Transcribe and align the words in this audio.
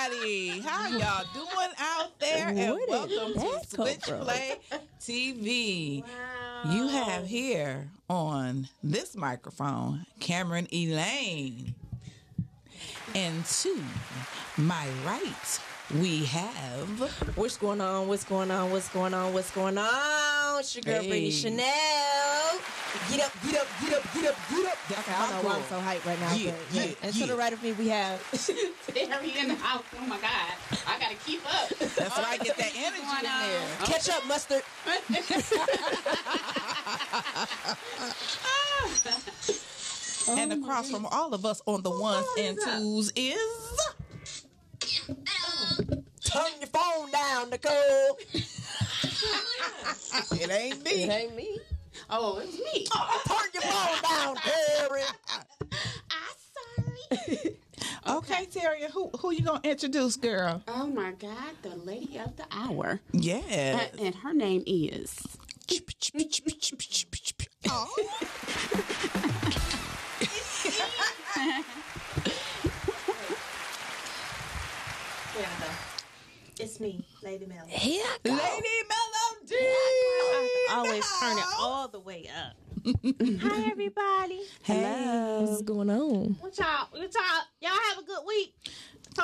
How 0.00 0.88
y'all 0.88 1.26
doing 1.34 1.72
out 1.78 2.18
there? 2.18 2.48
And 2.48 2.56
Where 2.56 2.78
welcome 2.88 3.34
that 3.34 3.68
to 3.68 3.76
come 3.76 3.86
Switchplay 3.86 4.56
TV. 4.98 6.02
You 6.70 6.88
have 6.88 7.26
here 7.26 7.90
on 8.08 8.66
this 8.82 9.14
microphone 9.14 10.06
Camaryn 10.18 10.72
Elaine. 10.72 11.74
And 13.14 13.44
to 13.44 13.78
my 14.56 14.88
right, 15.04 15.60
we 15.98 16.24
have 16.26 17.00
What's 17.36 17.56
going 17.56 17.80
on? 17.80 18.06
What's 18.06 18.24
going 18.24 18.50
on? 18.50 18.70
What's 18.70 18.88
going 18.90 19.14
on? 19.14 19.32
What's 19.32 19.50
going 19.50 19.78
on? 19.78 20.60
It's 20.60 20.74
your 20.76 20.82
girl 20.82 20.98
Brittany 21.00 21.24
Hey. 21.24 21.30
Chanel. 21.30 22.58
Get 23.10 23.20
up, 23.24 23.32
get 23.42 23.56
up, 23.60 23.66
get 23.80 23.92
up, 23.94 24.02
get 24.14 24.24
up, 24.26 24.36
get 24.50 24.66
up. 24.66 24.78
That's 24.88 25.08
Okay, 25.08 25.16
I 25.16 25.18
don't 25.30 25.42
know 25.42 25.48
why 25.48 25.56
I'm 25.56 25.62
so 25.64 25.78
hyped 25.80 26.04
right 26.06 26.20
now. 26.20 26.34
Yeah, 26.34 26.50
but, 26.52 26.60
yeah. 26.76 26.84
yeah, 26.84 26.92
And 27.02 27.14
to 27.14 27.26
the 27.26 27.34
right 27.36 27.52
of 27.52 27.62
me, 27.62 27.72
we 27.72 27.88
have. 27.88 28.20
Terry 28.94 29.32
in 29.38 29.48
the 29.48 29.54
house. 29.54 29.82
Oh 30.00 30.06
my 30.06 30.18
God. 30.18 30.54
I 30.86 30.98
gotta 31.00 31.16
keep 31.26 31.42
up. 31.46 31.68
that's 31.78 31.98
why 32.18 32.30
I 32.30 32.36
get 32.38 32.56
that 32.56 32.72
energy 32.76 33.02
going 33.02 33.20
in 33.20 33.26
on? 33.26 33.48
there. 33.48 33.68
Ketchup, 33.86 34.26
mustard. 34.26 34.62
And 40.28 40.52
oh 40.52 40.60
across 40.60 40.90
from 40.90 41.06
all 41.06 41.34
of 41.34 41.44
us 41.44 41.60
on 41.66 41.82
the 41.82 41.90
ones 41.90 42.26
and 42.38 42.58
twos 42.62 43.12
is 43.16 43.40
Turn 46.30 46.52
your 46.60 46.68
phone 46.68 47.10
down, 47.10 47.50
Nicole. 47.50 48.18
it 50.32 50.50
ain't 50.50 50.84
me. 50.84 51.02
It 51.02 51.10
ain't 51.10 51.34
me. 51.34 51.58
Oh, 52.08 52.38
it's 52.38 52.56
me. 52.56 52.86
Oh, 52.94 53.20
turn 53.26 53.50
your 53.52 53.62
phone 53.62 54.02
down, 54.08 54.36
Terry. 54.36 55.02
I'm 56.10 56.36
sorry. 57.18 57.56
Okay, 58.06 58.46
Terry, 58.46 58.82
who 58.92 59.10
who 59.20 59.30
you 59.32 59.42
gonna 59.42 59.60
introduce, 59.62 60.16
girl? 60.16 60.62
Oh 60.68 60.86
my 60.86 61.12
God, 61.12 61.54
the 61.62 61.76
lady 61.76 62.18
of 62.18 62.34
the 62.36 62.44
hour. 62.50 63.00
Yeah. 63.12 63.36
Uh, 63.36 63.40
and, 63.40 64.00
and 64.00 64.14
her 64.16 64.32
name 64.32 64.64
is. 64.66 65.20
It's 76.62 76.78
me, 76.78 77.02
Lady 77.22 77.46
Mel. 77.46 77.64
Here 77.66 78.04
I 78.04 78.16
go. 78.22 78.32
Lady 78.32 78.68
Melody. 78.90 79.66
I 80.68 80.74
always 80.76 81.04
turn 81.18 81.38
it 81.38 81.44
all 81.58 81.88
the 81.88 82.00
way 82.00 82.28
up. 82.28 82.54
Hi, 83.42 83.70
everybody. 83.70 84.42
Hey. 84.62 85.38
What's 85.40 85.62
going 85.62 85.88
on? 85.88 86.36
What 86.38 86.58
y'all? 86.58 86.88
What 86.90 87.14
y'all? 87.14 87.44
Y'all 87.62 87.70
have 87.88 87.98
a 87.98 88.02
good 88.02 88.24
week 88.26 88.54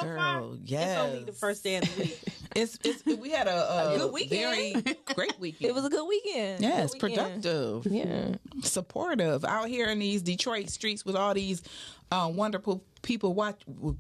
so 0.01 0.07
far. 0.17 0.41
Girl, 0.41 0.53
It's 0.55 0.71
yes. 0.71 0.99
only 0.99 1.25
the 1.25 1.33
first 1.33 1.65
day 1.65 1.77
of 1.77 1.97
the 1.97 2.03
week. 2.03 2.19
It's, 2.57 2.79
it's 2.85 3.05
we 3.05 3.29
had 3.29 3.49
a, 3.49 3.93
a, 3.93 3.99
good 3.99 4.13
weekend. 4.15 4.83
very 4.83 4.97
great 5.15 5.39
weekend. 5.39 5.69
It 5.69 5.75
was 5.75 5.85
a 5.85 5.91
good 5.91 6.09
weekend. 6.09 6.63
yes, 6.63 6.95
Good 6.95 7.03
weekend. 7.03 7.43
productive, 7.43 7.93
Yeah. 7.93 8.29
supportive 8.63 9.45
out 9.45 9.69
here 9.69 9.89
in 9.91 9.99
these 9.99 10.23
Detroit 10.23 10.71
streets 10.71 11.05
with 11.05 11.17
all 11.17 11.35
these 11.35 11.61
uh, 12.11 12.33
wonderful 12.35 12.83
people 13.03 13.35
watch. 13.35 13.61
Wonderful 13.67 13.97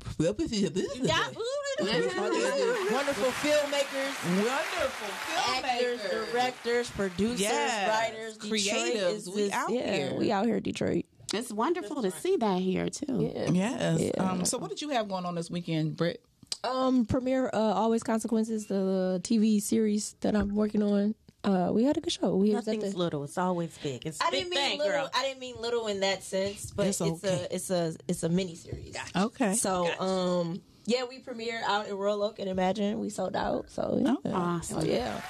filmmakers. 3.43 4.37
Wonderful 4.37 5.55
actors, 5.55 6.01
filmmakers. 6.01 6.33
directors, 6.33 6.91
producers, 6.91 7.41
Yes, 7.41 7.89
writers, 7.89 8.37
Detroit 8.39 9.15
is 9.15 9.29
We 9.29 9.53
out 9.53 9.71
yeah, 9.71 9.95
here. 9.97 10.15
We 10.19 10.33
out 10.33 10.47
here, 10.47 10.61
Detroit. 10.61 11.05
It's 11.34 11.53
wonderful 11.53 12.03
to 12.03 12.10
see 12.10 12.37
that 12.37 12.60
here 12.60 12.88
too. 12.88 13.31
Yeah. 13.34 13.50
Yes. 13.50 14.00
Yeah. 14.00 14.22
Um, 14.22 14.44
so, 14.44 14.59
what 14.59 14.70
did 14.70 14.81
you 14.81 14.91
have 14.91 15.09
going 15.09 15.25
on 15.25 15.34
this 15.34 15.50
weekend, 15.50 15.97
Britt? 15.97 16.22
Um, 16.64 17.04
premiere 17.04 17.48
uh, 17.53 17.59
Always 17.59 18.03
Consequences, 18.03 18.66
the 18.66 19.20
TV 19.22 19.60
series 19.60 20.14
that 20.20 20.34
I'm 20.37 20.54
working 20.54 20.82
on. 20.82 21.14
Uh, 21.44 21.70
we 21.72 21.84
had 21.84 21.97
a 21.97 22.00
good 22.00 22.12
show. 22.12 22.34
We 22.37 22.53
was 22.54 22.66
Nothing's 22.66 22.92
the. 22.92 22.98
little. 22.98 23.22
It's 23.25 23.38
always 23.38 23.76
big. 23.78 24.04
It's 24.04 24.20
a 24.20 24.25
I 24.25 24.31
big 24.31 24.44
didn't 24.44 24.50
mean 24.50 24.69
thing, 24.70 24.78
little. 24.78 24.92
girl. 24.94 25.10
I 25.14 25.22
didn't 25.25 25.38
mean 25.41 25.54
little 25.60 25.87
in 25.87 26.00
that 26.00 26.25
sense, 26.25 26.72
but 26.72 26.87
It's 26.88 27.00
it's, 27.00 27.22
a 27.25 27.54
it's 27.54 27.70
a 27.70 27.94
it's 28.08 28.22
a 28.25 28.28
mini 28.28 28.56
series. 28.56 28.97
Okay. 29.14 29.54
So 29.54 29.87
um, 30.00 30.60
yeah, 30.87 31.04
we 31.08 31.20
premiered 31.20 31.62
out 31.64 31.87
in 31.88 31.94
Royal 31.94 32.22
Oak 32.25 32.38
and 32.41 32.48
Emagine. 32.48 32.98
We 32.98 33.10
sold 33.10 33.37
out. 33.37 33.70
So 33.70 33.98
yeah, 34.03 34.12
Okay. 34.14 34.32
Awesome. 34.32 34.78
Oh, 34.78 34.82
yeah, 34.84 35.20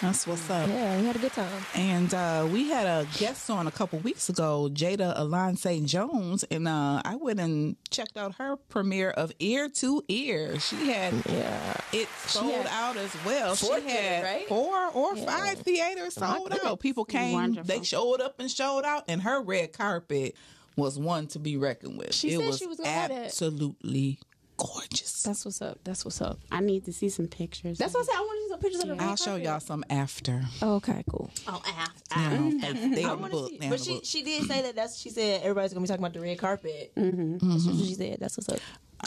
That's 0.00 0.28
what's 0.28 0.48
up. 0.48 0.68
yeah. 0.68 1.00
We 1.00 1.06
had 1.06 1.16
a 1.16 1.18
good 1.18 1.32
time. 1.32 1.62
And 1.74 2.14
uh, 2.14 2.46
we 2.52 2.68
had 2.68 2.86
a 2.86 3.04
guest 3.18 3.50
on 3.50 3.66
a 3.66 3.70
couple 3.72 3.98
weeks 3.98 4.28
ago, 4.28 4.68
Jada 4.72 5.12
Alon 5.16 5.56
St. 5.56 5.86
Jones, 5.86 6.44
and 6.44 6.68
uh, 6.68 7.02
I 7.04 7.16
went 7.16 7.40
and 7.40 7.74
checked 7.90 8.16
out 8.16 8.36
her 8.36 8.56
premiere 8.68 9.10
of 9.10 9.32
Ear 9.40 9.68
to 9.68 10.04
Ear. 10.08 10.60
She 10.60 10.88
had 10.90 11.14
Yeah. 11.28 11.76
it 11.92 12.08
sold 12.26 12.52
had 12.52 12.66
out 12.68 12.96
as 12.96 13.12
well. 13.24 13.56
She 13.56 13.66
four 13.66 13.74
had 13.80 13.84
theaters, 13.88 14.22
right? 14.24 14.48
four 14.48 14.88
or 14.94 15.16
Yeah. 15.16 15.24
five 15.24 15.58
theaters 15.62 16.14
sold 16.14 16.52
out. 16.64 16.78
People 16.78 17.04
came, 17.04 17.32
Wonderful. 17.32 17.64
they 17.64 17.82
showed 17.82 18.20
up 18.20 18.38
and 18.38 18.48
showed 18.48 18.84
out, 18.84 19.02
and 19.08 19.22
her 19.22 19.42
red 19.42 19.72
carpet 19.72 20.36
was 20.76 20.96
one 20.96 21.26
to 21.26 21.40
be 21.40 21.56
reckoned 21.56 21.98
with. 21.98 22.14
She 22.14 22.28
it 22.34 22.38
said 22.38 22.46
was 22.46 22.58
she 22.58 22.66
was 22.68 22.76
gonna 22.78 22.88
have 22.88 23.10
absolutely 23.10 24.20
gorgeous. 24.58 25.22
That's 25.22 25.44
what's 25.46 25.62
up. 25.62 25.78
That's 25.84 26.04
what's 26.04 26.20
up. 26.20 26.38
I 26.52 26.60
need 26.60 26.84
to 26.84 26.92
see 26.92 27.08
some 27.08 27.26
pictures. 27.28 27.78
That's 27.78 27.94
what 27.94 28.00
I 28.00 28.04
said. 28.04 28.14
I 28.16 28.20
want 28.20 28.38
to 28.38 28.42
see 28.44 28.48
some 28.50 28.60
pictures 28.60 28.82
of 28.84 28.98
the. 28.98 29.02
I'll 29.04 29.16
show 29.16 29.36
y'all 29.36 29.60
some 29.60 29.84
after. 29.88 30.42
Oh, 30.60 30.74
okay, 30.76 31.02
cool. 31.08 31.30
Oh, 31.46 31.62
ah, 31.64 31.88
You 32.16 32.60
ah. 32.62 32.72
they, 32.72 32.88
they 32.88 33.04
I 33.04 33.08
on 33.10 33.16
the 33.16 33.22
wanna 33.22 33.32
book. 33.32 33.50
see- 33.50 33.68
But 33.68 33.80
she 33.80 34.00
she 34.04 34.22
did 34.22 34.44
say 34.44 34.62
that. 34.62 34.74
That's 34.76 34.98
she 34.98 35.08
said 35.10 35.40
everybody's 35.42 35.72
gonna 35.72 35.82
be 35.84 35.88
talking 35.88 36.02
about 36.04 36.12
the 36.12 36.20
red 36.20 36.38
carpet. 36.38 36.92
Mm-hmm. 36.96 37.48
That's 37.50 37.66
what 37.66 37.76
she 37.76 37.94
said. 37.94 38.18
That's 38.20 38.36
what's 38.36 38.48
up. 38.50 38.58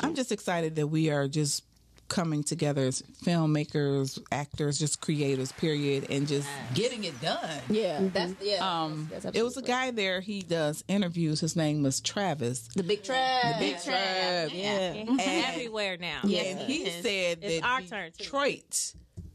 I'm 0.02 0.16
just 0.16 0.32
excited 0.32 0.76
that 0.78 0.88
we 0.88 1.10
are 1.12 1.28
just 1.28 1.64
coming 2.12 2.44
together 2.44 2.82
as 2.82 3.02
filmmakers, 3.24 4.20
actors, 4.34 4.78
just 4.78 5.00
creators, 5.00 5.54
period, 5.54 6.06
and 6.10 6.28
just 6.28 6.48
getting 6.74 7.06
it 7.06 7.20
done. 7.22 7.62
Yeah, 7.70 8.02
that's 8.14 8.34
yeah. 8.42 8.58
Um, 8.60 9.08
that's, 9.10 9.24
that's 9.24 9.38
it 9.38 9.44
was 9.44 9.56
a 9.56 9.62
guy 9.62 9.92
there. 9.92 10.20
He 10.20 10.42
does 10.42 10.84
interviews. 10.90 11.40
His 11.40 11.56
name 11.56 11.84
was 11.84 12.02
Travis. 12.02 12.68
The 12.76 12.84
big 12.84 13.04
trap. 13.04 13.60
Big 13.60 13.78
Trav. 13.78 14.52
Yeah. 14.54 14.94
And- 14.94 15.22
everywhere 15.22 15.98
now. 15.98 16.20
Yeah. 16.24 16.42
And 16.42 16.60
he 16.60 16.90
said 16.90 17.40
it's 17.42 17.62
that 17.62 17.68
our 17.68 17.82
turn, 17.82 18.12
too. 18.18 18.24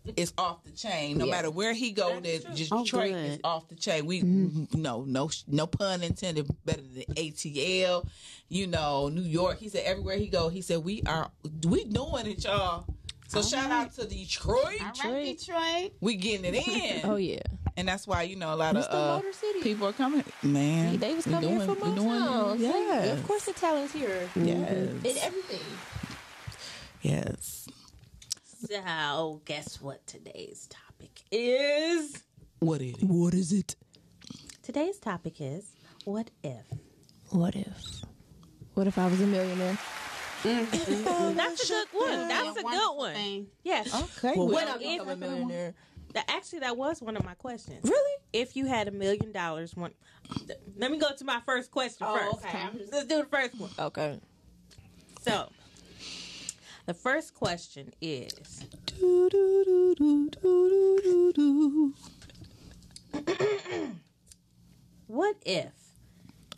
Detroit 0.07 0.19
is 0.19 0.33
off 0.39 0.65
the 0.65 0.71
chain. 0.73 1.19
No 1.19 1.25
Yeah. 1.27 1.31
matter 1.33 1.51
where 1.51 1.73
he 1.75 1.91
go, 1.93 2.21
that 2.21 2.45
Oh, 2.73 2.83
Detroit 2.85 3.13
good. 3.13 3.31
is 3.33 3.39
off 3.45 3.69
the 3.69 3.75
chain. 3.75 4.07
We 4.07 4.23
Mm-hmm. 4.23 4.81
no 4.81 5.03
no 5.05 5.31
no 5.47 5.67
pun 5.67 6.03
intended. 6.03 6.49
Better 6.65 6.83
than 6.83 7.05
ATL. 7.17 8.07
You 8.49 8.67
know 8.67 9.09
New 9.09 9.23
York. 9.23 9.59
He 9.59 9.69
said 9.69 9.83
everywhere 9.85 10.17
he 10.17 10.27
go. 10.29 10.49
He 10.49 10.61
said 10.63 10.85
we 10.85 11.03
are 11.07 11.31
we 11.67 11.85
doing 11.85 12.27
it, 12.27 12.45
y'all. 12.45 12.85
So 13.29 13.43
shout 13.43 13.73
out 13.73 13.93
to 13.97 14.07
Detroit. 14.07 14.81
All 15.05 15.13
right, 15.13 15.37
Detroit. 15.37 15.93
We 16.01 16.15
getting 16.15 16.55
it 16.55 16.67
in. 16.69 17.01
Oh 17.11 17.17
yeah. 17.17 17.41
And 17.79 17.87
that's 17.89 18.07
why 18.07 18.23
you 18.23 18.37
know 18.37 18.55
a 18.55 18.57
lot 18.57 18.75
Mr. 18.75 18.85
of 18.89 19.23
uh, 19.25 19.33
City. 19.33 19.61
people 19.63 19.89
are 19.89 19.93
coming. 19.93 20.25
Man, 20.43 20.97
They 20.99 21.15
was 21.15 21.27
we 21.27 21.33
coming 21.33 21.49
here 21.51 21.59
doing- 21.67 21.77
from 21.79 21.91
we 21.91 21.97
doing- 21.97 22.09
Motown. 22.09 22.59
Yeah, 22.59 23.03
Of 23.13 23.27
course, 23.27 23.45
the 23.45 23.53
talent's 23.53 23.93
here. 23.93 24.31
Yes. 24.35 24.71
In 25.05 25.19
everything. 25.19 25.61
Yes. 27.03 27.69
So, 28.59 29.43
guess 29.45 29.81
what 29.83 30.07
today's 30.07 30.69
topic 30.71 31.23
is? 31.31 32.23
What 32.61 32.81
is 32.81 32.95
it? 32.95 33.03
What 33.05 33.35
is 33.35 33.53
it? 33.53 33.77
Today's 34.63 34.99
topic 34.99 35.41
is 35.41 35.73
what 36.05 36.31
if? 36.43 36.65
What 37.31 37.55
if? 37.55 38.03
What 38.75 38.87
if 38.87 38.99
I 38.99 39.07
was 39.09 39.21
a 39.21 39.27
millionaire? 39.27 39.79
Oh, 40.45 41.33
that's 41.37 41.65
a 41.65 41.73
good 41.73 41.89
one. 41.93 42.29
That's 42.29 42.59
a 42.59 42.63
good 42.63 42.97
one. 42.97 43.15
thing. 43.15 43.47
Yes. 43.63 43.93
Okay. 43.95 44.35
Well, 44.37 44.47
well, 44.49 44.55
when 44.55 44.69
I 44.69 44.77
if- 44.81 45.07
a 45.07 45.17
millionaire? 45.17 45.75
Actually 46.29 46.61
that 46.61 46.79
was 46.79 47.03
one 47.03 47.15
of 47.15 47.25
my 47.27 47.35
questions. 47.35 47.81
Really? 47.85 48.21
If 48.33 48.57
you 48.57 48.65
had 48.65 48.89
a 48.89 48.91
million 48.91 49.33
dollars, 49.33 49.77
one. 49.77 49.93
Let 50.79 50.91
me 50.91 50.97
go 50.99 51.09
to 51.15 51.25
my 51.27 51.41
first 51.45 51.71
question 51.71 52.07
Oh, 52.09 52.17
first. 52.33 52.47
okay. 52.47 52.69
Let's 52.91 53.07
do 53.07 53.19
the 53.19 53.27
first 53.27 53.61
one. 53.61 53.71
Okay. 53.79 54.19
So, 55.21 55.51
the 56.87 56.95
first 56.95 57.35
question 57.35 57.93
is: 58.01 58.65
do, 58.87 59.29
do, 59.29 59.95
do. 61.35 61.95
What 65.07 65.37
if 65.45 65.73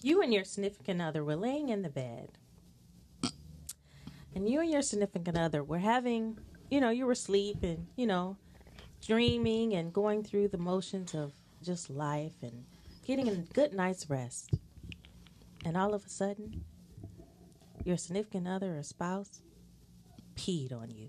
you 0.03 0.23
and 0.23 0.33
your 0.33 0.45
significant 0.45 1.01
other 1.01 1.25
were 1.25 1.37
laying 1.37 1.71
in 1.71 1.83
the 1.83 1.89
bed, 1.89 2.31
and 4.35 4.49
you 4.49 4.61
and 4.61 4.71
your 4.71 4.83
significant 4.83 5.39
other 5.39 5.65
were 5.65 5.79
having, 5.79 6.39
you 6.71 6.81
know, 6.81 6.91
you 6.91 7.07
were 7.07 7.13
asleep, 7.13 7.59
and 7.63 7.87
you 7.97 8.07
know, 8.07 8.37
dreaming 9.05 9.75
and 9.75 9.93
going 9.93 10.23
through 10.23 10.49
the 10.49 10.59
motions 10.59 11.15
of 11.15 11.33
just 11.63 11.89
life 11.89 12.35
and 12.43 12.65
getting 13.07 13.29
a 13.29 13.37
good 13.55 13.73
night's 13.73 14.11
rest. 14.11 14.51
And 15.65 15.77
all 15.77 15.95
of 15.95 16.05
a 16.05 16.09
sudden, 16.09 16.65
your 17.85 17.97
significant 17.97 18.47
other 18.47 18.79
or 18.79 18.83
spouse 18.83 19.43
peed 20.39 20.73
on 20.73 20.91
you. 20.91 21.09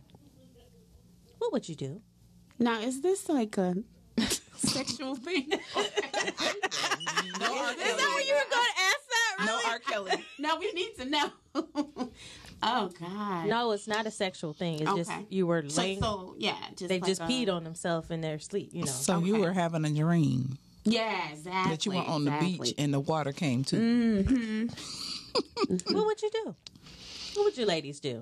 What 1.37 1.53
would 1.53 1.69
you 1.69 1.75
do? 1.75 2.01
Now, 2.57 2.79
is 2.81 3.01
this 3.01 3.29
like 3.29 3.57
a 3.57 3.75
sexual 4.55 5.15
thing? 5.15 5.51
No 7.39 7.57
R. 7.57 7.73
Kelly. 7.73 7.89
Is 7.89 7.95
that 7.97 8.11
what 8.13 8.27
you 8.27 8.33
were 8.33 8.49
going 8.51 8.67
to 8.75 8.81
ask 8.81 8.99
that? 9.09 9.45
No 9.45 9.59
R. 9.69 9.79
Kelly. 9.79 10.11
no, 10.39 10.57
we 10.57 10.71
need 10.73 10.93
to 10.97 11.05
know. 11.05 11.31
oh 12.63 12.89
God. 12.99 13.45
No, 13.47 13.71
it's 13.71 13.87
not 13.87 14.05
a 14.05 14.11
sexual 14.11 14.51
thing. 14.53 14.81
It's 14.81 14.93
just 14.93 15.11
you 15.29 15.47
were 15.47 15.61
laying. 15.61 16.01
so 16.01 16.35
yeah, 16.37 16.57
just 16.75 16.89
they 16.89 16.99
like 16.99 17.07
just 17.07 17.21
a- 17.21 17.25
peed 17.25 17.49
on 17.49 17.63
themselves 17.63 18.11
in 18.11 18.19
their 18.21 18.39
sleep. 18.39 18.71
You 18.73 18.81
know. 18.81 18.87
So 18.91 19.19
you 19.19 19.37
were 19.37 19.53
having 19.53 19.85
a 19.85 19.89
dream 19.89 20.57
Yeah, 20.83 21.29
exactly. 21.31 21.71
that 21.71 21.85
you 21.85 21.93
were 21.93 22.03
on 22.03 22.25
the 22.25 22.31
beach 22.39 22.73
and 22.77 22.93
the 22.93 22.99
water 22.99 23.31
came 23.31 23.63
to. 23.65 23.75
Mm-hmm. 23.77 24.67
what 25.93 26.05
would 26.05 26.21
you 26.21 26.29
do? 26.31 26.55
What 27.35 27.43
would 27.45 27.57
you 27.57 27.65
ladies 27.65 27.99
do? 28.01 28.21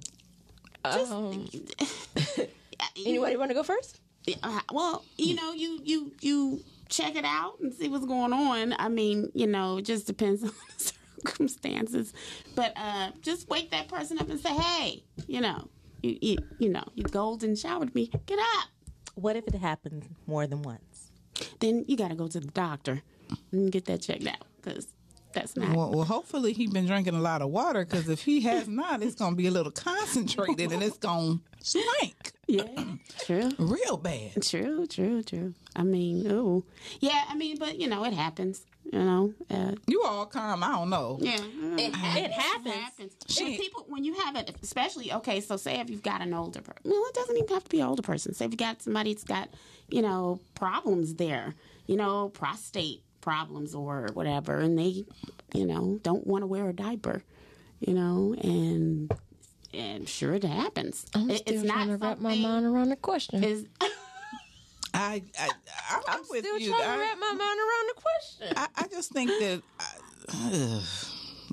Um, 0.85 1.47
You- 2.95 3.05
anybody 3.07 3.37
want 3.37 3.49
to 3.49 3.55
go 3.55 3.63
first? 3.63 3.99
uh, 4.43 4.59
well, 4.71 5.03
you 5.17 5.35
know, 5.35 5.51
you 5.53 5.79
you 5.83 6.11
you 6.21 6.63
check 6.89 7.15
it 7.15 7.25
out 7.25 7.59
and 7.59 7.73
see 7.73 7.87
what's 7.89 8.05
going 8.05 8.33
on. 8.33 8.75
I 8.77 8.87
mean, 8.89 9.31
you 9.33 9.47
know, 9.47 9.77
it 9.77 9.83
just 9.83 10.05
depends 10.05 10.43
on 10.43 10.51
the 10.77 10.93
circumstances. 11.25 12.13
But 12.55 12.73
uh, 12.75 13.11
just 13.21 13.49
wake 13.49 13.71
that 13.71 13.87
person 13.87 14.19
up 14.19 14.29
and 14.29 14.39
say, 14.39 14.53
"Hey, 14.53 15.03
you 15.27 15.41
know, 15.41 15.69
you 16.03 16.17
you, 16.21 16.37
you 16.59 16.69
know, 16.69 16.83
you 16.95 17.03
golden 17.03 17.55
showered 17.55 17.93
me. 17.95 18.11
Get 18.25 18.39
up." 18.39 18.67
What 19.15 19.35
if 19.35 19.47
it 19.47 19.55
happens 19.55 20.05
more 20.27 20.45
than 20.45 20.61
once? 20.61 21.11
Then 21.59 21.85
you 21.87 21.97
got 21.97 22.09
to 22.09 22.15
go 22.15 22.27
to 22.27 22.39
the 22.39 22.47
doctor 22.47 23.01
and 23.51 23.71
get 23.71 23.85
that 23.85 24.01
checked 24.01 24.27
out 24.27 24.43
because 24.61 24.87
that's 25.39 25.55
not. 25.55 25.75
Well, 25.75 25.91
well, 25.91 26.03
hopefully 26.05 26.53
he's 26.53 26.71
been 26.71 26.85
drinking 26.85 27.15
a 27.15 27.21
lot 27.21 27.41
of 27.41 27.49
water 27.49 27.85
because 27.85 28.09
if 28.09 28.21
he 28.23 28.41
has 28.41 28.67
not, 28.81 29.01
it's 29.03 29.15
gonna 29.15 29.35
be 29.35 29.47
a 29.47 29.51
little 29.51 29.71
concentrated 29.71 30.71
and 30.71 30.81
it's 30.83 30.97
gonna 30.97 31.39
stink 31.61 32.31
yeah, 32.47 32.63
true. 33.25 33.51
real 33.59 33.97
bad. 33.97 34.41
True, 34.41 34.87
true, 34.87 35.21
true. 35.21 35.53
I 35.75 35.83
mean, 35.83 36.25
ooh, 36.31 36.63
yeah. 37.01 37.23
I 37.27 37.35
mean, 37.35 37.57
but 37.57 37.77
you 37.79 37.87
know, 37.87 38.03
it 38.05 38.13
happens. 38.13 38.65
You 38.93 38.99
know, 38.99 39.33
uh, 39.49 39.73
You 39.85 40.01
all 40.03 40.25
calm. 40.27 40.63
I 40.63 40.71
don't 40.71 40.89
know. 40.89 41.17
yeah. 41.19 41.35
It, 41.41 41.89
it 41.89 42.31
happens. 42.31 42.73
happens. 42.73 43.13
She- 43.27 43.43
When 43.43 43.57
people, 43.57 43.85
when 43.89 44.03
you 44.05 44.13
have 44.21 44.37
it, 44.37 44.55
especially 44.63 45.11
okay. 45.11 45.41
So 45.41 45.57
say 45.57 45.81
if 45.81 45.89
you've 45.89 46.03
got 46.03 46.21
an 46.21 46.33
older 46.33 46.61
person, 46.61 46.83
well, 46.85 47.03
it 47.09 47.13
doesn't 47.13 47.35
even 47.35 47.49
have 47.49 47.65
to 47.65 47.69
be 47.69 47.81
an 47.81 47.87
older 47.87 48.01
person. 48.01 48.33
Say 48.33 48.45
if 48.45 48.51
you 48.51 48.57
got 48.57 48.81
somebody 48.81 49.13
that's 49.13 49.25
got, 49.25 49.49
you 49.89 50.01
know, 50.01 50.39
problems 50.55 51.15
there, 51.15 51.53
you 51.85 51.97
know, 51.97 52.29
prostate 52.29 53.03
problems 53.31 53.75
or 53.75 54.07
whatever, 54.13 54.59
and 54.59 54.79
they, 54.79 55.03
you 55.53 55.65
know, 55.65 55.99
don't 56.01 56.25
want 56.25 56.43
to 56.43 56.47
wear 56.47 56.69
a 56.69 56.73
diaper, 56.73 57.21
you 57.81 57.93
know, 57.93 58.33
and 58.41 59.11
and 59.73 60.07
sure 60.07 60.33
it 60.35 60.45
happens. 60.45 61.05
I'm 61.13 61.29
It- 61.29 61.39
still 61.39 61.65
trying 61.65 61.89
to 61.89 61.97
wrap 61.97 62.19
my 62.19 62.35
mind 62.35 62.65
around 62.65 62.87
the 62.89 62.95
question. 62.95 63.43
Is 63.43 63.65
I, 64.93 65.21
I, 65.37 65.49
I 65.89 66.01
I'm, 66.07 66.21
with 66.29 66.39
still 66.45 66.57
you. 66.57 66.69
trying 66.69 66.83
to 66.83 66.99
wrap 67.01 67.19
my 67.19 67.33
mind 67.33 67.59
around 67.59 67.87
the 67.89 68.01
question. 68.01 68.53
I, 68.55 68.67
I 68.83 68.87
just 68.87 69.11
think 69.11 69.29
that 69.29 69.61
I, 69.77 70.81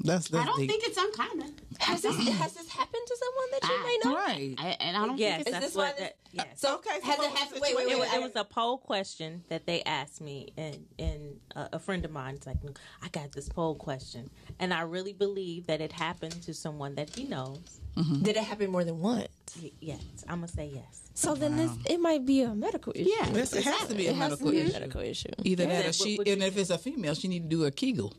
that's 0.02 0.29
that's 0.29 0.43
I 0.43 0.46
don't 0.46 0.58
deep. 0.58 0.70
think 0.70 0.85
it's 0.85 0.96
uncommon. 0.99 1.55
Has 1.81 2.02
this 2.02 2.17
has 2.17 2.52
this 2.55 2.69
happened 2.69 3.02
to 3.06 3.17
someone 3.17 3.46
that 3.52 3.69
you 3.69 3.82
may 3.85 3.99
know? 4.05 4.17
Ah, 4.19 4.26
right. 4.26 4.55
I, 4.58 4.69
and 4.81 4.96
I 4.96 5.06
don't 5.06 5.19
Yes, 5.19 5.37
think 5.44 5.46
it's 5.49 5.50
that's 5.52 5.67
this 5.67 5.75
what. 5.76 5.94
one- 5.94 6.02
That, 6.02 6.17
yes. 6.32 6.46
So 6.56 6.76
Okay, 6.76 6.91
so 7.00 7.06
has 7.06 7.14
it 7.19 7.19
was 7.20 7.29
happened? 7.38 7.56
the 7.56 7.61
Wait, 7.62 7.76
wait, 7.76 7.82
It 7.85 7.88
wait. 7.91 7.99
was, 7.99 8.14
it 8.14 8.23
was 8.23 8.32
a 8.37 8.44
poll 8.44 8.79
question 8.79 9.43
that 9.49 9.67
they 9.67 9.82
asked 9.82 10.20
me, 10.20 10.52
and 10.56 10.87
and 10.99 11.41
uh, 11.55 11.69
a 11.73 11.79
friend 11.79 12.05
of 12.05 12.11
mine 12.11 12.35
is 12.37 12.46
like, 12.46 12.56
I 13.02 13.08
got 13.08 13.32
this 13.32 13.49
poll 13.49 13.75
question, 13.75 14.31
and 14.58 14.73
I 14.73 14.82
really 14.82 15.12
believe 15.12 15.67
that 15.67 15.81
it 15.81 15.93
happened 15.93 16.41
to 16.43 16.55
someone 16.55 16.94
that 16.96 17.14
he 17.14 17.25
knows. 17.25 17.81
Mm-hmm. 17.96 18.23
Did 18.23 18.37
it 18.37 18.43
happen 18.44 18.70
more 18.73 18.82
than 18.85 18.99
once? 19.00 19.29
Y- 19.62 19.70
Yes, 19.81 20.00
I'm 20.29 20.37
gonna 20.38 20.49
say 20.49 20.70
yes. 20.75 21.02
So 21.17 21.37
then 21.37 21.56
this 21.56 21.70
it 21.88 22.00
might 22.00 22.26
be 22.26 22.43
a 22.43 22.52
medical 22.55 22.93
issue. 22.96 23.08
Yeah. 23.17 23.31
This, 23.31 23.52
it 23.55 23.62
has 23.64 23.87
to 23.87 23.94
be 23.94 24.08
a 24.08 24.10
It 24.10 24.15
to 24.15 24.19
medical 24.19 24.51
be 24.51 24.58
issue. 24.63 24.72
medical 24.72 25.01
issue. 25.01 25.29
Either 25.44 25.67
that, 25.67 25.86
or 25.86 25.93
she, 25.93 26.17
would 26.19 26.27
and 26.27 26.43
if 26.43 26.56
it's 26.58 26.70
a 26.70 26.79
female, 26.79 27.15
she 27.15 27.29
need 27.29 27.48
to 27.48 27.56
do 27.56 27.65
a 27.65 27.70
Kegel. 27.70 28.13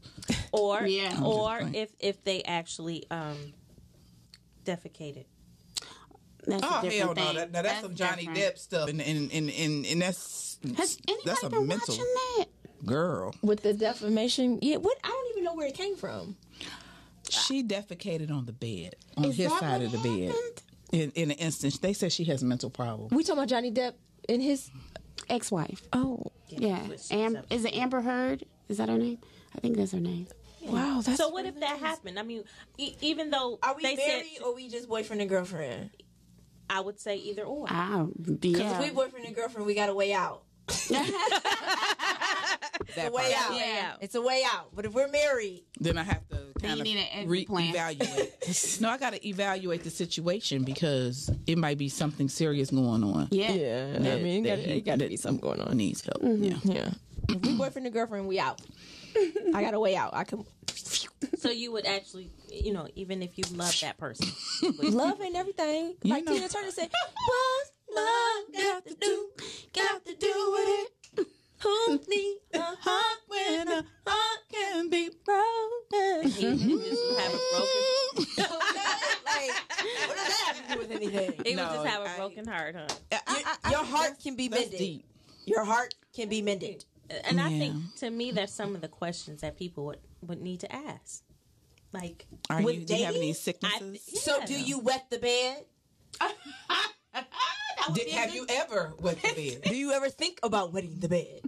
Or 0.60 0.86
Yeah. 0.88 1.22
or 1.24 1.60
if 1.74 1.92
if 2.00 2.24
they 2.24 2.44
actually 2.44 3.06
um 3.12 3.54
defecated. 4.66 5.26
That's 6.48 6.64
Oh 6.64 6.82
different 6.84 7.18
hell 7.18 7.34
no! 7.34 7.34
That, 7.40 7.52
now 7.52 7.62
that's, 7.64 7.82
some 7.82 7.96
Johnny 7.96 8.28
different. 8.28 8.56
Depp 8.56 8.58
stuff, 8.60 8.90
and 8.90 9.02
and 9.02 9.32
and 9.32 9.50
and, 9.50 9.86
and 9.86 10.02
that's 10.02 10.60
Has 10.78 10.98
anybody 11.08 11.26
that's 11.26 11.44
a 11.44 11.50
been 11.50 11.68
mental 11.68 11.96
watching 11.96 12.06
that? 12.38 12.46
girl. 12.86 13.34
With 13.42 13.64
the 13.64 13.74
defamation, 13.74 14.60
yeah. 14.62 14.78
What 14.78 14.98
I 15.04 15.08
don't 15.08 15.32
even 15.32 15.44
know 15.44 15.56
where 15.56 15.68
it 15.68 15.74
came 15.74 15.96
from. 15.96 16.38
She 17.30 17.64
defecated 17.64 18.30
on 18.32 18.46
the 18.46 18.54
bed, 18.54 18.96
on 19.18 19.26
Is 19.26 19.38
his 19.38 19.50
that 19.50 19.60
side 19.60 19.82
what 19.82 19.94
of 19.96 20.04
the 20.04 20.28
bed. 20.28 20.36
In, 20.92 21.12
in 21.16 21.32
an 21.32 21.38
instance, 21.38 21.80
they 21.80 21.94
said 21.94 22.12
she 22.12 22.26
has 22.26 22.44
mental 22.44 22.70
problems. 22.70 23.12
We 23.12 23.24
talking 23.24 23.40
about 23.40 23.50
Johnny 23.50 23.72
Depp 23.72 23.94
and 24.30 24.42
his. 24.42 24.70
Ex-wife. 25.28 25.82
Oh, 25.92 26.32
Yeah. 26.50 26.86
switch 26.86 27.12
Am- 27.12 27.40
is 27.50 27.66
it 27.66 27.74
Amber 27.76 28.02
Heard? 28.02 28.46
Is 28.70 28.78
that 28.78 28.90
her 28.90 28.98
name? 28.98 29.18
I 29.56 29.60
think 29.60 29.76
that's 29.78 29.94
her 29.94 30.00
name. 30.00 30.28
Wow. 30.74 31.02
That's 31.04 31.18
So 31.18 31.30
what 31.30 31.46
if 31.46 31.60
that 31.60 31.78
happened? 31.80 32.18
I 32.20 32.24
mean, 32.24 32.44
e- 32.78 32.96
even 33.02 33.30
though 33.30 33.60
Are 33.64 33.76
we 33.76 33.84
they 33.84 33.96
married 33.96 34.26
said, 34.38 34.44
or 34.44 34.56
we 34.56 34.70
just 34.70 34.88
boyfriend 34.90 35.22
and 35.22 35.30
girlfriend? 35.30 35.90
I 36.70 36.80
would 36.82 37.00
say 37.00 37.18
either 37.18 37.44
or. 37.44 37.68
Ah, 37.70 38.06
Because 38.22 38.60
yeah. 38.60 38.80
if 38.82 38.84
we 38.84 38.90
boyfriend 38.96 39.26
and 39.26 39.36
girlfriend, 39.36 39.68
we 39.68 39.76
got 39.76 39.90
a 39.90 39.94
way 39.94 40.14
out. 40.14 40.44
That 42.96 43.08
a 43.10 43.12
way 43.12 43.32
part. 43.34 43.52
out. 43.52 43.58
Yeah. 43.58 43.94
It's 44.02 44.16
a 44.16 44.22
way 44.22 44.44
out. 44.52 44.70
But 44.76 44.86
if 44.86 44.94
we're 44.94 45.08
married, 45.10 45.64
Then 45.80 45.98
I 45.98 46.04
have 46.04 46.28
to 46.30 46.38
kind 46.62 46.76
you 46.76 46.82
of 46.82 46.84
need 46.84 46.98
an 46.98 47.06
exit 47.12 47.30
re-evaluate. 47.30 48.78
no, 48.82 48.90
I 48.90 48.98
got 48.98 49.14
to 49.14 49.28
evaluate 49.28 49.84
the 49.84 49.90
situation 49.90 50.64
because 50.64 51.30
it 51.48 51.58
might 51.58 51.78
be 51.78 51.90
something 51.90 52.30
serious 52.30 52.70
going 52.72 53.04
on. 53.04 53.28
yeah. 53.32 53.52
yeah, 53.52 53.94
I 54.14 54.20
mean, 54.22 54.44
that 54.44 54.58
got 54.58 54.66
he- 54.66 54.72
it 54.78 54.86
got 54.86 55.00
to 55.00 55.08
be 55.08 55.18
something 55.18 55.42
going 55.42 55.62
on. 55.62 55.76
Needs 55.78 56.02
help. 56.06 56.20
Yeah. 56.22 56.58
Yeah. 56.64 56.90
If 57.30 57.42
we 57.42 57.56
boyfriend 57.56 57.86
and 57.88 57.94
girlfriend, 57.94 58.28
we 58.28 58.40
out. 58.40 58.62
I 59.54 59.62
got 59.62 59.74
a 59.74 59.80
way 59.80 59.96
out. 59.96 60.14
I 60.14 60.26
can 60.26 60.46
So 61.38 61.50
you 61.50 61.72
would 61.72 61.86
actually, 61.86 62.30
you 62.52 62.74
know, 62.74 62.88
even 62.96 63.22
if 63.24 63.38
you 63.38 63.44
love 63.52 63.78
that 63.82 63.98
person, 63.98 64.28
you 64.62 64.72
love 64.92 65.20
and 65.22 65.36
everything. 65.36 65.96
You 66.04 66.14
like 66.14 66.26
know- 66.26 66.34
Tina 66.34 66.50
Turner 66.50 66.72
said, 66.72 66.90
"What's 67.28 67.72
love 67.96 68.54
got 68.54 68.86
to 68.88 68.96
do? 68.96 69.30
Got 69.74 70.06
to 70.06 70.16
do 70.16 70.52
with 70.52 70.70
it? 71.20 71.28
Who 71.64 72.00
need 72.08 72.38
a 72.54 72.60
heart 72.62 73.20
when 73.28 73.68
a 73.70 73.86
heart 74.06 74.40
can 74.52 74.90
be 74.90 75.10
broken?" 75.26 76.30
he 76.30 76.48
would 76.76 76.84
just 76.86 77.20
have 77.20 77.34
a 77.34 77.40
broken. 77.52 78.26
like, 79.26 79.52
what 80.08 80.16
does 80.18 80.28
that 80.28 80.44
have 80.48 80.68
to 80.68 80.74
do 80.74 80.80
with 80.80 80.92
anything? 80.92 81.34
He 81.46 81.56
would 81.56 81.64
just 81.64 81.86
have 81.86 82.02
a 82.06 82.10
I- 82.10 82.18
broken 82.18 82.48
heart, 82.48 82.76
huh? 82.78 82.88
I- 83.12 83.20
I- 83.28 83.56
I 83.64 83.72
Your 83.72 83.84
heart 83.84 84.02
that's- 84.04 84.24
can 84.24 84.36
be 84.36 84.50
mended. 84.50 84.78
deep. 84.78 85.06
Your 85.46 85.64
heart 85.64 85.94
can 86.14 86.28
be 86.30 86.42
mended. 86.42 86.86
And 87.24 87.40
I 87.40 87.50
think 87.50 87.76
to 87.98 88.10
me, 88.10 88.32
that's 88.32 88.52
some 88.54 88.74
of 88.74 88.82
the 88.82 88.88
questions 88.88 89.42
that 89.42 89.58
people 89.58 89.86
would, 89.86 90.00
would 90.28 90.42
need 90.42 90.60
to 90.62 90.72
ask. 90.74 91.24
Like, 91.92 92.26
Are 92.50 92.62
With 92.62 92.76
you? 92.76 92.86
Do 92.86 92.96
you 92.96 93.06
have 93.06 93.16
any 93.16 93.22
dating? 93.22 93.34
sicknesses? 93.36 94.00
I- 94.14 94.18
So, 94.20 94.46
do 94.46 94.54
you 94.60 94.80
wet 94.80 95.06
the 95.10 95.20
bed? 95.20 95.66
Did, 97.94 98.10
have 98.10 98.34
you 98.34 98.46
ever 98.50 98.94
wet 99.00 99.22
the 99.22 99.34
bed? 99.34 99.62
Do 99.70 99.76
you 99.76 99.92
ever 99.92 100.10
think 100.10 100.40
about 100.42 100.74
wetting 100.74 101.00
the 101.00 101.08
bed? 101.08 101.42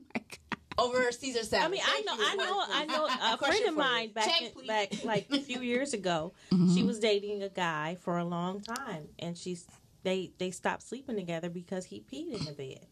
Over 0.77 1.11
Caesar 1.11 1.43
salad. 1.43 1.65
I 1.65 1.69
mean, 1.69 1.81
I 1.83 2.01
know, 2.05 2.13
you. 2.13 2.23
I 2.23 2.35
know, 2.35 2.63
I 2.69 2.85
know. 2.85 3.05
A 3.33 3.37
Question 3.37 3.63
friend 3.63 3.69
of 3.69 3.77
mine 3.77 4.11
back, 4.13 4.25
Check, 4.25 4.53
in, 4.61 4.67
back 4.67 5.03
like 5.03 5.27
a 5.31 5.39
few 5.39 5.61
years 5.61 5.93
ago, 5.93 6.33
she 6.75 6.83
was 6.83 6.99
dating 6.99 7.41
a 7.41 7.49
guy 7.49 7.97
for 8.01 8.17
a 8.19 8.23
long 8.23 8.61
time, 8.61 9.07
and 9.17 9.35
she's 9.35 9.65
they 10.03 10.31
they 10.37 10.51
stopped 10.51 10.83
sleeping 10.83 11.15
together 11.15 11.49
because 11.49 11.85
he 11.85 12.01
peed 12.01 12.37
in 12.39 12.45
the 12.45 12.51
bed 12.51 12.85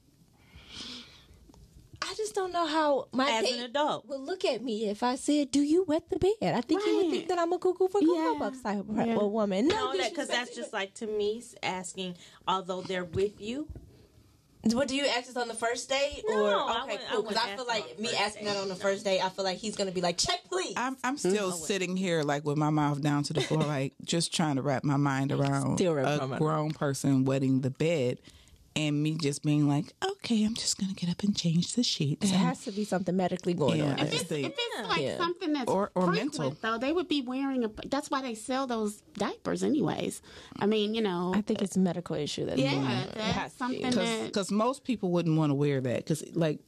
I 2.07 2.13
just 2.15 2.35
don't 2.35 2.53
know 2.53 2.65
how 2.67 3.07
my 3.11 3.29
as 3.31 3.43
date 3.43 3.57
an 3.59 3.65
adult. 3.65 4.07
would 4.07 4.19
look 4.21 4.45
at 4.45 4.61
me 4.63 4.87
if 4.89 5.01
I 5.01 5.15
said, 5.15 5.49
"Do 5.51 5.61
you 5.61 5.83
wet 5.83 6.09
the 6.09 6.19
bed?" 6.19 6.53
I 6.53 6.61
think 6.61 6.83
he 6.83 6.95
would 6.95 7.09
think 7.09 7.27
that 7.29 7.39
I'm 7.39 7.51
a 7.51 7.57
cuckoo 7.57 7.87
for 7.87 7.99
cocoa 7.99 8.15
Yeah. 8.33 8.35
puffs 8.37 8.61
type 8.61 8.79
of 8.87 8.95
Yeah. 8.95 9.17
woman. 9.17 9.67
No, 9.67 9.91
No, 9.91 9.97
that 9.97 10.11
because 10.11 10.27
that's 10.27 10.55
just 10.55 10.71
like 10.71 10.93
to 10.95 11.07
me 11.07 11.41
asking, 11.63 12.15
although 12.47 12.81
they're 12.81 13.05
with 13.05 13.41
you. 13.41 13.67
What 14.73 14.87
do 14.87 14.95
you 14.95 15.05
ask 15.05 15.29
us 15.29 15.35
on 15.35 15.47
the 15.47 15.53
first 15.53 15.89
date? 15.89 16.23
No, 16.27 16.43
or 16.43 16.55
I 16.55 16.83
okay, 16.85 16.99
cool. 17.11 17.21
Because 17.21 17.37
I, 17.37 17.41
wouldn't 17.41 17.57
feel 17.59 17.67
like 17.67 17.99
me 17.99 18.09
asking 18.15 18.45
date. 18.45 18.53
that 18.53 18.59
on 18.61 18.67
the 18.67 18.75
first 18.75 19.03
date, 19.05 19.21
I 19.21 19.29
feel 19.29 19.45
like 19.45 19.59
he's 19.59 19.75
gonna 19.75 19.91
be 19.91 20.01
like, 20.01 20.17
"Check, 20.17 20.41
please." 20.49 20.73
I'm 20.75 20.97
I'm 21.03 21.17
still 21.17 21.51
mm-hmm. 21.51 21.63
sitting 21.65 21.95
here 21.95 22.23
like 22.23 22.45
with 22.45 22.57
my 22.57 22.71
mouth 22.71 22.99
down 23.01 23.21
to 23.23 23.33
the 23.33 23.41
floor, 23.41 23.61
like 23.63 23.93
just 24.03 24.33
trying 24.33 24.55
to 24.55 24.63
wrap 24.63 24.83
my 24.83 24.97
mind 24.97 25.31
around 25.31 25.77
Still 25.77 25.93
wrapping 25.93 26.17
my 26.17 26.23
a 26.23 26.27
mind. 26.27 26.41
grown 26.41 26.71
person 26.71 27.25
wetting 27.25 27.61
the 27.61 27.69
bed, 27.69 28.19
and 28.75 29.01
me 29.01 29.15
just 29.15 29.43
being 29.43 29.67
like, 29.67 29.93
okay, 30.03 30.43
I'm 30.43 30.53
just 30.55 30.77
gonna 30.79 30.93
get 30.93 31.09
up 31.09 31.23
and 31.23 31.35
change 31.35 31.73
the 31.73 31.83
sheets. 31.83 32.29
It 32.29 32.35
has 32.35 32.63
to 32.65 32.71
be 32.71 32.83
something 32.83 33.15
medically 33.15 33.53
going 33.53 33.79
Yeah, 33.79 33.85
on. 33.85 33.99
I 33.99 34.03
there. 34.03 34.11
just 34.11 34.25
think 34.27 34.47
If 34.47 34.53
it's 34.57 34.89
like 34.89 35.01
Yeah. 35.01 35.17
something 35.17 35.53
that's 35.53 35.69
Or- 35.71 35.91
or 35.95 36.11
mental. 36.11 36.55
though, 36.61 36.77
they 36.77 36.91
would 36.91 37.07
be 37.07 37.21
wearing 37.21 37.63
a. 37.63 37.71
That's 37.87 38.09
why 38.11 38.21
they 38.21 38.35
sell 38.35 38.67
those 38.67 39.01
diapers, 39.13 39.63
anyways. 39.63 40.21
I 40.59 40.65
mean, 40.65 40.93
you 40.93 41.01
know, 41.01 41.31
I 41.33 41.41
think 41.41 41.61
it's 41.61 41.75
a 41.77 41.79
medical 41.79 42.15
issue 42.15 42.45
that's 42.45 42.59
yeah, 42.59 42.71
It 42.73 43.17
has 43.17 43.53
that's 43.53 43.57
to 43.57 43.67
be. 43.69 43.81
something 43.81 43.91
that. 44.03 44.25
because 44.27 44.51
most 44.51 44.83
people 44.83 45.11
wouldn't 45.11 45.37
want 45.37 45.51
to 45.51 45.55
wear 45.55 45.79
that 45.81 45.97
because 45.97 46.23
like 46.35 46.59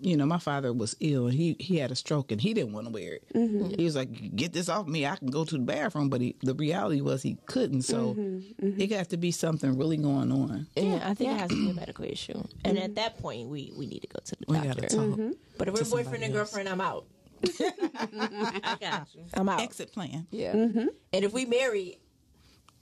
you 0.00 0.16
know 0.16 0.24
my 0.24 0.38
father 0.38 0.72
was 0.72 0.96
ill 1.00 1.26
and 1.26 1.34
he 1.36 1.54
he 1.60 1.76
had 1.76 1.90
a 1.90 1.94
stroke 1.94 2.32
and 2.32 2.40
he 2.40 2.54
didn't 2.54 2.72
want 2.72 2.86
to 2.86 2.92
wear 2.92 3.12
it 3.16 3.24
Mm-hmm. 3.34 3.74
he 3.78 3.84
was 3.84 3.94
like 3.94 4.34
get 4.34 4.54
this 4.54 4.70
off 4.70 4.86
me 4.86 5.04
i 5.04 5.14
can 5.16 5.28
go 5.28 5.44
to 5.44 5.54
the 5.54 5.62
bathroom 5.62 6.08
but 6.08 6.22
he, 6.22 6.34
the 6.42 6.54
reality 6.54 7.02
was 7.02 7.22
he 7.22 7.36
couldn't 7.44 7.82
so 7.82 8.14
Mm-hmm, 8.14 8.80
it 8.80 8.86
got 8.86 9.10
to 9.10 9.18
be 9.18 9.30
something 9.30 9.76
really 9.76 9.98
going 9.98 10.32
on 10.32 10.66
Yeah, 10.76 11.00
I 11.04 11.12
think 11.12 11.30
it 11.32 11.36
has 11.40 11.50
to 11.50 11.55
be 11.64 11.70
a 11.70 11.74
medical 11.74 12.04
issue. 12.04 12.42
And 12.64 12.78
at 12.78 12.94
that 12.96 13.18
point, 13.18 13.48
we, 13.48 13.72
we 13.76 13.86
need 13.86 14.00
to 14.00 14.08
go 14.08 14.18
to 14.24 14.36
the 14.36 14.44
we 14.48 14.56
doctor. 14.56 14.80
gotta 14.82 14.96
talk 14.96 15.04
Mm-hmm. 15.06 15.30
But 15.58 15.68
if 15.68 15.74
we're 15.74 15.80
to 15.84 15.90
boyfriend 15.90 16.24
and 16.24 16.34
else. 16.36 16.50
girlfriend, 16.50 16.68
I'm 16.68 16.80
out. 16.80 17.06
I 17.60 18.76
got 18.80 19.08
you. 19.14 19.24
I'm 19.34 19.48
out. 19.48 19.60
exit 19.60 19.92
plan 19.92 20.26
Yeah. 20.30 20.52
Mm-hmm. 20.54 20.86
And 21.12 21.24
if 21.24 21.32
we 21.32 21.44
marry, 21.44 21.98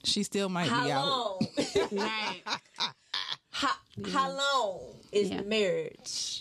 she 0.04 0.22
still 0.22 0.48
might 0.48 0.68
how 0.68 0.84
be 0.84 0.92
out 0.92 1.06
long? 1.08 1.46
right. 1.92 2.42
how, 3.50 3.70
how 4.12 4.30
long 4.30 4.80
is 5.12 5.30
Yeah. 5.30 5.38
the 5.38 5.44
marriage? 5.44 6.40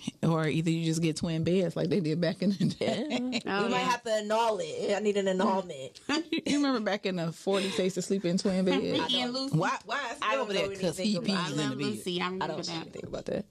or 0.22 0.46
either 0.46 0.70
you 0.70 0.84
just 0.84 1.02
get 1.02 1.16
twin 1.16 1.42
beds 1.44 1.74
like 1.74 1.88
they 1.88 1.98
did 2.00 2.20
back 2.20 2.40
in 2.42 2.50
the 2.50 2.64
day 2.66 3.40
Oh, 3.46 3.64
we 3.64 3.70
might 3.70 3.78
have 3.78 4.02
to 4.04 4.12
annul 4.12 4.58
it. 4.62 4.94
I 4.94 5.00
need 5.00 5.16
an 5.16 5.26
annulment. 5.28 6.00
you 6.30 6.56
remember 6.56 6.80
back 6.80 7.04
in 7.06 7.16
the 7.16 7.24
40s 7.26 7.76
they 7.76 7.84
used 7.84 7.94
to 7.96 8.02
sleep 8.02 8.24
in 8.24 8.38
twin 8.38 8.64
beds 8.64 8.82
Ricky 8.82 9.20
and 9.20 9.32
Lucy. 9.32 9.56
why 9.56 9.76
why 9.86 9.96
is 10.12 10.18
I 10.22 10.30
he 10.30 10.32
don't 10.36 10.40
over 10.42 10.52
there 10.52 10.68
because 10.68 10.98
anything 11.00 11.22
he 11.24 11.32
about- 11.32 11.40
I 11.40 11.42
pees 11.44 11.50
in 11.52 11.56
the 11.56 11.62
love 11.64 11.78
bed 11.78 11.86
Lucy. 11.86 12.20
I 12.20 12.24
I 12.24 12.28
remember 12.30 12.46
don't 12.46 12.56
know 12.56 12.62
that. 12.74 12.80
anything 12.82 13.06
about 13.06 13.24
that. 13.26 13.44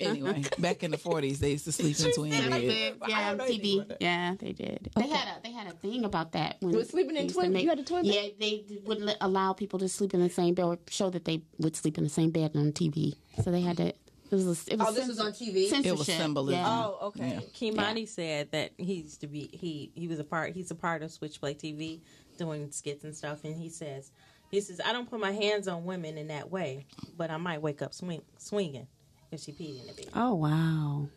anyway 0.00 0.42
back 0.58 0.82
in 0.82 0.90
the 0.90 0.96
40s 0.96 1.38
they 1.38 1.50
used 1.52 1.64
to 1.64 1.72
sleep 1.72 1.98
in 2.00 2.12
twin 2.12 2.32
Yeah, 2.32 2.40
they 2.42 2.48
beds 2.50 2.62
did. 2.74 2.96
Yeah, 3.08 3.28
don't 3.30 3.38
know 3.38 3.44
anything 3.44 3.80
TV. 3.80 3.96
Yeah, 4.00 4.34
they 4.38 4.52
did. 4.52 4.90
They 4.96 5.08
had 5.08 5.28
a 5.38 5.42
they 5.42 5.52
had 5.52 5.66
a 5.66 5.72
thing 5.72 6.04
about 6.04 6.32
that 6.32 6.56
when 6.60 6.72
With 6.74 6.90
sleeping 6.90 7.10
in 7.10 7.14
they 7.16 7.22
used 7.24 7.34
to 7.34 7.40
twin- 7.40 7.56
you 7.56 7.68
had 7.68 7.78
a 7.78 7.84
twin 7.84 8.02
bed? 8.04 8.14
Yeah, 8.14 8.28
they 8.38 8.64
wouldn't 8.84 9.10
allow 9.20 9.52
people 9.52 9.78
to 9.80 9.88
sleep 9.88 10.14
in 10.14 10.20
the 10.20 10.30
same 10.30 10.54
bed 10.54 10.64
or 10.64 10.78
show 10.88 11.10
that 11.10 11.24
they 11.24 11.42
would 11.58 11.76
sleep 11.76 11.98
in 11.98 12.04
the 12.04 12.10
same 12.10 12.30
bed 12.30 12.52
on 12.54 12.72
TV. 12.72 13.16
So 13.42 13.50
they 13.50 13.60
had 13.62 13.76
to. 13.78 13.92
It 14.30 14.34
was. 14.36 14.46
A, 14.68 14.72
it 14.72 14.78
was 14.78 14.88
Oh, 14.88 14.92
this 14.92 15.08
was 15.08 15.18
on 15.20 15.32
TV? 15.32 15.68
Censorship. 15.68 15.86
It 15.86 15.98
was 15.98 16.06
symbolism. 16.06 16.60
Yeah. 16.60 16.68
Oh, 16.68 16.98
okay. 17.08 17.40
Kimani 17.54 18.08
said 18.08 18.50
that 18.52 18.72
he 18.76 18.94
used 18.94 19.20
to 19.22 19.26
be 19.26 19.50
he 19.52 19.90
he 19.94 20.08
was 20.08 20.18
a 20.18 20.24
part 20.24 20.54
he's 20.54 20.70
a 20.70 20.74
part 20.74 21.02
of 21.02 21.10
Switchplay 21.10 21.56
TV 21.56 22.00
doing 22.38 22.70
skits 22.70 23.04
and 23.04 23.14
stuff 23.14 23.44
and 23.44 23.54
he 23.56 23.68
says 23.68 24.12
he 24.50 24.60
says 24.60 24.80
I 24.84 24.92
don't 24.92 25.08
put 25.10 25.20
my 25.20 25.32
hands 25.32 25.68
on 25.68 25.84
women 25.84 26.16
in 26.16 26.28
that 26.28 26.50
way 26.50 26.86
but 27.18 27.30
I 27.30 27.36
might 27.36 27.60
wake 27.60 27.82
up 27.82 27.92
swing, 27.92 28.22
swinging 28.38 28.86
if 29.30 29.40
she 29.40 29.52
peed 29.52 29.80
in 29.80 29.86
the 29.86 29.92
bed. 29.92 30.10
Oh 30.14 30.34
wow. 30.34 31.08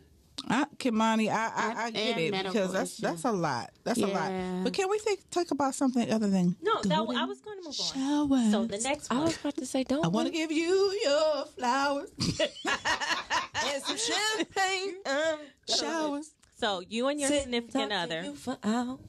I, 0.50 0.66
Kimani, 0.78 1.30
I, 1.30 1.52
I, 1.56 1.86
I 1.86 1.92
get 1.92 2.18
it 2.18 2.32
because 2.32 2.74
that's 2.74 2.94
issue. 2.94 3.02
that's 3.08 3.24
a 3.24 3.32
lot. 3.32 3.70
That's 3.84 4.02
a 4.02 4.08
lot. 4.08 4.32
But 4.64 4.74
can 4.74 4.90
we 4.90 5.00
think 5.00 5.22
talk 5.32 5.52
about 5.52 5.74
something 5.76 6.12
other 6.12 6.30
than 6.30 6.56
No, 6.62 6.82
that, 6.82 6.98
I 6.98 7.26
was 7.26 7.40
going 7.40 7.60
to 7.60 7.64
move 7.64 7.80
on. 7.80 8.30
showers? 8.30 8.52
So 8.52 8.66
the 8.66 8.80
next 8.80 9.12
I 9.12 9.24
was 9.24 9.38
about 9.38 9.56
to 9.58 9.66
say, 9.66 9.84
don't. 9.84 10.04
I 10.04 10.10
want 10.10 10.28
to 10.28 10.34
give 10.34 10.52
you 10.52 11.00
your 11.04 11.46
flowers, 11.58 12.10
and 12.20 13.84
some 13.84 13.98
champagne. 13.98 14.96
Um, 15.06 15.40
showers 15.78 16.32
so 16.56 16.82
you 16.88 17.08
and 17.08 17.20
your 17.20 17.30
sit 17.30 17.44
significant 17.44 17.92
other 17.92 18.24
you 18.24 18.36
for 18.36 18.58
hours. 18.64 19.00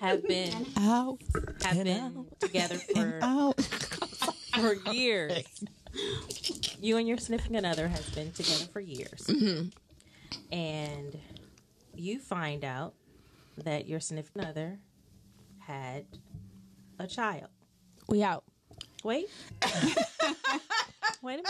have 0.00 0.26
been 0.26 0.66
out 0.78 1.18
have 1.64 1.76
and 1.78 1.84
been 1.84 2.26
together 2.40 2.76
for 2.76 3.18
out. 3.22 3.60
for 4.60 4.74
years. 4.92 5.42
You 6.80 6.96
and 6.96 7.06
your 7.06 7.18
significant 7.18 7.66
other 7.66 7.88
has 7.88 8.08
been 8.10 8.32
together 8.32 8.64
for 8.72 8.80
years. 8.80 9.28
And 10.50 11.18
you 11.94 12.18
find 12.18 12.64
out 12.64 12.94
that 13.58 13.86
your 13.86 14.00
significant 14.00 14.46
other 14.46 14.78
had 15.60 16.06
a 16.98 17.06
child. 17.06 17.48
We 18.08 18.22
out. 18.22 18.44
Wait. 19.04 19.26
Wait 21.22 21.38
a 21.38 21.42
minute. 21.42 21.48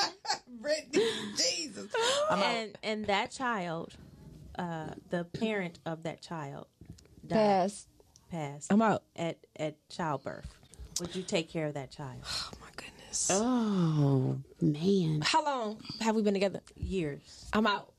Brittany, 0.61 1.05
Jesus. 1.37 1.87
And 2.31 2.77
and 2.83 3.07
that 3.07 3.31
child, 3.31 3.95
uh, 4.59 4.89
the 5.11 5.25
parent 5.25 5.79
of 5.87 6.03
that 6.03 6.21
child 6.21 6.67
died, 7.27 7.37
Pass. 7.37 7.87
passed 8.31 8.73
I'm 8.73 8.83
out. 8.83 9.03
at, 9.17 9.39
at 9.59 9.77
childbirth. 9.89 10.47
Would 11.01 11.17
you 11.17 11.23
take 11.23 11.51
care 11.51 11.67
of 11.67 11.75
that 11.75 11.91
child? 11.91 12.21
Oh 12.27 12.51
my 12.61 12.69
goodness. 12.77 13.29
Oh 13.33 14.39
man. 14.61 15.23
How 15.25 15.43
long 15.45 15.79
have 16.01 16.15
we 16.15 16.23
been 16.23 16.35
together? 16.35 16.61
Years. 16.77 17.49
I'm 17.55 17.67
out. 17.67 17.92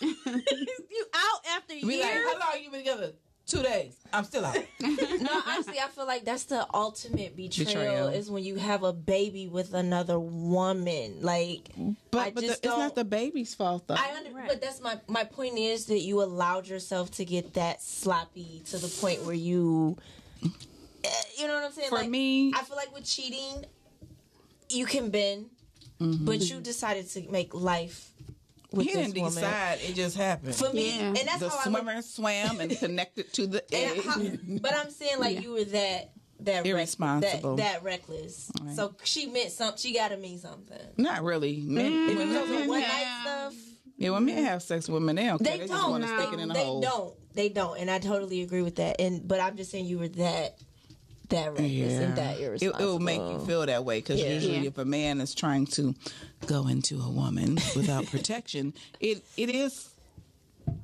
You 0.00 1.04
out 1.14 1.40
after 1.56 1.74
Be 1.74 2.00
like, 2.00 2.12
how 2.12 2.38
long 2.38 2.62
you 2.62 2.70
been 2.70 2.80
together? 2.80 3.12
Two 3.46 3.62
days. 3.62 3.96
I'm 4.12 4.24
still 4.24 4.44
out. 4.44 4.56
No, 4.80 5.40
honestly, 5.46 5.78
I 5.80 5.88
feel 5.88 6.06
like 6.06 6.24
that's 6.24 6.44
the 6.44 6.66
ultimate 6.74 7.36
betrayal, 7.36 7.66
Betrayal. 7.68 8.08
is 8.08 8.30
when 8.30 8.42
you 8.44 8.56
have 8.56 8.82
a 8.82 8.92
baby 8.92 9.46
with 9.46 9.72
another 9.72 10.18
woman. 10.18 11.18
Like, 11.20 11.70
But, 12.10 12.18
I 12.18 12.30
but 12.32 12.40
the, 12.42 12.52
it's 12.52 12.64
not 12.64 12.94
the 12.94 13.04
baby's 13.04 13.54
fault 13.54 13.86
though. 13.86 13.94
I 13.94 14.14
under, 14.16 14.30
but 14.46 14.60
that's 14.60 14.80
my 14.80 15.00
my 15.08 15.24
point 15.24 15.58
is 15.58 15.86
that 15.86 16.00
you 16.00 16.22
allowed 16.22 16.66
yourself 16.68 17.12
to 17.12 17.24
get 17.24 17.54
that 17.54 17.82
sloppy 17.82 18.62
to 18.66 18.78
the 18.78 18.88
point 19.00 19.22
where 19.24 19.34
you, 19.34 19.96
eh, 20.42 21.08
you 21.38 21.46
know 21.46 21.54
what 21.54 21.64
I'm 21.64 21.72
saying? 21.72 21.88
For 21.88 21.96
Like, 21.96 22.10
me, 22.10 22.52
I 22.54 22.62
feel 22.62 22.76
like 22.76 22.92
with 22.94 23.04
cheating, 23.04 23.64
you 24.68 24.86
can 24.86 25.10
bend, 25.10 25.46
but 26.00 26.40
you 26.40 26.60
decided 26.60 27.08
to 27.10 27.22
make 27.30 27.54
life 27.54 28.10
with 28.72 28.86
he 28.86 28.92
this 28.94 29.06
didn't 29.08 29.16
woman. 29.22 29.34
decide. 29.34 29.78
It 29.82 29.94
just 29.94 30.16
happened. 30.16 30.54
For 30.54 30.72
me, 30.72 30.96
Yeah. 30.98 31.02
and 31.08 31.16
that's 31.16 31.38
the 31.40 31.48
how 31.48 31.58
I 31.64 31.68
look 31.70 31.78
swimmer 31.82 32.02
swam 32.02 32.60
and 32.60 32.70
connected 32.78 33.32
to 33.34 33.46
the 33.46 33.74
And 33.74 33.98
egg. 33.98 34.04
how- 34.04 34.58
but 34.60 34.74
I'm 34.76 34.90
saying 34.90 35.18
like 35.20 35.42
you 35.42 35.52
were 35.52 35.64
that 35.64 36.12
that 36.40 36.56
reck- 36.58 36.66
Irresponsible. 36.66 37.56
that, 37.56 37.74
that 37.74 37.82
reckless. 37.82 38.50
So 38.74 38.94
she 39.04 39.26
meant 39.26 39.52
something. 39.52 39.78
She 39.78 39.94
got 39.94 40.08
to 40.08 40.16
mean 40.18 40.38
something. 40.38 40.78
Not 40.98 41.22
really. 41.22 41.62
Men, 41.62 41.86
If 41.86 42.10
it 42.10 42.18
women, 42.18 42.34
was 42.34 42.50
a 42.50 42.68
one 42.68 42.80
Yeah. 42.82 42.86
night 42.88 43.20
stuff, 43.22 43.54
yeah, 43.96 44.10
when 44.10 44.24
men 44.26 44.44
have 44.44 44.62
sex 44.62 44.86
with 44.86 44.94
women, 44.94 45.16
they 45.16 45.24
don't 45.24 45.42
care. 45.42 45.52
they 45.56 45.60
They, 45.60 45.66
don't. 45.68 45.90
want 45.90 46.02
to 46.04 46.08
stick 46.10 46.34
it 46.34 46.40
in 46.40 46.50
a 46.50 46.54
they 46.54 46.64
hole. 46.64 46.80
don't. 46.82 47.14
They 47.32 47.48
don't. 47.48 47.78
And 47.78 47.90
I 47.90 47.98
totally 47.98 48.42
agree 48.42 48.60
with 48.60 48.76
that. 48.76 49.00
And 49.00 49.26
but 49.26 49.40
I'm 49.40 49.56
just 49.56 49.70
saying 49.70 49.86
you 49.86 49.98
were 49.98 50.08
that 50.08 50.58
that 51.30 51.52
reckless 51.52 51.92
and 51.94 52.16
that 52.16 52.38
It, 52.38 52.42
irresponsible. 52.44 52.82
it 52.82 52.86
will 52.92 52.98
make 53.00 53.20
you 53.20 53.46
feel 53.46 53.64
that 53.66 53.84
way 53.84 53.98
because 53.98 54.20
Yeah. 54.20 54.32
usually, 54.34 54.58
Yeah. 54.58 54.68
if 54.68 54.78
a 54.78 54.84
man 54.84 55.20
is 55.20 55.34
trying 55.34 55.66
to 55.68 55.94
go 56.46 56.66
into 56.68 57.00
a 57.00 57.10
woman 57.10 57.58
without 57.74 58.06
protection, 58.14 58.74
it 59.00 59.24
it 59.36 59.50
is 59.50 59.90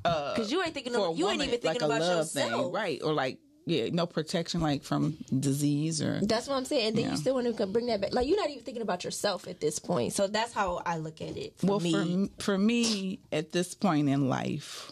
uh, 0.04 0.34
because 0.34 0.50
you 0.50 0.62
ain't 0.62 0.74
thinking. 0.74 0.94
Of, 0.94 1.18
you 1.18 1.28
ain't 1.28 1.42
even 1.42 1.50
thinking 1.60 1.68
like 1.68 1.82
about 1.82 2.00
yourself. 2.00 2.30
thing, 2.52 2.72
right? 2.72 3.00
Or 3.02 3.12
like 3.12 3.38
yeah, 3.64 3.90
no 3.92 4.06
protection 4.06 4.60
like 4.60 4.82
from 4.82 5.16
disease 5.38 6.02
or 6.02 6.18
That's 6.20 6.48
what 6.48 6.56
I'm 6.56 6.64
saying. 6.64 6.88
And 6.88 6.96
then 6.96 7.04
Yeah. 7.04 7.10
you 7.12 7.16
still 7.16 7.34
want 7.34 7.56
to 7.56 7.66
bring 7.66 7.86
that 7.86 8.00
back. 8.00 8.12
Like 8.12 8.26
you're 8.26 8.36
not 8.36 8.50
even 8.50 8.64
thinking 8.64 8.82
about 8.82 9.04
yourself 9.04 9.46
at 9.46 9.60
this 9.60 9.78
point. 9.78 10.12
So 10.14 10.26
that's 10.26 10.52
how 10.52 10.82
I 10.84 10.96
look 10.98 11.20
at 11.20 11.36
it. 11.36 11.54
For 11.58 11.66
well 11.66 11.80
me, 11.80 12.28
for 12.38 12.42
for 12.42 12.58
me 12.58 13.20
at 13.30 13.52
this 13.52 13.74
point 13.74 14.08
in 14.08 14.28
life, 14.28 14.90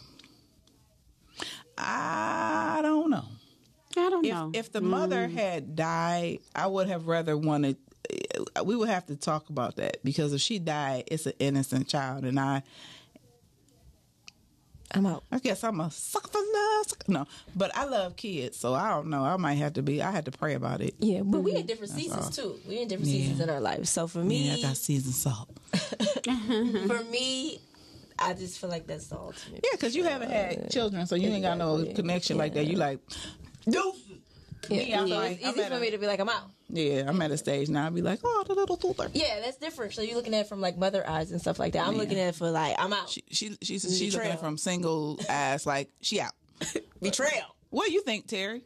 I 1.77 2.81
don't 2.83 3.11
know. 3.11 3.25
I 3.97 4.09
don't 4.11 4.25
If 4.25 4.33
know. 4.33 4.51
if 4.55 4.73
the 4.73 4.81
mother 4.81 5.27
mm. 5.29 5.33
had 5.35 5.75
died, 5.77 6.39
I 6.55 6.67
would 6.67 6.89
have 6.89 7.07
rather 7.07 7.37
wanted. 7.37 7.77
Eh, 8.09 8.63
we 8.65 8.77
would 8.77 8.89
have 8.89 9.07
to 9.07 9.17
talk 9.17 9.49
about 9.51 9.77
that 9.77 10.03
because 10.05 10.33
if 10.33 10.41
she 10.41 10.59
died, 10.59 11.05
it's 11.09 11.27
an 11.27 11.33
innocent 11.39 11.89
child, 11.89 12.25
and 12.25 12.39
I 12.39 12.63
I'm 14.93 15.07
out. 15.07 15.23
I 15.31 15.39
guess 15.39 15.63
I'm 15.63 15.81
a 15.81 15.91
sucker 15.91 16.29
for 16.29 16.39
love. 16.39 16.87
sucker- 16.89 17.13
No, 17.13 17.27
but 17.55 17.77
I 17.77 17.85
love 17.85 18.17
kids, 18.17 18.57
so 18.59 18.75
I 18.75 18.91
don't 18.91 19.09
know. 19.09 19.25
I 19.25 19.37
might 19.37 19.55
have 19.55 19.75
to 19.75 19.83
be. 19.83 20.03
I 20.03 20.11
had 20.11 20.25
to 20.25 20.33
pray 20.33 20.55
about 20.55 20.81
it. 20.81 20.95
Yeah, 20.99 21.23
but 21.23 21.41
we 21.41 21.55
in 21.55 21.67
different 21.67 21.93
seasons 21.93 22.35
too. 22.35 22.59
We 22.67 22.81
in 22.81 22.89
different 22.89 23.11
seasons 23.11 23.41
in 23.41 23.51
our 23.51 23.61
life. 23.61 23.87
So 23.87 24.07
for 24.09 24.19
me, 24.19 24.49
Yeah, 24.49 24.55
I 24.55 24.63
got 24.63 24.77
seasoned 24.77 25.15
salt. 25.15 25.49
for 25.73 27.05
me, 27.05 27.61
I 28.19 28.35
just 28.35 28.59
feel 28.59 28.69
like 28.69 28.87
that's 28.89 29.07
the 29.07 29.17
ultimate. 29.17 29.61
Yeah, 29.63 29.71
because 29.73 29.95
you 29.95 30.03
haven't 30.05 30.31
had 30.31 30.71
children, 30.71 31.07
so 31.07 31.15
you 31.15 31.29
ain't 31.29 31.43
got 31.43 31.57
no 31.59 31.85
connection 31.95 32.37
like 32.37 32.55
that. 32.55 32.67
You 32.67 32.77
like, 32.77 32.99
deuces. 33.69 34.03
Me, 34.69 34.95
I'm 34.95 35.09
so 35.09 35.17
like, 35.17 35.39
it's 35.41 35.59
easy 35.59 35.69
for 35.69 35.77
a- 35.77 35.81
me 35.81 35.91
to 35.91 35.99
be 35.99 36.07
like, 36.07 36.21
I'm 36.21 36.29
out. 36.29 36.51
Yeah, 36.69 37.05
I'm 37.09 37.21
at 37.23 37.31
a 37.31 37.37
stage 37.37 37.69
now. 37.69 37.87
I'd 37.87 37.95
be 37.95 38.03
like, 38.03 38.21
oh, 38.23 38.45
the 38.47 38.55
little 38.55 38.79
Luther. 38.83 39.11
Yeah, 39.13 39.41
that's 39.41 39.57
different. 39.57 39.95
So 39.95 40.03
you're 40.03 40.15
looking 40.15 40.35
at 40.35 40.43
it 40.43 40.49
from 40.49 40.61
like 40.61 40.77
mother 40.77 41.09
eyes 41.09 41.33
and 41.33 41.41
stuff 41.41 41.59
like 41.59 41.73
that. 41.73 41.87
I'm 41.87 41.97
looking 41.97 42.19
at 42.19 42.29
it 42.29 42.35
for 42.37 42.51
like, 42.51 42.77
I'm 42.79 42.93
out. 42.93 43.09
She, 43.09 43.25
she, 43.31 43.57
she's 43.63 43.83
she's 43.99 44.15
looking 44.15 44.31
at 44.31 44.37
it 44.37 44.41
from 44.41 44.57
single 44.57 45.19
ass, 45.29 45.67
like 45.67 45.91
she 46.01 46.21
out. 46.21 46.33
Betrayal. 47.03 47.57
What 47.71 47.87
do 47.87 47.93
you 47.93 48.03
think, 48.03 48.27
Terry? 48.27 48.63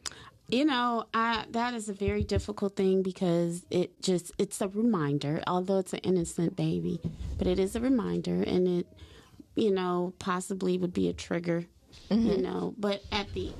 you 0.47 0.63
know, 0.63 1.05
I 1.11 1.45
that 1.51 1.73
is 1.73 1.89
a 1.89 1.93
very 1.93 2.23
difficult 2.23 2.75
thing 2.75 3.01
because 3.01 3.65
it 3.71 3.99
just 4.01 4.31
it's 4.37 4.61
a 4.61 4.67
reminder, 4.67 5.41
although 5.47 5.79
it's 5.79 5.93
an 5.93 5.99
innocent 5.99 6.55
baby, 6.55 6.99
but 7.39 7.47
it 7.47 7.57
is 7.57 7.75
a 7.75 7.79
reminder 7.79 8.43
and 8.43 8.67
it 8.67 8.87
you 9.55 9.71
know, 9.71 10.13
possibly 10.19 10.77
would 10.77 10.93
be 10.93 11.09
a 11.09 11.13
trigger, 11.13 11.65
you 12.09 12.17
mm-hmm. 12.17 12.41
know, 12.41 12.73
but 12.77 13.01
at 13.11 13.33
the 13.33 13.51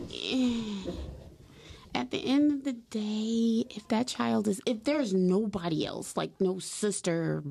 at 1.95 2.11
the 2.11 2.25
end 2.25 2.51
of 2.51 2.63
the 2.65 2.73
day, 2.73 3.65
if 3.69 3.87
that 3.87 4.07
child 4.07 4.47
is 4.47 4.61
if 4.65 4.83
there's 4.83 5.13
nobody 5.13 5.85
else, 5.85 6.17
like 6.17 6.31
no 6.39 6.59
sister, 6.59 7.43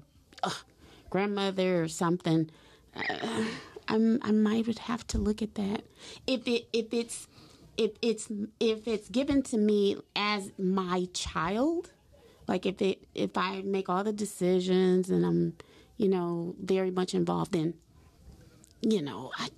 uh, 0.43 0.51
grandmother 1.11 1.83
or 1.83 1.89
something, 1.89 2.51
uh, 2.95 3.45
I'm, 3.89 4.19
I 4.23 4.33
might 4.33 4.79
have 4.79 5.07
to 5.09 5.19
look 5.19 5.41
at 5.41 5.55
that. 5.55 5.83
If 6.27 6.47
it 6.47 6.69
if 6.73 6.93
it's 6.93 7.27
if 7.79 7.93
it's 8.03 8.29
if 8.61 8.87
it's 8.87 9.09
given 9.09 9.43
to 9.45 9.57
me 9.57 9.97
as 10.15 10.53
my 10.59 11.09
child, 11.15 11.91
like 12.47 12.67
if 12.67 12.83
it 12.83 13.07
if 13.15 13.37
I 13.37 13.63
make 13.63 13.89
all 13.89 14.05
the 14.05 14.13
decisions 14.13 15.09
and 15.09 15.25
I'm 15.25 15.55
you 15.97 16.09
know 16.09 16.55
very 16.63 16.91
much 16.91 17.15
involved 17.15 17.57
in, 17.57 17.75
you 18.83 19.01
know, 19.01 19.33
I, 19.39 19.49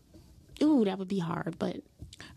ooh, 0.63 0.85
that 0.85 0.99
would 0.99 1.09
be 1.09 1.19
hard. 1.19 1.59
But 1.59 1.79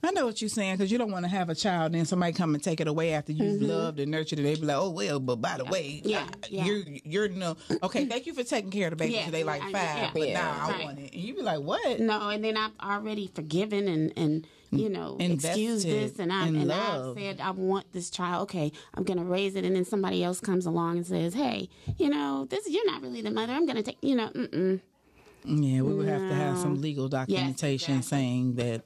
I 0.03 0.11
know 0.11 0.25
what 0.25 0.41
you're 0.41 0.49
saying 0.49 0.75
because 0.77 0.91
you 0.91 0.97
don't 0.97 1.11
want 1.11 1.25
to 1.25 1.29
have 1.29 1.49
a 1.49 1.55
child 1.55 1.93
and 1.95 2.07
somebody 2.07 2.33
come 2.33 2.53
and 2.53 2.63
take 2.63 2.79
it 2.81 2.87
away 2.87 3.13
after 3.13 3.31
you've 3.31 3.61
loved 3.61 3.99
and 3.99 4.11
nurtured 4.11 4.39
it. 4.39 4.43
They 4.43 4.55
be 4.55 4.61
like, 4.61 4.77
oh 4.77 4.89
well, 4.89 5.19
but 5.19 5.37
by 5.37 5.57
the 5.57 5.65
way, 5.65 6.01
Mm-hmm. 6.03 6.09
Yeah, 6.09 6.25
I- 6.31 6.47
yeah. 6.49 6.65
you're 6.65 6.83
you're 7.03 7.29
no 7.29 7.55
okay. 7.83 8.05
Thank 8.05 8.25
you 8.25 8.33
for 8.33 8.43
taking 8.43 8.71
care 8.71 8.87
of 8.87 8.91
the 8.91 8.95
baby 8.97 9.13
Yeah, 9.15 9.29
they 9.29 9.43
like 9.43 9.61
five, 9.61 9.73
yeah. 9.73 10.09
but 10.13 10.27
Yeah. 10.27 10.33
now 10.41 10.51
I 10.69 10.83
want 10.85 10.99
it, 10.99 11.13
and 11.13 11.21
you 11.21 11.35
be 11.35 11.41
like, 11.41 11.59
what? 11.61 11.99
no, 11.99 12.29
and 12.29 12.43
then 12.43 12.57
I've 12.57 12.71
already 12.81 13.27
forgiven 13.33 13.87
and 13.87 14.13
and 14.17 14.47
you 14.71 14.87
know 14.89 15.17
excused 15.19 15.85
Invested 15.87 16.11
this 16.13 16.19
and 16.19 16.31
I 16.31 16.47
and. 16.47 16.71
I 16.71 17.13
said 17.15 17.41
I 17.41 17.51
want 17.51 17.91
this 17.93 18.09
child. 18.09 18.43
Okay, 18.43 18.71
I'm 18.93 19.03
gonna 19.03 19.23
raise 19.23 19.55
it, 19.55 19.65
and 19.65 19.75
then 19.75 19.85
somebody 19.85 20.23
else 20.23 20.39
comes 20.39 20.65
along 20.65 20.97
and 20.97 21.07
says, 21.07 21.33
hey, 21.33 21.69
you 21.97 22.09
know, 22.09 22.45
this 22.49 22.67
you're 22.69 22.85
not 22.85 23.01
really 23.01 23.21
the 23.21 23.31
mother. 23.31 23.53
I'm 23.53 23.65
gonna 23.65 23.83
take 23.83 23.97
you 24.01 24.15
know, 24.15 24.29
mm-mm. 24.29 24.81
Yeah, 25.45 25.81
we 25.81 25.93
would 25.93 26.07
have 26.07 26.21
to 26.29 26.35
have 26.35 26.57
some 26.57 26.81
legal 26.81 27.07
documentation 27.07 27.95
exactly. 27.97 28.17
saying 28.17 28.55
that. 28.55 28.83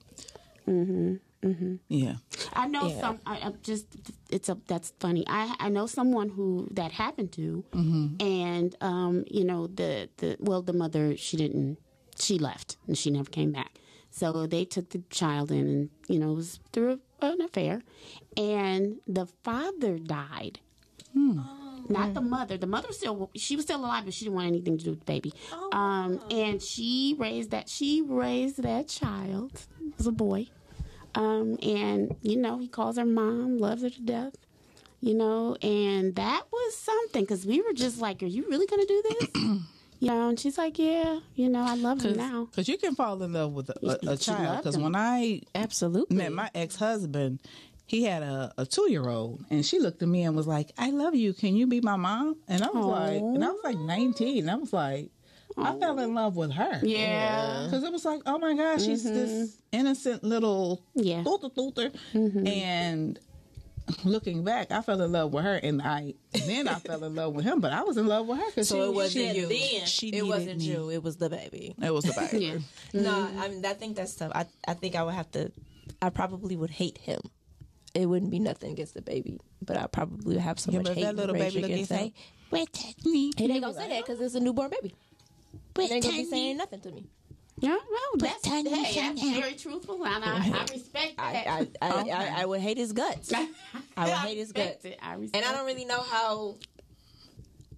Mm-hmm. 0.67 1.15
Mm-hmm. 1.47 1.75
Yeah. 1.89 2.15
I 2.53 2.67
know 2.67 2.87
Yeah. 2.87 3.01
some. 3.01 3.19
I, 3.25 3.39
I'm 3.39 3.57
just. 3.63 3.85
It's 4.29 4.47
a. 4.47 4.57
That's 4.67 4.93
funny. 4.99 5.25
I 5.27 5.53
I 5.59 5.67
know 5.69 5.87
someone 5.87 6.29
who 6.29 6.67
that 6.71 6.91
happened 6.93 7.31
to, 7.33 7.63
Mhm. 7.71 8.21
and 8.21 8.75
um, 8.79 9.25
you 9.29 9.43
know 9.43 9.67
the 9.67 10.09
the 10.17 10.37
well 10.39 10.61
the 10.61 10.71
mother 10.73 11.17
she 11.17 11.35
didn't 11.35 11.77
she 12.17 12.37
left 12.39 12.77
and 12.87 12.97
she 12.97 13.09
never 13.11 13.29
came 13.29 13.51
back. 13.51 13.71
So 14.09 14.47
they 14.47 14.63
took 14.63 14.89
the 14.91 15.01
child 15.09 15.51
in 15.51 15.67
and 15.67 15.89
you 16.07 16.17
know 16.19 16.31
it 16.31 16.35
was 16.35 16.59
through 16.71 17.01
an 17.21 17.41
affair, 17.41 17.81
and 18.37 18.99
the 19.05 19.25
father 19.43 19.97
died. 19.99 20.59
Not 21.89 22.13
the 22.13 22.21
mother. 22.21 22.57
The 22.57 22.67
mother 22.67 22.91
still 22.91 23.29
she 23.35 23.55
was 23.55 23.65
still 23.65 23.79
alive, 23.79 24.05
but 24.05 24.13
she 24.13 24.25
didn't 24.25 24.35
want 24.35 24.47
anything 24.47 24.77
to 24.77 24.83
do 24.83 24.89
with 24.91 24.99
the 24.99 25.05
baby. 25.05 25.33
Um, 25.71 26.21
and 26.31 26.61
she 26.61 27.15
raised 27.17 27.51
that 27.51 27.69
she 27.69 28.01
raised 28.01 28.61
that 28.63 28.87
child. 28.87 29.51
It 29.81 29.97
was 29.97 30.07
a 30.07 30.11
boy. 30.11 30.47
Um, 31.15 31.57
and 31.61 32.15
you 32.21 32.37
know, 32.37 32.57
he 32.57 32.67
calls 32.67 32.97
her 32.97 33.05
mom, 33.05 33.57
loves 33.57 33.83
her 33.83 33.89
to 33.89 34.01
death. 34.01 34.33
You 35.01 35.15
know, 35.15 35.57
and 35.61 36.15
that 36.15 36.43
was 36.49 36.77
something 36.77 37.23
because 37.23 37.45
we 37.45 37.61
were 37.61 37.73
just 37.73 37.99
like, 37.99 38.23
"Are 38.23 38.27
you 38.27 38.45
really 38.49 38.65
gonna 38.65 38.85
do 38.85 39.03
this?" 39.03 39.29
you 39.99 40.07
know, 40.07 40.29
and 40.29 40.39
she's 40.39 40.57
like, 40.57 40.79
"Yeah, 40.79 41.19
you 41.35 41.49
know, 41.49 41.61
I 41.61 41.75
love 41.75 42.01
him 42.01 42.15
now." 42.15 42.45
Because 42.45 42.69
you 42.69 42.77
can 42.77 42.95
fall 42.95 43.21
in 43.21 43.33
love 43.33 43.51
with 43.51 43.69
a, 43.69 43.99
a, 44.07 44.11
a 44.13 44.17
child. 44.17 44.59
Because 44.59 44.77
when 44.77 44.95
I 44.95 45.41
Absolutely. 45.53 46.15
met 46.15 46.31
my 46.31 46.49
ex 46.55 46.77
husband, 46.77 47.39
he 47.93 48.03
had 48.05 48.23
a, 48.23 48.51
a 48.57 48.65
two 48.65 48.89
year 48.89 49.07
old, 49.07 49.45
and 49.51 49.63
she 49.63 49.79
looked 49.79 50.01
at 50.01 50.07
me 50.07 50.23
and 50.23 50.35
was 50.35 50.47
like, 50.47 50.71
"I 50.79 50.89
love 50.89 51.13
you. 51.13 51.31
Can 51.31 51.55
you 51.55 51.67
be 51.67 51.79
my 51.79 51.95
mom?" 51.95 52.37
And 52.47 52.63
I 52.63 52.67
was 52.67 52.85
like, 52.85 53.21
and 53.21 53.43
I 53.45 53.49
was 53.49 53.61
like 53.63 53.77
nineteen. 53.77 54.39
And 54.39 54.51
I 54.51 54.55
was 54.55 54.73
like, 54.73 55.11
I 55.55 55.77
fell 55.77 55.99
in 55.99 56.15
love 56.15 56.35
with 56.35 56.53
her. 56.53 56.79
Yeah. 56.81 57.65
Because 57.65 57.83
it 57.83 57.91
was 57.91 58.03
like, 58.03 58.21
oh 58.25 58.39
my 58.39 58.55
gosh, 58.55 58.83
she's 58.83 59.05
mm-hmm. 59.05 59.13
this 59.13 59.61
innocent 59.71 60.23
little 60.23 60.83
Yeah. 60.95 61.23
thooter 61.23 61.49
thooter. 61.49 61.91
Mm-hmm. 62.15 62.47
And 62.47 63.19
looking 64.03 64.43
back, 64.43 64.71
I 64.71 64.81
fell 64.81 64.99
in 64.99 65.11
love 65.11 65.31
with 65.31 65.43
her, 65.43 65.55
and 65.57 65.79
I 65.79 66.15
then 66.47 66.67
I 66.67 66.79
fell 66.79 67.03
in 67.03 67.13
love 67.13 67.35
with 67.35 67.45
him. 67.45 67.59
But 67.59 67.73
I 67.73 67.83
was 67.83 67.97
in 67.97 68.07
love 68.07 68.25
with 68.27 68.39
her 68.39 68.45
because 68.47 68.69
So 68.69 68.75
she, 68.75 68.81
it 68.81 68.93
wasn't 68.95 69.35
she, 69.35 69.39
you. 69.39 69.47
then, 69.47 69.85
She 69.85 70.07
it 70.09 70.25
wasn't 70.25 70.57
me. 70.57 70.65
you. 70.65 70.89
It 70.89 71.03
was 71.03 71.17
the 71.17 71.29
baby. 71.29 71.75
It 71.79 71.93
was 71.93 72.05
the 72.05 72.13
baby. 72.13 72.45
Yeah. 72.91 73.01
No, 73.01 73.29
I 73.37 73.49
mean 73.49 73.63
I 73.63 73.73
think 73.73 73.97
that's 73.97 74.15
tough. 74.15 74.31
I 74.33 74.47
I 74.67 74.73
think 74.73 74.95
I 74.95 75.03
would 75.03 75.13
have 75.13 75.29
to. 75.33 75.51
I 76.01 76.09
probably 76.09 76.55
would 76.55 76.71
hate 76.71 76.97
him. 76.97 77.19
It 77.93 78.07
wouldn't 78.07 78.31
be 78.31 78.39
nothing 78.39 78.71
against 78.71 78.95
the 78.95 79.01
baby, 79.01 79.39
but 79.61 79.77
I 79.77 79.85
probably 79.87 80.33
would 80.33 80.41
have 80.41 80.59
so 80.59 80.71
Yeah, 80.71 80.79
much 80.79 80.85
but 80.85 80.91
if 80.91 80.97
hate 80.97 81.03
that 81.03 81.09
and 81.09 81.17
little 81.17 81.35
baby 81.35 81.61
look 81.61 81.69
against 81.69 81.91
at 81.91 81.97
say, 81.97 82.05
him, 82.05 82.13
"Wait, 82.49 82.73
touch 82.73 83.05
me." 83.05 83.31
He 83.37 83.51
ain't 83.51 83.61
gonna 83.61 83.73
say 83.73 83.89
that 83.89 84.03
because 84.05 84.19
it's 84.19 84.35
a 84.35 84.39
newborn 84.39 84.71
baby. 84.71 84.95
He 85.77 85.93
ain't 85.93 86.03
gonna 86.03 86.17
be 86.17 86.25
saying 86.25 86.57
nothing 86.57 86.81
to 86.81 86.91
me. 86.91 87.05
Yeah, 87.59 87.69
no, 87.69 88.17
that's, 88.17 88.45
hey, 88.45 88.63
that's 88.63 89.21
very 89.21 89.53
truthful, 89.53 90.03
and 90.05 90.25
I, 90.25 90.37
I 90.59 90.61
respect 90.73 91.13
I 91.17 91.33
that. 91.33 91.47
I, 91.47 91.67
I, 91.81 92.09
I, 92.09 92.41
I 92.41 92.45
would 92.45 92.59
hate 92.61 92.77
his 92.77 92.93
guts. 92.93 93.31
I 93.97 94.05
would 94.05 94.13
hate 94.13 94.37
his 94.37 94.51
guts. 94.51 94.83
it. 94.85 94.97
I 95.01 95.13
respect 95.13 95.35
and 95.35 95.45
I 95.45 95.55
don't 95.55 95.65
really 95.65 95.85
know 95.85 96.01
how. 96.01 96.55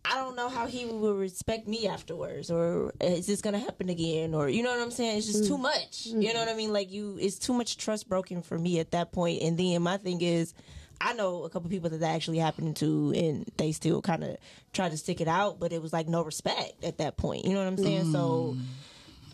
I 0.10 0.16
don't 0.16 0.36
know 0.36 0.50
how 0.50 0.68
he 0.68 0.86
will 0.86 1.16
respect 1.16 1.68
me 1.68 1.88
afterwards, 1.88 2.52
or 2.52 2.94
is 3.02 3.26
this 3.26 3.42
gonna 3.42 3.60
happen 3.60 3.90
again, 3.90 4.34
or 4.34 4.50
you 4.50 4.62
know 4.62 4.72
what 4.72 4.80
I'm 4.80 4.92
saying? 4.92 5.18
It's 5.18 5.28
just 5.28 5.48
too 5.48 5.58
mm. 5.58 5.62
much. 5.62 6.06
You 6.06 6.16
mm-hmm. 6.16 6.34
know 6.34 6.40
what 6.40 6.50
I 6.50 6.56
mean? 6.56 6.72
Like 6.72 6.92
you, 6.92 7.18
it's 7.20 7.40
too 7.40 7.54
much 7.54 7.78
trust 7.78 8.08
broken 8.08 8.42
for 8.42 8.58
me 8.58 8.80
at 8.80 8.92
that 8.92 9.12
point. 9.12 9.42
And 9.42 9.58
then 9.58 9.82
my 9.82 9.98
thing 9.98 10.22
is, 10.22 10.54
I 11.02 11.14
know 11.14 11.44
a 11.44 11.50
couple 11.50 11.70
people 11.70 11.90
that 11.90 12.00
that 12.00 12.16
actually 12.16 12.38
happened 12.38 12.76
to, 12.78 13.14
and 13.16 13.52
they 13.58 13.72
still 13.72 14.02
kind 14.02 14.24
of 14.24 14.38
try 14.74 14.90
to 14.90 14.98
stick 14.98 15.22
it 15.22 15.28
out, 15.28 15.60
but 15.60 15.74
it 15.74 15.82
was 15.82 15.92
like 15.92 16.08
no 16.08 16.24
respect 16.24 16.84
at 16.84 17.00
that 17.00 17.18
point. 17.18 17.46
You 17.46 17.54
know 17.54 17.60
what 17.60 17.68
I'm 17.68 17.78
saying? 17.78 18.12
So. 18.12 18.56
Mm. 18.58 18.62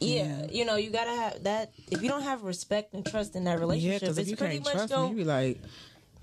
Yeah, 0.04 0.48
you 0.50 0.66
know, 0.66 0.78
you 0.78 0.90
gotta 0.90 1.12
have 1.12 1.44
that. 1.44 1.74
If 1.92 2.02
you 2.02 2.10
don't 2.10 2.24
have 2.24 2.42
respect 2.42 2.96
and 2.96 3.06
trust 3.06 3.36
in 3.36 3.44
that 3.44 3.60
relationship, 3.60 4.10
if 4.10 4.18
it's 4.18 4.32
pretty 4.34 4.58
much 4.58 4.90
going 4.90 5.12
you 5.12 5.18
be 5.18 5.24
like, 5.24 5.62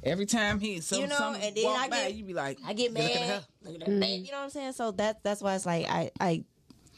every 0.02 0.26
time 0.26 0.60
he 0.60 0.80
some 0.80 1.00
You 1.00 1.06
know, 1.06 1.16
some 1.16 1.34
and 1.34 1.54
then 1.56 1.64
walk 1.64 1.80
I 1.80 1.88
by, 1.88 1.96
get- 2.08 2.14
you 2.14 2.24
be 2.24 2.34
like, 2.34 2.58
I 2.66 2.72
get 2.72 2.92
"Look 2.94 3.02
at 3.04 3.14
mad. 3.20 3.28
her." 3.30 3.44
Look 3.64 3.82
at. 3.82 3.88
You 3.88 4.30
know 4.32 4.38
what 4.38 4.44
I'm 4.44 4.50
saying? 4.50 4.72
So 4.72 4.90
that 4.92 5.22
that's 5.22 5.40
why 5.42 5.54
it's 5.54 5.66
like 5.66 5.86
I 5.88 6.10
I 6.20 6.44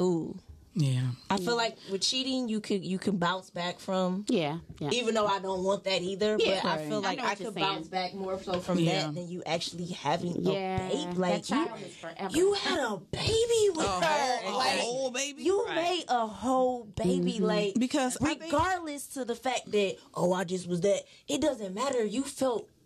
ooh. 0.01 0.37
Yeah, 0.73 1.01
I 1.29 1.37
feel 1.39 1.57
like 1.57 1.77
with 1.91 2.01
cheating 2.01 2.49
you 2.49 2.61
could 2.61 2.85
you 2.85 2.97
can 2.97 3.17
bounce 3.17 3.51
back 3.51 3.81
from 3.81 4.25
Yeah, 4.29 4.59
yeah. 4.79 4.91
even 4.93 5.15
though 5.15 5.27
I 5.27 5.41
don't 5.41 5.65
want 5.65 5.83
that 5.83 6.01
either, 6.01 6.37
Yeah, 6.39 6.61
but 6.63 6.71
I 6.71 6.87
feel 6.87 7.01
like 7.01 7.19
know 7.19 7.25
I, 7.25 7.35
could 7.35 7.55
bounce 7.57 7.89
back 7.89 8.15
more 8.15 8.41
so 8.41 8.61
from 8.61 8.79
Yeah. 8.79 9.07
that 9.07 9.15
than 9.17 9.29
you 9.29 9.43
actually 9.45 9.87
having 9.87 10.45
yeah, 10.45 10.77
a 10.77 10.89
baby. 10.89 11.05
that 11.07 11.19
Like 11.19 11.51
you, 11.51 11.67
is 11.85 11.97
forever. 11.97 12.37
you 12.37 12.53
had 12.55 12.79
a 12.79 12.97
baby 12.99 13.71
with 13.75 13.85
a 13.85 13.91
her. 13.91 14.37
whole, 14.45 14.59
like, 14.59 14.79
a 14.79 14.83
whole 14.83 15.11
baby. 15.11 15.43
you 15.43 15.65
Right. 15.67 15.75
made 15.75 16.05
a 16.09 16.27
whole 16.29 16.85
baby 16.85 17.33
mm-hmm. 17.35 17.45
like 17.45 17.75
Because 17.77 18.17
I 18.21 18.27
think- 18.35 18.43
regardless 18.45 19.09
to 19.09 19.25
the 19.25 19.35
fact 19.35 19.73
that 19.73 19.97
oh 20.15 20.33
I 20.33 20.45
just 20.45 20.69
was 20.69 20.83
that 20.83 21.03
it 21.27 21.41
doesn't 21.41 21.75
matter 21.75 22.05
you 22.05 22.23
felt 22.23 22.69
s- 22.69 22.80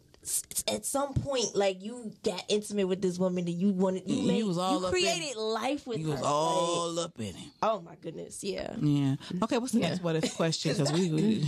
at 0.69 0.87
some 0.87 1.13
point 1.15 1.55
like 1.55 1.83
you 1.83 2.11
got 2.23 2.43
intimate 2.49 2.87
with 2.89 3.03
this 3.03 3.19
woman 3.19 3.45
that 3.45 3.51
you 3.53 3.71
wanted 3.71 4.09
you, 4.09 4.17
You 4.17 4.27
made, 4.27 4.43
was 4.45 4.57
all 4.59 4.81
you 4.81 4.87
up 4.87 4.95
in 4.95 5.01
created 5.01 5.37
life 5.37 5.87
with 5.87 5.99
He 5.99 6.03
her 6.05 6.11
was 6.11 6.21
like, 6.23 6.31
all 6.31 6.99
up 6.99 7.13
in 7.19 7.27
it. 7.27 7.35
oh 7.63 7.81
my 7.83 7.95
goodness 8.01 8.43
yeah 8.43 8.75
Yeah. 8.81 9.17
Okay, 9.43 9.59
what's 9.59 9.73
the 9.73 9.81
next 9.81 10.03
what 10.03 10.17
if 10.17 10.35
question? 10.35 10.73
Because 10.77 10.93
we, 10.93 11.11
we 11.11 11.45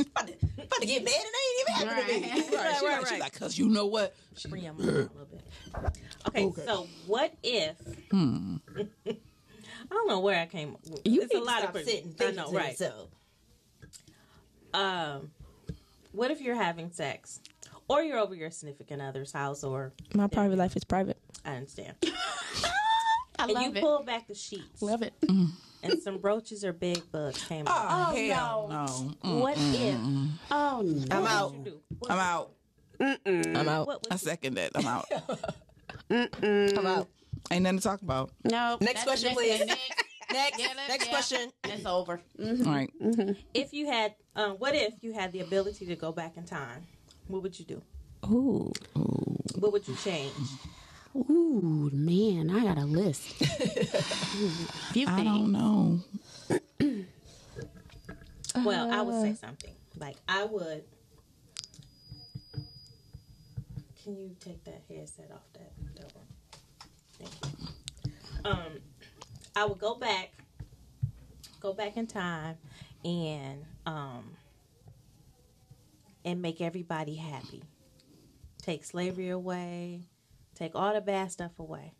about 0.00 0.26
to, 0.26 0.32
about 0.56 0.80
to 0.80 0.86
get 0.86 1.04
mad 1.04 1.14
and 1.14 1.34
I 1.34 1.54
ain't 1.58 1.68
even 1.68 1.88
happened 1.88 2.08
to 2.08 2.20
me 2.20 2.28
Right. 2.30 2.52
right, 2.54 2.76
she 2.80 2.86
like, 2.86 3.06
she 3.08 3.20
like, 3.20 3.38
cause 3.38 3.58
you 3.58 3.68
know 3.68 3.86
what? 3.86 4.14
Bring 4.48 4.64
your 4.64 4.72
mom 4.72 4.82
a 4.82 4.90
little 4.92 5.10
bit. 5.30 5.98
Okay, 6.28 6.52
so 6.64 6.86
what 7.06 7.34
if? 7.42 7.76
Hmm. 8.10 8.56
I 9.06 9.94
don't 9.94 10.08
know 10.08 10.20
where 10.20 10.38
I 10.40 10.46
came. 10.46 10.76
you 11.04 11.22
it's 11.22 11.32
need 11.34 11.40
a 11.40 11.44
lot 11.44 11.58
stop 11.62 11.74
of 11.74 11.82
sitting 11.84 12.10
I 12.10 12.24
thinking 12.24 12.36
know, 12.36 12.50
to 12.50 12.56
right? 12.56 12.70
yourself. 12.70 13.08
Um, 14.74 15.30
what 16.12 16.30
if 16.30 16.40
you're 16.40 16.54
having 16.56 16.90
sex, 16.90 17.40
or 17.88 18.02
you're 18.02 18.18
over 18.18 18.34
your 18.34 18.50
significant 18.50 19.02
other's 19.02 19.32
house, 19.32 19.64
or 19.64 19.92
my 20.14 20.26
private 20.26 20.56
life 20.58 20.76
is 20.76 20.84
private 20.84 21.18
I 21.44 21.54
understand, 21.56 21.94
I 23.38 23.44
and 23.44 23.52
love 23.52 23.62
you 23.62 23.70
it. 23.74 23.80
pull 23.80 24.02
back 24.02 24.26
the 24.28 24.34
sheets, 24.34 24.82
Love 24.82 25.02
it. 25.02 25.14
and 25.82 26.02
some 26.02 26.18
roaches 26.20 26.64
or 26.64 26.72
bed 26.72 27.02
bugs 27.12 27.44
came 27.44 27.66
out. 27.68 27.86
Oh, 28.12 28.16
hell 28.16 28.66
no. 28.68 28.84
Mm, 29.28 29.40
what 29.40 29.56
if 29.58 29.98
Oh 30.50 30.82
no. 30.84 31.06
I'm 31.16 31.26
out 31.26 31.52
What 31.52 31.58
would 31.58 31.66
you 31.66 31.72
do? 31.72 31.80
I'm 32.10 32.18
out. 32.18 32.50
I'm 33.00 33.68
out 33.68 33.88
I 33.88 34.14
would 34.14 34.20
second 34.20 34.54
that. 34.54 34.72
I'm 34.74 34.86
out. 34.86 35.06
I'm 36.10 36.86
out 36.86 37.08
Ain't 37.50 37.62
nothing 37.62 37.78
to 37.78 37.82
talk 37.84 38.02
about. 38.02 38.30
No. 38.44 38.76
Next 38.80 39.04
that's- 39.04 39.04
question, 39.04 39.34
that's- 39.34 39.58
please. 39.60 39.76
Next, 40.30 40.58
next 40.58 40.58
Yeah, 40.58 40.72
next 40.88 41.06
yeah. 41.06 41.10
question 41.12 41.52
that's 41.62 41.86
over. 41.86 42.20
All 42.38 42.54
right. 42.66 42.90
if 43.54 43.72
you 43.72 43.86
had? 43.86 44.14
Um, 44.36 44.52
what 44.58 44.74
if 44.74 44.92
you 45.00 45.14
had 45.14 45.32
the 45.32 45.40
ability 45.40 45.86
to 45.86 45.96
go 45.96 46.12
back 46.12 46.36
in 46.36 46.44
time? 46.44 46.84
What 47.28 47.42
would 47.42 47.58
you 47.58 47.64
do? 47.64 47.82
ooh 48.26 48.72
What 49.58 49.72
would 49.72 49.86
you 49.86 49.94
change? 49.96 50.32
Ooh, 51.16 51.90
man, 51.92 52.50
I 52.50 52.64
got 52.64 52.78
a 52.78 52.84
list. 52.84 53.20
Few 54.92 55.06
I 55.06 55.24
don't 55.24 55.52
know. 55.52 56.00
Well, 58.64 58.90
I 58.90 59.02
would 59.02 59.22
say 59.22 59.34
something 59.34 59.70
like 59.98 60.16
I 60.28 60.44
would. 60.44 60.82
Can 64.02 64.16
you 64.16 64.34
take 64.40 64.64
that 64.64 64.82
headset 64.88 65.30
off 65.32 65.42
that? 65.52 65.70
that 65.96 66.12
one? 66.14 66.26
Thank 67.18 67.32
you. 67.44 68.50
Um, 68.50 68.80
I 69.54 69.64
would 69.64 69.78
go 69.78 69.94
back, 69.94 70.30
go 71.60 71.72
back 71.72 71.96
in 71.96 72.06
time, 72.06 72.56
and 73.04 73.64
um, 73.86 74.24
and 76.28 76.42
make 76.42 76.60
everybody 76.60 77.14
happy. 77.14 77.62
Take 78.60 78.84
slavery 78.84 79.30
away. 79.30 80.02
Take 80.54 80.74
all 80.74 80.92
the 80.92 81.00
bad 81.00 81.32
stuff 81.32 81.58
away. 81.58 81.94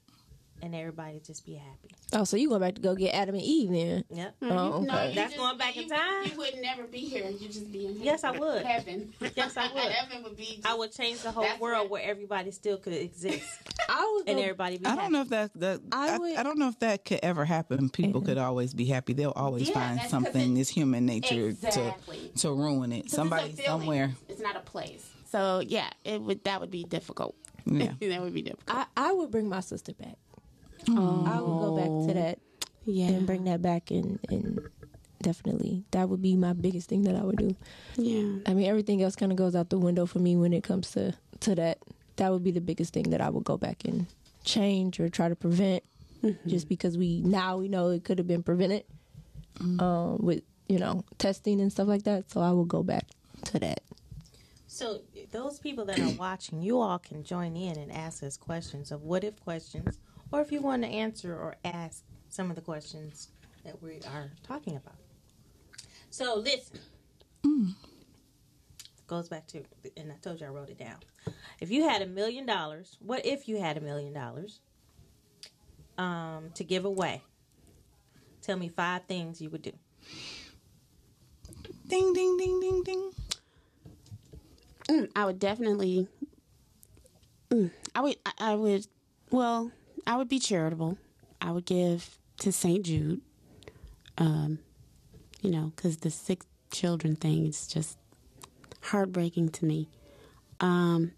And 0.63 0.75
everybody 0.75 1.21
just 1.25 1.45
be 1.47 1.55
happy. 1.55 1.95
Oh, 2.13 2.25
so 2.25 2.37
you 2.37 2.49
going 2.49 2.61
back 2.61 2.75
to 2.75 2.81
go 2.81 2.95
get 2.95 3.15
Adam 3.15 3.35
and 3.35 3.45
Eve 3.45 3.71
then? 3.71 4.05
Yep. 4.11 4.35
Mm-hmm. 4.43 4.53
Oh, 4.53 4.81
No, 4.81 4.95
okay. 4.95 5.09
you 5.11 5.15
That's 5.15 5.37
going 5.37 5.59
back 5.59 5.77
in 5.77 5.89
time? 5.89 6.25
You 6.25 6.37
would 6.39 6.55
never 6.61 6.85
be 6.85 6.99
here. 6.99 7.29
You'd 7.29 7.53
just 7.53 7.71
be 7.71 7.87
in 7.87 8.01
Yes, 8.03 8.25
I 8.25 8.33
would. 8.33 8.65
heaven. 8.65 9.13
Yes, 9.37 9.57
I 9.57 9.73
would. 9.75 9.93
heaven 9.93 10.23
would 10.25 10.37
be. 10.37 10.61
I 10.65 10.75
would 10.75 10.93
change 10.93 11.21
the 11.23 11.31
whole 11.31 11.45
world 11.61 11.83
right. 11.83 11.91
where 11.91 12.03
everybody 12.03 12.51
still 12.51 12.79
could 12.79 12.93
exist 12.95 13.45
I 13.89 14.13
would 14.17 14.29
and 14.29 14.37
go- 14.39 14.43
everybody 14.43 14.79
be 14.79 14.87
I 14.87 14.91
happy. 14.91 15.03
don't 15.03 15.13
know 15.13 15.21
if 15.23 15.29
that 15.31 15.51
that 15.61 15.81
I 15.93 16.15
I, 16.15 16.19
would- 16.19 16.37
I 16.37 16.43
don't 16.43 16.59
know 16.59 16.69
if 16.69 16.79
that 16.81 17.05
could 17.05 17.21
ever 17.23 17.45
happen. 17.45 17.89
People 17.91 18.21
could 18.23 18.39
always 18.39 18.75
be 18.75 18.85
happy. 18.87 19.13
They'll 19.13 19.31
always 19.37 19.69
Yeah, 19.69 19.75
find 19.75 20.01
something. 20.11 20.57
it- 20.57 20.61
It's 20.61 20.71
human 20.71 21.07
nature 21.07 21.49
Exactly. 21.49 22.33
to 22.37 22.41
to 22.49 22.53
ruin 22.53 22.93
it. 22.93 23.11
Somebody 23.11 23.53
feeling. 23.53 23.67
somewhere. 23.67 24.11
It's 24.29 24.41
not 24.41 24.57
a 24.57 24.61
place. 24.61 25.09
So 25.31 25.61
yeah, 25.67 25.91
it 26.05 26.21
would. 26.23 26.43
That 26.45 26.61
would 26.61 26.71
be 26.71 26.85
difficult. 26.85 27.35
Yeah. 27.67 27.93
that 28.01 28.23
would 28.23 28.33
be 28.35 28.43
difficult. 28.43 28.65
I, 28.69 28.87
I 28.97 29.13
would 29.13 29.31
bring 29.31 29.49
my 29.49 29.61
sister 29.61 29.93
back. 29.93 30.17
I 30.89 31.41
would 31.41 31.61
go 31.61 31.77
back 31.77 32.09
to 32.09 32.15
that 32.15 32.39
yeah. 32.85 33.09
and 33.09 33.27
bring 33.27 33.45
that 33.45 33.63
back 33.63 33.91
and, 33.91 34.19
and 34.29 34.61
definitely 35.23 35.85
that 35.91 36.09
would 36.09 36.23
be 36.23 36.37
my 36.37 36.53
biggest 36.53 36.89
thing 36.89 37.03
that 37.03 37.17
I 37.17 37.23
would 37.23 37.37
do. 37.37 37.57
Yeah. 37.97 38.39
I 38.47 38.55
mean 38.55 38.67
everything 38.67 39.03
else 39.03 39.17
kind 39.17 39.33
of 39.33 39.39
goes 39.39 39.55
out 39.55 39.71
the 39.71 39.79
window 39.79 40.07
for 40.07 40.19
me 40.19 40.37
when 40.37 40.53
it 40.53 40.63
comes 40.63 40.91
to 40.93 41.15
to 41.41 41.55
that. 41.57 41.79
That 42.17 42.33
would 42.33 42.43
be 42.43 42.51
the 42.51 42.61
biggest 42.61 42.93
thing 42.95 43.11
that 43.11 43.21
I 43.21 43.31
would 43.31 43.45
go 43.45 43.57
back 43.57 43.85
and 43.85 44.07
change 44.45 44.99
or 44.99 45.09
try 45.09 45.29
to 45.29 45.37
prevent 45.37 45.85
just 46.47 46.69
because 46.69 46.99
we 46.99 47.21
now 47.23 47.59
we 47.59 47.69
know 47.69 47.91
it 47.91 48.05
could 48.05 48.19
have 48.19 48.27
been 48.27 48.43
prevented 48.43 48.85
um, 49.79 50.19
with 50.19 50.43
you 50.69 50.79
know 50.79 51.05
testing 51.19 51.61
and 51.61 51.73
stuff 51.73 51.89
like 51.89 52.05
that. 52.05 52.31
So 52.31 52.41
I 52.41 52.51
will 52.53 52.65
go 52.65 52.83
back 52.83 53.05
to 53.47 53.59
that. 53.61 53.83
So 54.67 55.01
those 55.33 55.59
people 55.59 55.85
that 55.87 55.99
are 55.99 56.11
watching, 56.11 56.63
you 56.63 56.79
all 56.81 56.99
can 56.99 57.25
join 57.25 57.57
in 57.57 57.79
and 57.79 57.91
ask 57.91 58.23
us 58.23 58.37
questions 58.37 58.93
of 58.93 59.03
what 59.03 59.25
if 59.25 59.41
questions, 59.41 59.99
or 60.33 60.41
if 60.41 60.53
you 60.53 60.61
want 60.61 60.83
to 60.83 60.89
answer 60.89 61.35
or 61.35 61.57
ask 61.65 62.05
some 62.29 62.51
of 62.51 62.57
the 62.57 62.63
questions 62.63 63.29
that 63.65 63.83
we 63.83 64.01
are 64.13 64.31
talking 64.43 64.77
about. 64.77 64.97
So 66.11 66.37
listen. 66.37 66.81
Goes 69.07 69.29
back 69.31 69.47
to, 69.49 69.63
and 69.97 70.13
I 70.13 70.17
told 70.21 70.39
you 70.39 70.47
I 70.47 70.51
wrote 70.51 70.69
it 70.69 70.77
down. 70.79 70.97
If 71.61 71.71
you 71.71 71.89
had 71.89 72.03
a 72.03 72.07
million 72.07 72.45
dollars, 72.45 72.99
what 73.01 73.25
if 73.25 73.49
you 73.49 73.59
had 73.59 73.79
a 73.79 73.81
million 73.81 74.13
dollars 74.13 74.61
um, 75.97 76.51
to 76.55 76.63
give 76.63 76.85
away? 76.85 77.23
Tell 78.43 78.59
me 78.59 78.69
five 78.69 79.05
things 79.05 79.41
you 79.41 79.49
would 79.49 79.63
do. 79.63 79.73
Ding 81.87 82.13
ding 82.13 82.37
ding 82.37 82.61
ding 82.61 82.83
ding. 82.83 83.11
Mm, 84.91 85.11
I 85.17 85.25
would 85.25 85.39
definitely. 85.39 86.07
Mm, 87.51 87.71
I 87.95 88.01
would. 88.03 88.17
I- 88.27 88.33
I 88.39 88.55
would. 88.57 88.87
Well, 89.31 89.73
I 90.09 90.17
would 90.17 90.29
be 90.29 90.39
charitable. 90.39 90.97
I 91.41 91.53
would 91.53 91.67
give 91.67 92.19
to 92.39 92.51
St. 92.51 92.85
Jude. 92.85 93.21
Um, 94.17 94.59
you 95.43 95.51
know, 95.51 95.73
because 95.77 95.99
the 95.99 96.11
sick 96.11 96.41
children 96.73 97.15
thing 97.15 97.47
is 97.47 97.67
just 97.69 97.99
heartbreaking 98.83 99.51
to 99.51 99.65
me. 99.65 99.89
Um, 100.61 101.13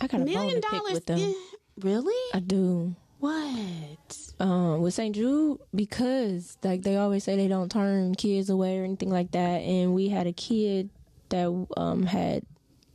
I 0.00 0.06
got 0.06 0.20
a 0.20 0.24
bone 0.24 0.34
million 0.34 0.60
dollars. 0.60 0.92
with 0.92 1.06
them. 1.06 1.18
eh, 1.18 1.32
really? 1.80 2.30
I 2.34 2.40
do. 2.40 2.94
What? 3.18 4.16
um, 4.38 4.80
with 4.80 4.94
St. 4.94 5.14
Jude 5.14 5.58
because 5.74 6.56
like 6.62 6.82
they 6.82 6.96
always 6.96 7.24
say 7.24 7.34
they 7.36 7.48
don't 7.48 7.70
turn 7.70 8.14
kids 8.14 8.48
away 8.50 8.78
or 8.78 8.84
anything 8.84 9.10
like 9.10 9.32
that. 9.32 9.62
And 9.62 9.94
we 9.94 10.08
had 10.08 10.26
a 10.26 10.32
kid 10.32 10.90
that 11.30 11.66
um 11.76 12.04
had 12.04 12.44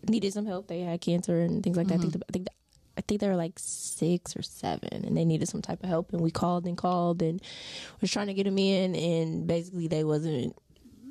needed 0.08 0.32
some 0.34 0.46
help. 0.46 0.68
They 0.68 0.82
had 0.82 1.02
cancer 1.02 1.42
and 1.42 1.62
things 1.64 1.76
like 1.76 1.88
that. 1.88 1.96
I 1.96 1.98
think 1.98 2.14
the, 2.14 2.22
I 2.30 2.32
think 2.32 2.46
the, 2.46 2.52
think 3.08 3.22
they 3.22 3.28
were 3.28 3.36
like 3.36 3.54
six 3.58 4.36
or 4.36 4.42
seven, 4.42 5.04
and 5.06 5.16
they 5.16 5.26
needed 5.26 5.48
some 5.50 5.62
type 5.62 5.84
of 5.84 5.90
help. 5.90 6.12
And 6.14 6.22
we 6.22 6.32
called 6.32 6.66
and 6.66 6.78
called 6.78 7.22
and 7.22 7.42
was 8.02 8.12
trying 8.12 8.28
to 8.28 8.34
get 8.34 8.44
them 8.46 8.58
in, 8.58 8.96
and 8.96 9.48
basically 9.48 9.88
they 9.88 10.04
wasn't 10.04 10.56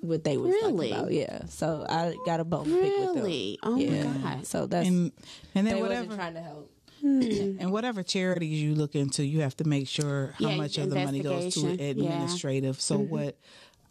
what 0.01 0.25
they 0.25 0.37
was 0.37 0.51
Really? 0.51 0.89
talking 0.91 1.01
about. 1.01 1.13
Yeah, 1.13 1.47
so 1.47 1.87
I 1.89 2.17
got 2.27 2.41
a 2.41 2.45
bone 2.45 2.65
to 2.65 2.81
pick 2.81 2.99
with 2.99 3.15
them. 3.15 3.25
Really? 3.25 3.59
Oh 3.63 3.77
Yeah, 3.77 4.05
my 4.05 4.19
god. 4.35 4.47
so 4.47 4.67
that's 4.67 4.89
And 4.89 5.13
and 5.55 5.67
then 5.67 5.77
they 5.77 5.81
whatever 5.81 6.09
wasn't 6.09 6.21
trying 6.21 6.35
to 6.35 6.41
help. 6.43 6.71
and 7.03 7.71
whatever 7.73 8.03
charities 8.03 8.63
you 8.63 8.75
look 8.75 8.95
into, 8.95 9.25
you 9.25 9.41
have 9.41 9.57
to 9.59 9.65
make 9.65 9.89
sure 9.89 10.35
how 10.39 10.49
Yeah, 10.51 10.57
much 10.57 10.79
of 10.79 10.91
the 10.91 10.97
money 10.97 11.21
goes 11.21 11.55
to 11.55 11.61
investigation. 11.61 11.79
Yeah. 11.79 11.91
administrative. 11.91 12.81
So 12.81 12.99
what? 12.99 13.37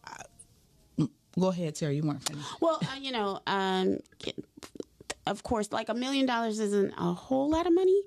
I, 0.06 0.22
go 1.40 1.48
ahead, 1.48 1.76
Terry. 1.76 1.98
You 1.98 2.04
weren't 2.04 2.24
finished. 2.28 2.62
Well, 2.62 2.80
uh, 2.82 2.96
you 3.00 3.12
know, 3.12 3.40
um, 3.48 3.98
of 5.26 5.44
course, 5.44 5.72
like 5.72 5.90
a 5.90 5.94
million 5.94 6.26
dollars 6.26 6.60
isn't 6.60 6.94
a 6.98 7.14
whole 7.14 7.50
lot 7.50 7.68
of 7.68 7.74
money, 7.74 8.02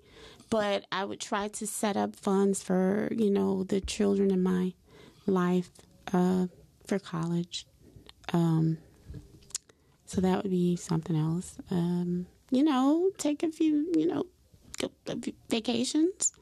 but 0.50 0.86
I 0.90 1.04
would 1.04 1.20
try 1.20 1.48
to 1.48 1.66
set 1.66 1.96
up 1.96 2.16
funds 2.16 2.62
for 2.62 3.08
you 3.12 3.30
know 3.30 3.64
the 3.64 3.80
children 3.80 4.30
in 4.30 4.42
my 4.42 4.74
life 5.26 5.70
uh, 6.12 6.46
for 6.86 6.98
college. 6.98 7.66
Um, 8.32 8.78
so 10.06 10.20
that 10.20 10.42
would 10.42 10.50
be 10.50 10.76
something 10.76 11.16
else. 11.16 11.56
Um, 11.70 12.26
you 12.50 12.62
know, 12.62 13.10
take 13.18 13.42
a 13.42 13.50
few, 13.50 13.92
you 13.96 14.06
know, 14.06 14.24
go, 14.78 14.90
a 15.08 15.16
few 15.18 15.32
vacations. 15.48 16.32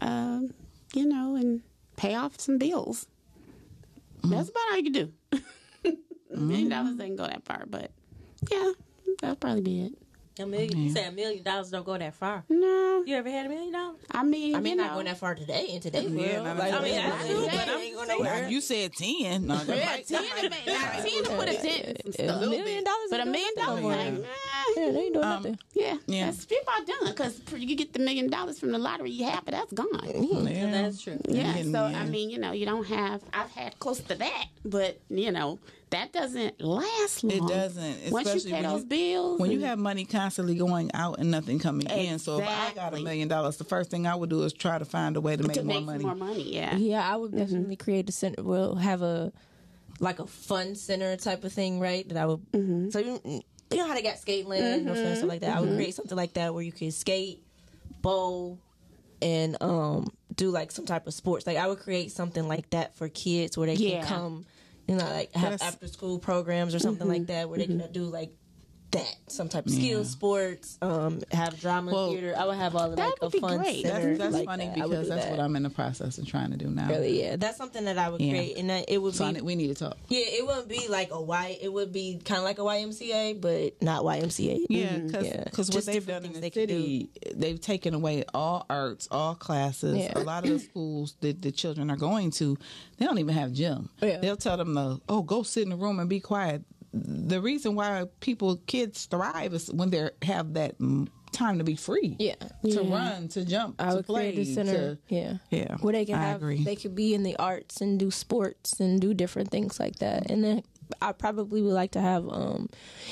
Um, 0.00 0.52
you 0.94 1.06
know, 1.06 1.36
and 1.36 1.62
pay 1.96 2.14
off 2.14 2.40
some 2.40 2.58
bills. 2.58 3.06
That's 4.24 4.48
about 4.48 4.62
all 4.70 4.76
you 4.76 4.82
can 4.84 4.92
do. 4.92 5.12
A 6.34 6.36
million 6.36 6.68
dollars 6.68 6.96
doesn't 6.96 7.16
go 7.16 7.26
that 7.26 7.44
far, 7.44 7.64
but 7.68 7.90
yeah, 8.50 8.72
that'll 9.20 9.36
probably 9.36 9.60
be 9.62 9.82
it. 9.86 9.92
A 10.38 10.44
million, 10.44 10.78
you 10.78 10.90
say 10.90 11.06
a 11.06 11.10
million 11.12 11.42
dollars 11.42 11.70
don't 11.70 11.84
go 11.86 11.96
that 11.96 12.14
far. 12.14 12.44
No, 12.50 13.02
You 13.06 13.16
ever 13.16 13.30
had 13.30 13.46
a 13.46 13.48
million 13.48 13.72
dollars? 13.72 13.96
I 14.10 14.22
mean, 14.22 14.54
I 14.54 14.60
mean, 14.60 14.72
you 14.72 14.76
not 14.76 14.88
know, 14.88 14.94
going 14.94 15.06
that 15.06 15.16
far 15.16 15.34
today 15.34 15.68
in 15.70 15.80
today's 15.80 16.10
world. 16.10 16.44
not 16.44 16.58
Like, 16.58 16.74
I 16.74 16.80
mean, 16.82 17.00
all. 17.04 17.12
I 17.12 17.26
do, 17.28 17.44
but 17.46 17.54
I 17.68 17.80
ain't 17.80 17.94
going 17.96 18.08
nowhere. 18.08 18.48
You 18.48 18.60
said 18.60 18.92
ten. 18.92 19.46
No, 19.46 19.54
yeah, 19.68 19.96
ten, 20.06 20.22
to 20.24 20.50
make- 20.50 20.66
now, 20.66 20.90
ten 20.92 21.24
to 21.24 21.30
put 21.36 21.48
a 21.48 21.52
dent 21.62 22.02
a 22.04 22.12
stuff. 22.12 22.40
million 22.42 22.84
dollars, 22.84 23.08
But 23.10 23.20
a 23.20 23.22
ain't 23.22 23.32
doing 23.32 23.32
million 23.32 23.54
nothing 23.56 23.82
dollars, 23.82 24.26
no 24.74 24.82
more. 24.82 24.86
like, 24.86 24.86
Yeah, 24.86 24.92
they 24.92 25.04
ain't 25.06 25.14
doing 25.14 25.24
Um, 25.24 25.30
nothing. 25.42 25.58
yeah, 25.74 25.96
Yeah. 26.06 26.26
That's, 26.26 26.44
people 26.46 26.72
are 26.78 26.84
done 26.84 27.10
because 27.12 27.40
you 27.56 27.76
get 27.76 27.92
the 27.92 27.98
million 27.98 28.28
dollars 28.30 28.58
from 28.58 28.72
the 28.72 28.78
lottery, 28.78 29.10
you 29.10 29.24
have 29.24 29.44
it, 29.46 29.50
that's 29.52 29.72
gone. 29.72 29.88
Yeah. 30.48 30.70
That's 30.70 31.00
true. 31.02 31.18
Yeah, 31.28 31.54
And, 31.56 31.72
so 31.72 31.86
yeah. 31.86 32.00
I 32.00 32.06
mean, 32.06 32.30
you 32.30 32.38
know, 32.38 32.52
you 32.52 32.66
don't 32.66 32.86
have. 32.86 33.22
I've 33.32 33.50
had 33.50 33.78
close 33.78 34.00
to 34.00 34.14
that, 34.14 34.46
but 34.64 34.98
you 35.10 35.30
know, 35.32 35.58
that 35.90 36.12
doesn't 36.12 36.60
last 36.60 37.22
long. 37.22 37.32
It 37.48 37.48
doesn't, 37.48 38.10
Once 38.10 38.44
you 38.44 38.50
pay 38.50 38.62
those 38.62 38.80
you- 38.82 38.86
bills, 38.88 39.40
when 39.40 39.52
you 39.52 39.60
have 39.60 39.78
money 39.78 40.04
constantly 40.04 40.56
going 40.56 40.90
out 40.94 41.18
and 41.20 41.30
nothing 41.30 41.58
coming 41.60 41.86
in. 41.88 42.18
So 42.18 42.40
if 42.40 42.48
I 42.48 42.72
got 42.74 42.92
a 42.94 43.00
million 43.00 43.28
dollars, 43.28 43.56
the 43.56 43.64
first 43.64 43.90
thing 43.90 44.06
I 44.06 44.14
would 44.16 44.30
do 44.30 44.42
is 44.42 44.52
try 44.52 44.78
to 44.78 44.84
find 44.84 45.16
a 45.16 45.20
way 45.20 45.36
to 45.36 45.42
make 45.44 45.54
to 45.54 45.62
more 45.62 45.74
make 45.76 45.84
money. 45.86 46.04
more 46.04 46.14
money, 46.16 46.54
yeah. 46.54 46.76
Yeah, 46.76 47.08
I 47.08 47.16
would 47.16 47.36
definitely 47.36 47.76
create 47.76 48.08
a 48.08 48.12
center. 48.12 48.42
We'll 48.42 48.74
have 48.76 49.02
a 49.02 49.32
like 50.00 50.18
a 50.18 50.26
fun 50.26 50.74
center 50.74 51.16
type 51.16 51.42
of 51.44 51.52
thing, 51.52 51.80
right? 51.80 52.06
That 52.08 52.18
I 52.18 52.26
would. 52.26 52.92
So 52.92 53.42
you, 53.70 53.78
know 53.78 53.86
how 53.86 53.94
they 53.94 54.02
got 54.02 54.18
skate 54.18 54.46
land 54.46 54.88
or 54.88 54.94
stuff 54.94 55.18
mm-hmm, 55.18 55.26
like 55.26 55.40
that. 55.40 55.56
I 55.56 55.60
would 55.60 55.68
mm-hmm. 55.70 55.78
create 55.78 55.94
something 55.94 56.16
like 56.16 56.34
that 56.34 56.54
where 56.54 56.62
you 56.62 56.72
could 56.72 56.94
skate, 56.94 57.42
bowl, 58.02 58.58
and 59.22 59.56
um 59.62 60.08
do 60.34 60.50
like 60.50 60.70
some 60.70 60.86
type 60.86 61.06
of 61.06 61.14
sports. 61.14 61.46
Like 61.46 61.56
I 61.56 61.66
would 61.66 61.78
create 61.78 62.12
something 62.12 62.46
like 62.46 62.70
that 62.70 62.96
for 62.96 63.08
kids 63.08 63.56
where 63.56 63.66
they 63.66 63.74
Yeah. 63.74 64.00
can 64.00 64.08
come, 64.08 64.46
you 64.86 64.96
know, 64.96 65.04
like 65.04 65.32
have 65.34 65.52
That's- 65.52 65.62
after 65.62 65.88
school 65.88 66.18
programs 66.18 66.74
or 66.74 66.78
something 66.78 67.08
like 67.08 67.22
mm-hmm, 67.22 67.32
that 67.32 67.48
where 67.48 67.58
they 67.58 67.66
can 67.66 67.90
do 67.92 68.04
like 68.04 68.32
that, 68.98 69.16
some 69.28 69.48
type 69.48 69.66
of 69.66 69.72
skill 69.72 70.04
sports, 70.04 70.78
um, 70.82 71.22
have 71.32 71.58
drama 71.60 71.92
Well, 71.92 72.10
theater. 72.10 72.34
I 72.36 72.44
would 72.46 72.56
have 72.56 72.74
all 72.76 72.90
of 72.90 72.96
that 72.96 73.04
like 73.10 73.20
would 73.22 73.28
a 73.28 73.30
be 73.30 73.40
fun 73.40 73.58
great. 73.58 73.82
center. 73.82 74.08
That's, 74.08 74.18
that's 74.18 74.34
like 74.34 74.46
funny 74.46 74.66
that. 74.66 74.74
Because 74.74 75.08
that's 75.08 75.24
that. 75.24 75.30
what 75.32 75.40
I'm 75.40 75.54
in 75.56 75.62
the 75.62 75.70
process 75.70 76.18
of 76.18 76.26
trying 76.26 76.50
to 76.52 76.56
do 76.56 76.68
now. 76.68 76.88
Really, 76.88 77.20
yeah, 77.22 77.36
that's 77.36 77.56
something 77.56 77.84
that 77.86 77.98
I 77.98 78.08
would 78.08 78.20
Yeah. 78.20 78.30
create, 78.32 78.56
and 78.58 78.70
that 78.70 78.84
it 78.88 78.98
would 79.00 79.14
So 79.14 79.26
be 79.26 79.32
need- 79.34 79.42
we 79.42 79.54
need 79.56 79.68
to 79.68 79.74
talk. 79.74 79.96
yeah, 80.08 80.20
it 80.20 80.46
wouldn't 80.46 80.68
be 80.68 80.88
like 80.88 81.10
a 81.12 81.20
Y. 81.20 81.58
It 81.60 81.72
would 81.72 81.92
be 81.92 82.20
kind 82.24 82.38
of 82.38 82.44
like 82.44 82.58
a 82.58 82.62
YMCA, 82.62 83.34
but 83.40 83.80
not 83.82 84.02
YMCA. 84.04 84.66
Yeah, 84.68 84.98
because 84.98 85.24
Yeah. 85.26 85.44
what 85.44 85.84
they've 85.86 85.94
different 85.94 86.06
done 86.06 86.16
in 86.16 86.22
things 86.22 86.34
the 86.34 86.40
they 86.40 86.50
can 86.50 86.62
city, 86.68 87.10
they've 87.34 87.60
taken 87.60 87.94
away 87.94 88.24
all 88.34 88.66
arts, 88.70 89.08
all 89.10 89.34
classes. 89.34 89.96
Yeah. 89.98 90.12
A 90.18 90.20
lot 90.20 90.44
of 90.44 90.50
the 90.50 90.58
schools 90.70 91.16
that 91.20 91.42
the 91.42 91.52
children 91.52 91.90
are 91.90 91.96
going 91.96 92.30
to, 92.32 92.56
they 92.98 93.06
don't 93.06 93.18
even 93.18 93.34
have 93.34 93.52
gym. 93.52 93.88
Yeah. 94.00 94.18
They'll 94.18 94.36
tell 94.36 94.56
them 94.56 94.74
to, 94.74 95.00
oh, 95.08 95.22
go 95.22 95.42
sit 95.42 95.62
in 95.62 95.70
the 95.70 95.76
room 95.76 95.98
and 95.98 96.08
be 96.08 96.20
quiet. 96.20 96.62
The 97.04 97.40
reason 97.40 97.74
why 97.74 98.04
people, 98.20 98.56
kids 98.66 99.06
thrive 99.06 99.52
is 99.54 99.72
when 99.72 99.90
they 99.90 100.08
have 100.22 100.54
that 100.54 100.76
time 101.32 101.58
to 101.58 101.64
be 101.64 101.76
free. 101.76 102.16
Yeah. 102.18 102.34
To 102.70 102.82
run, 102.82 103.28
to 103.28 103.44
jump, 103.44 103.76
I 103.78 103.94
to 103.96 104.02
play. 104.02 104.32
create 104.32 104.48
a 104.48 104.52
center. 104.54 104.72
to- 104.94 104.98
yeah, 105.14 105.34
yeah. 105.50 105.76
where 105.78 105.92
they 105.92 106.04
can 106.06 106.14
I 106.14 106.22
have, 106.22 106.36
agree. 106.36 106.62
they 106.64 106.76
could 106.76 106.94
be 106.94 107.14
in 107.14 107.22
the 107.22 107.36
arts 107.36 107.80
and 107.80 107.98
do 107.98 108.10
sports 108.10 108.80
and 108.80 109.00
do 109.00 109.12
different 109.12 109.50
things 109.50 109.78
like 109.78 109.96
that. 109.96 110.30
And 110.30 110.42
then 110.42 110.62
I 111.02 111.12
probably 111.12 111.60
would 111.62 111.74
like 111.74 111.90
to 111.92 112.00
have, 112.00 112.26
um, 112.28 112.68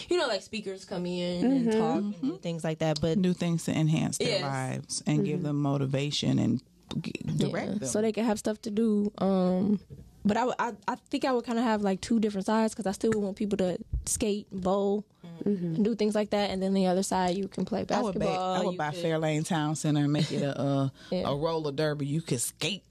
you 0.08 0.16
know, 0.16 0.28
like 0.28 0.42
speakers 0.42 0.84
come 0.84 1.04
in 1.06 1.44
and 1.44 1.72
talk 1.72 2.22
and 2.22 2.40
things 2.40 2.62
like 2.64 2.78
that. 2.78 3.00
But 3.00 3.20
do 3.20 3.32
things 3.34 3.64
to 3.64 3.72
enhance 3.76 4.16
their 4.18 4.28
Yes. 4.28 4.42
lives 4.42 5.02
and 5.06 5.24
give 5.24 5.42
them 5.42 5.60
motivation 5.60 6.38
and 6.38 6.62
g- 7.02 7.12
direct 7.36 7.72
Yeah, 7.72 7.78
them. 7.80 7.88
so 7.88 8.00
they 8.00 8.12
can 8.12 8.24
have 8.24 8.38
stuff 8.38 8.62
to 8.62 8.70
do. 8.70 9.10
Um, 9.18 9.80
but 10.24 10.37
I, 10.37 10.46
I, 10.58 10.72
I 10.88 10.94
think 11.10 11.24
I 11.24 11.32
would 11.32 11.44
kind 11.44 11.58
of 11.58 11.64
have 11.64 11.82
like 11.82 12.00
two 12.00 12.18
different 12.20 12.46
sides 12.46 12.74
because 12.74 12.87
I 12.87 12.92
still 12.92 13.10
would 13.14 13.22
want 13.22 13.37
people 13.37 13.58
to 13.58 13.78
skate, 14.06 14.46
bowl, 14.50 15.04
and 15.44 15.84
do 15.84 15.94
things 15.94 16.14
like 16.14 16.30
that. 16.30 16.50
And 16.50 16.62
then 16.62 16.74
the 16.74 16.87
other 16.87 17.02
side, 17.02 17.37
you 17.37 17.48
can 17.48 17.64
play 17.64 17.80
I 17.90 18.00
would, 18.00 18.14
basketball. 18.18 18.54
buy, 18.54 18.60
I 18.60 18.64
would 18.66 18.76
buy 18.78 18.90
could- 18.90 19.04
Fairlane 19.04 19.46
Town 19.46 19.74
Center 19.76 20.00
and 20.04 20.12
make 20.12 20.30
it 20.32 20.42
a 20.42 20.58
uh, 20.60 20.88
Yeah. 21.10 21.28
a 21.30 21.34
roller 21.37 21.72
derby. 21.72 22.06
You 22.06 22.22
could 22.22 22.40
skate. 22.40 22.82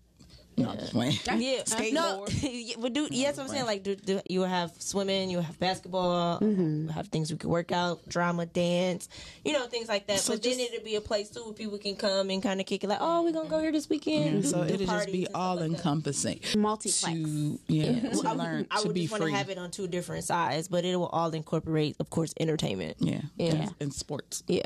No, 0.55 0.69
I'm 0.69 0.77
just 0.77 0.91
playing. 0.93 1.13
Yeah, 1.25 1.63
no, 1.91 2.25
Skateboard. 2.25 2.39
yeah, 2.67 2.75
but 2.79 2.93
do 2.93 3.07
yes, 3.09 3.37
I'm 3.39 3.47
saying 3.47 3.65
like 3.65 3.83
do, 3.83 3.95
do, 3.95 4.21
you 4.29 4.41
have 4.41 4.71
swimming, 4.79 5.29
you 5.29 5.39
have 5.39 5.59
basketball, 5.59 6.39
Mm-hmm. 6.39 6.87
you 6.87 6.89
have 6.93 7.07
things 7.07 7.31
we 7.31 7.37
can 7.37 7.49
work 7.49 7.71
out, 7.71 8.07
drama, 8.07 8.45
dance, 8.45 9.09
you 9.43 9.53
know, 9.53 9.65
things 9.67 9.87
like 9.87 10.07
that. 10.07 10.19
So 10.19 10.33
but 10.33 10.43
then 10.43 10.59
it'd 10.59 10.83
be 10.83 10.95
a 10.95 11.01
place 11.01 11.29
too 11.29 11.43
where 11.43 11.53
people 11.53 11.77
can 11.77 11.95
come 11.95 12.29
and 12.29 12.41
kind 12.43 12.59
of 12.59 12.65
kick 12.65 12.83
it 12.83 12.87
like, 12.87 12.99
oh, 13.01 13.23
we're 13.23 13.31
gonna 13.31 13.49
go 13.49 13.59
here 13.59 13.71
this 13.71 13.89
weekend. 13.89 14.43
do- 14.43 14.49
so 14.49 14.63
do 14.67 14.73
it'll 14.75 14.85
just 14.85 15.11
be 15.11 15.27
all 15.33 15.55
like 15.55 15.69
that. 15.69 15.77
encompassing 15.77 16.39
Multiplex. 16.55 17.01
to 17.03 17.59
yeah, 17.67 17.99
to 18.11 18.21
Well, 18.23 18.27
I, 18.27 18.31
learn 18.33 18.67
I 18.69 18.81
would 18.83 18.93
be 18.93 19.01
just 19.07 19.11
want 19.11 19.23
to 19.23 19.31
have 19.31 19.49
it 19.49 19.57
on 19.57 19.71
two 19.71 19.87
different 19.87 20.23
sides, 20.23 20.67
but 20.67 20.85
it 20.85 20.95
will 20.95 21.07
all 21.07 21.31
incorporate, 21.31 21.95
of 21.99 22.09
course, 22.09 22.33
entertainment. 22.39 22.97
Yeah, 22.99 23.21
Yeah. 23.37 23.51
And, 23.53 23.75
and 23.79 23.93
sports. 23.93 24.43
Yeah, 24.47 24.61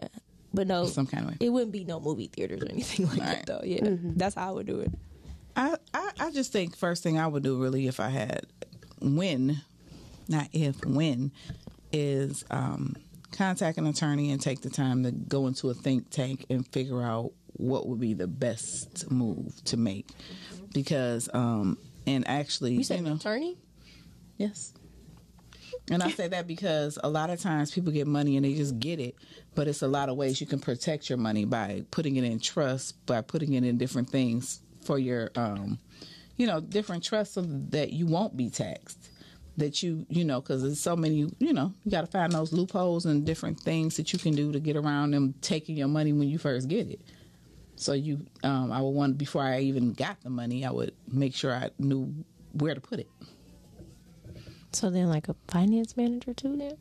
but 0.53 0.67
no, 0.67 0.85
Some 0.85 1.07
kind 1.07 1.23
of 1.25 1.29
way. 1.31 1.37
it 1.39 1.49
wouldn't 1.49 1.71
be 1.71 1.83
no 1.85 1.99
movie 1.99 2.27
theaters 2.27 2.61
or 2.61 2.69
anything 2.69 3.05
like 3.09 3.19
Right. 3.19 3.27
that 3.27 3.45
though. 3.45 3.61
Yeah, 3.63 3.79
that's 4.15 4.35
how 4.35 4.49
I 4.49 4.51
would 4.51 4.65
do 4.67 4.79
it. 4.81 4.91
I, 5.57 5.75
I 5.93 6.11
I 6.19 6.31
just 6.31 6.51
think 6.53 6.77
first 6.77 7.03
thing 7.03 7.19
I 7.19 7.27
would 7.27 7.43
do 7.43 7.61
really 7.61 7.87
if 7.87 7.99
I 7.99 8.09
had 8.09 8.45
when, 9.01 9.61
not 10.27 10.47
if 10.53 10.85
when, 10.85 11.31
is 11.91 12.45
um, 12.51 12.95
contact 13.31 13.77
an 13.77 13.87
attorney 13.87 14.31
and 14.31 14.39
take 14.39 14.61
the 14.61 14.69
time 14.69 15.03
to 15.03 15.11
go 15.11 15.47
into 15.47 15.69
a 15.69 15.73
think 15.73 16.09
tank 16.11 16.45
and 16.49 16.65
figure 16.67 17.01
out 17.01 17.31
what 17.53 17.87
would 17.87 17.99
be 17.99 18.13
the 18.13 18.27
best 18.27 19.09
move 19.09 19.63
to 19.65 19.77
make 19.77 20.07
because 20.73 21.27
um 21.33 21.75
and 22.05 22.27
actually 22.27 22.75
You 22.75 22.83
said 22.83 22.99
you 22.99 23.05
know 23.05 23.15
attorney? 23.15 23.57
Yes. 24.37 24.73
And 25.89 26.03
I 26.03 26.11
say 26.11 26.27
that 26.27 26.45
because 26.45 26.99
a 27.03 27.09
lot 27.09 27.29
of 27.29 27.39
times 27.39 27.71
people 27.71 27.91
get 27.91 28.05
money 28.05 28.35
and 28.35 28.45
they 28.45 28.53
just 28.53 28.77
get 28.77 28.99
it, 28.99 29.15
but 29.55 29.67
it's 29.67 29.81
a 29.81 29.87
lot 29.87 30.09
of 30.09 30.17
ways 30.17 30.39
you 30.39 30.45
can 30.45 30.59
protect 30.59 31.09
your 31.09 31.17
money 31.17 31.45
by 31.45 31.83
putting 31.91 32.17
it 32.17 32.23
in 32.25 32.39
trust, 32.39 33.03
by 33.05 33.21
putting 33.21 33.53
it 33.53 33.63
in 33.63 33.77
different 33.77 34.09
things 34.09 34.59
for 34.87 34.97
your, 34.97 35.29
um, 35.35 35.77
you 36.37 36.47
know, 36.47 36.61
different 36.61 37.03
trusts 37.03 37.35
so 37.35 37.41
that 37.41 37.91
you 37.91 38.07
won't 38.07 38.35
be 38.37 38.49
taxed. 38.49 39.09
That 39.57 39.83
you, 39.83 40.05
you 40.07 40.23
know, 40.23 40.39
because 40.39 40.61
there's 40.61 40.79
so 40.79 40.95
many, 40.95 41.29
you 41.39 41.51
know, 41.51 41.73
you 41.83 41.91
got 41.91 42.01
to 42.01 42.07
find 42.07 42.31
those 42.31 42.53
loopholes 42.53 43.05
and 43.05 43.25
different 43.25 43.59
things 43.59 43.97
that 43.97 44.13
you 44.13 44.19
can 44.19 44.33
do 44.33 44.51
to 44.51 44.59
get 44.59 44.77
around 44.77 45.11
them 45.11 45.33
taking 45.41 45.75
your 45.75 45.87
money 45.87 46.13
when 46.13 46.29
you 46.29 46.37
first 46.37 46.67
get 46.67 46.87
it. 46.87 47.01
So 47.75 47.93
you, 47.93 48.25
um, 48.43 48.71
I 48.71 48.81
would 48.81 48.91
want 48.91 49.17
before 49.17 49.43
I 49.43 49.59
even 49.59 49.93
got 49.93 50.21
the 50.21 50.29
money, 50.29 50.65
I 50.65 50.71
would 50.71 50.93
make 51.11 51.35
sure 51.35 51.53
I 51.53 51.69
knew 51.79 52.13
where 52.53 52.75
to 52.75 52.81
put 52.81 52.99
it. 52.99 53.09
So 54.71 54.89
then, 54.89 55.09
like 55.09 55.27
a 55.27 55.35
finance 55.47 55.97
manager 55.97 56.33
too, 56.33 56.55
then? 56.55 56.77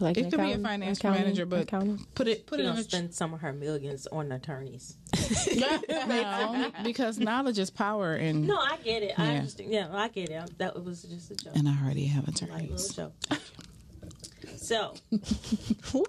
Or 0.00 0.04
like 0.08 0.16
It 0.18 0.24
could 0.24 0.30
be 0.32 0.36
a 0.36 0.38
accountant- 0.40 0.62
finance 0.64 0.98
accountant- 0.98 1.24
manager, 1.24 1.46
but 1.46 1.60
accountant? 1.62 2.14
put 2.16 2.26
it 2.26 2.46
put 2.46 2.58
She 2.58 2.62
it 2.62 2.64
in 2.66 2.70
gonna 2.72 2.80
a 2.80 2.84
spend 2.84 3.14
some 3.14 3.32
of 3.34 3.40
her 3.40 3.52
millions 3.52 4.06
on 4.08 4.32
attorneys. 4.32 4.96
no, 5.56 6.72
because 6.82 7.18
knowledge 7.20 7.58
is 7.60 7.70
power, 7.70 8.14
and 8.14 8.46
No, 8.46 8.56
I 8.56 8.76
get 8.82 9.02
it. 9.04 9.18
I 9.18 9.24
Yeah. 9.32 9.38
understand. 9.38 9.72
Yeah, 9.72 9.88
I 9.92 10.08
get 10.08 10.30
it. 10.30 10.58
That 10.58 10.82
was 10.84 11.02
just 11.02 11.30
a 11.30 11.36
joke. 11.36 11.54
and 11.56 11.68
I 11.68 11.76
already 11.82 12.06
have 12.06 12.26
Like 12.26 12.40
a 12.42 12.44
little 12.44 12.74
attorneys. 12.74 12.94
joke. 12.94 13.12
So, 14.56 14.94
What? 15.92 16.08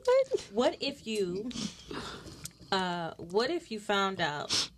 what 0.51 0.77
if 0.79 1.05
you, 1.07 1.49
uh, 2.71 3.11
what 3.17 3.49
if 3.49 3.71
you 3.71 3.79
found 3.79 4.19
out 4.21 4.69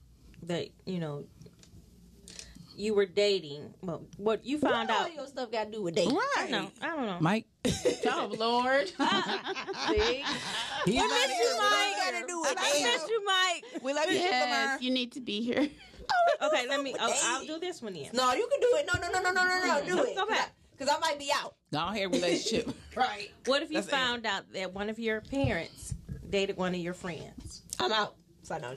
that 0.44 0.70
you 0.86 1.00
know 1.00 1.26
you 2.78 2.94
were 2.94 3.06
dating? 3.06 3.74
Well, 3.82 4.04
what 4.18 4.46
you 4.46 4.60
found 4.60 4.90
out 4.90 5.00
All 5.00 5.06
out? 5.08 5.14
your 5.14 5.28
stuff 5.28 5.52
got 5.52 5.66
to 5.66 5.72
do 5.72 5.82
with 5.82 5.96
dating. 5.96 6.18
I 6.38 6.48
know. 6.50 6.72
I 6.82 6.88
don't 6.96 7.06
know. 7.06 7.18
Mike, 7.20 7.46
Oh 8.06 8.32
Lord. 8.38 8.88
See? 8.88 10.24
he's 10.86 10.96
not 10.96 11.10
miss 11.10 11.40
you, 11.40 11.58
Mike. 11.58 11.96
Got 11.98 12.22
to 12.22 12.28
do 12.28 12.40
with 12.42 12.56
I 12.58 12.82
miss 12.84 13.10
you, 13.10 13.26
Mike. 13.26 13.84
We 13.84 13.94
love 13.94 14.06
you, 14.10 14.18
yes, 14.18 14.82
you 14.82 14.92
need 14.92 15.12
to 15.14 15.22
be 15.22 15.42
here. 15.42 15.68
Oh, 16.40 16.48
okay, 16.48 16.66
let 16.70 16.82
me. 16.82 16.96
Oh, 16.98 17.14
I'll, 17.26 17.36
I'll 17.40 17.46
do 17.46 17.60
this 17.60 17.82
one 17.82 17.92
then. 17.94 18.10
No, 18.14 18.32
you 18.34 18.48
can 18.50 18.62
do 18.62 18.68
it. 18.78 18.88
No, 18.88 18.98
no, 19.02 19.12
no, 19.12 19.22
no, 19.22 19.32
no, 19.34 19.44
no, 19.46 19.80
no. 19.80 19.86
Do 19.86 20.10
it. 20.10 20.16
Go 20.16 20.26
back. 20.26 20.54
Because 20.72 20.94
I 20.96 20.98
might 21.00 21.20
be 21.20 21.30
out. 21.36 21.56
Long 21.72 21.94
hair 21.96 22.08
relationship. 22.08 22.74
Right. 22.96 23.30
What 23.46 23.62
if 23.62 23.70
you 23.70 23.76
That's 23.76 23.88
it. 23.88 23.92
found 23.92 24.26
out 24.26 24.44
that 24.54 24.74
one 24.74 24.90
of 24.90 25.00
your 25.00 25.20
parents 25.20 25.94
dated 26.30 26.56
one 26.56 26.74
of 26.74 26.80
your 26.80 26.94
friends? 26.94 27.64
I'm 27.78 27.92
out. 27.92 28.16
So 28.44 28.56
I 28.56 28.60
know. 28.60 28.74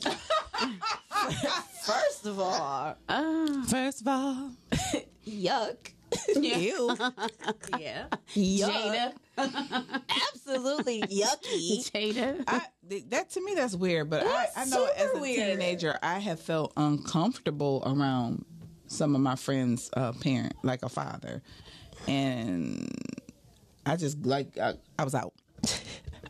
First 1.82 2.26
of 2.26 2.38
all, 2.38 2.96
Oh, 3.08 3.64
First 3.68 4.02
of 4.02 4.08
all, 4.08 4.50
yuck. 5.26 5.76
you. 6.36 6.96
Yeah. 7.78 8.06
Yuck. 8.34 9.12
Jada. 9.38 10.02
Absolutely 10.32 11.02
yucky. 11.02 11.90
Jada. 11.90 12.44
I, 12.46 12.60
that 13.08 13.30
to 13.30 13.44
me 13.44 13.54
that's 13.54 13.74
weird, 13.76 14.10
but 14.10 14.22
I, 14.22 14.26
That's 14.54 14.56
I 14.56 14.64
know 14.76 14.88
as 14.96 15.14
a 15.14 15.18
weird. 15.20 15.58
teenager 15.58 15.98
I 16.02 16.18
have 16.18 16.40
felt 16.40 16.72
uncomfortable 16.76 17.82
around 17.86 18.44
some 18.88 19.14
of 19.14 19.20
my 19.20 19.36
friends' 19.36 19.88
uh, 19.96 20.12
parent, 20.20 20.54
like 20.64 20.82
a 20.82 20.88
father, 20.88 21.42
and 22.08 22.90
I 23.86 23.94
just 23.96 24.26
like 24.26 24.58
I, 24.58 24.74
I 24.98 25.04
was 25.04 25.14
out. 25.14 25.32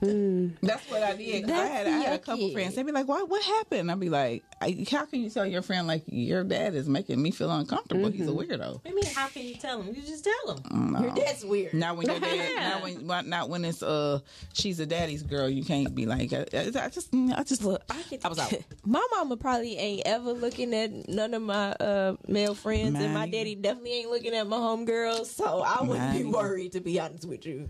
Mm. 0.02 0.52
That's 0.62 0.90
what 0.90 1.02
I 1.02 1.14
did. 1.14 1.44
'cause 1.44 1.52
I 1.52 1.66
had 1.66 1.86
I 1.86 1.90
had 1.90 2.12
a 2.14 2.18
couple 2.18 2.48
yucky. 2.48 2.52
friends. 2.54 2.74
They'd 2.74 2.86
be 2.86 2.92
like, 2.92 3.06
"What? 3.06 3.28
What 3.28 3.42
happened?" 3.42 3.90
I'd 3.90 4.00
be 4.00 4.08
like, 4.08 4.42
I, 4.60 4.86
"How 4.90 5.04
can 5.04 5.20
you 5.20 5.28
tell 5.28 5.44
your 5.44 5.62
friend 5.62 5.86
like 5.86 6.04
your 6.06 6.42
dad 6.42 6.74
is 6.74 6.88
making 6.88 7.20
me 7.20 7.30
feel 7.30 7.50
uncomfortable? 7.50 8.10
He's 8.10 8.26
a 8.26 8.30
mm-hmm. 8.30 8.52
weirdo." 8.52 8.80
I 8.86 8.92
mean, 8.92 9.04
how 9.14 9.28
can 9.28 9.42
you 9.42 9.54
tell 9.56 9.82
him? 9.82 9.94
You 9.94 10.02
just 10.02 10.24
tell 10.24 10.54
them. 10.54 10.64
Mm, 10.70 11.02
your 11.02 11.14
dad's 11.14 11.44
weird. 11.44 11.74
Not 11.74 11.96
when 11.96 12.06
your 12.06 12.18
dad, 12.20 12.54
not 12.56 12.82
when, 12.82 13.06
not- 13.06 13.26
not 13.26 13.48
when 13.50 13.64
it's 13.64 13.82
uh, 13.82 14.20
she's 14.54 14.80
a 14.80 14.86
daddy's 14.86 15.22
girl. 15.22 15.48
You 15.48 15.64
can't 15.64 15.94
be 15.94 16.06
like, 16.06 16.32
I, 16.32 16.46
I 16.52 16.88
just, 16.88 17.10
mm, 17.12 17.36
I 17.36 17.42
just, 17.42 17.62
I 18.24 18.28
was 18.28 18.38
out. 18.38 18.54
My 18.86 19.06
mama 19.12 19.36
probably 19.36 19.76
ain't 19.76 20.06
ever 20.06 20.32
looking 20.32 20.74
at 20.74 21.08
none 21.08 21.34
of 21.34 21.42
my 21.42 21.72
uh, 21.72 22.16
male 22.26 22.54
friends, 22.54 22.98
and 22.98 23.12
my 23.14 23.28
daddy 23.28 23.54
definitely 23.54 24.00
ain't 24.00 24.10
looking 24.10 24.34
at 24.34 24.46
my 24.46 24.56
homegirls. 24.56 25.26
So 25.26 25.62
I 25.62 25.82
wouldn't 25.82 26.16
be 26.16 26.24
worried, 26.24 26.72
to 26.72 26.80
be 26.80 26.98
honest 26.98 27.26
with 27.26 27.44
you. 27.46 27.68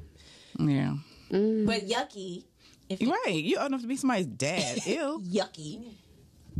Yeah, 0.59 0.95
But 1.31 1.87
yucky, 1.89 2.45
if 2.89 3.01
You're 3.01 3.17
right. 3.25 3.35
You 3.43 3.57
old 3.59 3.69
enough 3.69 3.83
to 3.83 3.87
be 3.87 3.97
somebody's 3.97 4.27
dad. 4.27 4.79
Ew. 4.87 5.23
yucky. 5.25 5.95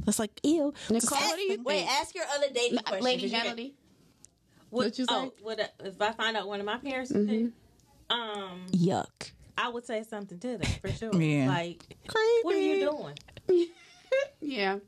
That's 0.05 0.19
like 0.19 0.31
ew. 0.43 0.73
Nicole, 0.89 1.19
Ask- 1.19 1.27
what 1.27 1.37
do 1.37 1.43
you 1.43 1.63
wait, 1.63 1.79
think? 1.81 1.91
ask 1.91 2.15
your 2.15 2.25
other 2.35 2.47
dating 2.55 2.79
question. 2.79 3.05
Lady 3.05 3.23
'cause 3.23 3.33
you 3.33 3.39
Melody. 3.39 3.75
What, 4.71 4.79
What'd 4.85 4.99
you 4.99 5.05
say? 5.07 5.15
Oh, 5.15 5.33
what, 5.43 5.61
I- 5.61 5.87
if 5.87 6.01
I 6.01 6.13
find 6.13 6.37
out 6.37 6.47
one 6.49 6.61
of 6.61 6.67
my 6.67 6.79
parents 6.79 7.11
is 7.11 7.27
dating, 7.27 7.53
um, 8.09 8.67
Yuck. 8.71 9.33
I 9.59 9.69
would 9.69 9.85
say 9.85 10.05
something 10.09 10.39
to 10.39 10.57
them 10.59 10.71
for 10.81 10.89
sure. 10.93 11.15
Yeah. 11.21 11.49
Like, 11.49 11.85
Creepy. 12.07 12.41
what 12.45 12.55
are 12.55 12.59
you 12.59 13.15
doing? 13.49 13.69
Yeah. 14.41 14.79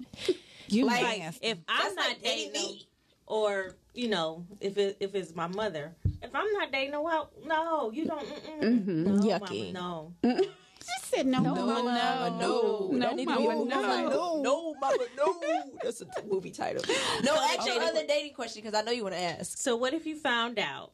You 0.69 0.87
Like, 0.87 1.19
nasty. 1.19 1.47
if 1.47 1.59
I'm 1.69 1.83
That's 1.83 1.95
not 1.95 2.09
like 2.09 2.23
dating 2.23 2.53
dating, 2.55 2.71
me. 2.71 2.89
or 3.27 3.75
you 3.95 4.09
know, 4.09 4.47
if 4.61 4.79
it, 4.79 4.97
if 5.01 5.15
it's 5.15 5.35
my 5.35 5.47
mother, 5.47 5.95
if 6.23 6.35
I'm 6.35 6.51
not 6.53 6.73
dating 6.73 6.95
a 6.95 7.03
while, 7.03 7.31
no, 7.45 7.91
you 7.93 8.07
don't. 8.07 8.27
Mm-mm. 8.61 8.87
No, 8.87 9.13
Yucky. 9.23 9.73
Mama, 9.73 10.13
no. 10.25 10.41
She 10.85 11.17
said 11.17 11.27
no, 11.29 11.39
No, 11.41 11.55
mama, 11.55 11.83
mama, 11.85 12.37
no. 12.41 12.89
no, 12.91 12.99
That 12.99 13.15
need 13.15 13.29
to 13.29 13.37
be 13.37 13.47
mama, 13.47 13.51
a 13.51 13.57
movie 13.57 13.71
no. 13.71 13.83
title. 13.83 14.43
No, 14.43 14.43
no, 14.43 14.75
mama, 14.81 15.05
no. 15.17 15.35
That's 15.81 16.01
a 16.01 16.07
t- 16.07 16.11
movie 16.29 16.51
title. 16.51 16.83
No, 17.23 17.37
ask 17.37 17.65
your 17.69 17.81
other 17.81 18.05
dating 18.05 18.35
question 18.35 18.63
because 18.65 18.75
I 18.77 18.83
know 18.83 18.91
you 18.91 19.05
want 19.05 19.15
to 19.15 19.21
ask. 19.21 19.59
So 19.59 19.77
what 19.77 19.95
if 19.95 20.07
you 20.07 20.17
found 20.17 20.59
out 20.59 20.91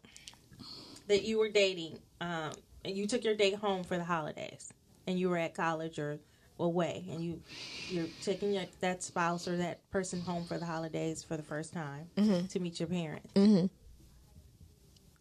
that 1.07 1.25
you 1.25 1.39
were 1.39 1.49
dating, 1.49 1.99
um, 2.21 2.51
and 2.85 2.95
you 2.99 3.07
took 3.07 3.25
your 3.25 3.35
date 3.35 3.55
home 3.55 3.83
for 3.83 3.97
the 3.97 4.05
holidays, 4.05 4.71
and 5.07 5.19
you 5.19 5.31
were 5.31 5.39
at 5.39 5.55
college 5.55 5.99
or 5.99 6.19
away, 6.59 7.05
and 7.11 7.23
you 7.23 7.41
you're 7.89 8.07
taking 8.23 8.53
your, 8.53 8.65
that 8.81 9.03
spouse 9.03 9.47
or 9.49 9.57
that 9.59 9.89
person 9.91 10.21
home 10.21 10.45
for 10.45 10.59
the 10.59 10.67
holidays 10.67 11.23
for 11.23 11.37
the 11.37 11.43
first 11.43 11.73
time 11.73 12.09
to 12.51 12.59
meet 12.61 12.79
your 12.81 12.89
parents. 12.89 13.33
Mm-hmm. 13.35 13.67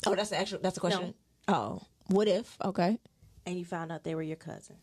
Oh, 0.05 0.15
that's 0.15 0.29
the 0.29 0.39
actual. 0.39 0.59
That's 0.61 0.75
the 0.75 0.81
question. 0.81 1.13
Oh, 1.47 1.81
what 2.07 2.27
if? 2.27 2.57
Okay. 2.63 2.97
and 3.45 3.57
you 3.57 3.65
found 3.65 3.91
out 3.91 4.03
they 4.03 4.13
were 4.15 4.21
your 4.21 4.35
cousin. 4.35 4.75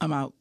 I'm 0.00 0.12
out. 0.12 0.34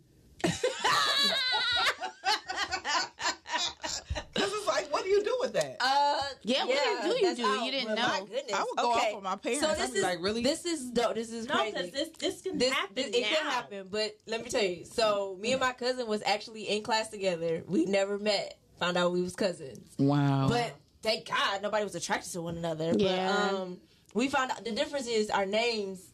This 4.34 4.52
is 4.54 4.68
like, 4.68 4.92
what 4.92 5.04
do 5.04 5.10
you 5.10 5.24
do 5.24 5.31
with 5.42 5.54
that? 5.54 5.78
Uh, 5.80 6.22
Yeah, 6.44 6.66
what 6.66 7.04
do 7.04 7.10
you 7.10 7.22
that's 7.22 7.38
do? 7.38 7.44
You 7.44 7.72
didn't 7.72 7.88
but 7.90 7.98
My 7.98 8.20
know. 8.20 8.26
goodness. 8.26 8.54
I 8.54 8.60
would 8.64 8.78
go 8.78 8.92
okay. 8.96 9.10
off 9.10 9.16
on 9.18 9.24
my 9.24 9.36
parents. 9.36 9.62
So 9.62 9.70
I'd 9.70 9.78
this 9.78 9.90
be 9.92 9.98
is 9.98 10.04
like, 10.04 10.22
really? 10.22 10.44
This 10.44 10.66
is 10.66 10.92
no. 10.92 11.14
This 11.14 11.32
is 11.32 11.48
No, 11.48 11.56
crazy. 11.56 11.72
because 11.76 11.92
this 11.92 12.10
this 12.20 12.42
can 12.42 12.58
this, 12.58 12.72
happen. 12.72 12.96
this- 12.96 13.08
it 13.08 13.22
now. 13.22 13.28
can 13.28 13.46
happen, 13.52 13.88
but 13.92 14.18
let 14.28 14.44
me 14.44 14.50
tell 14.50 14.64
you. 14.64 14.86
So 14.86 15.38
me 15.40 15.52
and 15.52 15.60
my 15.60 15.74
cousin 15.74 16.08
was 16.08 16.22
actually 16.26 16.64
in 16.64 16.84
class 16.84 17.10
together. 17.10 17.64
We 17.68 17.86
never 17.86 18.18
met. 18.18 18.58
Found 18.80 18.98
out 18.98 19.12
we 19.12 19.22
was 19.22 19.36
cousins, 19.36 19.88
wow. 20.00 20.48
but 20.50 20.74
thank 21.04 21.28
God 21.28 21.62
nobody 21.62 21.84
was 21.84 21.94
attracted 21.94 22.32
to 22.34 22.42
one 22.42 22.58
another. 22.58 22.94
Yeah. 22.98 23.32
But 23.52 23.56
um, 23.56 23.78
we 24.16 24.28
found 24.28 24.50
out 24.50 24.66
the 24.66 24.72
difference 24.72 25.08
is 25.08 25.30
our 25.30 25.46
names. 25.46 26.08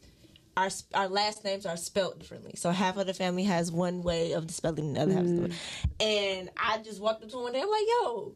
Our, 0.54 0.68
our 0.92 1.08
last 1.08 1.44
names 1.44 1.64
are 1.66 1.76
spelled 1.76 2.18
differently. 2.18 2.54
So 2.56 2.70
half 2.70 2.96
of 2.96 3.06
the 3.06 3.14
family 3.14 3.44
has 3.44 3.70
one 3.70 4.02
way 4.02 4.32
of 4.32 4.50
spelling 4.50 4.92
the 4.94 5.00
other 5.02 5.12
half. 5.14 5.22
Mm. 5.22 5.52
And 6.00 6.50
I 6.56 6.78
just 6.78 7.00
walked 7.00 7.22
up 7.22 7.30
to 7.30 7.36
him 7.36 7.42
one 7.44 7.52
day. 7.52 7.60
I'm 7.62 7.70
like, 7.70 7.84
"Yo, 7.86 8.34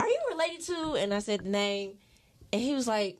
are 0.00 0.08
you 0.08 0.18
related 0.30 0.60
to?" 0.66 0.94
And 0.96 1.12
I 1.14 1.18
said 1.20 1.40
the 1.44 1.48
name, 1.48 1.94
and 2.52 2.60
he 2.62 2.74
was 2.74 2.86
like, 2.86 3.18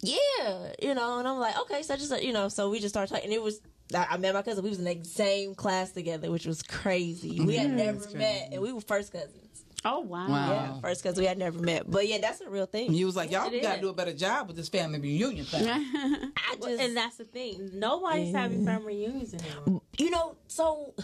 yeah, 0.00 0.72
you 0.80 0.94
know, 0.94 1.18
and 1.18 1.26
I'm 1.26 1.38
like, 1.38 1.58
okay, 1.62 1.82
so 1.82 1.96
just, 1.96 2.22
you 2.22 2.32
know, 2.32 2.48
so 2.48 2.70
we 2.70 2.78
just 2.80 2.94
started 2.94 3.12
talking. 3.12 3.24
And 3.24 3.32
it 3.32 3.42
was, 3.42 3.60
I 3.94 4.06
I 4.10 4.16
met 4.16 4.34
my 4.34 4.42
cousin. 4.42 4.62
We 4.62 4.70
was 4.70 4.78
in 4.78 4.84
the 4.84 5.04
same 5.04 5.54
class 5.54 5.90
together, 5.90 6.30
which 6.30 6.46
was 6.46 6.62
crazy. 6.62 7.40
We 7.40 7.56
had 7.56 7.70
never 7.72 7.98
met, 8.16 8.50
and 8.52 8.62
we 8.62 8.72
were 8.72 8.80
first 8.80 9.12
cousins. 9.12 9.64
Oh 9.84 10.00
wow. 10.00 10.28
Wow. 10.28 10.50
Yeah, 10.50 10.80
first 10.80 11.02
cousins 11.02 11.20
we 11.20 11.26
had 11.26 11.38
never 11.38 11.58
met. 11.58 11.88
But 11.90 12.08
yeah, 12.08 12.18
that's 12.18 12.40
a 12.40 12.50
real 12.50 12.66
thing. 12.66 12.92
You 12.94 13.06
was 13.06 13.14
like, 13.16 13.30
y'all 13.30 13.46
It 13.52 13.62
got 13.62 13.70
to 13.70 13.74
is. 13.76 13.80
do 13.80 13.88
a 13.88 13.92
better 13.92 14.12
job 14.12 14.48
with 14.48 14.56
this 14.56 14.68
family 14.68 14.98
reunion 14.98 15.44
thing. 15.46 15.68
I 15.68 16.56
just, 16.60 16.80
and 16.80 16.96
that's 16.96 17.16
the 17.16 17.24
thing. 17.24 17.70
Nobody's 17.74 18.34
having 18.34 18.64
family 18.64 18.96
reunions 18.96 19.34
anymore. 19.34 19.82
you 19.96 20.10
know, 20.10 20.36
so 20.48 20.94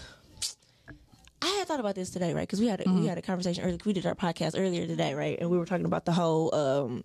I 1.44 1.48
had 1.58 1.68
thought 1.68 1.80
about 1.80 1.94
this 1.94 2.10
today, 2.10 2.32
right? 2.32 2.42
Because 2.42 2.60
we 2.60 2.66
had 2.68 2.80
a, 2.86 2.90
we 2.90 3.06
had 3.06 3.18
a 3.18 3.22
conversation 3.22 3.62
earlier. 3.64 3.78
We 3.84 3.92
did 3.92 4.06
our 4.06 4.14
podcast 4.14 4.58
earlier 4.58 4.86
today, 4.86 5.14
right? 5.14 5.38
And 5.38 5.50
we 5.50 5.58
were 5.58 5.66
talking 5.66 5.84
about 5.86 6.04
the 6.06 6.12
whole 6.12 6.54
um, 6.54 7.04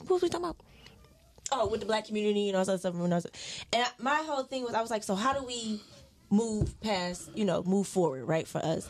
what 0.00 0.10
was 0.10 0.22
we 0.22 0.28
talking 0.28 0.44
about? 0.46 0.56
Oh, 1.50 1.66
with 1.66 1.80
the 1.80 1.86
black 1.86 2.04
community 2.06 2.48
and 2.48 2.56
all 2.58 2.64
that 2.66 2.80
stuff. 2.80 2.94
And, 2.94 3.12
all 3.14 3.20
that- 3.20 3.34
and 3.72 3.82
I- 3.84 4.02
my 4.02 4.22
whole 4.26 4.42
thing 4.44 4.62
was, 4.64 4.74
I 4.74 4.82
was 4.82 4.90
like, 4.90 5.02
so 5.02 5.14
how 5.14 5.32
do 5.32 5.44
we 5.46 5.80
move 6.30 6.78
past, 6.82 7.30
you 7.34 7.44
know, 7.46 7.62
move 7.62 7.86
forward, 7.86 8.24
right, 8.26 8.46
for 8.46 8.58
us? 8.58 8.86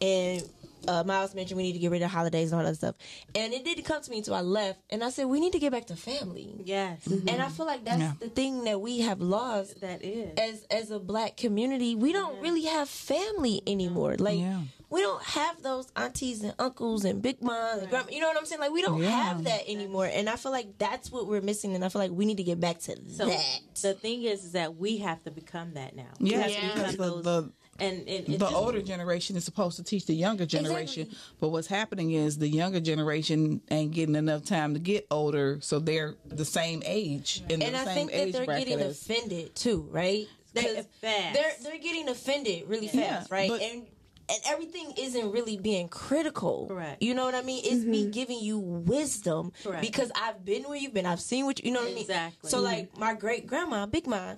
And 0.00 0.42
uh, 0.88 1.04
Miles 1.04 1.34
mentioned 1.34 1.56
we 1.56 1.62
need 1.64 1.72
to 1.74 1.78
get 1.78 1.90
rid 1.90 2.02
of 2.02 2.10
holidays 2.10 2.52
and 2.52 2.60
all 2.60 2.66
that 2.66 2.76
stuff. 2.76 2.96
And 3.34 3.52
it 3.52 3.64
didn't 3.64 3.84
come 3.84 4.02
to 4.02 4.10
me 4.10 4.18
until 4.18 4.34
I 4.34 4.40
left. 4.40 4.80
And 4.90 5.02
I 5.04 5.10
said, 5.10 5.26
we 5.26 5.40
need 5.40 5.52
to 5.52 5.58
get 5.58 5.72
back 5.72 5.86
to 5.86 5.96
family. 5.96 6.54
Yes, 6.64 7.06
And 7.06 7.30
I 7.42 7.48
feel 7.48 7.66
like 7.66 7.84
that's 7.84 7.98
Yeah. 8.00 8.12
the 8.20 8.28
thing 8.28 8.64
that 8.64 8.80
we 8.80 9.00
have 9.00 9.20
lost 9.20 9.80
that 9.80 10.04
is. 10.04 10.32
as 10.38 10.64
as 10.70 10.90
a 10.90 10.98
black 10.98 11.36
community, 11.36 11.94
we 11.94 12.12
don't 12.12 12.40
really 12.40 12.64
have 12.64 12.88
family 12.88 13.62
anymore. 13.66 14.16
Like 14.18 14.38
Yeah. 14.38 14.62
we 14.88 15.00
don't 15.00 15.22
have 15.22 15.62
those 15.62 15.86
aunties 15.96 16.42
and 16.42 16.54
uncles 16.58 17.04
and 17.04 17.22
big 17.22 17.42
moms 17.42 17.82
and 17.82 17.90
grandma. 17.90 18.10
You 18.10 18.20
know 18.20 18.28
what 18.28 18.36
I'm 18.38 18.46
saying? 18.46 18.60
Like 18.60 18.72
we 18.72 18.82
don't 18.82 19.02
Yeah. 19.02 19.10
have 19.10 19.44
that 19.44 19.68
anymore. 19.68 20.06
And 20.06 20.28
I 20.28 20.36
feel 20.36 20.52
like 20.52 20.78
that's 20.78 21.10
what 21.12 21.26
we're 21.28 21.40
missing. 21.40 21.74
And 21.74 21.84
I 21.84 21.88
feel 21.88 22.00
like 22.00 22.10
we 22.10 22.24
need 22.24 22.38
to 22.38 22.42
get 22.44 22.58
back 22.60 22.78
to 22.80 22.96
So 23.08 23.26
that. 23.26 23.60
the 23.82 23.94
thing 23.94 24.22
is, 24.24 24.44
is 24.46 24.52
that 24.52 24.76
we 24.76 24.98
have 24.98 25.22
to 25.24 25.30
become 25.30 25.74
that 25.74 25.94
now. 25.94 26.10
We 26.18 26.30
Yeah, 26.32 26.38
have 26.42 26.50
Yeah. 26.50 26.74
because 26.74 26.92
become 26.92 27.22
the, 27.22 27.42
the 27.42 27.52
and, 27.80 27.98
and 28.00 28.08
it 28.08 28.26
the 28.26 28.38
just- 28.38 28.52
older 28.54 28.82
generation 28.82 29.36
is 29.36 29.44
supposed 29.44 29.76
to 29.76 29.82
teach 29.82 30.06
the 30.06 30.14
younger 30.14 30.46
generation, 30.46 31.02
Exactly. 31.04 31.36
but 31.40 31.48
what's 31.48 31.66
happening 31.68 32.12
is 32.12 32.38
the 32.38 32.48
younger 32.48 32.80
generation 32.80 33.60
ain't 33.70 33.92
getting 33.92 34.14
enough 34.16 34.44
time 34.44 34.74
to 34.74 34.80
get 34.80 35.06
older, 35.10 35.58
so 35.60 35.78
they're 35.78 36.14
the 36.26 36.44
same 36.44 36.82
age 36.84 37.42
in 37.48 37.62
And 37.62 37.74
the 37.74 37.80
I 37.80 37.84
same 37.84 38.08
think 38.08 38.32
that 38.32 38.32
they're 38.46 38.58
getting 38.58 38.80
as- 38.80 39.00
offended 39.00 39.54
too, 39.54 39.88
right? 39.90 40.26
They- 40.52 40.62
'Cause 40.74 40.84
fast. 41.00 41.34
They're 41.34 41.52
they're 41.62 41.78
getting 41.78 42.08
offended 42.08 42.68
really 42.68 42.88
fast, 42.88 42.96
Yeah, 42.96 43.24
right? 43.30 43.48
but- 43.48 43.62
and 43.62 43.86
and 44.32 44.38
everything 44.46 44.92
isn't 44.96 45.32
really 45.32 45.56
being 45.56 45.88
critical. 45.88 46.66
Correct. 46.68 47.02
You 47.02 47.14
know 47.14 47.24
what 47.24 47.34
I 47.34 47.42
mean? 47.42 47.62
It's 47.64 47.84
me 47.84 48.02
mm-hmm. 48.02 48.10
giving 48.12 48.38
you 48.38 48.60
wisdom 48.60 49.52
Correct. 49.64 49.82
because 49.82 50.12
I've 50.14 50.44
been 50.44 50.62
where 50.64 50.76
you've 50.78 50.94
been. 50.94 51.04
I've 51.04 51.20
seen 51.20 51.46
what 51.46 51.58
you, 51.58 51.66
you 51.66 51.74
know 51.74 51.80
what 51.80 51.90
I 51.90 51.94
mean. 51.94 52.02
Exactly. 52.02 52.48
So 52.48 52.60
like 52.60 52.96
my 52.96 53.14
great 53.14 53.48
grandma, 53.48 53.86
Big 53.86 54.06
Ma, 54.06 54.34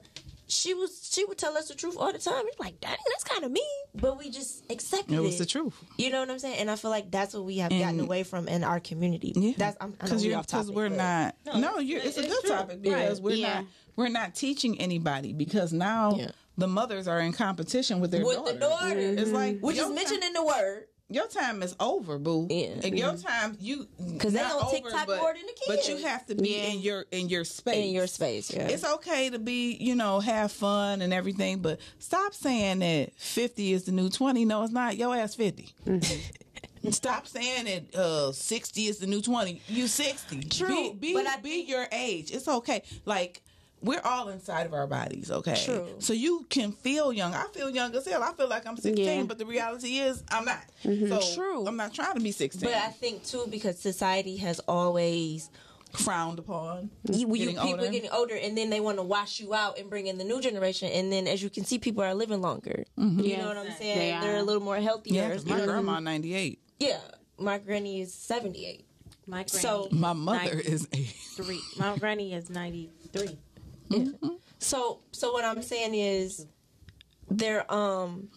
she 0.53 0.75
was 0.75 1.09
she 1.11 1.25
would 1.25 1.39
tell 1.39 1.57
us 1.57 1.69
the 1.69 1.75
truth 1.75 1.97
all 1.99 2.13
the 2.13 2.19
time. 2.19 2.45
It's 2.47 2.61
like, 2.61 2.81
dang, 2.81 2.97
that's 3.09 3.25
kind 3.25 3.45
of 3.45 3.51
mean, 3.51 3.63
but 3.95 4.19
we 4.19 4.31
just 4.31 4.71
accepted 4.71 5.13
it 5.15 5.17
it. 5.17 5.21
was 5.21 5.39
the 5.39 5.47
truth. 5.47 5.75
You 5.97 6.11
know 6.11 6.21
what 6.21 6.31
I'm 6.31 6.39
saying? 6.39 6.59
And 6.59 6.71
I 6.71 6.77
feel 6.77 6.91
like 6.91 7.11
that's 7.11 7.35
what 7.35 7.45
we 7.45 7.59
have 7.59 7.71
gotten 7.71 8.01
away 8.01 8.23
from 8.23 8.49
in 8.49 8.63
our 8.65 8.79
community. 8.81 9.33
Yeah, 9.35 9.53
That's 9.57 9.77
I'm, 9.81 9.89
I 9.89 9.91
know 9.91 9.97
because 10.11 10.23
we 10.23 10.29
because 10.29 10.47
topic, 10.47 10.75
we're 10.75 10.89
not. 10.89 11.35
No, 11.47 11.79
you're, 11.79 11.99
it's- 11.99 12.17
it's, 12.19 12.27
a 12.27 12.31
good 12.31 12.41
true. 12.43 12.51
topic 12.51 12.83
because 12.83 13.19
Right. 13.21 13.23
we're 13.25 13.37
Yeah. 13.37 13.55
not 13.55 13.65
we're 13.97 14.09
not 14.09 14.35
teaching 14.35 14.81
anybody 14.81 15.33
because 15.33 15.73
now 15.73 16.15
Yeah. 16.17 16.31
the 16.59 16.67
mothers 16.69 17.07
are 17.09 17.21
in 17.21 17.33
competition 17.33 18.01
with 18.01 18.11
their 18.11 18.25
with 18.25 18.37
daughters. 18.37 18.53
the 18.55 18.59
daughters, 18.61 19.21
It's 19.21 19.31
like 19.33 19.61
which 19.61 19.77
your 19.77 19.85
is 19.85 19.89
time- 19.89 19.95
mentioned 19.95 20.25
in 20.25 20.33
the 20.35 20.45
word. 20.45 20.87
Your 21.15 21.27
time 21.29 21.63
is 21.63 21.75
over, 21.81 22.19
boo. 22.19 22.47
Yeah. 22.51 22.75
And 22.85 22.99
your 22.99 23.17
time, 23.17 23.57
you 23.61 23.89
Because 24.13 24.33
they 24.33 24.41
don't 24.41 24.53
on 24.63 24.67
over, 24.67 24.75
TikTok 24.75 25.07
but, 25.07 25.19
more 25.21 25.33
than 25.33 25.43
the 25.43 25.53
kids. 25.53 25.67
But 25.69 25.89
you 25.89 26.07
have 26.07 26.27
to 26.27 26.35
be 26.35 26.57
Yeah. 26.57 26.65
in 26.71 26.81
your 26.81 27.05
in 27.11 27.29
your 27.29 27.45
space. 27.45 27.77
In 27.87 27.93
your 27.93 28.07
space, 28.07 28.53
yeah. 28.53 28.69
It's 28.69 28.85
okay 28.85 29.31
to 29.31 29.39
be, 29.39 29.75
you 29.75 29.95
know, 29.95 30.21
have 30.21 30.53
fun 30.53 31.03
and 31.03 31.13
everything, 31.13 31.59
but 31.61 31.81
stop 31.99 32.35
saying 32.35 32.81
that 32.81 33.13
fifty 33.17 33.73
is 33.73 33.85
the 33.85 33.93
new 33.93 34.09
twenty. 34.09 34.45
No, 34.45 34.63
it's 34.63 34.73
not. 34.73 34.97
Your 34.97 35.15
ass 35.17 35.35
50 35.35 35.73
Stop 36.91 37.29
saying 37.29 37.65
that 37.67 37.95
uh, 37.99 38.33
sixty 38.33 38.87
is 38.87 38.99
the 38.99 39.07
new 39.07 39.23
twenty. 39.23 39.63
You 39.69 39.87
sixty. 39.87 40.43
True, 40.43 40.93
Be, 40.95 41.13
be, 41.13 41.15
but 41.15 41.27
I 41.29 41.37
be 41.37 41.65
your 41.69 41.87
age. 41.93 42.33
It's 42.33 42.49
okay. 42.49 42.83
Like 43.05 43.41
we're 43.83 44.01
all 44.05 44.29
inside 44.29 44.67
of 44.67 44.73
our 44.75 44.87
bodies, 44.87 45.31
okay? 45.31 45.61
True. 45.65 45.89
So 45.99 46.13
you 46.13 46.47
can 46.49 46.73
feel 46.73 47.13
young. 47.13 47.35
I 47.35 47.45
feel 47.53 47.69
young 47.71 47.95
as 47.95 48.07
hell. 48.07 48.23
I 48.23 48.33
feel 48.33 48.49
like 48.49 48.67
I'm 48.67 48.77
16, 48.77 49.05
Yeah. 49.05 49.23
but 49.25 49.39
the 49.39 49.47
reality 49.47 49.99
is 49.99 50.23
I'm 50.31 50.45
not. 50.45 50.63
So 50.83 50.89
Mm-hmm. 50.91 51.35
True. 51.35 51.67
I'm 51.67 51.77
not 51.77 51.93
trying 51.93 52.15
to 52.15 52.21
be 52.21 52.33
16. 52.33 52.69
But 52.69 52.77
I 52.79 52.89
think 52.91 53.25
too 53.25 53.47
because 53.51 53.79
society 53.79 54.37
has 54.39 54.61
always 54.69 55.51
frowned 55.93 56.39
upon. 56.39 56.91
you, 57.11 57.27
you 57.29 57.37
Getting 57.37 57.55
people 57.57 57.71
older. 57.73 57.91
getting 57.91 58.11
older, 58.11 58.35
and 58.35 58.57
then 58.57 58.71
they 58.71 58.81
want 58.81 58.97
to 58.97 59.03
wash 59.03 59.41
you 59.41 59.53
out 59.53 59.79
and 59.79 59.91
bring 59.91 60.07
in 60.07 60.17
the 60.17 60.25
new 60.25 60.41
generation, 60.41 60.89
and 60.91 61.13
then 61.13 61.27
as 61.27 61.43
you 61.43 61.51
can 61.51 61.65
see, 61.65 61.79
people 61.79 62.03
are 62.03 62.15
living 62.15 62.41
longer. 62.41 62.85
You 62.97 63.37
know 63.37 63.49
what 63.49 63.59
I'm 63.59 63.71
saying? 63.73 63.99
They 63.99 64.19
They're 64.27 64.39
a 64.39 64.43
little 64.43 64.63
more 64.63 64.79
healthier. 64.79 65.15
Yeah, 65.23 65.31
'cause 65.33 65.45
you 65.45 65.51
my 65.51 65.59
know? 65.59 65.67
grandma 65.67 66.01
98. 66.01 66.61
Yeah, 66.81 66.99
my 67.39 67.59
granny 67.59 68.01
is 68.01 68.15
78. 68.15 68.87
my 69.27 69.45
granny, 69.45 69.49
So- 69.49 69.89
My 69.93 70.15
mother 70.15 70.59
is 70.59 70.89
a 70.95 71.03
three. 71.37 71.61
My 71.79 71.97
granny 71.99 72.33
is 72.33 72.49
ninety 73.93 74.17
three. 74.19 74.39
So 74.59 75.01
so 75.13 75.33
what 75.33 75.45
I'm 75.45 75.63
saying 75.63 75.95
is 75.95 76.47
they're 77.31 77.71
um 77.73 78.29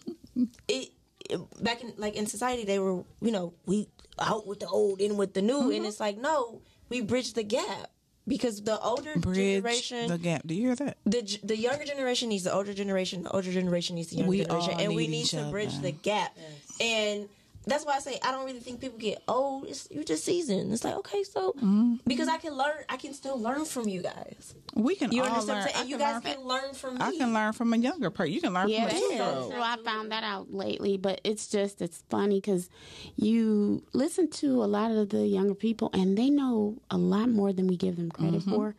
it, 0.68 0.90
it- 1.30 1.62
back 1.62 1.82
in 1.82 1.92
like 1.96 2.14
in 2.16 2.26
society 2.26 2.64
they 2.64 2.78
were 2.78 3.02
you 3.20 3.30
know 3.32 3.52
we 3.66 3.88
out 4.18 4.46
with 4.46 4.60
the 4.60 4.66
old 4.68 5.00
in 5.00 5.16
with 5.16 5.34
the 5.34 5.42
new 5.42 5.70
and 5.70 5.84
it's 5.84 6.00
like 6.00 6.16
no 6.18 6.60
we 6.88 7.00
bridge 7.00 7.32
the 7.34 7.42
gap 7.42 7.90
because 8.28 8.62
the 8.62 8.78
older 8.80 9.14
bridge 9.18 9.36
generation 9.36 10.08
the 10.08 10.18
gap. 10.18 10.42
Do 10.46 10.54
you 10.54 10.62
hear 10.68 10.74
that? 10.76 10.96
the 11.04 11.20
the 11.44 11.56
younger 11.56 11.84
generation 11.84 12.28
needs 12.28 12.44
the 12.44 12.52
older 12.54 12.74
generation. 12.74 13.22
The 13.24 13.30
older 13.30 13.52
generation 13.52 13.96
needs 13.96 14.08
the 14.10 14.16
younger 14.16 14.30
We 14.30 14.44
generation, 14.44 14.72
all 14.74 14.80
and 14.80 14.94
we 14.94 15.06
need 15.06 15.10
need 15.12 15.22
each 15.22 15.30
to 15.30 15.50
bridge 15.50 15.78
the 15.80 15.92
gap. 15.92 16.36
And 16.80 17.28
that's 17.66 17.84
why 17.84 17.96
I 17.96 17.98
say 17.98 18.18
I 18.22 18.30
don't 18.30 18.46
really 18.46 18.60
think 18.60 18.80
people 18.80 18.98
get 18.98 19.22
old. 19.26 19.66
It's 19.66 19.88
you 19.90 20.04
just 20.04 20.24
seasoned. 20.24 20.72
It's 20.72 20.84
like 20.84 20.94
okay, 20.96 21.22
so 21.24 21.52
Mm-hmm. 21.56 21.94
because 22.06 22.28
I 22.28 22.36
can 22.38 22.54
learn, 22.54 22.76
I 22.88 22.96
can 22.96 23.12
still 23.12 23.38
learn 23.40 23.64
from 23.64 23.88
you 23.88 24.02
guys. 24.02 24.54
We 24.74 24.94
can 24.94 25.10
You 25.10 25.22
all 25.22 25.28
understand? 25.28 25.48
learn. 25.48 25.58
what 25.58 25.66
I'm 25.66 25.72
saying? 25.72 25.80
And 25.80 25.88
you 25.90 25.96
can 25.96 26.06
guys 26.06 26.24
learn 26.24 26.34
can 26.36 26.44
learn 26.46 26.74
from 26.74 26.94
me. 26.94 27.00
I 27.00 27.16
can 27.16 27.34
learn 27.34 27.52
from 27.54 27.72
a 27.72 27.76
younger 27.78 28.10
person. 28.10 28.32
You 28.34 28.40
can 28.40 28.52
learn 28.54 28.68
Yeah, 28.68 28.82
from 28.88 28.90
a 28.90 29.00
that's 29.00 29.00
two 29.00 29.52
so 29.54 29.60
I 29.60 29.76
found 29.84 30.12
that 30.12 30.22
out 30.22 30.52
lately, 30.52 30.96
but 30.96 31.20
it's 31.24 31.48
just 31.48 31.80
it's 31.82 32.02
funny 32.10 32.36
because 32.40 32.68
you 33.16 33.82
listen 33.92 34.28
to 34.30 34.62
a 34.62 34.66
lot 34.66 34.90
of 34.90 35.08
the 35.08 35.26
younger 35.26 35.54
people, 35.54 35.90
and 35.92 36.16
they 36.16 36.30
know 36.30 36.76
a 36.90 36.98
lot 36.98 37.28
more 37.28 37.52
than 37.52 37.66
we 37.66 37.76
give 37.76 37.96
them 37.96 38.10
credit 38.10 38.42
for. 38.42 38.74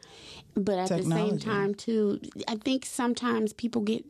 But 0.56 0.78
at 0.80 0.90
the 0.90 1.04
same 1.04 1.40
time, 1.40 1.76
too, 1.76 2.20
I 2.48 2.56
think 2.56 2.86
sometimes 2.86 3.54
people 3.54 3.82
get 3.82 4.06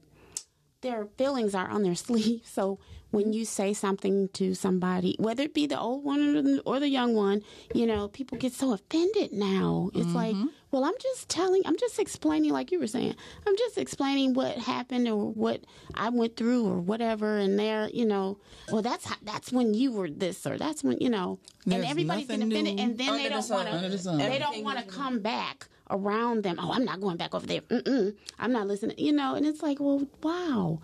their 0.82 1.08
feelings 1.18 1.56
are 1.56 1.70
on 1.70 1.84
their 1.84 1.96
sleeve. 2.08 2.42
So 2.46 2.80
when 3.12 3.26
mm-hmm. 3.26 3.34
you 3.34 3.46
say 3.46 3.74
something 3.74 4.30
to 4.30 4.54
somebody, 4.54 5.16
whether 5.20 5.44
it 5.44 5.54
be 5.54 5.66
the 5.66 5.80
old 5.80 6.04
one 6.04 6.36
or 6.36 6.42
the, 6.42 6.62
or 6.66 6.80
the 6.80 6.90
young 6.90 7.16
one, 7.16 7.42
you 7.74 7.86
know, 7.86 8.10
people 8.10 8.38
get 8.38 8.54
so 8.54 8.74
offended 8.74 9.32
now. 9.32 9.90
It's 9.94 10.14
like, 10.14 10.36
mm-hmm. 10.36 10.48
well, 10.72 10.84
I'm 10.84 10.94
just 11.02 11.30
telling, 11.30 11.62
I'm 11.66 11.78
just 11.78 12.00
explaining, 12.00 12.52
like 12.52 12.72
you 12.72 12.80
were 12.80 12.88
saying, 12.88 13.16
I'm 13.46 13.58
just 13.58 13.78
explaining 13.78 14.34
what 14.34 14.58
happened 14.58 15.08
or 15.08 15.32
what 15.32 15.62
I 15.96 16.10
went 16.10 16.36
through 16.36 16.68
or 16.68 16.80
whatever. 16.80 17.38
And 17.38 17.58
they're, 17.58 17.90
you 17.90 18.06
know, 18.06 18.40
well, 18.72 18.82
that's 18.82 19.06
how, 19.06 19.16
that's 19.24 19.52
when 19.52 19.74
you 19.74 19.94
were 19.94 20.10
this 20.10 20.46
or 20.46 20.58
that's 20.58 20.84
when, 20.84 20.98
you 21.00 21.10
know, 21.10 21.40
There's 21.66 21.82
and 21.82 21.90
everybody's 21.90 22.28
been 22.28 22.42
nothing 22.42 22.52
offended, 22.52 22.76
new 22.76 22.84
and 22.84 22.98
then 22.98 23.24
they 23.24 23.30
don't 23.30 23.44
sun. 23.44 23.66
want 23.66 23.70
Under 23.70 23.90
the 23.90 23.98
to, 23.98 24.18
they 24.18 24.40
don't 24.40 24.64
want 24.64 24.80
to 24.80 24.86
is- 24.86 24.94
come 24.94 25.20
back 25.20 25.70
around 25.90 26.44
them. 26.44 26.58
Oh, 26.60 26.72
I'm 26.72 26.86
not 26.86 27.02
going 27.02 27.18
back 27.18 27.34
over 27.36 27.46
there. 27.46 27.62
Mm-mm, 27.62 28.16
I'm 28.40 28.52
not 28.52 28.68
listening. 28.68 28.98
You 29.00 29.14
know, 29.14 29.36
and 29.36 29.46
it's 29.46 29.62
like, 29.62 29.80
well, 29.80 30.06
wow, 30.24 30.80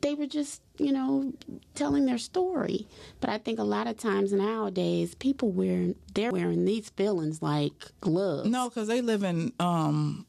they 0.00 0.14
were 0.14 0.26
just, 0.26 0.60
you 0.78 0.92
know, 0.92 1.32
telling 1.74 2.06
their 2.06 2.18
story. 2.18 2.86
But 3.20 3.30
I 3.30 3.38
think 3.38 3.58
a 3.58 3.64
lot 3.64 3.86
of 3.86 3.96
times 3.96 4.32
nowadays, 4.32 5.14
people 5.14 5.50
wearing 5.50 5.94
they're 6.14 6.32
wearing 6.32 6.64
these 6.64 6.90
feelings 6.90 7.42
like 7.42 7.72
gloves. 8.00 8.48
No, 8.48 8.68
because 8.68 8.88
they 8.88 9.00
live 9.00 9.22
in. 9.22 9.52
um 9.60 10.26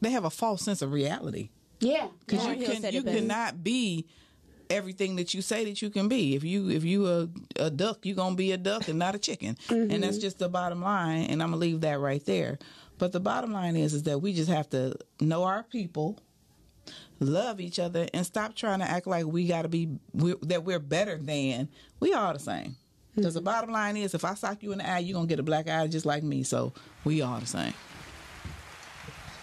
They 0.00 0.10
have 0.10 0.24
a 0.24 0.30
false 0.30 0.62
sense 0.62 0.82
of 0.82 0.92
reality. 0.92 1.50
yeah, 1.80 2.08
Because 2.26 2.46
you 2.46 2.56
can 2.66 2.92
you 2.92 3.02
best. 3.02 3.16
cannot 3.16 3.62
be 3.64 4.06
everything 4.70 5.16
that 5.16 5.34
you 5.34 5.42
say 5.42 5.64
that 5.66 5.82
you 5.82 5.90
can 5.90 6.08
be. 6.08 6.34
If 6.34 6.42
you 6.44 6.68
if 6.70 6.84
you 6.84 7.06
a, 7.06 7.28
a 7.56 7.70
duck, 7.70 8.04
you're 8.06 8.16
gonna 8.16 8.34
be 8.34 8.52
a 8.52 8.56
duck 8.56 8.88
and 8.88 8.98
not 8.98 9.14
a 9.14 9.18
chicken, 9.18 9.56
and 9.68 10.02
that's 10.02 10.18
just 10.18 10.38
the 10.38 10.48
bottom 10.48 10.80
line. 10.82 11.24
And 11.30 11.42
I'm 11.42 11.50
gonna 11.50 11.60
leave 11.60 11.80
that 11.82 12.00
right 12.00 12.24
there. 12.24 12.58
But 13.04 13.12
the 13.12 13.20
bottom 13.20 13.52
line 13.52 13.76
is 13.76 13.92
is 13.92 14.04
that 14.04 14.20
we 14.20 14.32
just 14.32 14.48
have 14.48 14.70
to 14.70 14.94
know 15.20 15.42
our 15.44 15.62
people, 15.62 16.18
love 17.20 17.60
each 17.60 17.78
other, 17.78 18.08
and 18.14 18.24
stop 18.24 18.54
trying 18.54 18.78
to 18.78 18.86
act 18.90 19.06
like 19.06 19.26
we 19.26 19.46
got 19.46 19.60
to 19.62 19.68
be 19.68 19.90
we 20.14 20.34
that 20.40 20.64
we're 20.64 20.78
better 20.78 21.18
than. 21.18 21.68
We 22.00 22.14
all 22.14 22.32
the 22.32 22.38
same. 22.38 22.64
Mm-hmm. 22.68 23.16
Because 23.16 23.34
the 23.34 23.42
bottom 23.42 23.70
line 23.72 23.98
is, 23.98 24.14
if 24.14 24.24
I 24.24 24.32
sock 24.32 24.62
you 24.62 24.72
in 24.72 24.78
the 24.78 24.88
eye, 24.90 25.00
you're 25.00 25.12
gonna 25.12 25.26
get 25.26 25.38
a 25.38 25.42
black 25.42 25.68
eye 25.68 25.86
just 25.86 26.06
like 26.06 26.22
me. 26.22 26.44
So 26.44 26.72
we 27.04 27.20
all 27.20 27.38
the 27.40 27.44
same. 27.46 27.74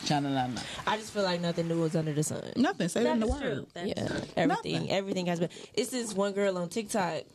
China, 0.05 0.31
nah, 0.31 0.47
nah. 0.47 0.61
I 0.87 0.97
just 0.97 1.13
feel 1.13 1.21
like 1.21 1.39
nothing 1.39 1.67
new 1.67 1.83
is 1.83 1.95
under 1.95 2.13
the 2.13 2.23
sun. 2.23 2.41
Nothing. 2.55 2.87
Say 2.89 3.03
that 3.03 3.13
in 3.13 3.19
the 3.19 3.27
That's 3.27 3.39
word. 3.41 3.53
true. 3.53 3.67
That's 3.75 3.87
Yeah, 3.89 4.07
true. 4.07 4.15
everything, 4.37 4.47
Nothing. 4.47 4.89
everything 4.91 5.25
has 5.27 5.39
been. 5.39 5.49
It's 5.75 5.91
this 5.91 6.15
one 6.15 6.31
girl 6.33 6.57
on 6.57 6.69
TikTok. 6.69 7.25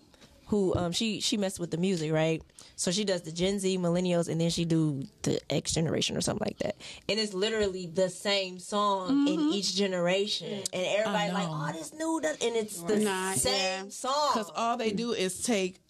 Who 0.46 0.74
um 0.76 0.92
she 0.92 1.20
she 1.20 1.36
messed 1.36 1.58
with 1.60 1.70
the 1.70 1.76
music, 1.76 2.12
right? 2.12 2.42
So 2.76 2.90
she 2.90 3.04
does 3.04 3.22
the 3.22 3.32
Gen 3.32 3.58
Z, 3.58 3.78
millennials, 3.78 4.28
and 4.28 4.40
then 4.40 4.50
she 4.50 4.64
do 4.64 5.04
the 5.22 5.40
X 5.50 5.72
generation 5.72 6.16
or 6.16 6.20
something 6.20 6.46
like 6.46 6.58
that. 6.58 6.76
And 7.08 7.18
it's 7.18 7.34
literally 7.34 7.86
the 7.86 8.08
same 8.10 8.58
song 8.58 9.26
in 9.28 9.40
each 9.52 9.74
generation, 9.74 10.62
and 10.72 10.86
everybody 10.86 11.32
like, 11.32 11.48
oh, 11.50 11.70
this 11.72 11.92
new, 11.92 12.20
that-" 12.22 12.42
and 12.42 12.56
it's 12.56 12.80
the 12.82 12.96
Nah, 12.96 13.32
same 13.32 13.84
yeah. 13.86 13.90
song. 13.90 14.30
Because 14.34 14.50
all 14.54 14.76
they 14.76 14.92
do 14.92 15.12
is 15.12 15.42
take 15.42 15.80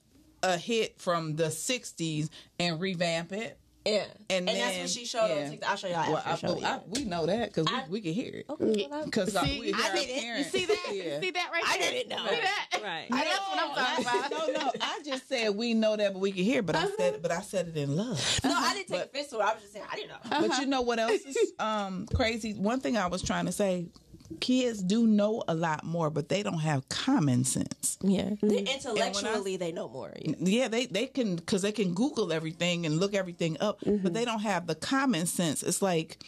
a 0.42 0.56
hit 0.56 1.00
from 1.00 1.36
the 1.36 1.44
'60s 1.50 2.28
and 2.58 2.80
revamp 2.80 3.32
it. 3.32 3.58
Yeah, 3.86 4.04
And, 4.28 4.48
and, 4.48 4.48
then, 4.48 4.58
that's 4.58 4.78
what 4.78 4.90
she 4.90 5.04
showed 5.06 5.28
yeah. 5.28 5.44
on 5.44 5.50
TikTok. 5.50 5.70
I'll 5.70 5.76
show 5.76 5.88
y'all 5.88 6.12
Well, 6.12 6.22
after 6.24 6.46
I, 6.46 6.50
show. 6.50 6.56
well. 6.56 6.64
I- 6.64 6.80
we 6.98 7.04
know 7.04 7.26
that 7.26 7.54
because 7.54 7.66
we, 7.72 7.92
we 7.92 8.00
can 8.00 8.12
hear 8.12 8.34
it. 8.34 8.46
Okay, 8.50 8.86
well, 8.90 9.00
I- 9.00 9.04
Because 9.04 9.32
See, 9.32 9.60
we 9.60 9.66
hear 9.66 9.74
I 9.76 9.94
didn't- 9.94 10.20
parents. 10.20 10.54
You 10.54 10.60
see 10.60 10.66
that? 10.66 10.86
Yeah. 10.92 11.02
You 11.16 11.20
see 11.22 11.30
that 11.30 11.50
right 11.52 11.62
I 11.66 11.78
there? 11.78 11.90
didn't 11.90 12.08
know. 12.10 12.26
See 12.28 12.40
that? 12.40 12.80
Right. 12.82 13.06
That's 13.10 13.38
what 13.48 13.58
I'm 13.60 13.74
talking 14.04 14.04
about. 14.06 14.30
no, 14.30 14.60
no. 14.64 14.72
I 14.80 15.00
just 15.04 15.28
said 15.28 15.54
we 15.56 15.74
know 15.74 15.96
that, 15.96 16.12
but 16.12 16.18
we 16.20 16.32
can 16.32 16.44
hear. 16.44 16.62
But 16.62 16.76
I 16.76 16.86
said, 16.96 17.14
uh-huh. 17.14 17.18
but 17.22 17.30
I 17.30 17.40
said 17.42 17.68
it 17.68 17.76
in 17.76 17.96
love. 17.96 18.40
no, 18.44 18.50
I 18.50 18.52
uh-huh. 18.52 18.74
didn't 18.74 18.88
take 18.88 19.04
offense 19.04 19.28
to 19.28 19.36
it. 19.36 19.42
I 19.42 19.52
was 19.54 19.62
just 19.62 19.72
saying 19.72 19.84
I 19.90 19.96
didn't 19.96 20.10
know. 20.10 20.16
But 20.28 20.40
you 20.42 20.50
uh-huh. 20.50 20.64
know 20.64 20.82
what 20.82 20.98
else 20.98 21.12
is 21.12 21.52
um, 21.58 22.06
crazy? 22.14 22.54
One 22.54 22.80
thing 22.80 22.96
I 22.96 23.06
was 23.06 23.22
trying 23.22 23.46
to 23.46 23.52
say: 23.52 23.88
kids 24.40 24.82
do 24.82 25.06
know 25.06 25.42
a 25.48 25.54
lot 25.54 25.84
more, 25.84 26.10
but 26.10 26.28
they 26.28 26.42
don't 26.42 26.58
have 26.58 26.88
common 26.88 27.44
sense. 27.44 27.98
Yeah, 28.02 28.30
They're 28.40 28.50
mm-hmm. 28.50 28.66
intellectually 28.66 29.56
they 29.56 29.72
know 29.72 29.88
more. 29.88 30.12
Yeah. 30.20 30.34
Yeah, 30.38 30.68
they 30.68 30.86
they 30.86 31.06
can 31.06 31.36
because 31.36 31.62
they 31.62 31.72
can 31.72 31.94
Google 31.94 32.32
everything 32.32 32.86
and 32.86 32.98
look 32.98 33.14
everything 33.14 33.56
up, 33.60 33.80
but 33.80 33.88
mm-hmm. 33.88 34.12
they 34.12 34.24
don't 34.24 34.40
have 34.40 34.66
the 34.66 34.74
common 34.74 35.26
sense. 35.26 35.62
It's 35.62 35.82
like 35.82 36.18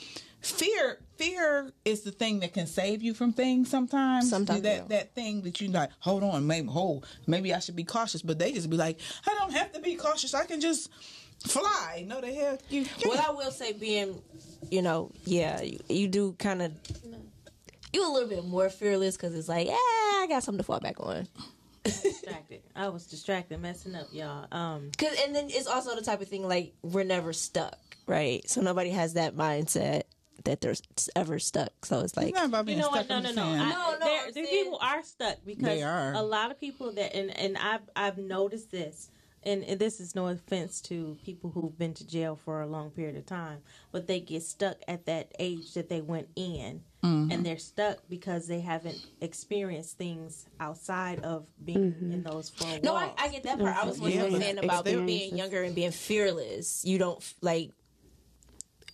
fear. 0.40 0.98
Fear 1.16 1.72
is 1.84 2.02
the 2.02 2.12
thing 2.12 2.40
that 2.40 2.54
can 2.54 2.68
save 2.68 3.02
you 3.02 3.12
from 3.12 3.32
things. 3.32 3.68
Sometimes, 3.68 4.30
Sometimes, 4.30 4.62
that 4.62 4.76
yeah. 4.76 4.84
that 4.88 5.14
thing 5.14 5.42
that 5.42 5.60
you 5.60 5.68
like. 5.68 5.90
Hold 5.98 6.22
on, 6.22 6.46
maybe 6.46 6.68
hold. 6.68 7.06
Maybe 7.26 7.52
I 7.52 7.58
should 7.58 7.74
be 7.74 7.84
cautious, 7.84 8.22
but 8.22 8.38
they 8.38 8.52
just 8.52 8.70
be 8.70 8.76
like, 8.76 9.00
I 9.26 9.34
don't 9.34 9.52
have 9.52 9.72
to 9.72 9.80
be 9.80 9.96
cautious. 9.96 10.34
I 10.34 10.44
can 10.44 10.60
just 10.60 10.90
fly. 11.46 12.04
No, 12.06 12.20
the 12.20 12.32
hell 12.32 12.58
you. 12.68 12.84
Can't. 12.84 13.06
What 13.06 13.18
I 13.18 13.30
will 13.30 13.50
say, 13.50 13.72
being, 13.72 14.20
you 14.70 14.82
know, 14.82 15.10
yeah, 15.24 15.60
you, 15.60 15.80
you 15.88 16.08
do 16.08 16.32
kind 16.38 16.62
of, 16.62 16.72
you 17.92 18.08
a 18.08 18.12
little 18.12 18.28
bit 18.28 18.44
more 18.44 18.68
fearless 18.70 19.16
because 19.16 19.34
it's 19.34 19.48
like, 19.48 19.66
yeah, 19.66 19.72
I 19.74 20.26
got 20.28 20.42
something 20.42 20.58
to 20.58 20.64
fall 20.64 20.80
back 20.80 20.96
on. 21.00 21.26
distracted. 21.84 22.62
I 22.76 22.88
was 22.88 23.06
distracted, 23.06 23.60
messing 23.60 23.94
up, 23.94 24.08
y'all. 24.12 24.46
Um, 24.52 24.90
Cause, 24.98 25.16
and 25.24 25.34
then 25.34 25.46
it's 25.48 25.66
also 25.66 25.94
the 25.94 26.02
type 26.02 26.20
of 26.20 26.28
thing 26.28 26.46
like 26.46 26.74
we're 26.82 27.04
never 27.04 27.32
stuck, 27.32 27.78
right? 28.06 28.48
So 28.48 28.60
nobody 28.60 28.90
has 28.90 29.14
that 29.14 29.36
mindset 29.36 30.02
that 30.44 30.60
they're 30.60 30.74
ever 31.16 31.38
stuck. 31.38 31.84
So 31.84 32.00
it's 32.00 32.16
like, 32.16 32.28
It's 32.28 32.36
not 32.36 32.46
about 32.46 32.60
you 32.60 32.64
being 32.66 32.78
know 32.78 32.90
stuck. 32.90 33.08
what? 33.08 33.08
No, 33.08 33.16
I'm 33.16 33.22
no, 33.22 33.32
no. 33.32 33.42
I, 33.42 33.70
No, 33.70 33.96
no, 33.98 34.04
there, 34.04 34.32
there 34.32 34.46
people 34.46 34.78
are 34.82 35.02
stuck 35.02 35.36
because 35.46 35.64
They 35.64 35.82
are. 35.82 36.12
a 36.14 36.22
lot 36.22 36.50
of 36.50 36.60
people 36.60 36.92
that, 36.92 37.14
and 37.16 37.36
and 37.36 37.56
I've 37.56 37.80
I've 37.96 38.18
noticed 38.18 38.70
this. 38.70 39.08
And, 39.44 39.62
and 39.64 39.78
this 39.78 40.00
is 40.00 40.14
no 40.16 40.26
offense 40.26 40.80
to 40.82 41.16
people 41.24 41.50
who've 41.50 41.78
been 41.78 41.94
to 41.94 42.06
jail 42.06 42.34
for 42.36 42.60
a 42.60 42.66
long 42.66 42.90
period 42.90 43.16
of 43.16 43.24
time, 43.24 43.58
but 43.92 44.06
they 44.08 44.18
get 44.20 44.42
stuck 44.42 44.78
at 44.88 45.06
that 45.06 45.30
age 45.38 45.74
that 45.74 45.88
they 45.88 46.00
went 46.00 46.28
in, 46.36 46.82
Mm-hmm. 47.04 47.30
and 47.30 47.46
they're 47.46 47.58
stuck 47.58 47.98
because 48.10 48.48
they 48.48 48.58
haven't 48.58 48.98
experienced 49.20 49.96
things 49.98 50.46
outside 50.58 51.20
of 51.20 51.46
being 51.64 51.94
in 52.00 52.24
those 52.24 52.48
four 52.50 52.66
walls. 52.68 52.82
no, 52.82 52.96
I, 52.96 53.12
I 53.16 53.28
get 53.28 53.44
that 53.44 53.60
part. 53.60 53.76
I 53.76 53.84
was 53.84 54.00
Yeah, 54.00 54.28
saying 54.28 54.58
about 54.58 54.84
being 54.84 55.36
younger 55.36 55.62
and 55.62 55.76
being 55.76 55.92
fearless. 55.92 56.84
You 56.84 56.98
don't 56.98 57.22
like. 57.40 57.70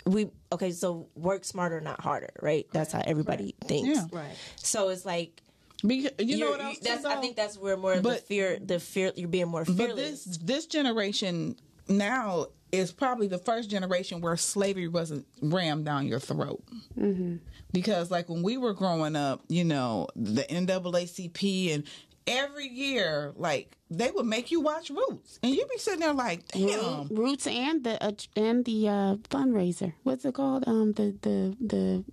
We 0.04 0.28
okay, 0.52 0.70
so 0.72 1.08
work 1.14 1.46
smarter, 1.46 1.80
not 1.80 1.98
harder, 2.02 2.28
right? 2.42 2.66
That's 2.74 2.92
how 2.92 3.00
everybody 3.06 3.54
thinks. 3.66 3.88
Yeah. 3.96 4.04
right. 4.12 4.36
So 4.56 4.90
it's 4.90 5.06
like 5.06 5.40
Because, 5.86 6.12
you 6.18 6.38
know 6.38 6.46
you're- 6.46 6.50
what 6.50 6.60
you- 6.60 6.66
else? 6.68 6.78
that's, 6.78 7.04
I 7.04 7.16
think 7.20 7.36
that's 7.36 7.58
where 7.58 7.76
more 7.76 7.92
of 7.94 8.02
the 8.02 8.14
fear, 8.16 8.58
the 8.58 8.80
fear, 8.80 9.12
you're 9.16 9.28
being 9.28 9.48
more 9.48 9.64
fearless. 9.64 9.86
But 9.86 9.96
this 9.96 10.24
this 10.38 10.66
generation 10.66 11.56
now 11.88 12.46
is 12.72 12.90
probably 12.90 13.26
the 13.28 13.38
first 13.38 13.68
generation 13.70 14.20
where 14.20 14.36
slavery 14.36 14.88
wasn't 14.88 15.26
rammed 15.42 15.84
down 15.84 16.06
your 16.08 16.18
throat. 16.18 16.62
Mm-hmm. 16.98 17.36
Because 17.72 18.10
like 18.10 18.28
when 18.28 18.42
we 18.42 18.56
were 18.56 18.72
growing 18.72 19.14
up, 19.14 19.42
you 19.48 19.64
know, 19.64 20.08
the 20.16 20.42
NAACP 20.44 21.74
and 21.74 21.84
every 22.26 22.68
year, 22.68 23.32
like 23.36 23.76
they 23.90 24.10
would 24.10 24.26
make 24.26 24.50
you 24.50 24.60
watch 24.60 24.90
Roots, 24.90 25.38
and 25.42 25.54
you'd 25.54 25.68
be 25.68 25.78
sitting 25.78 26.00
there 26.00 26.14
like, 26.14 26.48
damn. 26.48 27.08
Roots 27.08 27.46
and 27.46 27.84
the 27.84 28.02
uh, 28.02 28.12
and 28.36 28.64
the 28.64 28.88
uh, 28.88 29.16
fundraiser. 29.28 29.92
What's 30.02 30.24
it 30.24 30.34
called? 30.34 30.64
Um, 30.66 30.92
the 30.94 31.14
the 31.20 31.56
the 31.60 32.04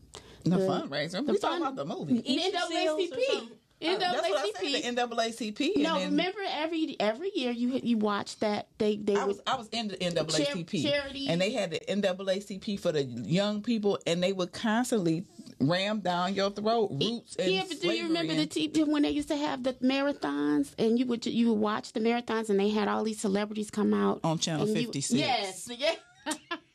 The 0.43 0.57
fundraiser. 0.57 1.25
We 1.25 1.37
talking 1.37 1.61
about 1.61 1.75
the 1.75 1.85
movie. 1.85 2.21
NAACP. 2.21 3.49
Uh, 3.83 3.97
that's 3.97 4.21
what 4.21 4.39
I 4.39 4.51
said. 4.81 4.95
The 4.95 5.01
NAACP. 5.01 5.77
No, 5.77 5.99
then 5.99 6.11
remember 6.11 6.39
every 6.49 6.95
every 6.99 7.31
year 7.35 7.51
you 7.51 7.79
you 7.83 7.97
watch 7.97 8.37
that 8.39 8.67
they 8.77 8.95
they 8.97 9.15
I 9.15 9.19
would 9.25 9.27
was 9.27 9.41
I 9.47 9.55
was 9.55 9.67
in 9.69 9.87
the 9.89 9.97
NAACP, 9.97 10.81
Char- 10.83 10.91
charity. 10.91 11.27
and 11.27 11.41
they 11.41 11.51
had 11.51 11.71
the 11.71 11.79
NAACP 11.87 12.79
for 12.79 12.91
the 12.91 13.03
young 13.03 13.61
people, 13.61 13.99
and 14.05 14.21
they 14.21 14.33
would 14.33 14.51
constantly 14.51 15.25
ram 15.59 15.99
down 15.99 16.33
your 16.33 16.49
throat 16.49 16.89
roots 16.91 17.35
and 17.35 17.51
yeah, 17.51 17.63
but 17.67 17.79
do 17.79 17.91
you 17.91 18.05
remember 18.05 18.33
the 18.33 18.49
slavery 18.51 18.81
TV 18.83 18.87
when 18.87 19.03
they 19.03 19.11
used 19.11 19.27
to 19.27 19.37
have 19.37 19.61
the 19.63 19.73
marathons 19.73 20.73
and 20.79 20.97
you 20.97 21.05
would 21.05 21.23
you 21.25 21.49
would 21.49 21.59
watch 21.59 21.93
the 21.93 21.99
marathons 21.99 22.49
and 22.49 22.59
they 22.59 22.69
had 22.69 22.87
all 22.87 23.03
these 23.03 23.19
celebrities 23.19 23.69
come 23.69 23.93
out 23.93 24.19
On 24.23 24.39
Channel 24.39 24.65
56. 24.65 25.11
Yes, 25.11 25.69
yeah. 25.77 25.89
and- 25.89 25.97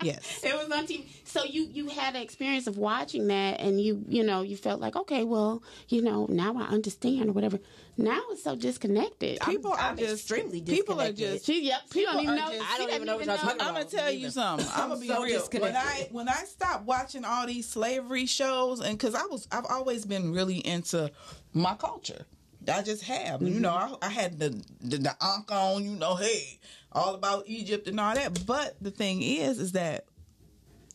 yes. 0.02 0.40
It 0.44 0.54
was 0.54 0.70
on 0.70 0.86
TV. 0.86 1.06
So 1.24 1.44
you 1.44 1.68
you 1.72 1.88
had 1.88 2.14
an 2.14 2.22
experience 2.22 2.66
of 2.66 2.78
watching 2.78 3.28
that, 3.28 3.60
and 3.60 3.80
you 3.80 4.04
you 4.08 4.22
know 4.24 4.42
you 4.42 4.56
felt 4.56 4.80
like 4.80 4.96
okay, 4.96 5.24
well 5.24 5.62
you 5.88 6.02
know 6.02 6.26
now 6.28 6.56
I 6.56 6.64
understand 6.64 7.28
or 7.28 7.32
whatever. 7.32 7.58
Now 7.98 8.20
it's 8.30 8.42
so 8.44 8.56
disconnected. 8.56 9.40
People 9.40 9.72
are 9.72 9.78
I'm 9.78 9.96
just 9.96 10.14
extremely 10.14 10.60
people 10.60 11.00
are 11.00 11.12
just. 11.12 11.46
She, 11.46 11.66
yep, 11.66 11.80
she 11.92 12.02
don't 12.02 12.20
even 12.22 12.36
know. 12.36 12.50
just- 12.50 12.70
i 12.70 12.78
don't 12.78 12.92
even 12.92 13.06
know 13.06 13.16
what 13.16 13.26
y'all 13.26 13.36
talking 13.36 13.56
about 13.56 13.68
i'm 13.68 13.74
gonna 13.74 13.86
tell 13.86 14.10
you 14.10 14.30
something. 14.30 14.66
I'm 14.74 14.90
gonna 14.90 15.00
be 15.00 15.08
so 15.08 15.22
real. 15.22 15.40
When. 15.40 15.76
I 15.76 16.08
when 16.10 16.28
I 16.28 16.44
stopped 16.44 16.84
watching 16.84 17.24
all 17.24 17.46
these 17.46 17.68
slavery 17.68 18.26
shows, 18.26 18.80
and 18.80 18.98
because 18.98 19.14
I 19.14 19.24
was 19.26 19.48
I've 19.50 19.66
always 19.66 20.04
been 20.04 20.32
really 20.32 20.58
into 20.58 21.10
my 21.52 21.74
culture. 21.74 22.26
I 22.72 22.82
just 22.82 23.04
have. 23.04 23.42
You 23.42 23.48
mm-hmm. 23.48 23.60
know, 23.60 23.70
I, 23.70 23.94
I 24.02 24.08
had 24.08 24.38
the, 24.38 24.50
the 24.80 24.98
the 24.98 25.16
ankh 25.22 25.50
on. 25.52 25.84
You 25.84 25.96
know, 25.96 26.16
hey, 26.16 26.58
all 26.96 27.14
about 27.14 27.44
Egypt 27.46 27.86
and 27.88 28.00
all 28.00 28.14
that. 28.14 28.44
But 28.46 28.76
the 28.80 28.90
thing 28.90 29.22
is, 29.22 29.58
is 29.58 29.72
that 29.72 30.06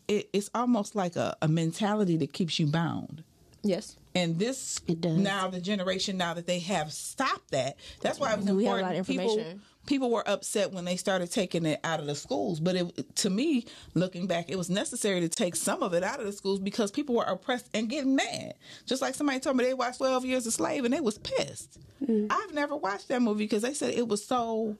it, 0.07 0.29
it's 0.33 0.49
almost 0.53 0.95
like 0.95 1.15
a, 1.15 1.35
a 1.41 1.47
mentality 1.47 2.17
that 2.17 2.33
keeps 2.33 2.59
you 2.59 2.67
bound. 2.67 3.23
Yes. 3.63 3.95
And 4.15 4.39
this 4.39 4.81
It 4.87 4.99
does. 4.99 5.17
now 5.17 5.47
the 5.47 5.61
generation 5.61 6.17
now 6.17 6.33
that 6.33 6.47
they 6.47 6.59
have 6.59 6.91
stopped 6.91 7.51
that. 7.51 7.77
That's 8.01 8.19
why 8.19 8.33
it 8.33 8.39
was 8.39 8.51
We 8.51 8.65
have 8.65 8.75
a 8.75 8.79
important. 8.79 8.87
lot 8.89 8.99
of 8.99 9.07
people 9.07 9.29
information. 9.37 9.61
people 9.85 10.09
were 10.09 10.27
upset 10.27 10.71
when 10.73 10.83
they 10.83 10.95
started 10.97 11.31
taking 11.31 11.65
it 11.67 11.79
out 11.83 11.99
of 11.99 12.07
the 12.07 12.15
schools. 12.15 12.59
But 12.59 12.75
it, 12.75 13.15
to 13.17 13.29
me, 13.29 13.65
looking 13.93 14.25
back, 14.25 14.49
it 14.49 14.57
was 14.57 14.69
necessary 14.71 15.21
to 15.21 15.29
take 15.29 15.55
some 15.55 15.83
of 15.83 15.93
it 15.93 16.03
out 16.03 16.19
of 16.19 16.25
the 16.25 16.33
schools 16.33 16.59
because 16.59 16.89
people 16.91 17.13
were 17.15 17.23
oppressed 17.23 17.69
and 17.75 17.87
getting 17.87 18.15
mad. 18.15 18.55
Just 18.87 19.01
like 19.01 19.13
somebody 19.13 19.39
told 19.39 19.55
me 19.57 19.63
they 19.63 19.75
watched 19.75 19.99
Twelve 19.99 20.25
Years 20.25 20.45
a 20.47 20.51
Slave 20.51 20.83
and 20.83 20.93
they 20.93 20.99
was 20.99 21.19
pissed. 21.19 21.79
Mm. 22.03 22.27
I've 22.31 22.53
never 22.55 22.75
watched 22.75 23.07
that 23.09 23.21
movie 23.21 23.43
because 23.45 23.61
they 23.61 23.75
said 23.75 23.93
it 23.93 24.07
was 24.07 24.25
so 24.25 24.75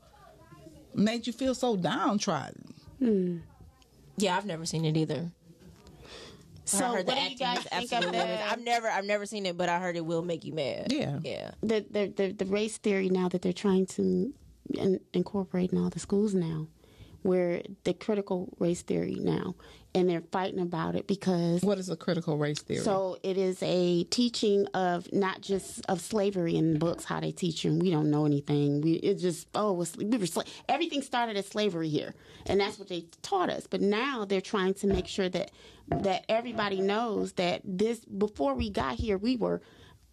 made 0.94 1.28
you 1.28 1.34
feel 1.34 1.56
so 1.56 1.76
downtrodden. 1.76 2.74
Hmm. 3.00 3.38
Yeah, 4.18 4.38
I've 4.38 4.46
never 4.46 4.66
seen 4.66 4.86
it 4.86 4.98
either. 4.98 5.32
So 6.66 6.86
I 6.86 6.89
what 6.89 6.98
heard 6.98 7.06
do 7.08 7.12
the 7.14 7.18
you 7.18 7.26
acting 7.26 7.38
guys 7.39 7.58
is 7.58 7.64
think 7.64 7.74
of 7.74 7.82
absolutely 7.94 8.18
the, 8.18 8.24
amazing. 8.24 8.46
I've 8.50 8.64
never, 8.64 8.88
I've 8.88 9.06
never 9.06 9.26
seen 9.26 9.46
it, 9.46 9.58
but 9.58 9.68
I 9.68 9.80
heard 9.80 9.96
it 9.96 10.06
will 10.06 10.22
make 10.22 10.46
you 10.46 10.54
mad. 10.54 10.92
Yeah. 10.92 11.20
yeah. 11.24 11.52
the, 11.62 11.86
the 11.89 12.14
the 12.16 12.32
the 12.32 12.46
race 12.46 12.78
theory 12.78 13.10
now 13.10 13.28
that 13.30 13.42
they're 13.42 13.52
trying 13.52 13.88
to 13.88 14.34
in, 14.74 15.00
incorporate 15.14 15.72
in 15.72 15.78
all 15.78 15.89
the 15.89 16.00
schools 16.00 16.34
now, 16.34 16.68
where 17.24 17.62
the 17.84 17.94
critical 17.94 18.50
race 18.60 18.84
theory 18.84 19.18
now, 19.20 19.56
and 19.94 20.10
they're 20.10 20.24
fighting 20.32 20.60
about 20.60 20.96
it 20.96 21.08
because 21.08 21.62
What 21.62 21.78
is 21.78 21.89
a 21.89 21.96
critical 21.96 22.38
race 22.38 22.60
theory? 22.62 22.80
So 22.84 23.18
it 23.24 23.38
is 23.38 23.62
a 23.62 24.04
teaching 24.06 24.66
of 24.74 25.12
not 25.12 25.42
just 25.42 25.86
of 25.88 26.00
slavery 26.02 26.56
in 26.56 26.80
books, 26.80 27.04
how 27.06 27.20
they 27.20 27.32
teach 27.32 27.64
you. 27.66 27.72
and 27.72 27.82
We 27.82 27.92
don't 27.92 28.10
know 28.10 28.26
anything. 28.26 28.82
We 28.82 28.94
it 28.94 29.16
just 29.16 29.48
oh 29.56 29.74
we 29.74 30.06
were 30.06 30.26
sla- 30.26 30.48
everything 30.70 31.02
started 31.02 31.36
as 31.38 31.48
slavery 31.48 31.89
here, 31.89 32.14
and 32.46 32.60
that's 32.60 32.80
what 32.80 32.88
they 32.89 33.06
taught 33.22 33.50
us. 33.50 33.68
But 33.68 33.82
now 33.82 34.26
they're 34.26 34.42
trying 34.42 34.74
to 34.76 34.88
make 34.88 35.08
sure 35.08 35.30
that 35.30 35.52
that 35.89 36.26
everybody 36.30 36.80
knows 36.80 37.34
that 37.34 37.62
this 37.66 38.00
before 38.06 38.54
we 38.54 38.70
got 38.70 38.96
here 38.96 39.18
we 39.18 39.36
were. 39.36 39.62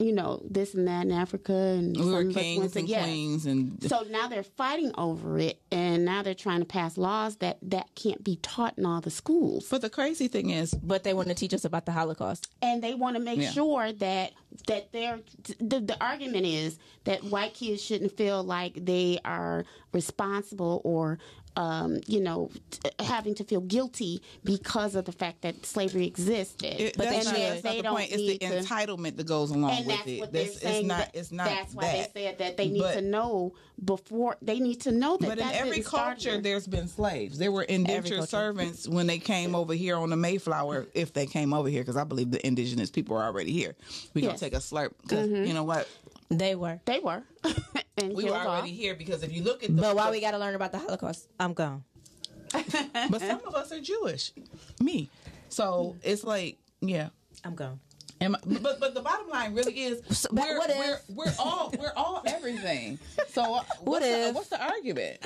You 0.00 0.12
know 0.12 0.40
this 0.48 0.74
and 0.74 0.86
that 0.86 1.06
in 1.06 1.12
Africa, 1.12 1.52
and 1.52 1.96
we 1.96 2.04
were 2.04 2.20
some 2.22 2.30
of 2.30 2.36
us 2.36 2.36
went 2.36 2.36
kings 2.36 2.76
and 2.76 2.88
yes. 2.88 3.02
queens 3.02 3.46
and 3.46 3.82
So 3.82 4.02
now 4.08 4.28
they're 4.28 4.44
fighting 4.44 4.92
over 4.96 5.40
it, 5.40 5.60
and 5.72 6.04
now 6.04 6.22
they're 6.22 6.34
trying 6.34 6.60
to 6.60 6.64
pass 6.66 6.96
laws 6.96 7.36
that 7.38 7.58
that 7.62 7.92
can't 7.96 8.22
be 8.22 8.36
taught 8.36 8.78
in 8.78 8.86
all 8.86 9.00
the 9.00 9.10
schools 9.10 9.66
but 9.68 9.80
the 9.80 9.90
crazy 9.90 10.28
thing 10.28 10.50
is 10.50 10.72
But 10.72 11.02
they 11.02 11.14
want 11.14 11.28
to 11.28 11.34
teach 11.34 11.52
us 11.52 11.64
about 11.64 11.84
the 11.84 11.90
Holocaust. 11.90 12.46
and 12.62 12.80
they 12.80 12.94
want 12.94 13.16
to 13.16 13.20
make 13.22 13.40
Yeah. 13.40 13.50
sure 13.50 13.90
that 13.94 14.34
that 14.68 14.92
they're 14.92 15.18
the, 15.58 15.80
the 15.80 15.96
argument 16.00 16.46
is 16.46 16.78
that 17.02 17.24
white 17.24 17.54
kids 17.54 17.82
shouldn't 17.82 18.16
feel 18.16 18.44
like 18.44 18.84
they 18.84 19.18
are 19.24 19.64
responsible 19.92 20.80
or 20.84 21.18
um, 21.56 22.00
you 22.06 22.20
know 22.20 22.50
t- 22.70 22.90
having 23.00 23.34
to 23.36 23.44
feel 23.44 23.60
guilty 23.60 24.20
because 24.44 24.94
of 24.94 25.04
the 25.04 25.12
fact 25.12 25.42
that 25.42 25.64
slavery 25.66 26.06
existed. 26.06 26.80
It, 26.80 26.96
but 26.96 27.04
that's 27.06 27.24
then 27.24 27.24
not, 27.24 27.34
they- 27.34 27.48
that's 27.50 27.62
they 27.62 27.68
not 27.70 27.76
the 27.76 27.82
don't 27.82 27.96
point. 27.96 28.10
It's 28.12 28.22
the 28.22 28.38
to- 28.38 28.60
entitlement 28.74 29.16
that 29.16 29.26
goes 29.26 29.50
along 29.50 29.70
and 29.72 29.86
with 29.86 29.96
that's 29.96 30.08
it. 30.08 30.20
what 30.20 30.32
That's- 30.32 30.58
they're 30.60 30.70
saying. 30.72 30.78
it's 30.84 30.88
not. 30.88 31.10
It's 31.14 31.32
not. 31.32 31.46
That's 31.46 31.74
why 31.74 31.82
that. 31.84 32.14
they 32.14 32.24
said 32.24 32.38
that 32.38 32.56
they 32.56 32.68
need 32.68 32.80
But- 32.82 32.94
to 32.94 33.00
know 33.02 33.54
before. 33.84 34.36
They 34.42 34.58
need 34.60 34.80
to 34.82 34.92
know 34.92 35.16
that. 35.16 35.28
But 35.28 35.38
in 35.38 35.48
every 35.48 35.82
culture, 35.82 36.32
here. 36.32 36.40
there's 36.40 36.66
been 36.66 36.88
slaves. 36.88 37.38
There 37.38 37.52
were 37.52 37.62
indentured 37.62 38.28
servants 38.28 38.88
when 38.88 39.06
they 39.06 39.18
came 39.18 39.54
over 39.54 39.72
here 39.74 39.96
on 39.96 40.10
the 40.10 40.16
Mayflower. 40.16 40.86
If 40.94 41.12
they 41.12 41.26
came 41.26 41.52
over 41.54 41.68
here, 41.68 41.82
because 41.82 41.96
I 41.96 42.04
believe 42.04 42.30
the 42.30 42.44
indigenous 42.46 42.90
people 42.90 43.16
were 43.16 43.22
already 43.22 43.52
here. 43.52 43.76
We 44.14 44.22
gonna 44.22 44.36
take 44.38 44.54
a 44.54 44.58
slurp 44.58 44.90
because 45.02 45.28
you 45.30 45.54
know 45.54 45.64
what? 45.64 45.88
They 46.30 46.54
were. 46.54 46.78
they 46.84 46.98
were. 47.00 47.22
and 48.02 48.14
We 48.14 48.24
were 48.24 48.30
already 48.32 48.70
off. 48.70 48.76
here 48.76 48.94
because 48.94 49.22
if 49.22 49.32
you 49.32 49.42
look 49.42 49.62
at 49.64 49.74
the, 49.74 49.80
But 49.82 49.96
why 49.96 50.10
we 50.10 50.20
got 50.20 50.32
to 50.32 50.38
learn 50.38 50.54
about 50.54 50.72
the 50.72 50.78
Holocaust? 50.78 51.28
I'm 51.38 51.52
gone. 51.54 51.84
but 52.52 53.20
some 53.20 53.40
of 53.46 53.54
us 53.54 53.70
are 53.72 53.80
Jewish, 53.80 54.32
me. 54.80 55.10
So 55.50 55.96
it's 56.02 56.24
like, 56.24 56.58
yeah. 56.80 57.08
I'm 57.44 57.54
gone. 57.54 57.78
Am 58.20 58.34
I- 58.34 58.38
but 58.60 58.80
but 58.80 58.94
the 58.94 59.00
bottom 59.00 59.28
line 59.28 59.54
really 59.54 59.74
is 59.74 60.00
So, 60.18 60.28
we're, 60.32 60.58
what 60.58 60.70
we're 60.76 60.98
we're 61.14 61.32
all 61.38 61.72
we're 61.78 61.92
all 61.96 62.22
everything. 62.26 62.98
So 63.28 63.42
uh, 63.54 63.62
what's, 63.82 64.04
the, 64.04 64.28
if- 64.28 64.34
what's 64.34 64.48
the 64.48 64.60
argument? 64.60 65.18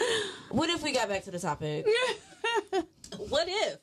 What 0.50 0.68
if 0.68 0.82
we 0.82 0.92
got 0.92 1.08
back 1.08 1.24
to 1.24 1.30
the 1.30 1.38
topic? 1.38 1.86
What 3.28 3.46
if? 3.46 3.78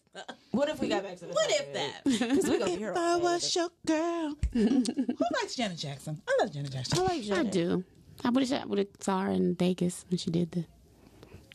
What 0.51 0.69
if 0.69 0.79
we 0.81 0.87
got 0.89 1.03
back 1.03 1.17
to 1.19 1.25
the 1.25 1.33
What 1.33 1.49
topic? 1.49 1.67
if 1.69 1.73
that? 1.73 2.03
Because 2.03 2.49
we 2.49 2.57
gonna 2.59 2.71
be 2.71 2.77
here 2.77 2.93
I 2.95 2.99
all 3.11 3.17
day. 3.19 3.23
was 3.23 3.55
your 3.55 3.69
girl. 3.85 4.35
Who 4.53 5.25
likes 5.41 5.55
Janet 5.55 5.77
Jackson? 5.77 6.19
I 6.27 6.37
love 6.41 6.51
Janet 6.51 6.71
Jackson. 6.71 6.99
I 6.99 7.01
like 7.03 7.21
Janet. 7.23 7.47
I 7.47 7.49
do. 7.49 7.83
I 8.23 8.29
would 8.29 8.47
have 8.47 8.69
would 8.69 8.79
have 8.79 8.87
saw 8.99 9.21
her 9.21 9.31
in 9.31 9.55
Vegas 9.55 10.05
when 10.09 10.17
she 10.17 10.31
did 10.31 10.51
the. 10.51 10.65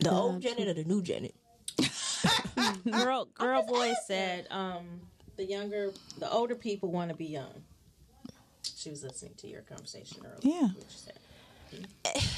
The 0.01 0.11
old 0.11 0.41
Janet 0.41 0.67
or 0.67 0.73
the 0.73 0.83
new 0.83 1.01
Janet? 1.01 1.33
Girl, 2.91 3.25
girl, 3.33 3.63
boy 3.65 3.93
said, 4.07 4.47
um, 4.51 4.85
the 5.37 5.45
younger, 5.45 5.91
the 6.19 6.29
older 6.29 6.55
people 6.55 6.91
want 6.91 7.09
to 7.09 7.15
be 7.15 7.25
young. 7.25 7.63
She 8.75 8.89
was 8.89 9.03
listening 9.03 9.33
to 9.37 9.47
your 9.47 9.61
conversation 9.61 10.17
earlier. 10.25 10.39
Yeah. 10.41 10.67
what 10.67 10.85
you 11.73 11.81
said. 12.13 12.23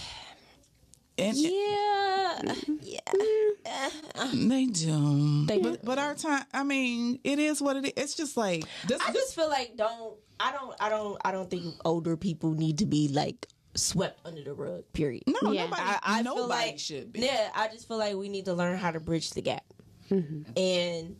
And 1.19 1.35
Yeah. 1.35 2.53
Yeah. 2.83 3.89
they 4.33 4.65
do. 4.67 5.45
They 5.47 5.57
but, 5.57 5.83
but 5.83 5.97
our 5.97 6.13
time, 6.13 6.43
I 6.53 6.63
mean, 6.63 7.19
it 7.23 7.39
is 7.39 7.59
what 7.59 7.75
it 7.75 7.85
is. 7.85 7.93
It's 7.97 8.13
just 8.15 8.37
like 8.37 8.65
this. 8.87 9.01
I 9.01 9.11
this 9.11 9.23
just 9.23 9.35
feel 9.35 9.49
like 9.49 9.75
don't 9.75 10.15
I 10.39 10.51
don't 10.51 10.75
I 10.79 10.89
don't 10.89 11.17
I 11.25 11.31
don't 11.31 11.49
think 11.49 11.73
older 11.83 12.17
people 12.17 12.51
need 12.53 12.77
to 12.77 12.85
be 12.85 13.07
like 13.07 13.47
swept 13.77 14.19
under 14.25 14.43
the 14.43 14.53
rug. 14.53 14.83
Period. 14.93 15.23
no, 15.27 15.51
Yeah. 15.51 15.65
nobody, 15.65 15.81
I, 15.81 15.99
I 16.03 16.21
nobody 16.21 16.39
feel 16.41 16.47
like 16.49 16.79
should 16.79 17.13
be. 17.13 17.19
Yeah, 17.21 17.49
I 17.55 17.67
just 17.69 17.87
feel 17.87 17.97
like 17.97 18.15
we 18.15 18.29
need 18.29 18.45
to 18.45 18.53
learn 18.53 18.77
how 18.77 18.91
to 18.91 18.99
bridge 18.99 19.31
the 19.31 19.41
gap. 19.41 19.63
Mm-hmm. 20.09 20.51
And 20.57 21.15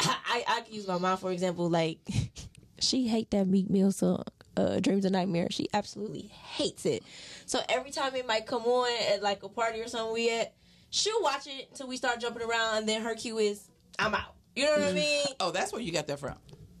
I, 0.00 0.16
I 0.26 0.44
I 0.48 0.60
can 0.62 0.74
use 0.74 0.86
my 0.88 0.98
mom 0.98 1.18
for 1.18 1.30
example. 1.30 1.68
Like 1.70 1.98
she 2.80 3.06
hate 3.06 3.30
that 3.32 3.46
Meek 3.46 3.68
Mill 3.70 3.92
song, 3.92 4.24
uh, 4.56 4.80
"Dreams 4.80 5.04
of 5.04 5.12
Nightmare." 5.12 5.48
She 5.50 5.68
absolutely 5.74 6.22
hates 6.22 6.86
it. 6.86 7.02
So 7.46 7.60
every 7.68 7.90
time 7.90 8.14
it 8.14 8.26
might 8.26 8.46
come 8.46 8.62
on 8.64 8.90
at 9.12 9.22
like 9.22 9.42
a 9.42 9.48
party 9.48 9.80
or 9.80 9.88
something 9.88 10.12
we 10.14 10.30
at, 10.30 10.54
she'll 10.90 11.22
watch 11.22 11.46
it 11.46 11.68
until 11.70 11.86
we 11.86 11.96
start 11.96 12.20
jumping 12.20 12.42
around, 12.42 12.78
and 12.78 12.88
then 12.88 13.02
her 13.02 13.14
cue 13.14 13.38
is, 13.38 13.68
"I'm 13.98 14.14
out." 14.14 14.34
You 14.56 14.64
know 14.66 14.72
what 14.72 14.82
I 14.82 14.92
mean? 14.92 15.24
Oh, 15.40 15.50
that's 15.50 15.72
where 15.72 15.82
you 15.82 15.92
got 15.92 16.06
that 16.06 16.18
from. 16.18 16.34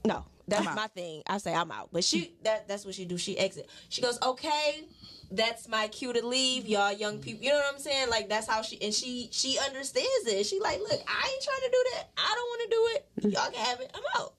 No, 0.06 0.24
that's 0.46 0.64
my 0.64 0.86
thing. 0.88 1.22
I 1.26 1.38
say 1.38 1.54
I'm 1.54 1.70
out, 1.70 1.88
but 1.92 2.04
she 2.04 2.20
hmm. 2.20 2.44
that 2.44 2.68
that's 2.68 2.84
what 2.84 2.94
she 2.94 3.04
do. 3.04 3.18
She 3.18 3.38
exit. 3.38 3.68
She 3.88 4.02
goes, 4.02 4.18
okay, 4.22 4.84
that's 5.30 5.68
my 5.68 5.88
cue 5.88 6.12
to 6.12 6.26
leave, 6.26 6.66
y'all 6.66 6.92
young 6.92 7.16
hmm. 7.16 7.22
people. 7.22 7.44
You 7.44 7.50
know 7.50 7.56
what 7.56 7.74
I'm 7.74 7.80
saying? 7.80 8.10
Like 8.10 8.28
that's 8.28 8.48
how 8.48 8.62
she 8.62 8.80
and 8.82 8.92
she 8.92 9.28
she 9.32 9.58
understands 9.58 10.26
it. 10.26 10.46
She 10.46 10.60
like, 10.60 10.78
look, 10.80 10.90
I 10.90 11.30
ain't 11.32 11.42
trying 11.42 11.60
to 11.62 11.70
do 11.70 11.84
that. 11.94 12.08
I 12.16 12.34
don't 12.34 12.48
want 12.48 12.62
to 12.62 12.68
do 12.68 12.88
it. 12.90 13.32
Y'all 13.34 13.50
can 13.50 13.64
have 13.64 13.80
it. 13.80 13.90
I'm 13.94 14.22
out. 14.22 14.34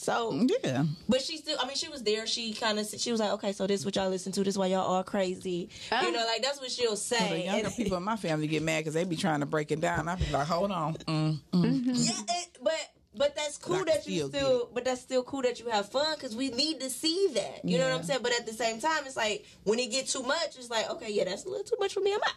So, 0.00 0.32
Yeah. 0.64 0.84
but 1.08 1.20
she 1.20 1.36
still. 1.36 1.58
I 1.60 1.66
mean, 1.66 1.76
she 1.76 1.88
was 1.88 2.02
there. 2.02 2.26
She 2.26 2.54
kind 2.54 2.78
of. 2.78 2.86
She 2.86 3.10
was 3.10 3.20
like, 3.20 3.32
okay, 3.32 3.52
so 3.52 3.66
this 3.66 3.84
what 3.84 3.96
y'all 3.96 4.08
listen 4.08 4.32
to. 4.32 4.44
This 4.44 4.56
why 4.56 4.66
y'all 4.66 4.80
all 4.86 5.02
crazy. 5.02 5.68
Ah. 5.90 6.02
You 6.02 6.12
know, 6.12 6.24
like 6.24 6.42
that's 6.42 6.60
what 6.60 6.70
she'll 6.70 6.96
say. 6.96 7.28
The 7.28 7.40
younger 7.40 7.70
people 7.70 7.96
in 7.96 8.04
my 8.04 8.16
family 8.16 8.46
get 8.46 8.62
mad 8.62 8.78
because 8.78 8.94
they 8.94 9.04
be 9.04 9.16
trying 9.16 9.40
to 9.40 9.46
break 9.46 9.72
it 9.72 9.80
down. 9.80 10.08
I 10.08 10.14
be 10.14 10.30
like, 10.30 10.46
hold 10.46 10.70
on. 10.70 10.94
Mm, 10.94 11.06
mm. 11.06 11.40
Mm-hmm. 11.52 11.90
Mm-hmm. 11.90 11.92
Yeah, 11.94 12.36
it, 12.36 12.58
but 12.62 12.90
but 13.18 13.34
that's 13.36 13.58
cool 13.58 13.78
But 13.78 13.86
that 13.88 14.06
you 14.06 14.28
still 14.28 14.28
still, 14.30 14.70
but 14.72 14.84
that's 14.84 15.00
still 15.02 15.22
cool 15.24 15.42
that 15.42 15.58
you 15.60 15.68
have 15.68 15.90
fun 15.90 16.14
because 16.14 16.34
we 16.36 16.48
need 16.50 16.80
to 16.80 16.88
see 16.88 17.28
that. 17.34 17.60
You 17.64 17.76
know 17.78 17.88
what 17.90 17.98
I'm 17.98 18.04
saying? 18.04 18.20
But 18.22 18.32
at 18.38 18.46
the 18.46 18.52
same 18.54 18.80
time, 18.80 19.02
it's 19.04 19.16
like 19.16 19.44
when 19.64 19.78
it 19.78 19.90
get 19.90 20.06
too 20.08 20.22
much, 20.22 20.56
it's 20.56 20.70
like 20.70 20.88
okay, 20.92 21.10
yeah, 21.12 21.24
that's 21.24 21.44
a 21.44 21.48
little 21.48 21.64
too 21.64 21.76
much 21.78 21.92
for 21.94 22.00
me. 22.00 22.14
I'm 22.14 22.20
out. 22.22 22.32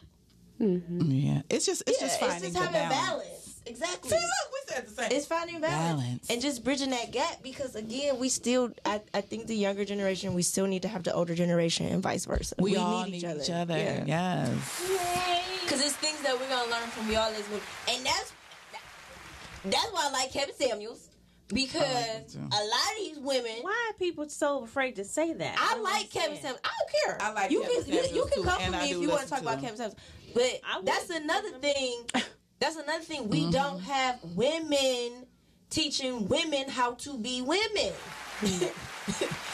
mm 0.59 0.83
Yeah. 1.07 1.41
It's 1.49 1.65
just 1.65 1.83
it's 1.87 2.01
Yeah, 2.01 2.07
just 2.07 2.21
it's 2.21 2.27
finding 2.31 2.51
just 2.51 2.57
having 2.65 2.89
balance. 2.89 3.07
balance. 3.07 3.37
Exactly. 3.63 4.09
See, 4.09 4.15
look, 4.15 4.47
we 4.53 4.73
said 4.73 4.87
the 4.87 4.91
same. 4.91 5.11
It's 5.11 5.25
finding 5.27 5.61
balance. 5.61 6.01
Balance. 6.01 6.29
and 6.31 6.41
just 6.41 6.63
bridging 6.63 6.89
that 6.89 7.11
gap 7.11 7.43
because 7.43 7.75
again, 7.75 8.17
we 8.17 8.27
still. 8.27 8.71
I, 8.85 9.01
I 9.13 9.21
think 9.21 9.45
the 9.45 9.55
younger 9.55 9.85
generation, 9.85 10.33
we 10.33 10.41
still 10.41 10.65
need 10.65 10.81
to 10.81 10.87
have 10.87 11.03
the 11.03 11.13
older 11.13 11.35
generation 11.35 11.85
and 11.85 12.01
vice 12.01 12.25
versa. 12.25 12.55
we, 12.57 12.75
all 12.75 13.05
need 13.05 13.23
each 13.23 13.51
other. 13.51 13.77
Yeah. 13.77 14.03
Yes. 14.07 14.49
Because 15.63 15.79
it's 15.85 15.95
things 15.95 16.19
that 16.23 16.33
we're 16.39 16.49
gonna 16.49 16.71
learn 16.71 16.89
from 16.89 17.05
y'all 17.11 17.31
as 17.31 17.47
women, 17.49 17.61
and 17.89 18.03
that's 18.05 18.33
that's 19.65 19.91
why 19.91 20.07
I 20.07 20.11
like 20.11 20.31
Kevin 20.31 20.55
Samuels 20.55 21.09
because 21.53 21.83
him 21.83 22.23
too. 22.31 22.39
a 22.39 22.61
lot 22.63 22.91
of 22.91 22.97
these 22.97 23.19
women. 23.19 23.51
Why 23.61 23.89
are 23.89 23.97
people 23.97 24.27
so 24.29 24.63
afraid 24.63 24.95
to 24.97 25.03
say 25.03 25.33
that? 25.33 25.57
I 25.59 25.75
don't 25.75 25.83
like 25.83 26.09
Kevin. 26.09 26.37
Samuels. 26.37 26.61
I 26.63 26.69
don't 26.79 27.17
care. 27.17 27.27
I 27.27 27.33
like 27.33 27.51
you 27.51 27.61
Kevin 27.61 27.83
can 27.83 27.93
you, 27.93 28.15
you 28.15 28.25
can 28.25 28.43
too, 28.43 28.49
come 28.49 28.61
and 28.61 28.75
for 28.75 28.81
me 28.81 28.91
if 28.91 28.97
you 28.97 29.09
want 29.09 29.23
to 29.23 29.29
talk 29.29 29.41
about 29.41 29.55
him. 29.55 29.61
Kevin 29.61 29.77
Samuels. 29.77 29.95
But 30.33 30.85
that's 30.85 31.09
another 31.09 31.49
thing. 31.59 32.05
That's 32.59 32.75
another 32.75 33.03
thing. 33.03 33.27
We 33.27 33.41
mm-hmm. 33.41 33.51
don't 33.51 33.79
have 33.81 34.19
women 34.35 35.25
teaching 35.69 36.27
women 36.27 36.69
how 36.69 36.93
to 36.93 37.17
be 37.17 37.41
women. 37.41 37.91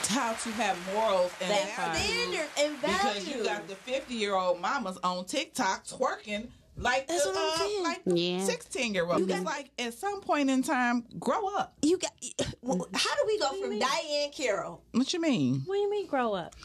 How 0.07 0.33
to 0.33 0.49
have 0.51 0.77
morals 0.93 1.31
and 1.41 1.51
That 1.51 1.75
values. 1.75 2.03
standard 2.03 2.47
and 2.57 2.77
value. 2.77 3.19
Because 3.19 3.27
you 3.27 3.43
got 3.43 3.67
the 3.67 3.75
50 3.75 4.13
year 4.13 4.35
old 4.35 4.61
mamas 4.61 4.97
on 5.03 5.25
TikTok 5.25 5.85
twerking 5.85 6.47
like 6.77 7.07
That's 7.07 7.23
the, 7.23 7.29
what 7.31 7.61
I'm 7.61 7.79
uh, 7.79 7.83
like 7.83 8.03
the 8.05 8.19
Yeah. 8.19 8.39
16 8.43 8.93
year 8.93 9.05
old. 9.05 9.29
It's 9.29 9.43
like 9.43 9.71
at 9.79 9.93
some 9.93 10.21
point 10.21 10.49
in 10.49 10.61
time, 10.63 11.03
grow 11.19 11.47
up. 11.57 11.73
you 11.81 11.97
got. 11.97 12.11
well, 12.61 12.87
How 12.93 13.15
do 13.15 13.21
we 13.27 13.39
go 13.39 13.49
from 13.61 13.79
Diahann 13.79 14.31
Carroll? 14.35 14.81
What 14.91 15.13
you 15.13 15.21
mean? 15.21 15.63
What 15.65 15.75
do 15.75 15.79
you 15.81 15.89
mean 15.89 16.07
grow 16.07 16.33
up? 16.33 16.55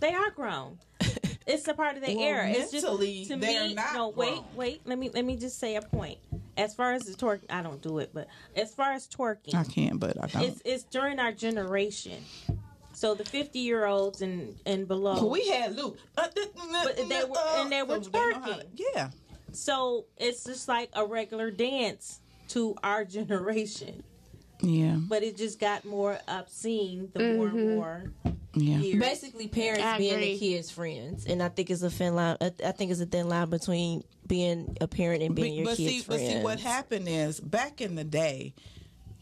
They 0.00 0.14
are 0.14 0.30
grown. 0.30 0.78
It's 1.46 1.66
a 1.66 1.74
part 1.74 1.96
of 1.96 2.04
the 2.04 2.14
Well, 2.14 2.24
era. 2.24 2.48
It's 2.48 2.70
just 2.70 2.86
to 2.86 2.96
they're 3.36 3.66
me. 3.68 3.74
not 3.74 3.92
no, 3.94 4.10
wait, 4.10 4.28
grown. 4.34 4.44
wait. 4.54 4.80
Let 4.84 4.98
me 5.00 5.10
let 5.12 5.24
me 5.24 5.34
just 5.36 5.58
say 5.58 5.74
a 5.74 5.82
point. 5.82 6.18
As 6.56 6.74
far 6.76 6.92
as 6.92 7.02
the 7.02 7.14
twerk, 7.14 7.40
I 7.50 7.60
don't 7.62 7.82
do 7.82 7.98
it, 7.98 8.10
but 8.14 8.28
as 8.54 8.72
far 8.72 8.92
as 8.92 9.08
twerking, 9.08 9.54
I 9.54 9.64
can, 9.64 9.96
but 9.96 10.16
I 10.22 10.26
don't. 10.28 10.42
it's 10.44 10.62
it's 10.64 10.84
during 10.84 11.18
our 11.18 11.32
generation. 11.32 12.22
So 12.92 13.14
the 13.16 13.24
fifty 13.24 13.60
year 13.60 13.84
olds 13.86 14.22
and 14.22 14.54
and 14.64 14.86
below. 14.86 15.26
we 15.26 15.48
had 15.48 15.74
Luke. 15.74 15.98
Uh, 16.16 16.28
th- 16.28 16.48
But 16.84 16.96
they 17.08 17.24
were- 17.24 17.36
and 17.56 17.72
they 17.72 17.82
were 17.82 18.00
so 18.00 18.10
know 18.10 18.32
how 18.34 18.46
to- 18.46 18.52
twerking. 18.52 18.66
yeah. 18.94 19.10
So 19.52 20.06
it's 20.16 20.44
just 20.44 20.68
like 20.68 20.90
a 20.94 21.04
regular 21.04 21.50
dance 21.50 22.20
to 22.48 22.74
our 22.82 23.04
generation. 23.04 24.02
Yeah. 24.62 24.96
But 24.98 25.22
it 25.22 25.36
just 25.36 25.58
got 25.58 25.84
more 25.84 26.18
obscene 26.28 27.10
the 27.14 27.34
more 27.34 27.48
and 27.48 27.76
more 27.76 28.12
Yeah. 28.54 28.78
years. 28.78 29.00
Basically, 29.00 29.48
parents 29.48 29.82
I 29.84 29.96
being 29.98 30.12
agree. 30.14 30.32
the 30.34 30.38
kids' 30.38 30.70
friends, 30.70 31.24
and 31.26 31.42
I 31.42 31.48
think 31.48 31.70
it's 31.70 31.82
a 31.82 31.90
thin 31.90 32.14
line. 32.14 32.36
I 32.40 32.52
I 32.64 32.72
think 32.72 32.90
it's 32.90 33.00
a 33.00 33.06
thin 33.06 33.28
line 33.28 33.48
between 33.48 34.04
being 34.26 34.76
a 34.80 34.86
parent 34.88 35.22
and 35.22 35.34
being 35.34 35.54
your 35.54 35.64
but 35.66 35.76
kid's 35.76 35.90
see, 35.90 36.04
but 36.06 36.18
see, 36.18 36.40
what 36.42 36.60
happened 36.60 37.08
is 37.08 37.40
back 37.40 37.80
in 37.80 37.94
the 37.94 38.04
day, 38.04 38.54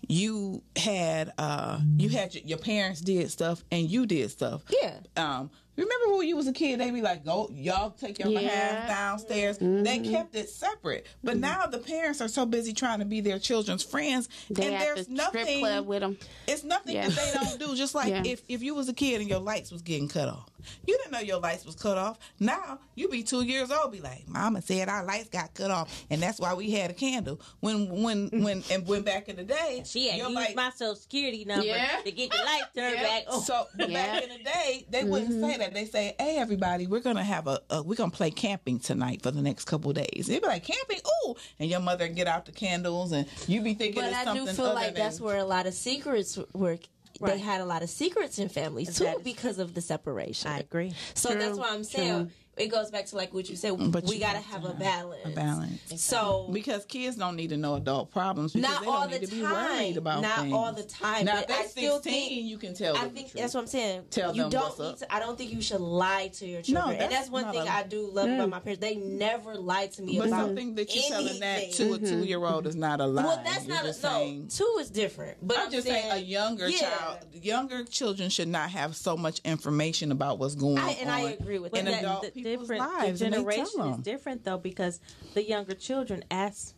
you 0.08 0.62
had 0.76 1.32
uh 1.38 1.78
you 1.98 2.08
had 2.08 2.34
your, 2.34 2.44
your 2.44 2.58
parents 2.58 3.00
did 3.00 3.30
stuff 3.30 3.62
and 3.70 3.88
you 3.90 4.06
did 4.06 4.30
stuff. 4.30 4.62
Yeah. 4.82 4.98
Um, 5.16 5.50
remember 5.84 6.16
when 6.18 6.28
you 6.28 6.36
was 6.36 6.46
a 6.48 6.52
kid, 6.52 6.80
They'd 6.80 6.90
be 6.92 7.02
like, 7.02 7.24
"Go, 7.24 7.48
y'all 7.52 7.90
take 7.90 8.18
your 8.18 8.28
Yeah. 8.28 8.40
hands 8.40 8.88
downstairs." 8.88 9.58
Mm-hmm. 9.58 9.82
They 9.84 9.98
kept 10.00 10.34
it 10.36 10.48
separate, 10.50 11.06
but 11.24 11.36
now 11.36 11.66
the 11.66 11.78
parents 11.78 12.20
are 12.20 12.28
so 12.28 12.44
busy 12.46 12.72
trying 12.72 12.98
to 12.98 13.04
be 13.04 13.20
their 13.20 13.38
children's 13.38 13.82
friends, 13.82 14.28
They 14.50 14.66
and 14.66 14.74
at 14.74 14.80
there's 14.80 15.06
the 15.06 15.12
nothing. 15.14 15.44
strip 15.46 15.58
club 15.60 15.86
with 15.86 16.00
them. 16.00 16.18
It's 16.46 16.64
nothing 16.64 16.94
Yeah. 16.96 17.08
that 17.08 17.16
they 17.16 17.32
don't 17.38 17.58
do. 17.70 17.76
Just 17.76 17.94
like 17.94 18.08
Yeah. 18.12 18.22
if, 18.24 18.42
if 18.48 18.62
you 18.62 18.74
was 18.74 18.88
a 18.88 18.94
kid 18.94 19.20
and 19.20 19.30
your 19.30 19.40
lights 19.40 19.70
was 19.70 19.82
getting 19.82 20.08
cut 20.08 20.28
off. 20.28 20.48
You 20.86 20.96
didn't 20.98 21.12
know 21.12 21.20
your 21.20 21.40
lights 21.40 21.64
was 21.64 21.74
cut 21.74 21.98
off. 21.98 22.18
Now 22.40 22.78
you 22.94 23.08
be 23.08 23.22
two 23.22 23.42
years 23.42 23.70
old, 23.70 23.92
be 23.92 24.00
like, 24.00 24.28
Mama 24.28 24.62
said 24.62 24.88
our 24.88 25.04
lights 25.04 25.28
got 25.28 25.54
cut 25.54 25.70
off 25.70 26.04
and 26.10 26.20
that's 26.20 26.40
why 26.40 26.54
we 26.54 26.70
had 26.70 26.90
a 26.90 26.94
candle. 26.94 27.40
When 27.60 28.02
when 28.02 28.28
when 28.42 28.62
and 28.70 28.86
when 28.86 29.02
back 29.02 29.28
in 29.28 29.36
the 29.36 29.44
day 29.44 29.82
She 29.86 30.08
had 30.08 30.18
your 30.18 30.28
used 30.28 30.40
light- 30.40 30.56
my 30.56 30.70
social 30.70 30.96
security 30.96 31.44
number 31.44 31.66
Yeah. 31.66 32.00
to 32.04 32.10
get 32.10 32.30
the 32.30 32.38
lights 32.44 32.66
turned 32.74 32.96
back 32.96 33.24
on. 33.28 33.42
so 33.42 33.66
but 33.76 33.90
Yeah. 33.90 34.06
back 34.06 34.22
in 34.24 34.28
the 34.30 34.44
day, 34.44 34.86
they 34.90 35.00
mm-hmm. 35.00 35.10
wouldn't 35.10 35.44
say 35.44 35.58
that. 35.58 35.74
They 35.74 35.84
say, 35.86 36.14
"Hey, 36.18 36.36
everybody, 36.38 36.86
we're 36.86 37.00
gonna 37.00 37.24
have 37.24 37.46
a, 37.46 37.60
a 37.70 37.82
we're 37.82 37.94
gonna 37.94 38.10
play 38.10 38.30
camping 38.30 38.78
tonight 38.78 39.22
for 39.22 39.30
the 39.30 39.42
next 39.42 39.64
couple 39.66 39.92
days." 39.92 40.26
They'd 40.26 40.42
be 40.42 40.48
like, 40.48 40.64
"Camping, 40.64 41.00
ooh!" 41.26 41.34
And 41.58 41.70
your 41.70 41.80
mother 41.80 42.06
would 42.06 42.16
get 42.16 42.26
out 42.26 42.46
the 42.46 42.52
candles, 42.52 43.12
and 43.12 43.26
you 43.46 43.60
be 43.60 43.74
thinking 43.74 44.02
But 44.02 44.08
it's 44.10 44.16
I 44.18 44.24
something 44.24 44.46
do 44.46 44.52
feel 44.52 44.74
like 44.74 44.94
that's 44.94 45.20
where 45.20 45.36
a 45.38 45.44
lot 45.44 45.66
of 45.66 45.74
secrets 45.74 46.38
were 46.52 46.78
they 47.20 47.38
had 47.38 47.60
a 47.60 47.64
lot 47.64 47.82
of 47.82 47.90
secrets 47.90 48.38
in 48.38 48.48
families 48.48 48.96
too 48.96 49.20
because 49.24 49.58
of 49.58 49.74
the 49.74 49.80
separation. 49.80 50.50
I 50.50 50.58
agree. 50.58 50.92
So 51.14 51.30
True, 51.30 51.38
that's 51.40 51.58
why 51.58 51.70
I'm 51.70 51.84
saying 51.84 52.30
it 52.58 52.70
goes 52.70 52.90
back 52.90 53.06
to 53.06 53.16
like 53.16 53.32
what 53.32 53.48
you 53.48 53.56
said. 53.56 53.72
But 53.90 54.04
we 54.04 54.18
got 54.18 54.32
to 54.32 54.40
have 54.40 54.58
have 54.62 54.76
a 54.76 54.78
balance. 54.78 55.20
A 55.24 55.30
balance. 55.30 56.02
So 56.02 56.48
Because 56.52 56.84
kids 56.84 57.16
don't 57.16 57.36
need 57.36 57.50
to 57.50 57.56
know 57.56 57.74
adult 57.74 58.10
problems 58.10 58.52
because 58.52 58.68
not 58.68 58.80
they 58.80 58.86
don't 58.86 58.94
all 58.94 59.08
need 59.08 59.20
the 59.20 59.26
to 59.26 59.34
be 59.34 59.42
time. 59.42 59.52
worried 59.52 59.96
about 59.96 60.22
not 60.22 60.40
things. 60.40 60.52
all 60.52 60.72
the 60.72 60.82
time. 60.82 61.24
Now, 61.24 61.34
but 61.34 61.42
if 61.42 61.48
they're 61.48 61.58
I 61.58 61.66
still 61.66 62.02
16, 62.02 62.28
think 62.28 62.50
you 62.50 62.58
can 62.58 62.74
tell 62.74 62.96
I 62.96 63.02
them 63.02 63.10
think 63.10 63.28
the 63.28 63.32
truth. 63.32 63.42
that's 63.42 63.54
what 63.54 63.60
I'm 63.60 63.66
saying. 63.66 64.04
Tell 64.10 64.34
you 64.34 64.42
them 64.42 64.50
don't 64.50 64.62
what's 64.62 64.78
need 64.78 64.86
up. 64.86 64.98
to. 64.98 65.14
I 65.14 65.18
don't 65.20 65.38
think 65.38 65.52
you 65.52 65.62
should 65.62 65.80
lie 65.80 66.28
to 66.34 66.46
your 66.46 66.62
children, 66.62 67.00
and 67.00 67.12
that's 67.12 67.28
that's 67.28 67.30
one 67.30 67.52
thing 67.52 67.66
a- 67.66 67.70
I 67.70 67.82
do 67.84 68.08
love 68.10 68.28
about 68.28 68.48
mm. 68.48 68.50
my 68.50 68.60
parents. 68.60 68.80
They 68.80 68.96
never 68.96 69.54
lied 69.54 69.92
to 69.92 70.02
me 70.02 70.18
about 70.18 70.26
it. 70.26 70.30
But 70.30 70.36
about 70.36 70.46
something 70.46 70.74
that 70.74 70.94
you're 70.94 71.04
telling 71.04 71.40
that 71.40 71.58
anything. 71.58 71.88
to 71.88 71.94
a 71.94 71.98
mm-hmm. 71.98 72.06
two 72.06 72.24
year 72.24 72.44
old 72.44 72.66
is 72.66 72.76
not 72.76 73.00
a 73.00 73.06
lie. 73.06 73.24
Well, 73.24 73.42
that's 73.44 73.66
You're 73.66 73.76
not 73.76 73.84
just 73.84 74.04
a 74.04 74.08
no. 74.08 74.46
Two 74.48 74.76
is 74.80 74.90
different, 74.90 75.38
but 75.42 75.58
I'm 75.58 75.70
just 75.70 75.86
saying, 75.86 76.10
a 76.12 76.18
younger 76.18 76.68
yeah. 76.68 76.78
child, 76.78 77.18
younger 77.32 77.84
children 77.84 78.30
should 78.30 78.48
not 78.48 78.70
have 78.70 78.96
so 78.96 79.16
much 79.16 79.40
information 79.44 80.12
about 80.12 80.38
what's 80.38 80.54
going 80.54 80.78
I, 80.78 80.90
on. 80.90 80.96
and 81.00 81.10
I 81.10 81.20
agree 81.20 81.58
with 81.58 81.74
in 81.74 81.84
that. 81.86 82.02
adult 82.02 82.22
the 82.22 82.30
people's 82.30 82.47
different 82.56 82.80
lives, 82.80 83.20
the 83.20 83.26
and 83.26 83.34
they 83.34 83.38
tell 83.38 83.46
generation 83.46 83.92
is 83.92 83.98
different 83.98 84.44
though 84.44 84.58
because 84.58 85.00
the 85.34 85.42
younger 85.42 85.74
children 85.74 86.24
ask 86.30 86.74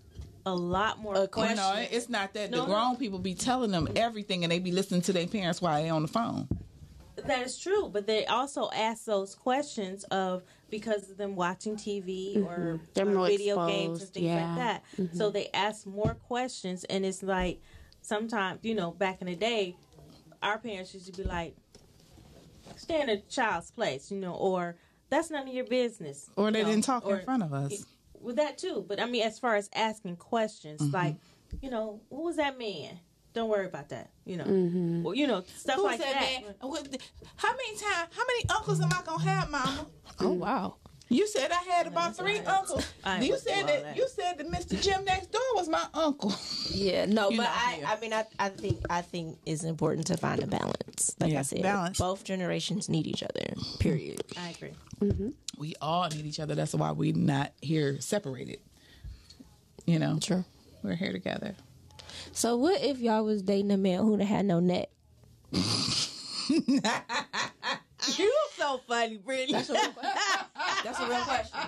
a 0.46 0.54
lot 0.54 0.98
more 0.98 1.16
uh, 1.16 1.22
A 1.22 1.28
questions. 1.28 1.58
know, 1.58 1.86
it's 1.90 2.08
not 2.08 2.32
that 2.34 2.50
No, 2.50 2.62
the 2.62 2.66
no. 2.66 2.72
grown 2.72 2.96
people 2.96 3.18
be 3.18 3.34
telling 3.34 3.70
them 3.70 3.88
everything, 3.96 4.44
and 4.44 4.50
they 4.50 4.58
be 4.58 4.72
listening 4.72 5.02
to 5.02 5.12
their 5.12 5.26
parents 5.26 5.60
while 5.60 5.82
they 5.82 5.88
on 5.90 6.02
the 6.02 6.08
phone. 6.08 6.48
That 7.26 7.44
is 7.44 7.58
true, 7.58 7.90
but 7.92 8.06
they 8.06 8.24
also 8.26 8.70
ask 8.74 9.04
those 9.04 9.34
questions 9.34 10.04
of 10.04 10.42
because 10.70 11.10
of 11.10 11.18
them 11.18 11.36
watching 11.36 11.76
TV 11.76 12.36
mm-hmm. 12.36 12.46
or, 12.46 12.80
They're 12.94 13.06
or 13.06 13.12
more 13.12 13.26
video 13.26 13.66
games 13.66 14.02
and 14.02 14.10
things 14.10 14.26
yeah. 14.26 14.46
like 14.46 14.56
that. 14.56 14.82
Mm-hmm. 14.98 15.16
So 15.16 15.30
they 15.30 15.48
ask 15.52 15.86
more 15.86 16.14
questions, 16.14 16.84
and 16.84 17.04
it's 17.04 17.22
like 17.22 17.60
sometimes 18.00 18.60
you 18.62 18.74
know 18.74 18.92
back 18.92 19.20
in 19.20 19.26
the 19.26 19.36
day, 19.36 19.76
our 20.42 20.58
parents 20.58 20.94
used 20.94 21.12
to 21.12 21.22
be 21.22 21.28
like, 21.28 21.54
"Stay 22.76 23.02
in 23.02 23.10
a 23.10 23.20
child's 23.20 23.70
place," 23.70 24.10
you 24.10 24.18
know, 24.18 24.34
or 24.34 24.76
"That's 25.10 25.30
none 25.30 25.46
of 25.48 25.52
your 25.54 25.64
business," 25.66 26.30
Or 26.36 26.50
they 26.50 26.62
know, 26.62 26.70
didn't 26.70 26.84
talk 26.84 27.04
or- 27.06 27.18
in 27.18 27.24
front 27.24 27.42
of 27.42 27.52
us. 27.52 27.84
with 28.20 28.36
that 28.36 28.56
too. 28.58 28.84
But 28.88 29.00
I 29.00 29.06
mean, 29.06 29.22
as 29.22 29.38
far 29.38 29.56
as 29.56 29.68
asking 29.74 30.16
questions, 30.16 30.80
Mm-hmm. 30.80 30.94
like, 30.94 31.16
you 31.60 31.70
know, 31.70 32.00
who 32.10 32.22
was 32.22 32.36
that 32.36 32.58
man? 32.58 32.98
Don't 33.32 33.48
worry 33.48 33.66
about 33.66 33.90
that. 33.90 34.10
You 34.24 34.36
know, 34.38 35.02
or 35.08 35.14
you 35.14 35.26
know, 35.26 35.44
stuff 35.56 35.76
Who 35.76 35.84
like 35.84 36.00
that. 36.00 36.14
that? 36.58 36.66
What 36.68 36.88
How 37.36 37.52
many 37.52 37.76
times? 37.76 38.08
How 38.12 38.22
many 38.26 38.44
uncles 38.50 38.80
am 38.80 38.90
I 38.92 39.02
gonna 39.04 39.22
have, 39.22 39.50
Mama? 39.50 39.86
Oh 40.20 40.32
wow. 40.32 40.76
You 41.12 41.26
said 41.26 41.50
I 41.50 41.56
had 41.72 41.88
about 41.88 42.16
three 42.16 42.38
uncles. 42.38 42.86
You 43.20 43.36
said 43.36 43.66
that, 43.66 43.82
that. 43.82 43.96
You 43.96 44.06
said 44.08 44.38
that 44.38 44.46
Mr. 44.48 44.80
Jim 44.80 45.04
next 45.04 45.32
door 45.32 45.42
was 45.56 45.68
my 45.68 45.84
uncle. 45.92 46.32
Yeah, 46.72 47.04
no, 47.06 47.30
You 47.30 47.38
but 47.38 47.48
I, 47.50 47.78
yeah. 47.80 47.90
I 47.90 48.00
mean, 48.00 48.12
I, 48.12 48.24
I 48.38 48.48
think, 48.48 48.78
I 48.88 49.02
think 49.02 49.38
it's 49.44 49.64
important 49.64 50.06
to 50.06 50.16
find 50.16 50.40
a 50.40 50.46
balance. 50.46 51.16
Like 51.18 51.32
Yeah, 51.32 51.40
I 51.40 51.42
said, 51.42 51.62
balance. 51.62 51.98
both 51.98 52.22
generations 52.22 52.88
need 52.88 53.08
each 53.08 53.24
other. 53.24 53.54
Period. 53.80 54.22
I 54.38 54.50
agree. 54.50 54.70
Mm-hmm. 55.00 55.30
We 55.58 55.74
all 55.82 56.08
need 56.08 56.24
each 56.26 56.38
other. 56.38 56.54
That's 56.54 56.74
why 56.74 56.92
we're 56.92 57.12
not 57.16 57.52
here 57.60 58.00
separated. 58.00 58.60
You 59.84 59.98
know, 59.98 60.18
True. 60.20 60.44
we're 60.84 60.94
here 60.94 61.12
together. 61.12 61.56
So, 62.32 62.56
what 62.56 62.80
if 62.82 62.98
y'all 63.00 63.24
was 63.24 63.42
dating 63.42 63.72
a 63.72 63.76
man 63.76 63.98
who 64.04 64.16
had 64.18 64.46
no 64.46 64.60
neck? 64.60 64.88
Uh-huh. 68.02 68.22
you 68.22 68.34
so 68.56 68.80
funny, 68.88 69.18
Brittany. 69.18 69.52
That's 69.52 69.68
a 69.70 69.74
real 69.74 69.92
question. 69.92 70.20
That's 70.84 71.00
a 71.00 71.06
real 71.08 71.20
question. 71.24 71.60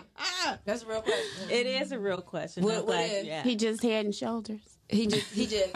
That's 0.64 0.82
a 0.82 0.86
real 0.86 1.02
question. 1.02 1.50
It 1.50 1.66
is 1.66 1.92
a 1.92 1.98
real 1.98 2.20
question. 2.22 2.64
What- 2.64 2.72
I'm 2.74 2.78
what 2.80 2.86
glad 2.86 3.26
if- 3.26 3.44
He 3.44 3.56
just 3.56 3.82
head 3.82 4.04
and 4.06 4.14
shoulders. 4.14 4.60
He 4.88 5.06
just, 5.06 5.26
he 5.32 5.46
just, 5.46 5.74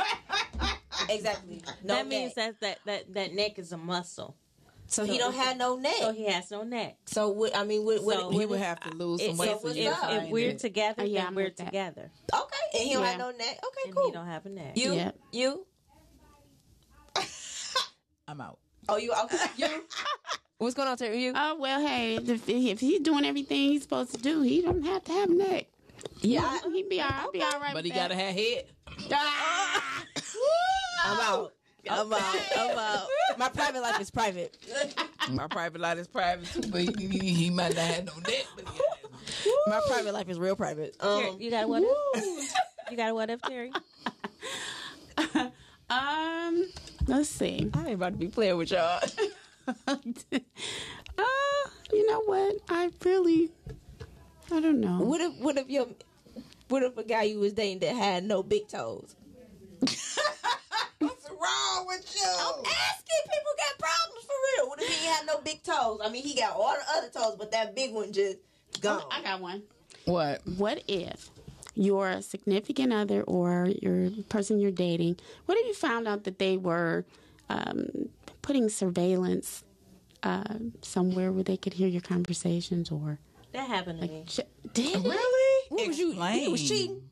exactly. 1.08 1.62
No 1.82 1.94
that 1.94 2.06
means 2.06 2.36
neck. 2.36 2.54
that, 2.60 2.78
that 2.84 3.04
that 3.06 3.14
that 3.14 3.32
neck 3.34 3.58
is 3.58 3.72
a 3.72 3.78
muscle, 3.78 4.36
so 4.88 5.04
he 5.04 5.16
don't 5.16 5.34
have 5.34 5.56
no 5.56 5.76
neck. 5.76 5.94
so 5.98 6.12
he 6.12 6.26
has 6.30 6.50
no 6.50 6.64
neck. 6.64 6.96
So 7.06 7.28
what? 7.30 7.56
I 7.56 7.64
mean, 7.64 7.82
what? 7.84 8.02
what, 8.04 8.16
So 8.18 8.26
what 8.28 8.34
He 8.40 8.44
would 8.46 8.60
have 8.60 8.78
to 8.80 8.90
lose 8.90 9.24
some 9.24 9.38
weight 9.38 9.48
if, 9.50 9.60
for 9.60 9.66
what's 9.68 9.76
you 9.78 9.84
if, 9.84 9.94
to 9.94 9.94
up? 10.02 10.10
find 10.10 10.24
if 10.26 10.30
we're 10.30 10.50
it. 10.50 10.58
together, 10.58 11.02
Oh, 11.02 11.04
yeah, 11.06 11.18
then 11.20 11.26
I'm 11.28 11.34
we're 11.34 11.44
with 11.44 11.56
that. 11.56 11.64
together, 11.66 12.10
Okay, 12.34 12.56
and 12.74 12.82
he 12.82 12.92
don't 12.92 13.02
Yeah. 13.04 13.08
have 13.10 13.18
no 13.18 13.30
neck. 13.30 13.38
Okay, 13.64 13.80
and 13.86 13.94
cool. 13.96 14.06
he 14.06 14.12
don't 14.12 14.26
have 14.26 14.44
a 14.44 14.48
neck. 14.50 14.72
You, 14.76 14.92
Yeah. 14.94 15.10
you. 15.32 15.66
I'm 18.28 18.40
out. 18.40 18.58
Oh, 18.88 18.96
you 18.98 19.12
okay? 19.24 19.36
You. 19.56 19.66
What's 20.58 20.74
going 20.74 20.88
on, 20.88 20.96
Terry? 20.96 21.22
You? 21.22 21.32
Oh 21.36 21.56
well, 21.56 21.86
hey, 21.86 22.16
if, 22.16 22.48
if 22.48 22.80
he's 22.80 23.00
doing 23.00 23.26
everything 23.26 23.72
he's 23.72 23.82
supposed 23.82 24.14
to 24.14 24.18
do, 24.18 24.40
he 24.40 24.62
don't 24.62 24.82
have 24.84 25.04
to 25.04 25.12
have 25.12 25.28
neck. 25.28 25.66
Yeah. 26.20 26.58
He 26.72 26.82
be 26.82 27.00
all 27.00 27.10
right. 27.10 27.32
Be 27.32 27.42
all 27.42 27.60
right. 27.60 27.74
But 27.74 27.84
he 27.84 27.90
gotta 27.90 28.14
have 28.14 28.34
head. 28.34 28.64
Ah! 29.12 30.04
I'm 31.04 31.20
out. 31.20 31.52
I'm 31.88 32.12
out. 32.12 32.36
I'm 32.56 32.78
out. 32.78 33.06
My 33.36 33.50
private 33.50 33.82
life 33.82 34.00
is 34.00 34.10
private. 34.10 34.56
My 35.30 35.46
private 35.46 35.80
life 35.80 35.98
is 35.98 36.08
private 36.08 36.46
too, 36.46 36.70
but 36.70 36.80
he, 36.80 37.06
he, 37.06 37.18
he 37.34 37.50
might 37.50 37.74
not 37.74 37.84
have 37.84 38.06
no 38.06 38.14
neck. 38.14 38.46
But 38.56 38.66
he 39.44 39.54
My 39.66 39.80
private 39.88 40.14
life 40.14 40.28
is 40.30 40.38
real 40.38 40.56
private. 40.56 40.96
Um, 41.00 41.36
you 41.38 41.50
got 41.50 41.64
a 41.64 41.68
what 41.68 41.82
if? 41.84 42.54
You 42.90 42.96
got 42.96 43.10
a 43.10 43.14
what 43.14 43.28
if, 43.28 43.42
Terry? 43.42 43.72
Um, 45.88 46.66
let's 47.06 47.28
see. 47.28 47.70
I 47.72 47.86
ain't 47.86 47.94
about 47.94 48.14
to 48.14 48.18
be 48.18 48.26
playing 48.26 48.56
with 48.56 48.72
y'all. 48.72 49.00
uh, 49.88 49.96
you 51.92 52.06
know 52.10 52.20
what? 52.26 52.56
I 52.68 52.90
really, 53.04 53.50
I 54.52 54.60
don't 54.60 54.80
know. 54.80 55.00
What 55.00 55.20
if 55.20 55.34
what 55.38 55.56
if 55.56 55.68
your 55.68 55.86
what 56.68 56.82
if 56.82 56.96
a 56.96 57.04
guy 57.04 57.24
you 57.24 57.40
was 57.40 57.52
dating 57.52 57.80
that 57.80 57.94
had 57.94 58.24
no 58.24 58.42
big 58.42 58.68
toes? 58.68 59.14
What's 59.80 61.30
wrong 61.30 61.86
with 61.86 62.14
you? 62.14 62.24
I'm 62.24 62.64
asking 62.64 63.22
people 63.24 63.52
got 63.58 63.78
problems 63.78 64.24
for 64.24 64.34
real. 64.56 64.68
What 64.68 64.82
if 64.82 64.88
he 64.88 65.06
had 65.06 65.26
no 65.26 65.40
big 65.40 65.62
toes? 65.62 66.00
I 66.02 66.10
mean, 66.10 66.22
he 66.22 66.34
got 66.34 66.52
all 66.54 66.74
the 66.74 66.98
other 66.98 67.08
toes, 67.10 67.36
but 67.38 67.50
that 67.52 67.74
big 67.74 67.92
one 67.92 68.12
just 68.12 68.38
gone. 68.80 69.02
I 69.10 69.22
got 69.22 69.40
one. 69.40 69.62
What? 70.06 70.46
What 70.46 70.82
if 70.88 71.30
your 71.74 72.22
significant 72.22 72.92
other 72.92 73.22
or 73.22 73.68
your 73.82 74.10
person 74.28 74.58
you're 74.58 74.70
dating, 74.70 75.18
what 75.44 75.58
if 75.58 75.66
you 75.66 75.74
found 75.74 76.08
out 76.08 76.24
that 76.24 76.38
they 76.38 76.56
were 76.56 77.04
um, 77.48 78.08
putting 78.46 78.68
surveillance 78.68 79.64
uh, 80.22 80.44
somewhere 80.82 81.32
where 81.32 81.42
they 81.42 81.56
could 81.56 81.74
hear 81.74 81.88
your 81.88 82.00
conversations 82.00 82.90
or 82.90 83.18
That 83.52 83.68
happened 83.68 84.00
to 84.00 84.06
me. 84.06 84.24
ch- 84.26 84.40
did 84.72 84.96
it? 84.96 85.02
Really? 85.02 85.66
What 85.68 85.88
was 85.88 85.98
you? 85.98 86.10
Explain. 86.10 86.42
You 86.44 86.50
was 86.52 86.68
cheating. 86.68 87.02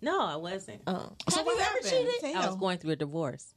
No, 0.00 0.20
I 0.26 0.36
wasn't. 0.36 0.80
Oh. 0.86 1.12
So 1.28 1.42
what 1.42 1.60
happened? 1.62 2.36
I 2.36 2.46
was 2.46 2.56
going 2.56 2.78
through 2.78 2.92
a 2.92 2.96
divorce. 2.96 3.54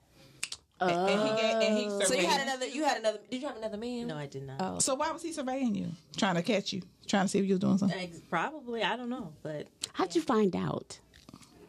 and 0.82 0.92
he 1.10 1.42
gave, 1.42 1.56
and 1.56 1.78
he 1.78 2.06
So 2.06 2.14
you 2.16 2.26
had 2.28 2.42
another? 2.42 2.68
You 2.68 2.84
had 2.84 2.98
another? 2.98 3.20
Did 3.30 3.42
you 3.42 3.48
have 3.48 3.58
another 3.58 3.78
man? 3.78 4.08
No, 4.08 4.18
I 4.18 4.26
did 4.26 4.48
not. 4.48 4.58
Oh. 4.60 4.80
So 4.80 4.96
why 4.96 5.12
was 5.12 5.22
he 5.22 5.32
surveying 5.32 5.76
you? 5.76 5.92
Trying 6.18 6.36
to 6.36 6.42
catch 6.42 6.74
you? 6.74 6.82
Trying 7.08 7.26
to 7.26 7.28
see 7.30 7.40
if 7.40 7.46
you 7.46 7.54
was 7.54 7.60
doing 7.60 7.78
something? 7.78 8.00
Ex- 8.00 8.18
Probably, 8.30 8.82
I 8.84 8.98
don't 8.98 9.10
know, 9.10 9.32
but 9.44 9.68
How'd 9.94 10.16
you 10.16 10.22
find 10.22 10.56
out? 10.56 11.00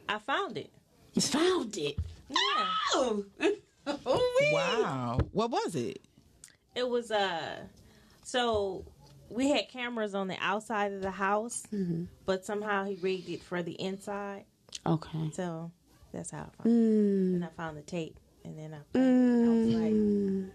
I 0.09 0.19
found 0.19 0.57
it. 0.59 0.71
You 1.15 1.21
found 1.23 1.77
it. 1.77 1.99
Yeah, 2.31 3.49
Oh, 4.07 4.51
wow. 4.53 5.19
What 5.33 5.51
was 5.51 5.75
it? 5.75 6.01
it 6.75 6.89
was 6.89 7.11
uh, 7.11 7.57
so 8.23 8.85
we 9.29 9.51
had 9.51 9.69
cameras 9.69 10.15
on 10.15 10.29
the 10.29 10.37
outside 10.41 10.93
of 10.93 11.03
the 11.03 11.11
house, 11.11 11.65
mm-hmm. 11.73 12.05
but 12.27 12.45
somehow 12.45 12.85
he 12.85 12.97
rigged 12.97 13.29
it 13.29 13.43
for 13.43 13.63
the 13.63 13.73
inside. 13.73 14.45
Okay. 14.87 15.31
So 15.33 15.71
that's 16.13 16.31
how 16.31 16.39
I 16.39 16.63
found 16.63 16.67
it. 16.67 16.69
Mm. 16.69 17.35
And 17.35 17.45
I 17.45 17.49
found 17.49 17.77
the 17.77 17.83
tape, 17.83 18.17
and 18.45 18.59
then 18.59 18.75
I, 18.75 18.79
found 18.93 18.95
it. 18.95 19.47
I 19.47 19.49
was 19.49 19.75
like, 19.75 19.93
mm. 19.93 20.51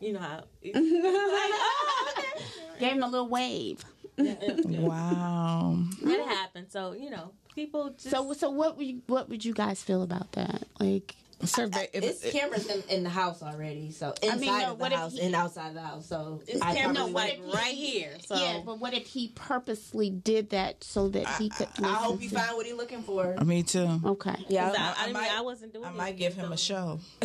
you 0.00 0.12
know 0.12 0.20
how. 0.20 0.44
It's 0.62 0.76
like, 0.78 0.80
oh, 0.84 2.14
okay. 2.18 2.44
Gave 2.80 2.92
him 2.92 3.02
a 3.02 3.08
little 3.08 3.28
wave. 3.28 3.84
Wow. 4.16 5.76
It 6.02 6.28
happened. 6.28 6.66
So 6.70 6.92
you 6.92 7.10
know, 7.10 7.32
people 7.54 7.90
just 7.90 8.10
So, 8.10 8.32
so 8.32 8.50
what 8.50 8.76
would 8.76 8.86
you, 8.86 9.02
what 9.06 9.28
would 9.28 9.44
you 9.44 9.52
guys 9.52 9.82
feel 9.82 10.02
about 10.02 10.32
that? 10.32 10.64
Like, 10.78 11.16
Survey. 11.46 11.88
it- 11.92 12.04
It's 12.04 12.24
it- 12.24 12.32
cameras 12.32 12.66
in, 12.66 12.82
in 12.88 13.02
the 13.04 13.10
house 13.10 13.42
already, 13.42 13.90
so 13.90 14.14
inside 14.22 14.40
mean, 14.40 14.58
no, 14.58 14.72
of 14.72 14.78
the 14.78 14.82
what 14.82 14.92
house 14.92 15.12
he- 15.12 15.20
and 15.22 15.34
outside 15.34 15.74
the 15.74 15.80
house. 15.82 16.06
So 16.06 16.42
It's 16.46 16.60
I 16.62 16.74
cameras 16.74 16.96
probably 16.96 17.12
like 17.14 17.40
would- 17.44 17.54
right 17.54 17.74
here. 17.74 18.16
So 18.26 18.34
yeah, 18.36 18.60
but 18.64 18.78
what 18.80 18.94
if 18.94 19.06
he 19.06 19.28
purposely 19.34 20.10
did 20.10 20.50
that 20.50 20.82
so 20.84 21.08
that 21.08 21.26
he 21.40 21.48
could? 21.50 21.68
I 21.82 21.88
hope 21.94 22.18
he 22.18 22.24
you 22.24 22.30
to- 22.30 22.36
find 22.36 22.56
what 22.56 22.66
he's 22.66 22.74
looking 22.74 23.02
for. 23.02 23.34
Uh, 23.38 23.44
me 23.44 23.62
too. 23.62 24.00
Okay. 24.04 24.36
Yeah, 24.48 24.70
I, 24.76 24.76
I 24.76 24.94
I, 24.96 25.04
mean, 25.06 25.12
might- 25.14 25.32
I 25.32 25.40
wasn't 25.42 25.72
doing. 25.72 25.84
I 25.86 25.90
might 25.90 26.16
give 26.16 26.34
him 26.34 26.52
a 26.52 26.56
show. 26.56 26.98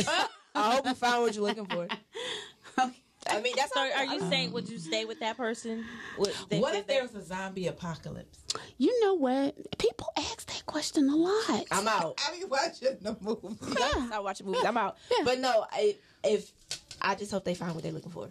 I 0.56 0.74
hope 0.76 0.86
you 0.88 0.94
found 0.96 1.24
what 1.24 1.36
you're 1.36 1.44
looking 1.46 1.66
for. 1.68 1.88
I 3.32 3.42
mean, 3.42 3.54
that's 3.56 3.74
So, 3.74 3.80
all. 3.80 3.92
are 3.94 4.06
you 4.06 4.20
saying 4.30 4.52
would 4.52 4.70
you 4.70 4.78
stay 4.80 5.06
with 5.06 5.20
that 5.20 5.38
person? 5.38 5.86
Would 6.18 6.34
they- 6.50 6.60
What 6.60 6.76
if 6.76 6.88
they- 6.88 6.96
there's 6.96 7.14
a 7.16 7.24
zombie 7.24 7.68
apocalypse? 7.68 8.38
You 8.78 9.00
know 9.04 9.14
what? 9.16 9.56
People 9.78 10.12
ask 10.18 10.46
that 10.48 10.66
question 10.66 11.10
a 11.10 11.16
lot. 11.16 11.66
I'm 11.72 11.88
out. 11.88 12.20
I 12.28 12.38
be 12.40 12.46
watching 12.46 12.98
the 13.02 13.16
movie. 13.22 13.56
Stop 14.08 14.24
watching 14.24 14.46
movies. 14.48 14.64
I'm 14.66 14.78
out. 14.78 14.98
But 15.24 15.40
no, 15.40 15.66
I, 15.72 15.96
if 16.24 16.52
I 17.02 17.16
just 17.16 17.32
hope 17.32 17.44
they 17.46 17.56
find 17.56 17.74
what 17.76 17.84
they're 17.84 17.92
looking 17.92 18.12
for. 18.12 18.30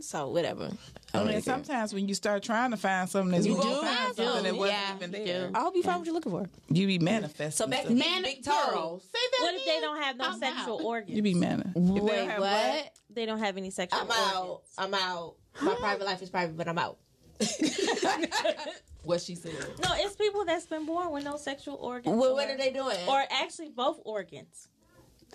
So 0.00 0.28
whatever. 0.28 0.70
I 1.14 1.18
oh, 1.18 1.24
mean, 1.24 1.40
sometimes 1.40 1.94
when 1.94 2.06
you 2.08 2.14
start 2.14 2.42
trying 2.42 2.70
to 2.72 2.76
find 2.76 3.08
something, 3.08 3.32
that's 3.32 3.46
you 3.46 3.54
do. 3.54 3.62
find 3.62 4.08
You 4.18 4.24
something 4.24 4.24
do. 4.36 4.42
that 4.42 4.56
wasn't 4.56 4.78
Yeah, 4.78 4.96
even 4.96 5.10
there. 5.12 5.48
do. 5.48 5.52
I 5.54 5.60
hope 5.60 5.74
you 5.76 5.82
find 5.82 5.98
what 5.98 6.06
you're 6.06 6.14
looking 6.14 6.32
for. 6.32 6.46
You 6.68 6.86
be 6.86 6.98
manifesting. 6.98 7.50
So 7.52 7.66
back 7.70 7.84
to 7.86 7.96
stuff. 7.96 8.14
these 8.16 8.22
big 8.22 8.44
toes. 8.44 9.02
Say 9.04 9.18
that 9.32 9.38
What 9.40 9.54
if 9.54 9.64
they 9.64 9.80
don't 9.80 10.02
have 10.02 10.16
no 10.16 10.24
I'm 10.26 10.38
sexual 10.38 10.78
out. 10.80 10.84
organs? 10.84 11.16
you 11.16 11.22
be 11.22 11.34
manifesting. 11.34 11.88
If 11.88 11.94
they 11.94 12.00
Wait, 12.00 12.26
don't 12.28 12.40
what? 12.40 12.92
they 13.10 13.26
don't 13.26 13.38
have 13.38 13.56
any 13.56 13.70
sexual 13.70 14.00
organs. 14.00 14.18
I'm 14.18 14.34
organs. 14.34 14.60
out. 14.78 14.84
I'm 14.84 14.94
out. 14.94 15.34
My 15.62 15.74
private 15.76 16.04
life 16.04 16.20
is 16.22 16.28
private, 16.30 16.56
but 16.56 16.68
I'm 16.68 16.78
out. 16.78 16.98
What 19.04 19.20
she 19.20 19.36
said. 19.36 19.52
No, 19.84 19.90
it's 19.94 20.16
people 20.16 20.44
that's 20.44 20.66
been 20.66 20.84
born 20.84 21.12
with 21.12 21.22
no 21.22 21.36
sexual 21.36 21.76
organs. 21.76 22.16
Well, 22.20 22.32
or, 22.32 22.34
what 22.34 22.50
are 22.50 22.56
they 22.56 22.72
doing? 22.72 22.96
Or 23.08 23.22
actually 23.30 23.68
both 23.68 24.00
organs. 24.04 24.66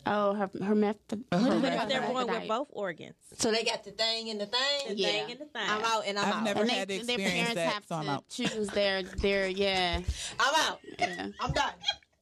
Oh, 0.06 0.34
her 0.34 0.50
her 0.64 0.74
method. 0.76 1.24
Uh, 1.32 1.38
what 1.40 1.52
is 1.58 1.64
it 1.64 1.74
hermaphrodite. 1.74 1.78
called? 1.78 1.90
They're 1.92 2.02
born 2.02 2.28
with 2.28 2.48
both 2.48 2.68
organs. 2.72 3.14
so 3.38 3.52
they 3.52 3.64
got 3.64 3.84
the 3.84 3.92
thing 3.92 4.30
and 4.32 4.42
the 4.42 4.46
The 4.46 4.52
thing. 4.52 4.98
Yeah. 4.98 5.08
thing 5.10 5.32
and 5.32 5.40
the 5.42 5.46
thing. 5.46 5.62
I'm 5.70 5.84
out 5.84 6.04
and 6.08 6.18
I'm 6.18 6.28
I've 6.28 6.34
out. 6.36 6.44
never 6.44 6.62
And 6.62 6.72
had 6.72 6.90
to 6.90 6.98
they, 6.98 7.04
their 7.04 7.16
experience 7.20 7.34
parents 7.54 7.56
that, 7.56 7.74
have 7.74 7.84
so 7.88 7.96
I'm 7.96 8.06
to 8.06 8.12
out. 8.12 8.28
choose 8.30 8.68
their 8.70 9.04
their 9.04 9.48
yeah. 9.48 10.00
I'm 10.40 10.56
out. 10.72 10.80
yeah. 10.98 11.28
I'm 11.40 11.52
done. 11.52 11.74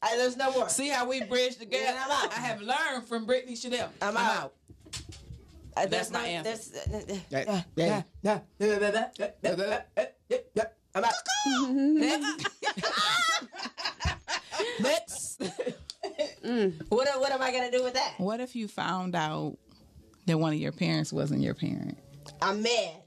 I, 0.02 0.16
there's 0.18 0.36
no 0.38 0.52
more. 0.52 0.68
See 0.70 0.90
how 0.90 1.08
we 1.08 1.24
bridge 1.24 1.58
the 1.58 1.66
gap? 1.66 1.82
Yeah, 1.82 2.04
I'm 2.06 2.12
out. 2.26 2.32
I 2.38 2.40
have 2.42 2.62
learned 2.62 3.06
from 3.08 3.26
Brittany 3.26 3.56
Chanel. 3.56 3.90
I'm 4.02 4.16
out. 4.18 4.54
Uh, 5.78 5.86
That's 5.86 6.10
there's 6.10 6.12
my 6.12 6.20
no- 6.22 6.26
answer. 6.26 6.72
there's- 6.90 7.24
That- 7.30 7.48
uh, 7.48 7.62
that- 10.56 10.74
I'm 10.96 11.04
out. 11.06 11.14
Next. 14.80 15.42
Next. 16.18 16.36
What, 16.90 17.08
what 17.20 17.32
am 17.32 17.42
I 17.42 17.52
gonna 17.52 17.72
do 17.72 17.84
with 17.84 17.94
that? 17.94 18.16
What 18.18 18.40
if 18.40 18.56
you 18.56 18.68
found 18.68 19.16
out 19.16 19.58
that 20.26 20.40
one 20.40 20.54
of 20.54 20.60
your 20.60 20.72
parents 20.72 21.14
wasn't 21.14 21.42
your 21.42 21.54
parent? 21.54 21.98
I'm 22.42 22.62
mad. 22.62 23.02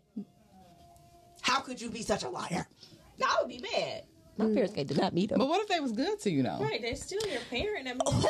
How 1.41 1.61
could 1.61 1.81
you 1.81 1.91
be 1.91 2.03
such 2.03 2.23
a 2.23 2.29
liar? 2.29 2.67
No, 3.19 3.27
I 3.29 3.43
would 3.43 3.49
be 3.49 3.59
mad. 3.59 4.05
My 4.39 4.47
parents 4.47 4.73
did 4.73 4.97
not 4.97 5.13
meet 5.13 5.31
them. 5.31 5.39
But 5.39 5.49
what 5.49 5.61
if 5.61 5.69
they 5.69 5.81
was 5.81 5.93
good 5.93 6.19
to 6.21 6.31
you 6.31 6.43
though? 6.43 6.59
Right, 6.61 6.81
they're 6.81 6.97
still 6.97 7.21
your 7.31 7.41
parent. 7.51 7.87
I 7.89 7.93
mean, 7.93 8.01
Who? 8.07 8.29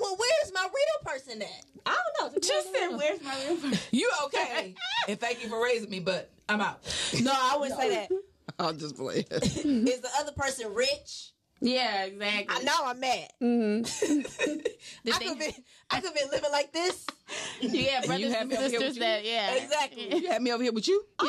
Well, 0.00 0.16
where's 0.16 0.52
my 0.52 0.62
real 0.62 1.12
person 1.14 1.42
at? 1.42 1.48
I 1.86 1.96
don't 2.18 2.32
know. 2.34 2.40
Just 2.40 2.72
said, 2.72 2.88
where's 2.96 3.22
my 3.22 3.36
real 3.46 3.56
person? 3.56 3.78
You 3.92 4.10
okay? 4.24 4.74
and 5.08 5.20
thank 5.20 5.42
you 5.42 5.48
for 5.48 5.62
raising 5.62 5.90
me, 5.90 6.00
but 6.00 6.30
I'm 6.48 6.60
out. 6.60 6.80
No, 7.22 7.32
I 7.32 7.56
wouldn't 7.58 7.78
say 7.78 7.90
that. 7.90 8.10
I'll 8.58 8.72
just 8.72 8.96
play. 8.96 9.24
Is 9.30 9.54
the 10.00 10.10
other 10.18 10.32
person 10.32 10.72
rich? 10.74 11.32
Yeah, 11.64 12.04
exactly. 12.04 12.46
I 12.56 12.62
know 12.62 12.78
I'm 12.84 13.00
mad. 13.00 13.28
I 13.40 15.18
could 15.18 15.38
be, 15.38 15.54
I 15.90 16.00
could 16.00 16.12
be 16.14 16.20
living 16.30 16.50
like 16.52 16.72
this. 16.72 17.06
Yeah, 17.60 18.02
brothers 18.04 18.32
have 18.34 18.42
and 18.42 18.50
me 18.50 18.56
up 18.56 18.62
here 18.70 18.70
with 18.72 18.72
sisters 18.72 18.98
that 18.98 19.24
yeah. 19.24 19.54
Exactly. 19.54 20.14
you 20.20 20.28
had 20.28 20.42
me 20.42 20.52
over 20.52 20.62
here 20.62 20.72
with 20.72 20.86
you. 20.88 21.02
Yeah. 21.24 21.28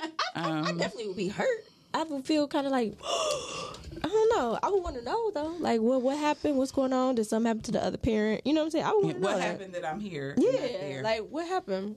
I, 0.00 0.10
I, 0.34 0.50
I 0.50 0.70
Um, 0.70 0.78
definitely 0.78 1.06
would 1.08 1.16
be 1.16 1.28
hurt. 1.28 1.64
I 1.94 2.02
would 2.02 2.26
feel 2.26 2.48
kind 2.48 2.66
of 2.66 2.72
like, 2.72 2.94
I 3.04 4.08
don't 4.08 4.36
know. 4.36 4.58
I 4.62 4.68
would 4.68 4.82
want 4.82 4.96
to 4.96 5.04
know 5.04 5.30
though, 5.30 5.54
like 5.60 5.80
what 5.80 6.02
what 6.02 6.16
happened, 6.18 6.56
what's 6.56 6.72
going 6.72 6.92
on, 6.92 7.14
did 7.14 7.24
something 7.26 7.46
happen 7.46 7.62
to 7.62 7.72
the 7.72 7.84
other 7.84 7.98
parent? 7.98 8.42
You 8.44 8.54
know 8.54 8.60
what 8.62 8.66
I'm 8.66 8.70
saying? 8.72 8.84
I 8.84 8.92
would 8.92 9.04
want 9.04 9.14
to 9.16 9.20
know 9.20 9.28
What 9.28 9.36
that. 9.38 9.42
happened 9.42 9.74
that 9.74 9.84
I'm 9.88 10.00
here? 10.00 10.34
Yeah, 10.38 11.00
like 11.02 11.20
what 11.28 11.46
happened? 11.46 11.96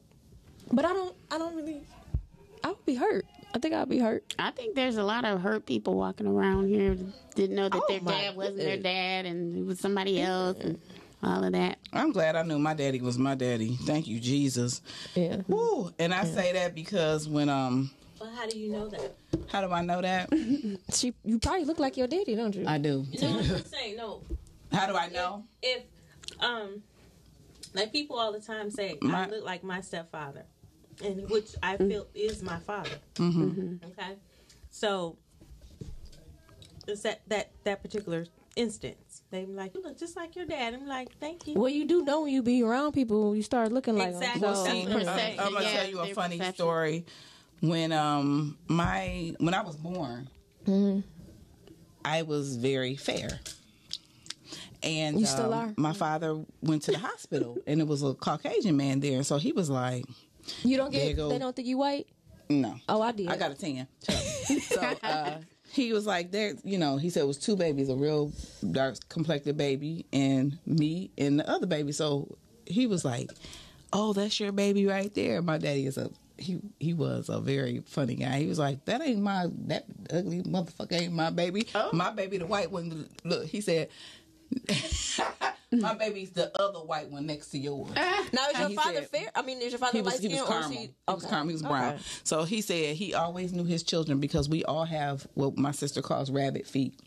But 0.71 0.85
I 0.85 0.93
don't, 0.93 1.15
I 1.31 1.37
don't 1.39 1.55
really. 1.55 1.81
I 2.63 2.69
would 2.69 2.85
be 2.85 2.95
hurt. 2.95 3.25
I 3.53 3.59
think 3.59 3.73
I'd 3.73 3.89
be 3.89 3.99
hurt. 3.99 4.33
I 4.39 4.51
think 4.51 4.75
there's 4.75 4.97
a 4.97 5.03
lot 5.03 5.25
of 5.25 5.41
hurt 5.41 5.65
people 5.65 5.95
walking 5.95 6.27
around 6.27 6.67
here 6.69 6.95
that 6.95 7.35
didn't 7.35 7.55
know 7.55 7.69
that 7.69 7.81
Oh, 7.81 7.85
their 7.89 7.99
dad 7.99 8.35
wasn't 8.35 8.57
their 8.57 8.77
dad 8.77 9.25
and 9.25 9.57
it 9.57 9.65
was 9.65 9.79
somebody 9.79 10.21
else 10.21 10.57
and 10.59 10.79
all 11.23 11.43
of 11.43 11.51
that. 11.51 11.77
I'm 11.93 12.11
glad 12.11 12.35
I 12.35 12.43
knew 12.43 12.57
my 12.59 12.73
daddy 12.73 13.01
was 13.01 13.17
my 13.17 13.35
daddy. 13.35 13.77
Thank 13.83 14.07
you, 14.07 14.19
Jesus. 14.19 14.81
Yeah. 15.15 15.41
Woo. 15.47 15.91
And 15.99 16.13
I 16.13 16.23
say 16.23 16.53
that 16.53 16.73
because 16.75 17.27
when 17.27 17.49
um, 17.49 17.91
Well, 18.19 18.31
how 18.33 18.47
do 18.47 18.57
you 18.57 18.71
know 18.71 18.87
that? 18.87 19.15
how 19.49 19.61
do 19.65 19.71
I 19.73 19.81
know 19.83 20.01
that? 20.01 20.29
She, 20.93 21.13
you 21.23 21.39
probably 21.39 21.65
look 21.65 21.79
like 21.79 21.97
your 21.97 22.07
daddy, 22.07 22.35
don't 22.35 22.55
you? 22.55 22.65
I 22.67 22.77
do. 22.77 23.05
No, 23.21 23.27
I'm 23.39 23.65
saying, 23.65 23.95
no. 23.97 24.21
How 24.71 24.87
do 24.87 24.95
I 24.95 25.09
know? 25.09 25.43
If, 25.61 25.83
um, 26.39 26.81
like 27.73 27.91
people 27.91 28.17
all 28.17 28.31
the 28.31 28.39
time 28.39 28.71
say, 28.71 28.97
My- 29.01 29.25
I 29.25 29.29
look 29.29 29.43
like 29.45 29.63
my 29.63 29.81
stepfather, 29.81 30.43
and 31.03 31.29
which 31.29 31.55
I 31.63 31.77
feel 31.77 32.07
is 32.13 32.41
my 32.43 32.57
father. 32.59 32.97
Mm-hmm. 33.15 33.85
Okay, 33.91 34.15
so 34.69 35.17
it's 36.87 37.01
that 37.01 37.21
that 37.27 37.51
that 37.63 37.81
particular 37.81 38.25
instance. 38.55 39.21
They 39.31 39.45
be 39.45 39.53
like, 39.53 39.73
you 39.75 39.81
look 39.81 39.97
just 39.97 40.15
like 40.17 40.35
your 40.35 40.45
dad. 40.45 40.73
I'm 40.73 40.85
like, 40.87 41.09
thank 41.19 41.47
you. 41.47 41.53
Well, 41.55 41.69
you 41.69 41.85
do 41.85 42.03
know 42.03 42.21
when 42.23 42.33
you 42.33 42.43
be 42.43 42.63
around 42.63 42.91
people, 42.91 43.33
you 43.35 43.43
start 43.43 43.71
looking 43.71 43.97
like 43.97 44.09
Exactly. 44.09 44.41
them. 44.41 44.49
Well, 44.49 44.65
So, 44.65 44.71
see, 44.71 44.81
I'm, 44.81 44.87
I'm 44.87 45.53
gonna 45.53 45.63
yeah, 45.65 45.77
tell 45.81 45.89
you 45.89 45.99
a 45.99 46.07
funny 46.13 46.37
perception. 46.37 46.53
story. 46.55 47.05
When 47.61 47.91
um 47.91 48.57
my 48.67 49.33
when 49.39 49.53
I 49.53 49.61
was 49.61 49.75
born, 49.77 50.27
I 52.03 52.23
was 52.23 52.55
very 52.57 52.95
fair. 52.95 53.39
And 54.83 55.19
You 55.19 55.27
still 55.27 55.53
um, 55.53 55.59
are? 55.69 55.73
my 55.77 55.93
father 55.93 56.43
went 56.63 56.81
to 56.83 56.91
the 56.91 56.97
hospital, 56.97 57.59
and 57.67 57.79
it 57.79 57.87
was 57.87 58.01
a 58.01 58.15
Caucasian 58.15 58.75
man 58.77 58.99
there. 58.99 59.17
and 59.17 59.25
So 59.25 59.37
he 59.37 59.51
was 59.51 59.69
like, 59.69 60.05
you 60.63 60.77
don't 60.77 60.91
There 60.91 61.01
you 61.01 61.07
get. 61.09 61.15
go. 61.17 61.29
They 61.29 61.39
don't 61.39 61.55
think 61.55 61.67
you 61.67 61.77
white. 61.77 62.07
"No, 62.49 62.75
Oh, 62.89 63.01
I 63.01 63.11
did. 63.13 63.27
I 63.29 63.37
got 63.37 63.51
a 63.51 63.55
tan." 63.55 63.87
Shut 64.05 64.15
up. 64.15 64.21
so 64.61 65.07
uh, 65.07 65.37
he 65.71 65.93
was 65.93 66.05
like, 66.05 66.31
"There, 66.31 66.53
you 66.63 66.77
know." 66.77 66.97
He 66.97 67.09
said 67.09 67.23
it 67.23 67.27
was 67.27 67.37
two 67.37 67.55
babies, 67.55 67.87
a 67.89 67.95
real 67.95 68.31
dark 68.71 68.97
complected 69.09 69.55
baby, 69.57 70.05
and 70.11 70.57
me 70.65 71.11
and 71.17 71.39
the 71.39 71.49
other 71.49 71.65
baby. 71.67 71.91
So 71.93 72.35
he 72.65 72.87
was 72.87 73.05
like, 73.05 73.31
"Oh, 73.93 74.11
that's 74.13 74.39
your 74.39 74.51
baby 74.51 74.85
right 74.85 75.13
there." 75.13 75.41
My 75.41 75.57
daddy 75.57 75.85
is 75.85 75.97
a 75.97 76.09
he. 76.37 76.59
He 76.79 76.93
was 76.93 77.29
a 77.29 77.39
very 77.39 77.83
funny 77.85 78.15
guy. 78.15 78.39
He 78.39 78.47
was 78.47 78.59
like, 78.59 78.83
"That 78.85 79.01
ain't 79.01 79.21
my 79.21 79.47
that 79.67 79.85
ugly 80.11 80.41
motherfucker 80.43 80.93
ain't 81.01 81.13
my 81.13 81.29
baby. 81.29 81.67
My 81.93 82.09
baby, 82.11 82.37
the 82.37 82.45
white 82.47 82.69
one. 82.71 83.07
Look," 83.23 83.45
he 83.45 83.61
said. 83.61 83.87
My 85.71 85.93
baby's 85.93 86.31
the 86.31 86.51
other 86.61 86.79
white 86.79 87.09
one 87.09 87.25
next 87.25 87.47
to 87.51 87.57
yours. 87.57 87.91
now 87.95 88.47
is 88.53 88.59
your 88.59 88.69
father 88.71 88.93
said- 89.01 89.07
fair? 89.09 89.31
I 89.33 89.41
mean, 89.41 89.61
is 89.61 89.71
your 89.71 89.79
father 89.79 89.97
He 89.97 90.01
was, 90.01 90.13
light 90.15 90.21
he 90.21 90.27
was 90.27 90.37
skin 90.39 90.53
or 90.55 90.59
is 90.59 90.65
caramel. 90.65 90.69
he? 90.71 90.77
He 91.07 91.13
was 91.13 91.25
caramel. 91.25 91.47
He 91.47 91.53
was 91.53 91.61
brown. 91.61 91.93
Okay. 91.93 92.03
So 92.23 92.43
he 92.43 92.61
said 92.61 92.95
he 92.97 93.13
always 93.13 93.53
knew 93.53 93.63
his 93.63 93.83
children 93.83 94.19
because 94.19 94.49
we 94.49 94.63
all 94.65 94.85
have 94.85 95.25
what 95.33 95.57
my 95.57 95.71
sister 95.71 96.01
calls 96.01 96.29
rabbit 96.29 96.67
feet. 96.67 96.99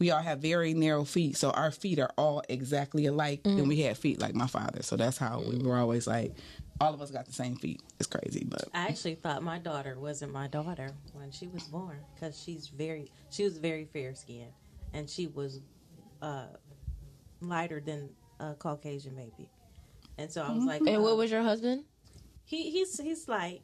We 0.00 0.10
all 0.12 0.22
have 0.22 0.38
very 0.40 0.74
narrow 0.74 1.04
feet, 1.04 1.36
so 1.36 1.50
our 1.50 1.72
feet 1.72 1.98
are 1.98 2.10
all 2.16 2.42
exactly 2.48 3.06
alike, 3.06 3.40
and 3.44 3.66
we 3.66 3.80
had 3.80 3.98
feet 3.98 4.20
like 4.20 4.32
my 4.32 4.46
father. 4.46 4.82
So 4.84 4.96
that's 4.96 5.18
how 5.18 5.40
we 5.40 5.58
were 5.58 5.76
always 5.76 6.06
like, 6.06 6.34
all 6.80 6.94
of 6.94 7.02
us 7.02 7.10
got 7.10 7.26
the 7.26 7.32
same 7.32 7.56
feet. 7.56 7.82
It's 7.98 8.06
crazy, 8.06 8.44
but 8.48 8.62
I 8.72 8.86
actually 8.86 9.16
thought 9.16 9.42
my 9.42 9.58
daughter 9.58 9.96
wasn't 9.98 10.32
my 10.32 10.46
daughter 10.46 10.90
when 11.14 11.32
she 11.32 11.48
was 11.48 11.64
born 11.64 11.98
because 12.14 12.40
she's 12.40 12.68
very 12.68 13.10
she 13.30 13.42
was 13.42 13.58
very 13.58 13.86
fair 13.86 14.14
skinned 14.14 14.52
and 14.94 15.10
she 15.10 15.26
was 15.26 15.60
uh, 16.22 16.44
lighter 17.40 17.80
than 17.80 18.10
a 18.40 18.54
Caucasian 18.54 19.14
baby, 19.14 19.48
and 20.16 20.30
so 20.30 20.42
I 20.42 20.52
was 20.52 20.64
like, 20.64 20.80
And 20.80 20.96
uh, 20.98 21.00
what 21.00 21.16
was 21.16 21.30
your 21.30 21.42
husband? 21.42 21.84
he? 22.44 22.70
He's 22.70 22.98
he's 23.00 23.28
light. 23.28 23.62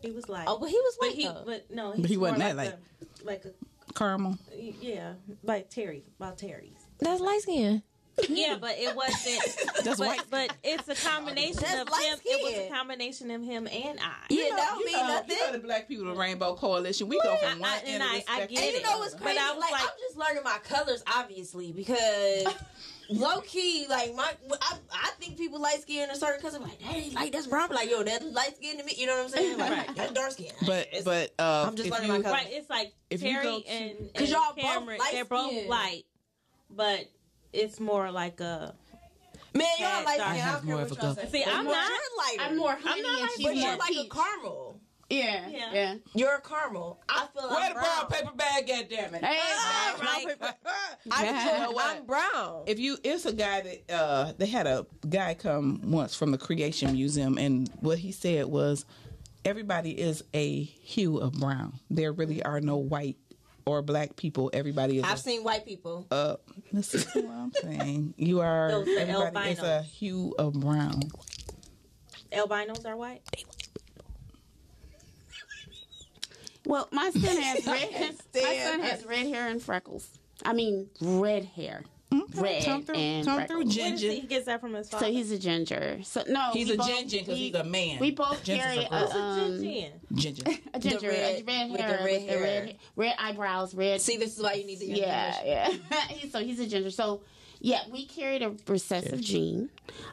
He 0.00 0.10
was 0.10 0.28
light. 0.28 0.44
Oh, 0.48 0.58
but 0.58 0.68
he 0.68 0.76
was 0.76 0.96
but 1.00 1.06
white. 1.08 1.16
he 1.16 1.28
but 1.46 1.70
no, 1.70 1.94
But 1.96 2.10
he 2.10 2.16
wasn't 2.16 2.40
that 2.40 2.56
like 2.56 2.70
a, 2.70 3.24
like 3.24 3.44
a 3.44 3.92
caramel. 3.94 4.38
yeah, 4.54 5.14
like 5.42 5.70
Terry, 5.70 6.04
about 6.18 6.38
Terry's. 6.38 6.76
That's 6.98 7.20
light 7.20 7.40
skin. 7.42 7.82
Yeah, 8.28 8.56
but 8.60 8.76
it 8.78 8.96
wasn't. 8.96 9.56
That's 9.84 9.98
but, 9.98 10.08
white. 10.08 10.22
but 10.30 10.56
it's 10.64 10.88
a 10.88 10.94
combination 11.08 11.60
That's 11.60 11.82
of 11.82 11.90
light 11.90 12.04
him. 12.12 12.18
It 12.24 12.42
was 12.42 12.66
a 12.66 12.74
combination 12.74 13.30
of 13.30 13.42
him 13.42 13.66
and 13.70 13.98
I. 14.00 14.12
Yeah, 14.30 14.56
that 14.56 14.70
don't 14.74 14.84
mean 14.86 14.92
know, 14.96 15.06
nothing. 15.06 15.36
You 15.36 15.46
know 15.46 15.52
the 15.52 15.58
Black 15.58 15.86
People, 15.88 16.06
the 16.06 16.14
Rainbow 16.14 16.54
Coalition. 16.54 17.08
We 17.08 17.20
go 17.22 17.36
from 17.36 17.58
one 17.60 17.70
I- 17.70 17.78
end 17.84 17.88
and 17.88 18.02
of 18.02 18.08
I- 18.08 18.12
the 18.12 18.16
I 18.16 18.20
spectrum. 18.36 18.48
get 18.54 18.62
And 18.64 18.72
you 18.72 18.78
it. 18.78 18.84
know 18.84 18.98
what's 18.98 19.14
But 19.14 19.22
crazy? 19.22 19.38
I 19.38 19.50
was 19.52 19.60
like, 19.60 19.72
like- 19.72 19.82
I'm 19.82 19.88
just 20.00 20.16
learning 20.16 20.42
my 20.44 20.58
colors, 20.64 21.02
obviously, 21.14 21.72
because 21.72 22.46
low 23.10 23.40
key, 23.42 23.86
like 23.90 24.14
my, 24.14 24.32
I, 24.62 24.76
I 24.94 25.10
think 25.20 25.36
people 25.36 25.60
light 25.60 25.82
skin 25.82 26.08
a 26.08 26.16
certain 26.16 26.40
color. 26.40 26.56
I'm 26.56 26.62
like, 26.62 26.80
that 26.80 26.94
ain't 26.96 27.14
light, 27.14 27.32
that's 27.32 27.46
brown. 27.46 27.68
Like, 27.68 27.90
yo, 27.90 28.02
that's 28.02 28.24
light 28.24 28.56
skin 28.56 28.78
to 28.78 28.84
me. 28.84 28.94
You 28.96 29.08
know 29.08 29.16
what 29.16 29.24
I'm 29.24 29.28
saying? 29.30 29.58
Like, 29.58 29.70
Right. 29.72 29.94
that's 29.94 30.12
dark 30.12 30.30
skin. 30.32 30.52
But 30.64 30.86
It's- 30.88 31.04
but 31.04 31.34
uh, 31.38 31.64
I'm 31.68 31.76
just 31.76 31.90
learning 31.90 32.06
you- 32.06 32.16
my 32.16 32.22
colors. 32.22 32.32
Right, 32.44 32.48
it's 32.50 32.70
like 32.70 32.94
If 33.10 33.22
you 33.22 33.28
Terry 33.30 33.44
go 33.44 33.60
to- 33.60 33.68
and, 33.68 33.98
'Cause 34.14 34.22
and 34.22 34.28
y'all 34.30 34.54
both 34.56 34.64
Camaryn, 34.64 34.98
light 34.98 35.10
they're 35.12 35.24
both 35.26 35.66
light, 35.66 36.04
but 36.70 37.04
it's 37.56 37.80
more 37.80 38.10
like 38.10 38.40
a. 38.40 38.74
man, 39.54 39.66
y'all 39.78 39.88
Had 39.88 40.04
light 40.04 40.14
skin. 40.20 40.26
I 40.30 40.34
have 40.36 40.52
don't 40.60 40.66
care 40.66 40.76
more 40.76 40.84
what 40.84 40.92
of 40.92 41.02
y'all 41.02 41.14
say. 41.14 41.28
See, 41.30 41.44
I'm 41.44 41.64
you're 41.64 41.74
not- 41.74 41.90
lighter. 42.18 42.42
I'm 42.42 42.56
more 42.56 42.76
honey 42.80 43.02
not 43.02 43.12
and 43.12 43.20
like- 43.22 43.30
she's 43.36 43.46
But 43.46 43.54
more 43.56 43.62
you're 43.68 43.76
like 43.76 43.96
a 43.96 44.08
caramel. 44.08 44.80
Yeah, 45.08 45.48
Yeah. 45.48 45.72
yeah. 45.72 45.94
You're 46.14 46.34
a 46.34 46.40
caramel. 46.40 47.00
I 47.08 47.28
feel 47.32 47.48
Where 47.48 47.58
I'm 47.60 47.68
the 47.68 47.74
brown 47.74 48.08
brown. 48.08 48.10
paper 48.10 48.32
bag 48.36 48.68
at, 48.70 48.90
damn 48.90 49.14
it? 49.14 49.24
Hey, 49.24 49.38
Ah, 49.40 49.94
brown 49.98 50.08
right. 50.14 50.26
paper- 50.26 50.54
I 51.12 51.26
You 51.26 51.32
know? 51.72 51.78
I'm 51.80 52.04
brown. 52.06 52.62
if 52.66 52.78
you 52.80 52.98
it's 53.04 53.24
a 53.24 53.32
guy 53.32 53.60
that 53.60 53.94
uh 53.94 54.32
they 54.36 54.46
had 54.46 54.66
a 54.66 54.84
guy 55.08 55.34
come 55.34 55.80
once 55.92 56.14
from 56.16 56.32
the 56.32 56.38
creation 56.38 56.92
museum 56.92 57.38
and 57.38 57.70
what 57.78 57.98
he 57.98 58.10
said 58.10 58.46
was 58.46 58.84
everybody 59.44 59.92
is 59.92 60.24
a 60.34 60.64
hue 60.64 61.18
of 61.18 61.34
brown 61.34 61.78
there 61.88 62.12
really 62.12 62.42
are 62.42 62.60
no 62.60 62.76
white 62.76 63.16
or 63.66 63.82
black 63.82 64.14
people 64.16 64.48
everybody 64.52 64.98
is 64.98 65.04
I've 65.04 65.14
a, 65.14 65.18
seen 65.18 65.42
white 65.42 65.66
people. 65.66 66.06
uh 66.10 66.36
listen 66.72 67.00
to 67.00 67.26
what 67.26 67.34
i'm 67.34 67.52
saying 67.62 68.14
you 68.16 68.40
are 68.40 68.70
Those 68.70 68.88
are 68.88 69.00
everybody 69.00 69.50
is 69.50 69.58
a 69.58 69.82
hue 69.82 70.34
of 70.38 70.54
brown 70.54 71.02
Albinos 72.32 72.84
are 72.84 72.96
white. 72.96 73.22
Well, 76.66 76.88
my 76.90 77.10
son 77.10 77.40
has 77.40 77.64
red. 77.66 78.14
my 78.34 78.56
son 78.58 78.80
has 78.80 79.06
red 79.06 79.26
hair 79.28 79.48
and 79.48 79.62
freckles. 79.62 80.08
I 80.44 80.52
mean, 80.52 80.88
red 81.00 81.44
hair, 81.44 81.84
red 82.36 82.64
Come 82.64 82.82
through, 82.82 82.94
and 82.96 83.26
come 83.26 83.46
through, 83.46 83.64
ginger. 83.64 84.10
he 84.10 84.20
gets 84.22 84.46
that 84.46 84.60
from 84.60 84.74
his 84.74 84.88
father? 84.88 85.06
So 85.06 85.12
he's 85.12 85.30
a 85.32 85.38
ginger. 85.38 85.98
So 86.04 86.22
no, 86.28 86.50
He's 86.52 86.70
a 86.70 86.76
both- 86.76 86.86
ginger 86.86 87.18
because 87.18 87.34
we- 87.34 87.46
he's 87.46 87.54
a 87.54 87.64
man. 87.64 87.98
We 87.98 88.10
both 88.12 88.42
Ginger's 88.44 88.64
carry 88.64 88.78
a 88.84 88.88
a, 88.90 89.10
um, 89.18 89.58
Gin. 89.62 89.92
Ginger. 90.14 90.42
a 90.74 90.78
ginger, 90.78 91.08
red- 91.08 91.40
a 91.40 91.44
red 91.44 91.70
with 91.70 91.76
the 91.78 91.82
hair, 91.82 91.98
red 91.98 92.02
with 92.04 92.26
the 92.26 92.32
hair. 92.32 92.42
red, 92.64 92.76
red 92.94 93.14
eyebrows, 93.18 93.74
red. 93.74 94.00
See, 94.00 94.16
this 94.16 94.36
is 94.36 94.42
why 94.42 94.54
you 94.54 94.66
need 94.66 94.78
the 94.80 94.86
yeah, 94.86 95.34
yeah. 95.44 95.72
So 96.30 96.38
he's 96.40 96.60
a 96.60 96.66
ginger. 96.66 96.90
So 96.90 97.22
yeah, 97.60 97.80
we 97.90 98.06
carried 98.06 98.42
a 98.42 98.54
recessive 98.68 99.20
gene. 99.20 99.70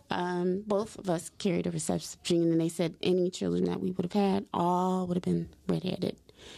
Um, 0.09 0.63
both 0.65 0.97
of 0.97 1.09
us 1.09 1.29
carried 1.37 1.67
a 1.67 1.71
recessive 1.71 2.21
gene, 2.23 2.51
and 2.51 2.59
they 2.61 2.69
said 2.69 2.95
any 3.03 3.29
children 3.29 3.65
that 3.65 3.79
we 3.81 3.91
would 3.91 4.05
have 4.11 4.13
had 4.13 4.45
all 4.53 5.05
would 5.07 5.17
have 5.17 5.23
been 5.23 5.49
redheaded. 5.67 6.15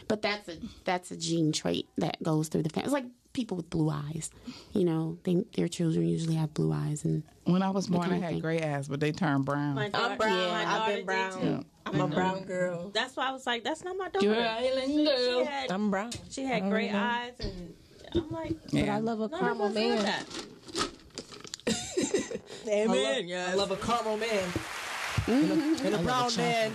But 0.08 0.22
that's 0.22 0.48
a 0.48 0.58
that's 0.86 1.12
a 1.12 1.18
gene 1.18 1.52
trait 1.52 1.88
that 1.98 2.22
goes 2.24 2.48
through 2.48 2.64
the 2.64 2.70
family. 2.70 2.86
It's 2.86 2.94
like 2.94 3.06
people 3.36 3.58
with 3.58 3.70
blue 3.70 3.90
eyes. 3.92 4.32
You 4.74 4.86
know, 4.86 5.20
they, 5.24 5.44
their 5.56 5.68
children 5.68 6.08
usually 6.08 6.36
have 6.36 6.54
blue 6.56 6.72
eyes, 6.72 7.06
and 7.06 7.22
When 7.44 7.62
I 7.62 7.70
was 7.70 7.88
born, 7.88 8.12
I 8.12 8.18
had 8.18 8.42
gray 8.42 8.62
eyes, 8.62 8.88
but 8.88 9.00
they 9.00 9.12
turned 9.12 9.46
brown. 9.46 9.76
My 9.76 9.90
daughter, 9.90 10.14
I'm 10.14 10.18
brown. 10.18 10.40
Yeah, 10.40 10.52
my 10.52 10.80
I've 10.80 10.96
been 10.96 11.06
brown. 11.06 11.46
Yeah. 11.46 11.60
I'm 11.86 12.02
a 12.02 12.08
brown 12.08 12.46
girl. 12.46 12.90
That's 12.94 13.16
why 13.16 13.28
I 13.30 13.32
was 13.32 13.46
like, 13.46 13.64
that's 13.64 13.84
not 13.84 13.96
my 13.98 14.10
daughter. 14.10 14.26
You're 14.26 14.36
an 14.36 14.48
island 14.48 14.88
She 14.88 15.06
girl. 15.06 15.46
had, 15.46 15.72
I'm 15.72 15.92
brown. 15.92 16.12
she 16.30 16.44
had 16.44 16.64
gray 16.70 16.90
eyes, 16.90 17.34
and 17.42 17.76
I'm 18.16 18.32
like, 18.32 18.56
Yeah. 18.70 18.96
I 18.96 19.00
love 19.00 19.20
a 19.20 19.30
caramel 19.30 19.68
us 19.68 19.76
had 19.76 19.90
man. 19.90 20.06
that. 20.06 20.26
Amen. 22.68 23.50
I 23.50 23.54
love 23.54 23.70
a 23.70 23.76
caramel 23.76 24.18
man. 24.18 24.50
And 25.28 25.52
a, 25.52 25.54
and 25.54 25.80
a 25.82 25.98
mm-hmm. 25.98 26.04
brown 26.04 26.36
man. 26.38 26.72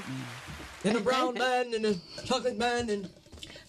And 0.84 0.96
a 0.96 1.00
brown 1.00 1.34
man 1.34 1.74
and 1.74 1.86
a 1.86 1.94
chocolate 2.24 2.56
man 2.56 2.88
and 2.90 3.08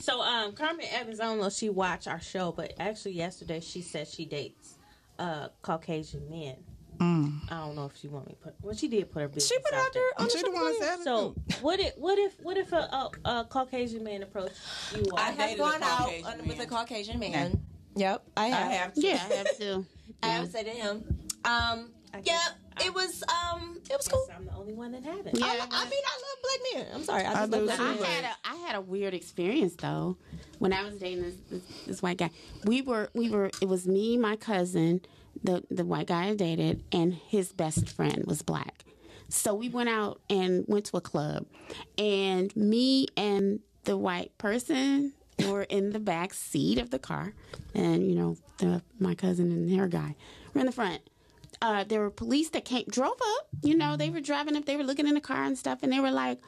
So, 0.02 0.22
um, 0.22 0.54
Carmen 0.54 0.86
Evans, 0.92 1.20
I 1.20 1.26
don't 1.26 1.40
know 1.40 1.46
if 1.46 1.54
she 1.54 1.70
watched 1.70 2.08
our 2.08 2.20
show, 2.20 2.52
but 2.52 2.74
actually 2.80 3.14
yesterday 3.14 3.60
she 3.60 3.82
said 3.82 4.08
she 4.08 4.26
dates 4.26 4.78
uh 5.20 5.50
Caucasian 5.62 6.30
men. 6.30 6.58
I 7.02 7.60
don't 7.66 7.76
know 7.76 7.86
if 7.86 7.98
she 7.98 8.08
want 8.08 8.28
me 8.28 8.34
to 8.34 8.40
put. 8.40 8.56
Well, 8.62 8.76
she 8.76 8.88
did 8.88 9.12
put 9.12 9.22
her 9.22 9.28
business 9.28 9.48
she 9.48 9.58
put 9.58 9.74
out 9.74 9.92
there 9.92 10.04
on 10.20 10.30
She 10.30 10.42
the 10.42 10.52
one 10.52 10.80
that 10.80 11.00
it, 11.00 11.04
So, 11.04 11.36
what 11.62 11.80
if 11.80 11.98
what 11.98 12.20
if 12.20 12.40
what 12.42 12.58
if 12.58 12.72
a, 12.72 12.76
a, 12.76 13.12
a 13.26 13.46
Caucasian 13.50 14.04
man 14.04 14.22
approached 14.22 14.56
you? 14.96 15.06
I 15.18 15.30
all? 15.30 15.34
have 15.34 15.58
gone 15.58 15.84
out 15.84 16.00
Caucasian 16.00 16.26
uh, 16.26 16.44
with 16.46 16.60
a. 16.60 16.66
Caucasian 16.68 17.20
man. 17.20 17.64
Yep, 17.96 18.24
I 18.38 18.48
have. 18.48 18.68
I 18.68 18.74
have 18.74 18.94
to. 18.94 19.02
yeah, 19.02 19.28
I 19.30 19.34
have 19.34 19.58
to. 19.58 19.86
I 20.24 20.28
have 20.28 20.50
said 20.50 20.66
to 20.66 20.72
him, 20.72 21.04
um, 21.44 21.92
I 22.14 22.18
yeah, 22.18 22.24
guess 22.24 22.86
it 22.86 22.94
was, 22.94 23.24
um, 23.24 23.80
it 23.90 23.98
was 23.98 24.08
cool. 24.08 24.28
I'm 24.36 24.46
the 24.46 24.54
only 24.54 24.74
one 24.74 24.92
that 24.94 25.04
had 25.04 25.26
it. 25.28 25.38
Yeah. 25.38 25.46
I, 25.46 25.50
I 25.50 25.84
mean, 25.86 26.02
I 26.06 26.20
love 26.22 26.42
black 26.42 26.60
men. 26.74 26.96
I'm 26.96 27.04
sorry, 27.04 27.24
I 27.24 27.32
I 27.32 27.34
just 27.34 27.52
love 27.52 27.62
do 27.62 27.66
black 27.66 27.78
too. 27.78 28.04
I 28.04 28.08
had 28.08 28.24
a 28.26 28.50
I 28.50 28.56
had 28.68 28.76
a 28.76 28.82
weird 28.82 29.14
experience 29.14 29.76
though 29.76 30.18
when 30.60 30.74
I 30.74 30.84
was 30.84 30.96
dating 30.96 31.24
this, 31.24 31.36
this 31.50 31.62
this 31.88 32.02
white 32.02 32.18
guy. 32.18 32.32
We 32.66 32.82
were 32.82 33.10
we 33.14 33.30
were 33.30 33.52
it 33.62 33.68
was 33.68 33.88
me, 33.88 34.18
my 34.18 34.36
cousin, 34.36 35.02
the 35.44 35.64
the 35.70 35.86
white 35.86 36.08
guy 36.08 36.28
I 36.28 36.36
dated, 36.36 36.84
and 36.92 37.14
his 37.14 37.52
best 37.52 37.90
friend 37.90 38.24
was 38.26 38.42
black. 38.42 38.84
So 39.30 39.54
we 39.54 39.70
went 39.70 39.90
out 39.90 40.20
and 40.30 40.66
went 40.68 40.86
to 40.86 40.98
a 40.98 41.02
club, 41.02 41.46
and 41.98 42.54
me 42.56 43.08
and 43.16 43.62
the 43.86 43.98
white 43.98 44.38
person 44.38 45.14
were 45.48 45.64
in 45.64 45.92
the 45.92 46.00
back 46.00 46.34
seat 46.34 46.78
of 46.78 46.90
the 46.90 47.00
car, 47.00 47.34
and 47.74 48.08
you 48.08 48.16
know 48.16 48.38
the 48.58 48.82
my 49.00 49.16
cousin 49.16 49.52
and 49.52 49.80
her 49.80 49.88
guy 49.88 50.16
were 50.54 50.60
in 50.60 50.66
the 50.66 50.72
front 50.72 51.02
uh, 51.62 51.84
there 51.84 52.02
were 52.02 52.10
police 52.10 52.50
that 52.50 52.66
came 52.66 52.86
drove 52.90 53.12
up. 53.38 53.48
You 53.62 53.76
know, 53.78 53.96
they 53.98 54.10
were 54.10 54.22
driving 54.22 54.56
up. 54.56 54.66
They 54.66 54.78
were 54.78 54.84
looking 54.84 55.08
in 55.08 55.14
the 55.14 55.22
car 55.22 55.44
and 55.44 55.58
stuff, 55.58 55.80
and 55.84 55.92
they 55.92 56.00
were 56.00 56.12
like, 56.12 56.40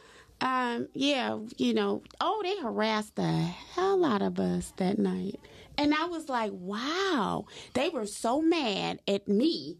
um, 0.41 0.87
"Yeah, 0.93 1.39
you 1.57 1.73
know, 1.73 2.01
oh, 2.19 2.41
they 2.43 2.57
harassed 2.61 3.15
the 3.15 3.31
hell 3.31 4.03
out 4.05 4.21
of 4.21 4.39
us 4.39 4.73
that 4.77 4.97
night." 4.97 5.39
And 5.77 5.93
I 5.93 6.05
was 6.05 6.29
like, 6.29 6.51
"Wow!" 6.53 7.45
They 7.73 7.89
were 7.89 8.05
so 8.05 8.41
mad 8.41 8.99
at 9.07 9.27
me 9.27 9.77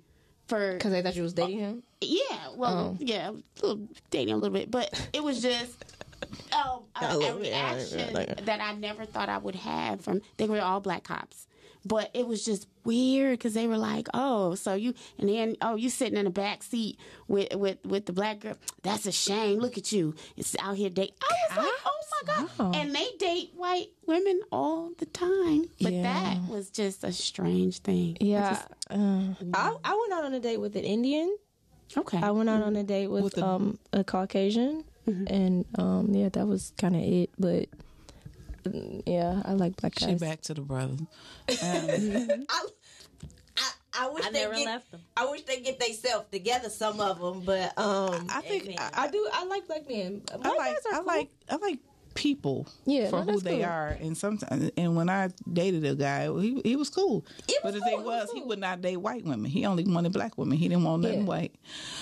for 0.47 0.73
Because 0.73 0.91
they 0.91 1.01
thought 1.01 1.15
you 1.15 1.23
was 1.23 1.33
dating 1.33 1.59
him. 1.59 1.83
yeah, 2.01 2.49
well, 2.55 2.97
yeah, 2.99 3.29
a 3.31 3.65
little 3.65 3.87
dating 4.11 4.33
a 4.33 4.37
little 4.37 4.53
bit, 4.53 4.69
but 4.69 5.09
it 5.13 5.23
was 5.23 5.41
just 5.41 5.83
um, 6.51 6.83
a, 7.01 7.05
a 7.05 7.19
yeah, 7.21 7.35
reaction 7.35 7.99
yeah, 8.13 8.25
yeah. 8.27 8.33
that 8.45 8.59
I 8.61 8.73
never 8.73 9.05
thought 9.05 9.29
I 9.29 9.37
would 9.37 9.55
have 9.55 10.01
from. 10.01 10.21
They 10.37 10.45
were 10.47 10.61
all 10.61 10.79
black 10.79 11.03
cops, 11.03 11.47
but 11.85 12.09
it 12.13 12.27
was 12.27 12.43
just 12.45 12.67
weird 12.85 13.37
because 13.39 13.53
they 13.53 13.67
were 13.67 13.77
like, 13.77 14.07
"Oh, 14.13 14.55
so 14.55 14.73
you," 14.73 14.93
and 15.17 15.29
then, 15.29 15.55
"Oh, 15.61 15.75
you 15.75 15.89
sitting 15.89 16.17
in 16.17 16.25
the 16.25 16.31
back 16.31 16.63
seat 16.63 16.97
with 17.27 17.53
with 17.55 17.77
with 17.85 18.05
the 18.05 18.13
black 18.13 18.39
girl. 18.41 18.55
That's 18.83 19.05
a 19.05 19.11
shame. 19.11 19.59
Look 19.59 19.77
at 19.77 19.91
you. 19.91 20.15
It's 20.37 20.55
out 20.59 20.77
here 20.77 20.89
date." 20.89 21.13
I 21.51 21.57
was 21.57 21.65
like, 21.65 21.75
"Oh 21.85 22.47
my 22.47 22.53
god!" 22.57 22.75
And 22.75 22.95
they 22.95 23.07
date 23.19 23.51
white 23.55 23.87
women 24.05 24.41
all 24.51 24.91
the 24.97 25.05
time, 25.07 25.65
but 25.81 25.91
Yeah. 25.93 26.03
that 26.03 26.49
was 26.49 26.69
just 26.69 27.03
a 27.03 27.11
strange 27.11 27.79
thing. 27.79 28.17
I 28.21 28.23
Yeah. 28.25 28.49
just- 28.53 28.67
I, 29.53 29.75
I 29.83 29.95
went 29.99 30.13
out 30.13 30.23
on 30.25 30.33
a 30.33 30.39
date 30.39 30.57
with 30.57 30.75
an 30.75 30.83
Indian. 30.83 31.35
okay. 31.97 32.17
I 32.17 32.31
went 32.31 32.49
out 32.49 32.63
on 32.63 32.75
a 32.75 32.83
date 32.83 33.07
with, 33.07 33.23
With 33.23 33.33
the- 33.35 33.45
um 33.45 33.77
a 33.91 34.03
Caucasian, 34.03 34.83
and 35.05 35.65
um 35.77 36.13
yeah, 36.13 36.29
that 36.29 36.47
was 36.47 36.71
kind 36.77 36.95
of 36.95 37.01
it. 37.01 37.29
But 37.37 37.67
yeah, 39.05 39.41
I 39.45 39.53
like 39.53 39.77
black 39.77 39.95
guys. 39.95 40.09
She 40.09 40.15
back 40.15 40.41
to 40.41 40.53
the 40.53 40.61
brother. 40.61 40.95
I, 41.49 42.39
I, 42.49 43.71
I 43.95 44.09
wish 44.09 44.25
I 44.25 44.31
they 44.31 44.41
never 44.41 44.55
get, 44.55 44.65
left 44.65 44.91
them. 44.91 45.01
I 45.15 45.25
wish 45.25 45.43
they 45.43 45.59
get 45.61 45.79
themselves 45.79 46.25
together. 46.31 46.69
Some 46.69 46.99
of 46.99 47.19
them, 47.19 47.41
but 47.45 47.77
um, 47.77 48.27
I 48.29 48.41
think 48.41 48.75
I, 48.79 48.89
I 48.93 49.07
do. 49.11 49.27
I 49.31 49.45
like 49.45 49.67
black 49.67 49.87
men. 49.87 50.21
Black 50.25 50.45
I 50.45 50.49
like 50.49 50.75
guys 50.75 50.85
are 50.85 50.93
I 50.93 50.97
cool. 50.97 51.05
like 51.05 51.29
I 51.49 51.55
like 51.57 51.79
people 52.13 52.67
Yeah, 52.85 53.09
for 53.09 53.23
no, 53.25 53.33
who 53.33 53.39
they 53.39 53.57
cool. 53.57 53.65
are 53.65 53.97
and 53.99 54.17
sometimes 54.17 54.71
and 54.77 54.95
when 54.95 55.09
I 55.09 55.29
dated 55.51 55.85
a 55.85 55.95
guy 55.95 56.25
he 56.39 56.61
he 56.63 56.75
was 56.75 56.89
cool 56.89 57.25
It 57.47 57.55
but 57.63 57.73
was 57.73 57.81
the 57.81 57.85
thing 57.87 57.97
cool, 57.97 58.01
it 58.01 58.05
was 58.05 58.21
was 58.23 58.31
he 58.33 58.39
cool. 58.39 58.49
would 58.49 58.59
not 58.59 58.81
date 58.81 58.97
white 58.97 59.23
women 59.25 59.45
he 59.49 59.65
only 59.65 59.83
wanted 59.83 60.13
black 60.13 60.37
women 60.37 60.57
he 60.57 60.67
didn't 60.67 60.83
want 60.83 61.01
nothing 61.03 61.21
Yeah. 61.21 61.25
white 61.25 61.55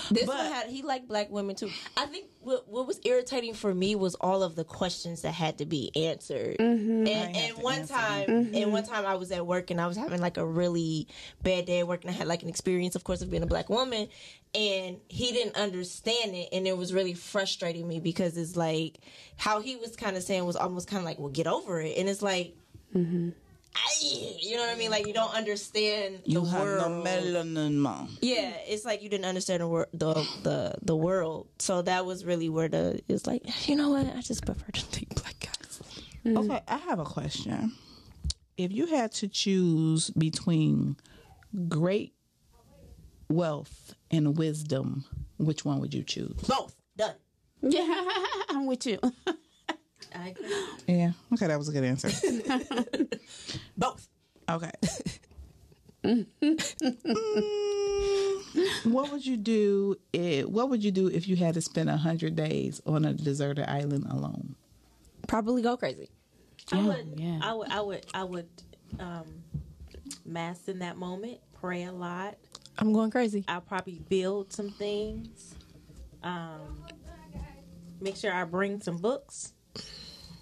This 0.09 0.25
But- 0.25 0.35
one 0.37 0.45
had 0.51 0.67
he 0.67 0.81
liked 0.81 1.07
black 1.07 1.29
women 1.31 1.55
too. 1.55 1.69
I 1.97 2.05
think 2.07 2.25
what, 2.41 2.67
what 2.67 2.87
was 2.87 2.99
irritating 3.05 3.53
for 3.53 3.73
me 3.73 3.95
was 3.95 4.15
all 4.15 4.41
of 4.43 4.55
the 4.55 4.63
questions 4.63 5.21
that 5.21 5.33
had 5.33 5.59
to 5.59 5.65
be 5.65 5.91
answered. 5.95 6.57
Mm-hmm. 6.57 7.07
And, 7.07 7.07
I 7.07 7.37
had 7.39 7.51
and 7.53 7.63
one 7.63 7.79
answer 7.79 7.93
time, 7.93 8.27
mm-hmm. 8.27 8.55
and 8.55 8.71
one 8.71 8.83
time 8.83 9.05
I 9.05 9.13
was 9.15 9.31
at 9.31 9.45
work 9.45 9.69
and 9.69 9.79
I 9.79 9.85
was 9.85 9.95
having 9.95 10.19
like 10.21 10.37
a 10.37 10.45
really 10.45 11.07
bad 11.43 11.65
day 11.65 11.79
at 11.79 11.87
work, 11.87 12.01
and 12.03 12.09
I 12.09 12.13
had 12.13 12.27
like 12.27 12.41
an 12.41 12.49
experience, 12.49 12.95
of 12.95 13.03
course, 13.03 13.21
of 13.21 13.29
being 13.29 13.43
a 13.43 13.47
black 13.47 13.69
woman. 13.69 14.07
And 14.53 14.97
he 15.07 15.31
didn't 15.31 15.55
understand 15.55 16.35
it, 16.35 16.49
and 16.51 16.67
it 16.67 16.77
was 16.77 16.93
really 16.93 17.13
frustrating 17.13 17.87
me 17.87 18.01
because 18.01 18.35
it's 18.37 18.57
like 18.57 18.99
how 19.37 19.61
he 19.61 19.77
was 19.77 19.95
kind 19.95 20.17
of 20.17 20.23
saying 20.23 20.45
was 20.45 20.57
almost 20.57 20.89
kind 20.89 20.99
of 20.99 21.05
like, 21.05 21.19
"Well, 21.19 21.29
get 21.29 21.47
over 21.47 21.79
it," 21.81 21.97
and 21.97 22.09
it's 22.09 22.21
like. 22.21 22.55
Mm-hmm. 22.95 23.29
I, 23.73 23.89
you 24.41 24.57
know 24.57 24.63
what 24.63 24.75
I 24.75 24.77
mean? 24.77 24.91
Like 24.91 25.07
you 25.07 25.13
don't 25.13 25.33
understand 25.33 26.19
you 26.25 26.41
the 26.41 26.49
have 26.49 26.61
world. 26.61 26.91
no 26.91 27.09
melanin 27.09 27.75
mom 27.75 28.17
Yeah, 28.19 28.51
it's 28.67 28.83
like 28.83 29.01
you 29.01 29.07
didn't 29.07 29.23
understand 29.23 29.61
the 29.61 29.67
wor- 29.69 29.87
the 29.93 30.13
the 30.43 30.75
the 30.81 30.93
world. 30.93 31.47
So 31.59 31.81
that 31.83 32.05
was 32.05 32.25
really 32.25 32.49
where 32.49 32.67
the 32.67 32.99
it's 33.07 33.25
like 33.25 33.43
you 33.69 33.77
know 33.77 33.91
what? 33.91 34.07
I 34.07 34.19
just 34.19 34.45
prefer 34.45 34.69
to 34.73 34.85
date 34.91 35.15
black 35.15 35.39
guys. 35.39 35.81
Mm-hmm. 36.25 36.37
okay 36.37 36.61
I 36.67 36.77
have 36.79 36.99
a 36.99 37.05
question 37.05 37.71
if 38.57 38.71
you 38.71 38.87
had 38.87 39.11
to 39.13 39.27
choose 39.27 40.09
between 40.11 40.97
great 41.69 42.13
wealth 43.29 43.95
and 44.11 44.37
wisdom 44.37 45.05
which 45.37 45.65
one 45.65 45.79
would 45.79 45.93
you 45.93 46.03
choose 46.03 46.35
Both 46.47 46.75
done. 46.97 47.15
yeah, 47.61 48.03
I'm 48.49 48.65
with 48.67 48.85
you. 48.85 48.99
I 50.13 50.29
agree. 50.29 50.45
yeah 50.87 51.11
okay 51.33 51.47
that 51.47 51.57
was 51.57 51.69
a 51.69 51.71
good 51.71 51.83
answer 51.83 52.09
Both. 53.77 54.07
Okay. 54.49 54.71
Mm, 56.03 56.25
what 58.85 59.11
would 59.11 59.25
you 59.25 59.37
do? 59.37 59.95
If, 60.13 60.45
what 60.47 60.69
would 60.69 60.83
you 60.83 60.91
do 60.91 61.07
if 61.07 61.27
you 61.27 61.35
had 61.35 61.53
to 61.53 61.61
spend 61.61 61.89
a 61.89 61.97
hundred 61.97 62.35
days 62.35 62.81
on 62.85 63.05
a 63.05 63.13
deserted 63.13 63.69
island 63.69 64.05
alone? 64.09 64.55
Probably 65.27 65.61
go 65.61 65.77
crazy. 65.77 66.09
I 66.71 66.81
would, 66.81 67.13
yeah. 67.17 67.39
I 67.41 67.53
would, 67.53 67.69
I 67.71 67.81
would, 67.81 68.05
I 68.13 68.23
would, 68.23 68.49
um, 68.99 69.25
mask 70.25 70.67
in 70.67 70.79
that 70.79 70.97
moment, 70.97 71.39
pray 71.61 71.83
a 71.83 71.91
lot. 71.91 72.35
I'm 72.77 72.91
going 72.91 73.11
crazy. 73.11 73.45
I'll 73.47 73.61
probably 73.61 74.01
build 74.09 74.51
some 74.51 74.69
things. 74.71 75.55
Um, 76.23 76.83
make 78.01 78.15
sure 78.17 78.33
I 78.33 78.43
bring 78.43 78.81
some 78.81 78.97
books. 78.97 79.53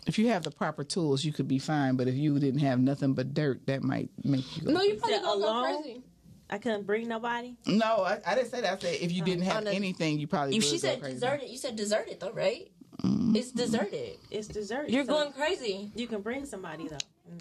If 0.07 0.17
you 0.17 0.29
have 0.29 0.43
the 0.43 0.51
proper 0.51 0.83
tools, 0.83 1.23
you 1.23 1.33
could 1.33 1.47
be 1.47 1.59
fine. 1.59 1.95
But 1.97 2.07
if 2.07 2.15
you 2.15 2.39
didn't 2.39 2.61
have 2.61 2.79
nothing 2.79 3.13
but 3.13 3.33
dirt, 3.33 3.65
that 3.67 3.83
might 3.83 4.09
make 4.23 4.57
you. 4.57 4.63
Go 4.63 4.71
No, 4.71 4.81
you 4.81 4.95
probably 4.95 5.17
it 5.17 5.21
gonna 5.23 5.39
go 5.41 5.45
alone? 5.45 5.83
crazy. 5.83 6.01
I 6.49 6.57
couldn't 6.57 6.87
bring 6.87 7.07
nobody. 7.07 7.55
No, 7.67 7.85
I, 8.03 8.19
I 8.25 8.33
didn't 8.33 8.49
say 8.49 8.61
that. 8.61 8.73
I 8.73 8.77
said 8.79 8.97
if 9.01 9.11
you 9.11 9.23
didn't 9.23 9.43
have 9.43 9.57
on 9.57 9.67
a- 9.67 9.71
anything, 9.71 10.17
you 10.19 10.25
probably. 10.25 10.55
You, 10.55 10.61
would 10.61 10.65
she 10.65 10.77
go 10.77 10.87
said 10.87 10.99
crazy. 11.01 11.13
deserted. 11.15 11.49
You 11.49 11.57
said 11.57 11.75
deserted 11.75 12.19
though, 12.19 12.31
right? 12.31 12.71
It's 13.35 13.51
deserted. 13.51 14.17
It's 14.31 14.47
dessert. 14.47 14.89
You're 14.89 15.05
so 15.05 15.11
going 15.13 15.31
crazy. 15.33 15.91
You 15.95 16.07
can 16.07 16.21
bring 16.21 16.45
somebody 16.45 16.87
though. 16.87 16.97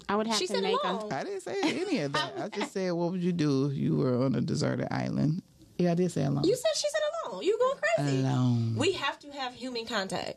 I 0.07 0.15
would 0.15 0.27
have 0.27 0.37
She 0.37 0.47
to 0.47 0.53
said 0.53 0.63
make 0.63 0.83
alone. 0.83 1.11
a. 1.11 1.15
I 1.15 1.23
didn't 1.23 1.41
say 1.41 1.55
any 1.63 1.99
of 2.01 2.13
that. 2.13 2.33
I 2.39 2.49
just 2.49 2.73
said, 2.73 2.91
what 2.93 3.11
would 3.11 3.21
you 3.23 3.31
do 3.33 3.67
if 3.67 3.73
you 3.77 3.95
were 3.97 4.23
on 4.25 4.35
a 4.35 4.41
deserted 4.41 4.87
island? 4.91 5.41
Yeah, 5.77 5.91
I 5.91 5.95
did 5.95 6.11
say 6.11 6.25
alone. 6.25 6.43
You 6.43 6.55
said 6.55 6.71
she 6.75 6.87
said 6.89 7.01
alone. 7.31 7.43
You 7.43 7.57
going 7.59 7.77
crazy. 7.97 8.19
alone. 8.21 8.75
We 8.75 8.91
have 8.93 9.17
to 9.19 9.31
have 9.31 9.53
human 9.53 9.85
contact. 9.85 10.35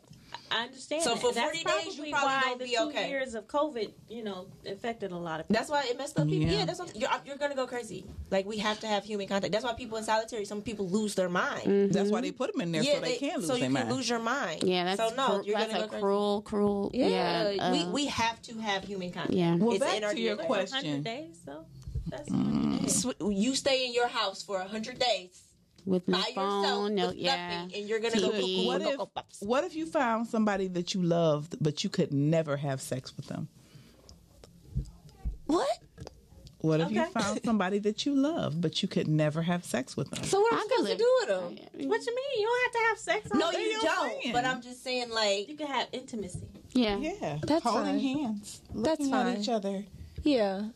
I 0.53 0.63
understand. 0.65 1.01
So 1.03 1.13
that. 1.15 1.21
for 1.21 1.33
That's 1.33 1.45
40 1.59 1.63
days, 1.63 1.97
you 1.97 2.09
probably 2.09 2.11
probably 2.11 2.27
why 2.51 2.55
the 2.59 2.63
be 2.65 2.71
two 2.75 2.83
okay. 2.89 3.09
years 3.09 3.33
of 3.33 3.47
COVID, 3.47 3.91
you 4.09 4.23
know, 4.23 4.47
affected 4.67 5.11
a 5.11 5.17
lot 5.17 5.39
of 5.39 5.47
people. 5.47 5.59
That's 5.59 5.69
why 5.71 5.83
it 5.89 5.97
messed 5.97 6.19
up 6.19 6.27
people. 6.27 6.47
Yeah, 6.51 6.59
Yeah. 6.59 6.65
that's 6.65 6.79
what, 6.79 6.95
you're, 6.95 7.09
you're 7.25 7.37
gonna 7.37 7.55
go 7.55 7.65
crazy. 7.67 8.05
Like 8.29 8.45
we 8.45 8.57
have 8.59 8.79
to 8.81 8.87
have 8.87 9.03
human 9.03 9.27
contact. 9.27 9.51
That's 9.51 9.65
why 9.65 9.73
people 9.73 9.97
in 9.97 10.03
solitary, 10.03 10.45
some 10.45 10.61
people 10.61 10.87
lose 10.87 11.15
their 11.15 11.29
mind. 11.29 11.91
That's 11.93 12.09
why 12.11 12.21
they 12.21 12.31
put 12.31 12.51
them 12.51 12.61
in 12.61 12.71
there 12.71 12.83
Yeah, 12.83 12.95
so 12.95 13.01
they, 13.01 13.15
can 13.17 13.37
lose 13.39 13.47
so 13.47 13.53
you 13.55 13.59
their 13.61 13.67
can 13.69 13.73
mind. 13.73 13.91
lose 13.91 14.09
your 14.09 14.19
mind. 14.19 14.63
Yeah, 14.63 14.83
that's 14.85 15.09
so 15.09 15.15
no. 15.15 15.27
cru- 15.39 15.45
you're 15.47 15.57
that's 15.57 15.71
gonna 15.73 15.83
a 15.83 15.87
go 15.87 15.89
crazy. 15.89 16.01
cruel, 16.01 16.41
cruel. 16.43 16.91
Yeah, 16.93 17.49
Yeah, 17.49 17.71
we 17.71 17.79
uh, 17.81 17.89
we 17.89 18.05
have 18.07 18.41
to 18.43 18.59
have 18.61 18.83
human 18.83 19.11
contact. 19.11 19.33
Yeah. 19.33 19.55
Well, 19.55 19.71
it's 19.71 19.79
back 19.83 19.97
in 19.97 20.03
our 20.03 20.13
to 20.13 20.19
your 20.19 20.35
question. 20.37 20.75
hundred 20.85 21.03
days, 21.03 21.39
though. 21.45 21.65
That's 22.07 22.29
100 22.29 22.81
days. 22.81 23.01
Sw- 23.01 23.21
You 23.31 23.55
stay 23.55 23.87
in 23.87 23.93
your 23.93 24.07
house 24.07 24.43
for 24.43 24.59
a 24.59 24.67
hundred 24.67 24.99
days 24.99 25.41
with 25.85 26.05
by 26.05 26.13
my 26.13 26.19
yourself 26.19 26.65
phone. 26.65 26.95
No, 26.95 27.07
with 27.07 27.15
yeah. 27.17 27.63
nothing, 27.63 27.79
and 27.79 27.89
you're 27.89 27.99
gonna 27.99 28.19
go. 28.19 28.31
TV. 28.31 28.65
What 28.67 28.81
go- 28.81 28.87
if 28.89 28.93
oh, 28.95 28.97
go- 28.97 29.05
pops. 29.07 29.41
what 29.41 29.63
if 29.63 29.75
you 29.75 29.85
found 29.85 30.27
somebody 30.27 30.67
that 30.69 30.93
you 30.93 31.01
loved 31.03 31.57
but 31.61 31.83
you 31.83 31.89
could 31.89 32.13
never 32.13 32.57
have 32.57 32.81
sex 32.81 33.15
with 33.17 33.27
them? 33.27 33.47
What? 35.45 35.67
What 36.59 36.79
if 36.79 36.91
you 36.91 37.05
found 37.07 37.41
somebody 37.45 37.79
that 37.79 38.05
you 38.05 38.15
love 38.15 38.61
but 38.61 38.81
you 38.81 38.87
could 38.87 39.07
never 39.09 39.41
have 39.41 39.65
sex 39.65 39.97
with 39.97 40.09
them? 40.11 40.23
So 40.23 40.39
what 40.39 40.53
am 40.53 40.59
I 40.59 40.61
I 40.61 40.63
could 40.63 40.71
supposed 40.71 40.85
to 40.85 40.91
live- 40.91 40.97
do 40.97 41.17
with 41.19 41.27
them? 41.79 41.89
What 41.89 42.05
you 42.05 42.15
mean? 42.15 42.39
You 42.39 42.45
don't 42.47 42.63
have 42.63 42.71
to 42.71 42.87
have 42.89 42.97
sex. 42.99 43.29
all 43.33 43.39
No, 43.39 43.51
you 43.59 43.81
don't. 43.81 44.09
saying. 44.21 44.33
But 44.33 44.45
I'm 44.45 44.61
just 44.61 44.81
saying, 44.83 45.09
like, 45.09 45.49
You 45.49 45.57
can 45.57 45.67
have 45.67 45.87
intimacy. 45.91 46.39
Yeah. 46.71 46.97
Yeah, 46.97 47.37
That's 47.45 47.63
holding 47.63 47.85
fine. 47.85 47.99
hands, 47.99 48.61
That's 48.73 48.99
looking 49.01 49.09
fine. 49.11 49.27
at 49.27 49.39
each 49.39 49.49
other. 49.49 49.83
Yeah. 50.23 50.69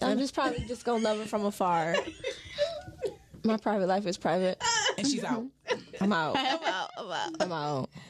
I'm 0.00 0.18
just 0.18 0.34
probably 0.34 0.64
just 0.66 0.84
gonna 0.84 1.02
love 1.04 1.20
it 1.20 1.28
from 1.28 1.44
afar. 1.44 1.94
My 3.44 3.58
private 3.58 3.86
life 3.86 4.06
is 4.06 4.16
private. 4.16 4.62
And 4.96 5.06
she's 5.06 5.22
out. 5.22 5.44
I'm 6.00 6.12
out. 6.12 6.36
I'm 6.36 6.62
out. 6.64 6.90
I'm 6.96 7.10
out. 7.10 7.30
I'm 7.40 7.52
out. 7.52 7.90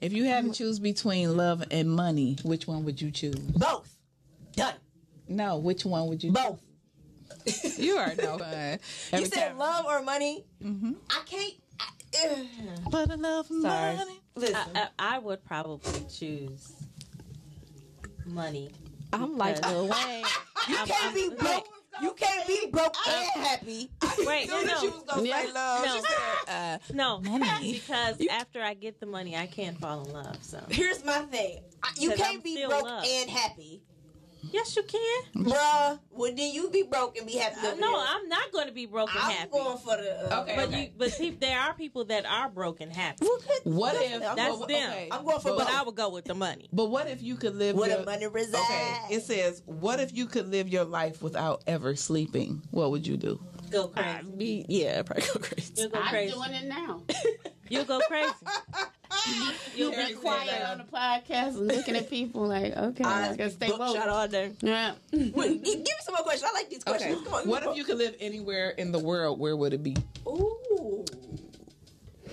If 0.00 0.14
you 0.14 0.24
had 0.24 0.46
to 0.46 0.52
choose 0.52 0.78
between 0.78 1.36
love 1.36 1.62
and 1.70 1.90
money, 1.90 2.38
which 2.42 2.66
one 2.66 2.84
would 2.86 3.02
you 3.02 3.10
choose? 3.10 3.34
both. 3.34 3.94
Done. 4.56 4.74
No, 5.28 5.58
which 5.58 5.84
one 5.84 6.06
would 6.08 6.24
you? 6.24 6.32
Both. 6.32 6.60
You 7.78 7.96
are 7.96 8.14
no 8.16 8.38
fun. 8.38 8.78
You 9.12 9.26
said 9.26 9.48
time. 9.48 9.58
love 9.58 9.84
or 9.86 10.02
money? 10.02 10.44
Mm-hmm. 10.62 10.92
I 11.10 11.20
can't. 11.26 11.54
I, 11.78 11.86
ugh. 12.24 13.06
For 13.08 13.16
love 13.16 13.46
Sorry. 13.46 13.96
money. 13.96 14.20
Listen. 14.34 14.56
I, 14.74 14.88
I, 14.98 15.16
I 15.16 15.18
would 15.18 15.44
probably 15.44 16.04
choose 16.10 16.72
money. 18.26 18.70
I'm 19.12 19.36
like 19.36 19.64
Lil 19.66 19.88
Wayne. 19.88 20.24
you 20.68 20.76
can't 20.76 21.14
be 21.14 21.30
broke. 21.38 21.66
You 22.02 22.12
can't 22.14 22.46
be 22.46 22.68
broke 22.70 22.94
and 23.08 23.44
happy. 23.44 23.90
Wait, 24.26 24.48
no, 24.48 24.62
no, 24.62 24.80
She 24.80 24.88
was 24.88 25.02
gonna 25.06 25.22
say 25.26 25.52
love. 25.52 25.84
No. 25.84 25.94
She 25.96 26.00
said, 26.02 26.48
uh, 26.48 26.78
no, 26.94 27.18
because 27.60 28.26
after 28.30 28.62
I 28.62 28.74
get 28.74 29.00
the 29.00 29.06
money, 29.06 29.36
I 29.36 29.46
can't 29.46 29.78
fall 29.78 30.04
in 30.04 30.12
love. 30.12 30.38
So 30.42 30.62
Here's 30.70 31.04
my 31.04 31.18
thing. 31.22 31.60
I- 31.82 31.90
You 31.98 32.10
'Cause 32.10 32.18
can't 32.18 32.36
I'm 32.36 32.40
be 32.40 32.64
broke 32.66 32.82
loved. 32.84 33.06
and 33.06 33.30
happy. 33.30 33.82
Yes, 34.52 34.76
you 34.76 34.82
can. 34.82 35.44
Bruh, 35.44 35.98
well 36.10 36.32
then 36.34 36.52
you 36.52 36.70
be 36.70 36.82
broke 36.82 37.16
and 37.18 37.26
be 37.26 37.34
happy. 37.36 37.66
over 37.66 37.80
No, 37.80 37.92
there. 37.98 38.06
I'm 38.08 38.28
not 38.28 38.52
going 38.52 38.66
to 38.66 38.72
be 38.72 38.86
broken 38.86 39.16
I'm 39.20 39.30
happy. 39.30 39.50
going 39.50 39.78
for 39.78 39.96
the. 39.96 40.32
Uh, 40.34 40.40
Okay, 40.40 40.56
But 40.56 40.68
okay. 40.68 40.82
you, 40.84 40.90
but 40.96 41.12
peop 41.18 41.40
there 41.40 41.58
are 41.58 41.74
people 41.74 42.04
that 42.06 42.24
are 42.26 42.48
broken 42.48 42.90
happy. 42.90 43.26
What 43.64 43.94
if 43.96 44.20
That's 44.20 44.58
but- 44.58 44.68
them. 44.68 44.90
okay, 44.90 45.08
I'm 45.10 45.24
going 45.24 45.40
for 45.40 45.50
But 45.50 45.58
both. 45.66 45.68
I 45.74 45.82
would 45.82 45.94
go 45.94 46.08
with 46.10 46.24
the 46.24 46.34
money. 46.34 46.68
But 46.72 46.86
what 46.86 47.08
if 47.08 47.22
you 47.22 47.36
could 47.36 47.56
live 47.56 47.76
Where 47.76 47.88
your 47.90 47.98
the 48.00 48.04
money 48.06 48.26
resides. 48.26 48.64
Okay, 48.64 49.14
it 49.14 49.22
says, 49.22 49.62
"What 49.66 50.00
if 50.00 50.14
you 50.16 50.26
could 50.26 50.48
live 50.48 50.68
your 50.68 50.84
life 50.84 51.22
without 51.22 51.62
ever 51.66 51.94
sleeping? 51.96 52.62
What 52.70 52.90
would 52.90 53.06
you 53.06 53.16
do?" 53.16 53.40
Go 53.70 53.88
crazy. 53.88 54.08
I'd 54.08 54.38
be 54.38 54.64
yeah, 54.68 55.02
probably 55.02 55.24
go 55.26 55.40
crazy. 55.40 55.72
You'll 55.76 55.90
go 55.90 55.98
I'm 56.00 56.08
crazy. 56.08 56.34
doing 56.34 56.50
it 56.52 56.64
now. 56.66 57.02
You'll 57.68 57.84
go 57.84 58.00
crazy. 58.08 58.32
You'll 59.76 59.92
be 59.92 60.14
quiet 60.14 60.62
on 60.68 60.78
the 60.78 60.84
podcast 60.84 61.56
and 61.56 61.68
looking 61.68 61.94
at 61.96 62.10
people 62.10 62.46
like, 62.48 62.76
okay, 62.76 63.04
I 63.04 63.28
gotta 63.36 63.50
stay 63.50 63.70
woke. 63.70 63.94
Shot 63.96 64.08
all 64.08 64.26
day. 64.26 64.52
Yeah. 64.60 64.94
Wait, 65.12 65.62
give 65.62 65.78
me 65.78 65.84
some 66.02 66.14
more 66.14 66.24
questions. 66.24 66.50
I 66.50 66.54
like 66.54 66.68
these 66.70 66.80
Okay. 66.86 66.90
questions. 66.98 67.22
Come 67.24 67.34
on. 67.34 67.48
What 67.48 67.64
if 67.64 67.76
you 67.76 67.84
could 67.84 67.98
live 67.98 68.16
anywhere 68.18 68.70
in 68.70 68.90
the 68.92 68.98
world? 68.98 69.38
Where 69.38 69.56
would 69.56 69.72
it 69.72 69.82
be? 69.82 69.96
Ooh. 70.26 71.04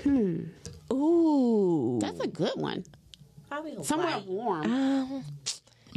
Hmm. 0.03 0.41
Ooh. 0.91 1.99
That's 2.01 2.19
a 2.19 2.27
good 2.27 2.55
one. 2.55 2.83
Probably 3.49 3.71
Hawaii. 3.71 3.85
Somewhere 3.85 4.19
warm. 4.25 4.65
Um, 4.71 5.25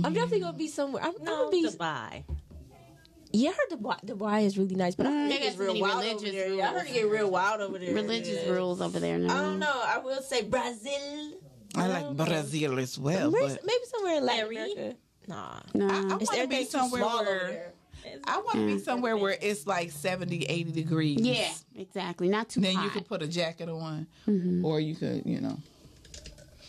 I'm 0.05 0.13
definitely 0.13 0.41
gonna 0.41 0.57
be 0.57 0.69
somewhere. 0.69 1.03
I'm, 1.03 1.15
I'm 1.19 1.25
gonna 1.25 1.51
be. 1.51 1.67
Dubai. 1.67 2.25
Yeah, 3.33 3.51
I 3.51 3.53
heard 3.53 3.79
Dubai, 3.79 4.05
Dubai 4.05 4.45
is 4.45 4.59
really 4.59 4.75
nice, 4.75 4.95
but 4.97 5.07
I 5.07 5.11
heard 5.13 5.31
they 5.31 5.39
got 5.39 5.57
real 5.59 5.69
many 5.69 5.83
wild 5.83 5.95
over 6.05 6.05
religious 6.05 6.33
there. 6.33 6.53
Yeah, 6.55 6.71
I 6.71 6.73
heard 6.73 6.87
it 6.89 6.93
get 6.95 7.07
real 7.09 7.31
wild 7.31 7.61
over 7.61 7.79
there. 7.79 7.95
Religious 7.95 8.45
Yeah. 8.45 8.51
rules 8.53 8.81
over 8.81 8.99
there 8.99 9.19
now. 9.19 9.37
I 9.39 9.43
don't 9.43 9.59
know. 9.61 9.83
I 9.87 9.99
will 9.99 10.21
say 10.23 10.43
Brazil. 10.43 11.33
I 11.77 11.87
like 11.87 12.17
Brazil 12.17 12.79
as 12.81 12.99
well, 12.99 13.31
Maybe, 13.31 13.47
but 13.55 13.65
maybe 13.65 13.85
somewhere 13.87 14.17
in 14.17 14.27
Latin 14.27 14.55
Larry? 14.55 14.73
America. 14.73 14.97
Nah. 15.29 15.61
No. 15.75 15.87
I, 15.87 15.99
I 15.99 16.03
want 16.17 16.21
to 16.35 16.47
be 16.49 16.65
somewhere 16.65 17.01
small 17.03 17.21
over 17.21 17.25
where 17.31 17.49
there. 17.51 17.73
I 18.25 18.39
want 18.39 18.53
to 18.59 18.67
be 18.67 18.79
somewhere 18.81 19.17
where 19.17 19.37
it's 19.41 19.65
like 19.67 19.93
70, 19.93 20.47
80 20.47 20.73
degrees. 20.73 21.21
yeah, 21.21 21.53
exactly. 21.77 22.29
Not 22.29 22.49
too 22.49 22.61
Then 22.61 22.75
hot. 22.75 22.85
you 22.85 22.91
could 22.91 23.07
put 23.07 23.23
a 23.23 23.29
jacket 23.29 23.69
on, 23.69 24.09
Mm-hmm. 24.27 24.65
or 24.65 24.81
you 24.81 24.97
could, 24.97 25.23
you 25.25 25.41
know. 25.41 25.57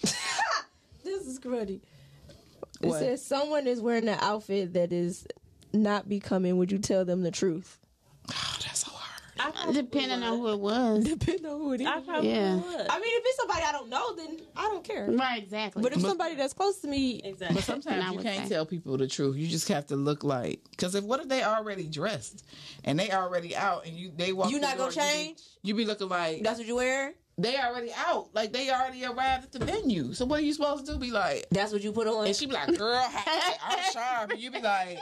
This 1.03 1.25
is 1.25 1.39
cruddy. 1.39 1.79
It 2.81 2.87
What? 2.87 2.99
says 2.99 3.25
someone 3.25 3.65
is 3.67 3.81
wearing 3.81 4.07
an 4.07 4.17
outfit 4.21 4.73
that 4.73 4.91
is 4.93 5.25
not 5.73 6.07
becoming. 6.09 6.57
Would 6.57 6.71
you 6.71 6.79
tell 6.79 7.05
them 7.05 7.21
the 7.23 7.31
truth? 7.31 7.79
Oh, 8.29 8.57
that's 8.63 8.85
so 8.85 8.91
hard. 8.91 9.21
I 9.39 9.49
probably 9.51 9.81
Depending 9.81 10.21
on 10.23 10.37
who 10.37 10.49
it 10.49 10.59
was. 10.59 11.03
Depending 11.03 11.45
on 11.47 11.59
who 11.59 11.73
it 11.73 11.81
is. 11.81 11.87
I 11.87 11.99
probably 12.01 12.29
Yeah. 12.29 12.55
would. 12.55 12.65
I 12.89 12.99
mean, 12.99 13.09
if 13.17 13.23
it's 13.25 13.37
somebody 13.37 13.61
I 13.63 13.71
don't 13.71 13.89
know, 13.89 14.15
then 14.15 14.37
I 14.55 14.61
don't 14.63 14.83
care. 14.83 15.07
Right, 15.09 15.41
exactly. 15.41 15.81
But 15.81 15.93
if 15.93 16.01
somebody 16.01 16.35
that's 16.35 16.53
close 16.53 16.79
to 16.81 16.87
me, 16.87 17.21
Exactly. 17.23 17.55
But 17.55 17.63
sometimes 17.63 18.13
you 18.13 18.19
can't 18.19 18.47
say. 18.47 18.53
tell 18.53 18.65
people 18.65 18.97
the 18.97 19.07
truth. 19.07 19.35
You 19.37 19.47
just 19.47 19.67
have 19.69 19.87
to 19.87 19.95
look 19.95 20.23
like 20.23 20.59
because 20.71 20.93
if 20.95 21.03
what 21.03 21.19
if 21.21 21.27
they 21.27 21.43
already 21.43 21.87
dressed 21.87 22.45
and 22.83 22.99
they 22.99 23.09
already 23.11 23.55
out 23.55 23.85
and 23.87 23.95
you 23.97 24.11
they 24.15 24.31
walk 24.33 24.51
You 24.51 24.59
not 24.59 24.77
gonna 24.77 24.91
door, 24.91 25.03
you 25.03 25.09
be- 25.09 25.13
change? 25.17 25.39
You 25.63 25.73
be, 25.75 25.85
looking 25.85 26.09
like 26.09 26.43
That's 26.43 26.59
what 26.59 26.67
you 26.67 26.75
wear. 26.75 27.13
They 27.41 27.57
already 27.57 27.91
out, 28.07 28.29
like 28.33 28.51
they 28.53 28.69
already 28.69 29.03
arrived 29.05 29.45
at 29.45 29.51
the 29.51 29.59
venue. 29.65 30.13
So 30.13 30.25
what 30.25 30.39
are 30.39 30.43
you 30.43 30.53
supposed 30.53 30.85
to 30.85 30.93
do? 30.93 30.97
Be 30.99 31.11
like, 31.11 31.47
That's 31.51 31.71
what 31.73 31.81
you 31.83 31.91
put 31.91 32.07
on. 32.07 32.27
and 32.27 32.35
she 32.35 32.45
be 32.45 32.53
like, 32.53 32.77
"Girl, 32.77 33.01
I'm 33.03 33.91
sharp," 33.93 34.31
and 34.31 34.39
you 34.39 34.51
be 34.51 34.61
like, 34.61 34.99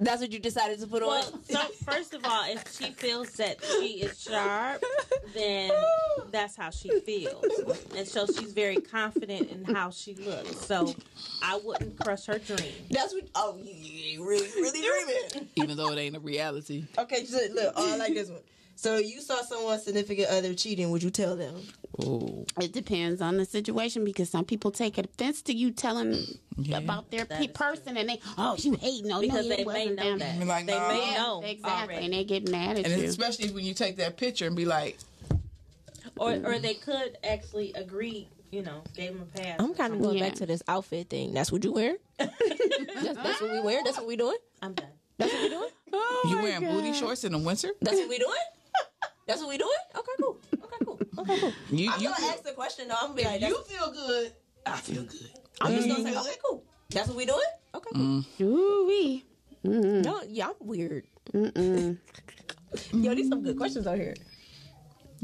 That's 0.00 0.20
what 0.20 0.32
you 0.32 0.38
decided 0.38 0.80
to 0.80 0.86
put 0.86 1.02
Well, 1.02 1.24
on. 1.32 1.44
so 1.44 1.60
first 1.84 2.14
of 2.14 2.24
all, 2.24 2.44
if 2.46 2.64
she 2.76 2.92
feels 2.92 3.30
that 3.32 3.58
she 3.64 4.02
is 4.02 4.20
sharp, 4.22 4.82
then 5.34 5.70
that's 6.30 6.56
how 6.56 6.70
she 6.70 7.00
feels, 7.00 7.44
and 7.96 8.06
so 8.06 8.26
she's 8.26 8.52
very 8.52 8.76
confident 8.76 9.50
in 9.50 9.64
how 9.74 9.90
she 9.90 10.14
looks. 10.14 10.56
So 10.66 10.94
I 11.42 11.60
wouldn't 11.62 11.98
crush 11.98 12.26
her 12.26 12.38
dream. 12.38 12.72
That's 12.90 13.12
what. 13.12 13.24
Oh, 13.34 13.58
you, 13.62 13.72
you 13.72 14.04
ain't 14.12 14.20
really, 14.28 14.48
really 14.60 14.80
dreaming. 14.80 15.48
even 15.56 15.76
though 15.76 15.90
it 15.92 15.98
ain't 15.98 16.16
a 16.16 16.20
reality. 16.20 16.84
Okay, 16.98 17.24
so 17.24 17.38
look. 17.52 17.72
Oh, 17.76 17.92
I 17.92 17.96
like 17.96 18.14
this 18.14 18.28
one. 18.30 18.40
So 18.76 18.96
you 18.96 19.20
saw 19.20 19.42
someone 19.42 19.78
significant 19.80 20.28
other 20.28 20.54
cheating. 20.54 20.90
Would 20.90 21.02
you 21.02 21.10
tell 21.10 21.36
them? 21.36 21.54
Oh, 22.04 22.44
It 22.60 22.72
depends 22.72 23.20
on 23.20 23.36
the 23.36 23.44
situation 23.44 24.04
because 24.04 24.30
some 24.30 24.44
people 24.44 24.70
take 24.70 24.98
offense 24.98 25.42
to 25.42 25.52
you 25.52 25.70
telling 25.70 26.16
about 26.74 27.10
their 27.10 27.26
pe- 27.26 27.44
is 27.44 27.46
person 27.48 27.96
and 27.96 28.08
they, 28.08 28.18
oh, 28.38 28.56
you 28.58 28.74
hate 28.74 29.04
on 29.10 29.20
Because 29.20 29.46
no, 29.46 29.56
they 29.56 29.64
may 29.64 29.86
know 29.86 29.94
them. 29.94 30.18
that. 30.18 30.46
Like, 30.46 30.66
they 30.66 30.78
nah. 30.78 30.88
may 30.88 31.12
Yeah, 31.12 31.18
know 31.18 31.42
Exactly, 31.44 31.94
already. 31.94 32.04
and 32.06 32.14
they 32.14 32.24
get 32.24 32.48
mad 32.50 32.78
at 32.78 32.86
you. 32.86 32.92
and 32.92 33.02
you. 33.02 33.08
especially 33.08 33.50
when 33.50 33.64
you 33.64 33.74
take 33.74 33.96
that 33.96 34.16
picture 34.16 34.46
and 34.46 34.56
be 34.56 34.64
like, 34.64 34.98
or 36.16 36.32
or 36.44 36.58
they 36.58 36.74
could 36.74 37.16
actually 37.24 37.72
agree. 37.74 38.28
You 38.50 38.62
know, 38.62 38.82
gave 38.94 39.10
him 39.12 39.22
a 39.22 39.38
pass. 39.38 39.56
I'm 39.60 39.72
kind 39.72 39.94
of 39.94 40.02
going 40.02 40.18
Yeah. 40.18 40.24
back 40.28 40.34
to 40.36 40.46
this 40.46 40.62
outfit 40.68 41.08
thing. 41.08 41.32
That's 41.32 41.50
what 41.50 41.64
you 41.64 41.72
wearing. 41.72 41.96
that's, 42.18 42.30
that's 43.14 43.40
what 43.40 43.50
we 43.50 43.60
wearing. 43.60 43.84
That's 43.84 43.96
what 43.96 44.06
we 44.06 44.16
doing. 44.16 44.36
I'm 44.60 44.74
done. 44.74 44.88
That's 45.16 45.32
what 45.32 45.42
we 45.42 45.48
doing. 45.48 45.68
"You 45.90 46.38
oh 46.38 46.40
wearing 46.42 46.60
booty 46.70 46.92
shorts 46.92 47.24
in 47.24 47.32
the 47.32 47.38
winter?" 47.38 47.70
That's 47.80 47.96
what 47.96 48.08
we 48.10 48.18
doing. 48.18 48.32
That's 49.26 49.40
what 49.40 49.50
we 49.50 49.58
doing. 49.58 49.70
Okay, 49.96 50.12
cool. 50.20 50.38
Okay, 50.54 50.84
cool. 50.84 51.00
Okay, 51.18 51.40
cool. 51.40 51.52
You, 51.70 51.90
I'm 51.90 52.00
you 52.00 52.08
gonna 52.08 52.16
feel, 52.16 52.30
ask 52.30 52.42
the 52.42 52.52
question 52.52 52.88
though. 52.88 52.94
I'm 53.00 53.08
gonna 53.08 53.14
be 53.14 53.24
like, 53.24 53.40
you 53.40 53.62
feel 53.64 53.92
good. 53.92 54.32
I 54.66 54.76
feel 54.76 55.04
good. 55.04 55.30
I'm 55.60 55.74
just 55.74 55.88
gonna 55.88 56.00
mm. 56.00 56.12
say, 56.12 56.18
okay, 56.18 56.38
cool. 56.44 56.64
That's 56.90 57.08
what 57.08 57.16
we 57.16 57.26
doing. 57.26 57.40
Okay, 57.74 57.90
cool. 57.94 58.02
Mm. 58.02 58.40
Ooh 58.40 58.86
wee. 58.86 59.24
No, 59.64 60.20
yeah, 60.26 60.48
I'm 60.48 60.54
weird. 60.60 61.06
Mm-mm. 61.32 61.96
Yo, 62.92 63.14
these 63.14 63.28
some 63.28 63.42
good 63.42 63.56
questions 63.56 63.86
out 63.86 63.96
here. 63.96 64.14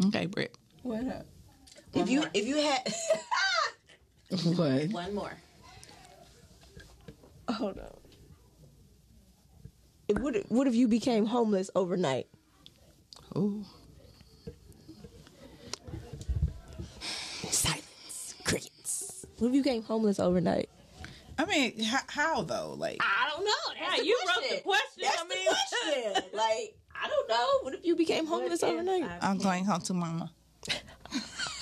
Okay, 0.07 0.27
Britt. 0.27 0.57
What 0.83 1.07
up? 1.09 1.27
If 1.95 2.09
you 2.09 2.25
if 2.35 2.47
you 2.47 2.57
had 2.57 2.95
What? 4.57 4.91
One 4.91 5.15
more. 5.15 5.33
Hold 7.49 7.79
on. 7.79 7.97
If- 10.09 10.19
What 10.19 10.37
if, 10.37 10.51
what 10.51 10.67
if 10.67 10.75
you 10.75 10.87
became 10.89 11.27
homeless 11.27 11.71
overnight? 11.75 12.29
Ooh. 13.39 13.65
silence, 17.51 18.35
crickets. 18.45 19.25
What 19.39 19.49
if 19.49 19.55
you 19.55 19.63
became 19.63 19.83
homeless 19.83 20.19
overnight? 20.19 20.69
I 21.39 21.45
mean, 21.45 21.81
how, 21.85 22.01
how 22.09 22.43
though? 22.43 22.75
Like, 22.77 22.99
I 23.01 23.31
don't 23.31 23.45
know. 23.45 23.51
That's 23.79 23.91
Right, 23.91 24.01
the 24.01 24.07
you 24.07 24.19
question. 24.25 24.43
wrote 24.43 24.57
the 24.59 24.63
question. 24.65 25.03
That's 25.03 25.23
I 25.23 25.25
the 25.29 26.15
question. 26.15 26.31
like, 26.37 26.77
I 27.01 27.09
don't 27.09 27.29
know. 27.29 27.47
What 27.63 27.75
if 27.75 27.85
you 27.87 27.95
became 27.97 28.27
homeless 28.27 28.63
overnight? 28.63 29.05
I- 29.05 29.19
I'm 29.31 29.39
going 29.39 29.65
home 29.65 29.81
to 29.83 29.95
mama. 29.95 30.33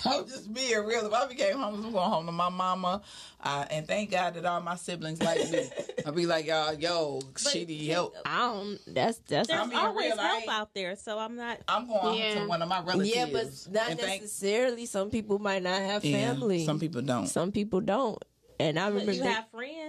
I'm 0.19 0.27
just 0.27 0.53
being 0.53 0.85
real. 0.85 1.07
If 1.07 1.13
I 1.13 1.27
became 1.27 1.57
homeless, 1.57 1.85
I'm 1.87 1.93
going 1.93 2.11
home 2.11 2.27
to 2.27 2.33
my 2.33 2.49
mama. 2.49 3.03
Uh, 3.43 3.65
and 3.71 3.87
thank 3.87 4.11
God 4.11 4.35
that 4.35 4.45
all 4.45 4.61
my 4.61 4.77
siblings 4.77 5.23
like 5.23 5.51
me. 5.51 5.69
I'll 6.05 6.13
be 6.13 6.27
like, 6.27 6.47
y'all, 6.47 6.75
yo, 6.75 7.21
she 7.37 7.65
need 7.65 7.87
help. 7.89 8.15
I 8.25 8.39
don't. 8.53 8.79
That's 8.87 9.19
that's. 9.29 9.49
There's 9.49 9.61
I'm 9.61 9.75
always 9.75 10.07
real, 10.13 10.17
help 10.17 10.49
out 10.49 10.75
there, 10.75 10.97
so 10.97 11.19
I'm 11.19 11.37
not. 11.37 11.59
I'm 11.69 11.87
going 11.87 12.19
Yeah. 12.19 12.35
to 12.43 12.47
one 12.49 12.63
of 12.63 12.69
my 12.69 12.81
relatives. 12.83 13.15
Yeah, 13.15 13.27
but 13.27 13.45
not 13.73 13.91
and 13.91 14.01
thank- 14.01 14.23
necessarily. 14.23 14.87
Some 14.87 15.11
people 15.11 15.39
might 15.39 15.63
not 15.63 15.81
have 15.81 16.05
Yeah, 16.05 16.33
family. 16.33 16.65
some 16.65 16.81
people 16.81 17.03
don't. 17.03 17.27
Some 17.27 17.53
people 17.53 17.81
don't. 17.81 18.23
And 18.59 18.79
I 18.79 18.85
But 18.87 18.93
remember 18.93 19.13
you 19.13 19.23
they- 19.23 19.29
have 19.29 19.49
friends. 19.51 19.86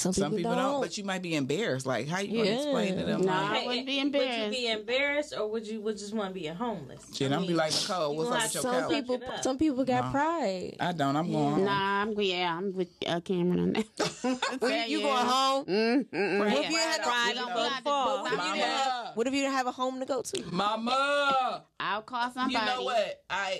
Some 0.00 0.12
people, 0.14 0.28
Some 0.30 0.36
people 0.36 0.54
don't. 0.54 0.80
but 0.80 0.96
you 0.98 1.04
might 1.04 1.20
be 1.22 1.34
embarrassed. 1.36 1.84
Like, 1.86 2.08
how 2.08 2.20
you 2.20 2.38
gonna 2.38 2.56
explain 2.56 2.96
to 2.96 3.04
them? 3.04 3.20
No. 3.20 3.26
Like, 3.26 3.62
I 3.62 3.66
wouldn't 3.66 3.86
be 3.86 3.98
embarrassed. 4.00 4.38
Would 4.38 4.44
you 4.46 4.50
be 4.62 4.66
embarrassed, 4.68 5.34
or 5.38 5.50
would 5.50 5.66
you 5.66 5.80
would 5.82 5.98
just 5.98 6.14
want 6.14 6.30
to 6.30 6.34
be 6.40 6.46
a 6.46 6.54
homeless? 6.54 7.04
shit, 7.14 7.30
I'm 7.32 7.46
be 7.46 7.54
like 7.54 7.72
Nicole. 7.72 8.16
What's 8.16 8.30
gonna 8.30 8.36
up 8.36 8.42
have 8.42 8.54
with 8.54 8.54
your 8.54 8.62
some 8.62 8.72
couch? 8.72 8.82
some 8.82 8.90
people, 9.02 9.14
Suck 9.18 9.22
it 9.28 9.34
up. 9.34 9.42
some 9.44 9.58
people 9.58 9.84
got 9.84 10.04
No. 10.06 10.10
pride. 10.12 10.76
I 10.80 10.92
don't. 10.92 11.16
I'm 11.16 11.30
going 11.30 11.54
home. 11.56 11.64
Nah, 11.64 12.02
I'm 12.02 12.20
yeah, 12.20 12.56
I'm 12.56 12.72
with 12.74 12.88
uh, 13.06 13.20
Camaryn 13.20 13.62
on 13.62 13.72
that. 13.74 14.60
When 14.60 14.90
you 14.90 15.00
going 15.02 15.26
home? 15.26 15.64
Mm-mm. 15.66 16.38
What 16.38 16.48
if 16.52 16.70
you 16.70 16.76
had 16.76 17.02
Pride 17.02 17.34
a, 17.36 17.38
and 17.40 17.46
what 17.54 17.84
go 17.84 18.24
if 18.26 18.32
you 18.32 18.38
have- 18.38 18.86
Mama, 18.86 19.12
what 19.14 19.26
if 19.26 19.34
you 19.34 19.40
didn't 19.42 19.54
have 19.54 19.66
a 19.66 19.72
home 19.72 20.00
to 20.00 20.06
go 20.06 20.22
to? 20.22 20.42
mama. 20.52 21.64
I'll 21.78 22.02
call 22.02 22.30
somebody. 22.30 22.54
You 22.54 22.64
know 22.76 22.82
what? 22.82 23.22
I 23.28 23.58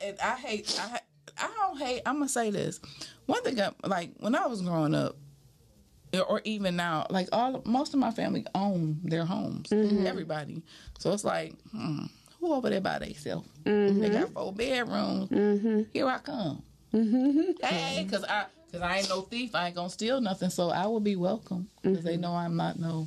I 0.00 0.14
I 0.22 0.36
hate. 0.36 0.80
I 0.80 1.00
I 1.38 1.50
don't 1.56 1.78
hate. 1.78 2.02
I'm 2.06 2.16
gonna 2.16 2.28
say 2.28 2.50
this. 2.50 2.80
One 3.26 3.42
thing, 3.42 3.60
I, 3.60 3.70
like 3.86 4.10
when 4.18 4.34
I 4.34 4.46
was 4.46 4.60
growing 4.62 4.94
up, 4.94 5.16
or 6.20 6.40
even 6.44 6.76
now, 6.76 7.06
like 7.10 7.28
all 7.32 7.62
most 7.64 7.94
of 7.94 8.00
my 8.00 8.10
family 8.10 8.46
own 8.54 9.00
their 9.02 9.24
homes. 9.24 9.70
Mm-hmm. 9.70 10.06
Everybody. 10.06 10.62
So 10.98 11.12
it's 11.12 11.24
like, 11.24 11.54
hmm, 11.70 12.04
who 12.40 12.52
over 12.54 12.70
there 12.70 12.80
by 12.80 12.98
themselves? 12.98 13.48
Mm-hmm. 13.64 14.00
They 14.00 14.08
got 14.10 14.32
four 14.32 14.52
bedrooms. 14.52 15.30
Mm-hmm. 15.30 15.82
Here 15.92 16.06
I 16.06 16.18
come. 16.18 16.62
Hey, 16.92 18.06
cause 18.10 18.24
I. 18.24 18.46
Cause 18.72 18.80
I 18.80 18.96
ain't 19.00 19.08
no 19.10 19.20
thief, 19.20 19.54
I 19.54 19.66
ain't 19.66 19.74
gonna 19.76 19.90
steal 19.90 20.18
nothing, 20.22 20.48
so 20.48 20.70
I 20.70 20.86
will 20.86 20.98
be 20.98 21.14
welcome. 21.14 21.68
Because 21.82 22.04
they 22.04 22.16
know 22.16 22.32
I'm 22.32 22.56
not 22.56 22.78
no, 22.78 23.06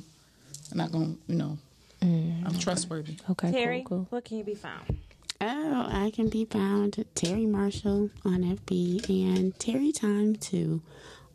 I'm 0.70 0.78
not 0.78 0.92
gonna, 0.92 1.16
you 1.26 1.34
know, 1.34 1.58
I'm 2.00 2.56
trustworthy. 2.60 3.16
Okay, 3.30 3.50
Terry, 3.50 3.78
cool, 3.84 3.98
cool. 3.98 4.06
what 4.10 4.24
can 4.24 4.38
you 4.38 4.44
be 4.44 4.54
found? 4.54 4.96
Oh, 5.40 5.86
I 5.90 6.12
can 6.14 6.28
be 6.28 6.44
found 6.44 7.04
Terry 7.16 7.46
Marshall 7.46 8.10
on 8.24 8.42
FB 8.42 9.08
and 9.08 9.58
Terry 9.58 9.90
Time 9.90 10.36
Two 10.36 10.82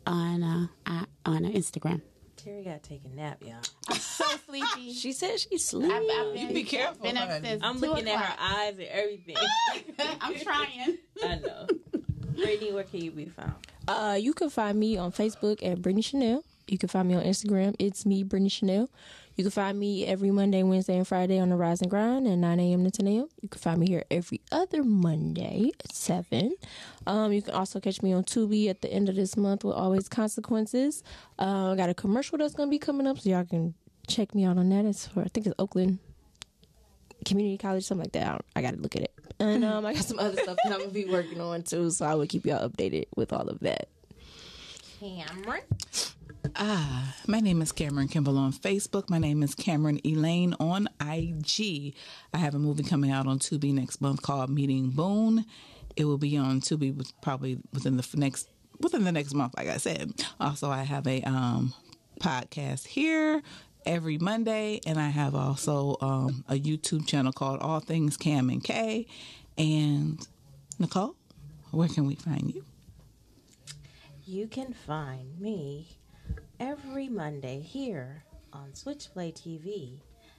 on 0.06 0.42
uh, 0.42 0.66
I, 0.86 1.04
on 1.26 1.44
Instagram. 1.44 2.00
Terry 2.36 2.64
got 2.64 2.82
to 2.82 2.88
take 2.88 3.02
a 3.04 3.14
nap, 3.14 3.38
y'all. 3.40 3.54
I'm 3.88 3.96
so 3.96 4.24
sleepy. 4.46 4.92
She 4.94 5.12
said 5.12 5.38
she's 5.38 5.64
sleeping. 5.64 5.92
I've, 5.92 6.02
I've 6.02 6.34
been, 6.34 6.48
You 6.48 6.54
be 6.54 6.64
careful, 6.64 7.04
Been 7.04 7.16
up 7.16 7.30
since 7.30 7.62
I'm 7.62 7.78
two 7.80 7.86
looking 7.86 8.08
at 8.08 8.18
her 8.18 8.34
eyes 8.38 8.74
and 8.74 8.88
everything. 8.88 9.36
I'm 10.20 10.34
trying. 10.40 10.98
I 11.22 11.36
know. 11.36 11.66
Brittany, 12.34 12.72
where 12.72 12.84
can 12.84 13.00
you 13.00 13.10
be 13.12 13.26
found? 13.26 13.54
Uh, 13.86 14.16
you 14.20 14.32
can 14.32 14.50
find 14.50 14.78
me 14.78 14.96
on 14.96 15.12
Facebook 15.12 15.64
at 15.64 15.80
Brittany 15.82 16.02
Chanel. 16.02 16.42
You 16.66 16.78
can 16.78 16.88
find 16.88 17.08
me 17.08 17.14
on 17.14 17.22
Instagram. 17.22 17.76
It's 17.78 18.06
me, 18.06 18.22
Brittany 18.22 18.48
Chanel. 18.48 18.88
You 19.36 19.44
can 19.44 19.50
find 19.50 19.78
me 19.78 20.06
every 20.06 20.30
Monday, 20.30 20.62
Wednesday, 20.62 20.96
and 20.96 21.08
Friday 21.08 21.38
on 21.38 21.48
the 21.48 21.56
Rise 21.56 21.80
and 21.80 21.90
Grind 21.90 22.26
at 22.26 22.36
9 22.36 22.60
a.m. 22.60 22.84
to 22.84 22.90
10 22.90 23.06
a.m. 23.08 23.28
You 23.40 23.48
can 23.48 23.60
find 23.60 23.80
me 23.80 23.88
here 23.88 24.04
every 24.10 24.42
other 24.50 24.82
Monday 24.84 25.70
at 25.82 25.94
7. 25.94 26.52
Um, 27.06 27.32
you 27.32 27.40
can 27.40 27.54
also 27.54 27.80
catch 27.80 28.02
me 28.02 28.12
on 28.12 28.24
Tubi 28.24 28.68
at 28.68 28.82
the 28.82 28.92
end 28.92 29.08
of 29.08 29.16
this 29.16 29.36
month 29.36 29.64
with 29.64 29.74
Always 29.74 30.08
Consequences. 30.08 31.02
Uh, 31.38 31.72
I 31.72 31.76
got 31.76 31.88
a 31.88 31.94
commercial 31.94 32.36
that's 32.36 32.54
going 32.54 32.68
to 32.68 32.70
be 32.70 32.78
coming 32.78 33.06
up, 33.06 33.18
so 33.18 33.30
y'all 33.30 33.44
can 33.44 33.74
check 34.06 34.34
me 34.34 34.44
out 34.44 34.58
on 34.58 34.68
that. 34.68 34.84
It's 34.84 35.06
for, 35.06 35.22
I 35.22 35.28
think 35.28 35.46
it's 35.46 35.54
Oakland 35.58 35.98
Community 37.24 37.56
College, 37.56 37.84
something 37.84 38.04
like 38.04 38.12
that. 38.12 38.26
I, 38.28 38.58
I 38.58 38.62
got 38.62 38.74
to 38.74 38.80
look 38.80 38.96
at 38.96 39.02
it. 39.02 39.14
And 39.38 39.64
um, 39.64 39.86
I 39.86 39.94
got 39.94 40.04
some 40.04 40.18
other 40.18 40.36
stuff 40.42 40.58
that 40.62 40.74
I'm 40.74 40.82
to 40.82 40.88
be 40.88 41.06
working 41.06 41.40
on 41.40 41.62
too, 41.62 41.90
so 41.90 42.04
I 42.04 42.14
will 42.14 42.26
keep 42.26 42.44
y'all 42.44 42.68
updated 42.68 43.06
with 43.16 43.32
all 43.32 43.48
of 43.48 43.60
that. 43.60 43.88
Camaryn. 45.00 45.62
Ah, 46.56 47.14
my 47.26 47.40
name 47.40 47.62
is 47.62 47.72
Camaryn 47.72 48.10
Kimball 48.10 48.36
on 48.36 48.52
Facebook. 48.52 49.08
My 49.08 49.16
name 49.16 49.42
is 49.42 49.54
Camaryn 49.54 50.04
Elaine 50.04 50.54
on 50.60 50.86
IG. 51.00 51.94
I 52.34 52.38
have 52.38 52.54
a 52.54 52.58
movie 52.58 52.82
coming 52.82 53.10
out 53.10 53.26
on 53.26 53.38
Tubi 53.38 53.72
next 53.72 54.02
month 54.02 54.20
called 54.20 54.50
Meeting 54.50 54.90
Boone. 54.90 55.46
It 55.96 56.04
will 56.04 56.18
be 56.18 56.36
on 56.36 56.60
Tubi 56.60 57.10
probably 57.22 57.58
within 57.72 57.96
the 57.96 58.06
next 58.16 58.50
within 58.80 59.04
the 59.04 59.12
next 59.12 59.32
month. 59.32 59.54
Like 59.56 59.68
I 59.68 59.78
said, 59.78 60.12
also 60.38 60.68
I 60.68 60.82
have 60.82 61.06
a 61.06 61.22
um, 61.22 61.72
podcast 62.20 62.86
here 62.86 63.40
every 63.86 64.18
Monday, 64.18 64.80
and 64.86 65.00
I 65.00 65.08
have 65.08 65.34
also 65.34 65.96
um, 66.02 66.44
a 66.48 66.54
YouTube 66.54 67.06
channel 67.06 67.32
called 67.32 67.60
All 67.60 67.80
Things 67.80 68.18
Cam 68.18 68.50
and 68.50 68.62
K. 68.62 69.06
And 69.56 70.20
Nicole, 70.78 71.16
where 71.70 71.88
can 71.88 72.06
we 72.06 72.14
find 72.14 72.54
you? 72.54 72.64
You 74.26 74.48
can 74.48 74.74
find 74.74 75.40
me 75.40 75.96
every 76.62 77.08
Monday 77.08 77.58
here 77.58 78.22
on 78.52 78.70
Switchplay 78.70 79.34
TV 79.34 79.98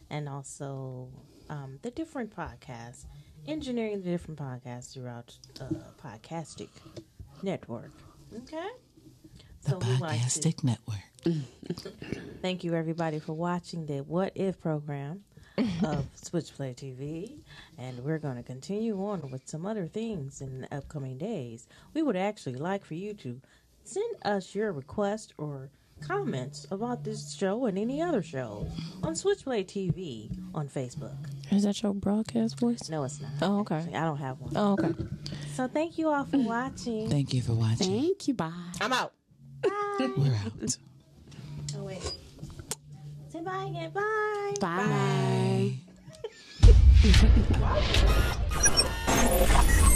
and 0.09 0.29
also 0.29 1.09
um, 1.49 1.79
the 1.81 1.91
different 1.91 2.33
podcasts, 2.33 3.05
engineering 3.45 4.01
the 4.01 4.09
different 4.09 4.39
podcasts 4.39 4.93
throughout 4.93 5.37
the 5.55 5.83
podcastic 6.01 6.69
network. 7.41 7.91
Okay? 8.33 8.69
So 9.67 9.77
we 9.79 9.97
like 9.97 10.21
to 10.21 10.39
Podcastic 10.39 10.63
Network. 10.63 11.01
thank 12.41 12.63
you 12.63 12.73
everybody 12.73 13.19
for 13.19 13.33
watching 13.33 13.85
the 13.85 13.99
What 13.99 14.31
If 14.33 14.61
program 14.61 15.25
of 15.57 16.07
Switchplay 16.15 16.73
TV, 16.73 17.37
and 17.77 17.99
we're 17.99 18.19
going 18.19 18.37
to 18.37 18.43
continue 18.43 18.97
on 19.05 19.29
with 19.29 19.45
some 19.45 19.65
other 19.65 19.87
things 19.87 20.39
in 20.39 20.61
the 20.61 20.73
upcoming 20.73 21.17
days. 21.17 21.67
We 21.93 22.01
would 22.01 22.15
actually 22.15 22.55
like 22.55 22.85
for 22.85 22.93
you 22.93 23.13
to 23.15 23.41
send 23.83 24.15
us 24.23 24.55
your 24.55 24.71
request 24.71 25.33
or 25.37 25.69
comments 26.07 26.67
about 26.71 27.03
this 27.03 27.33
show 27.33 27.65
and 27.65 27.77
any 27.77 28.01
other 28.01 28.21
show 28.21 28.67
on 29.01 29.13
Switchplay 29.13 29.65
TV 29.65 30.29
on 30.53 30.67
Facebook. 30.67 31.15
Is 31.51 31.63
that 31.63 31.81
your 31.81 31.93
broadcast 31.93 32.59
voice? 32.59 32.89
No, 32.89 33.03
it's 33.03 33.19
not. 33.21 33.31
Oh, 33.41 33.59
okay. 33.59 33.75
Actually, 33.75 33.95
I 33.95 34.05
don't 34.05 34.17
have 34.17 34.39
one. 34.39 34.53
Oh, 34.55 34.73
okay. 34.73 34.93
So 35.55 35.67
thank 35.67 35.97
you 35.97 36.09
all 36.09 36.25
for 36.25 36.37
watching. 36.37 37.09
Thank 37.09 37.33
you 37.33 37.41
for 37.41 37.53
watching. 37.53 37.87
Thank 38.01 38.27
you. 38.27 38.33
Bye. 38.33 38.51
I'm 38.81 38.93
out. 38.93 39.13
We're 39.99 40.33
out. 40.33 40.77
Oh, 41.77 41.83
wait. 41.83 42.01
Say 43.29 43.41
bye 43.41 43.65
again. 43.69 43.91
Bye. 43.91 44.53
Bye. 44.59 45.73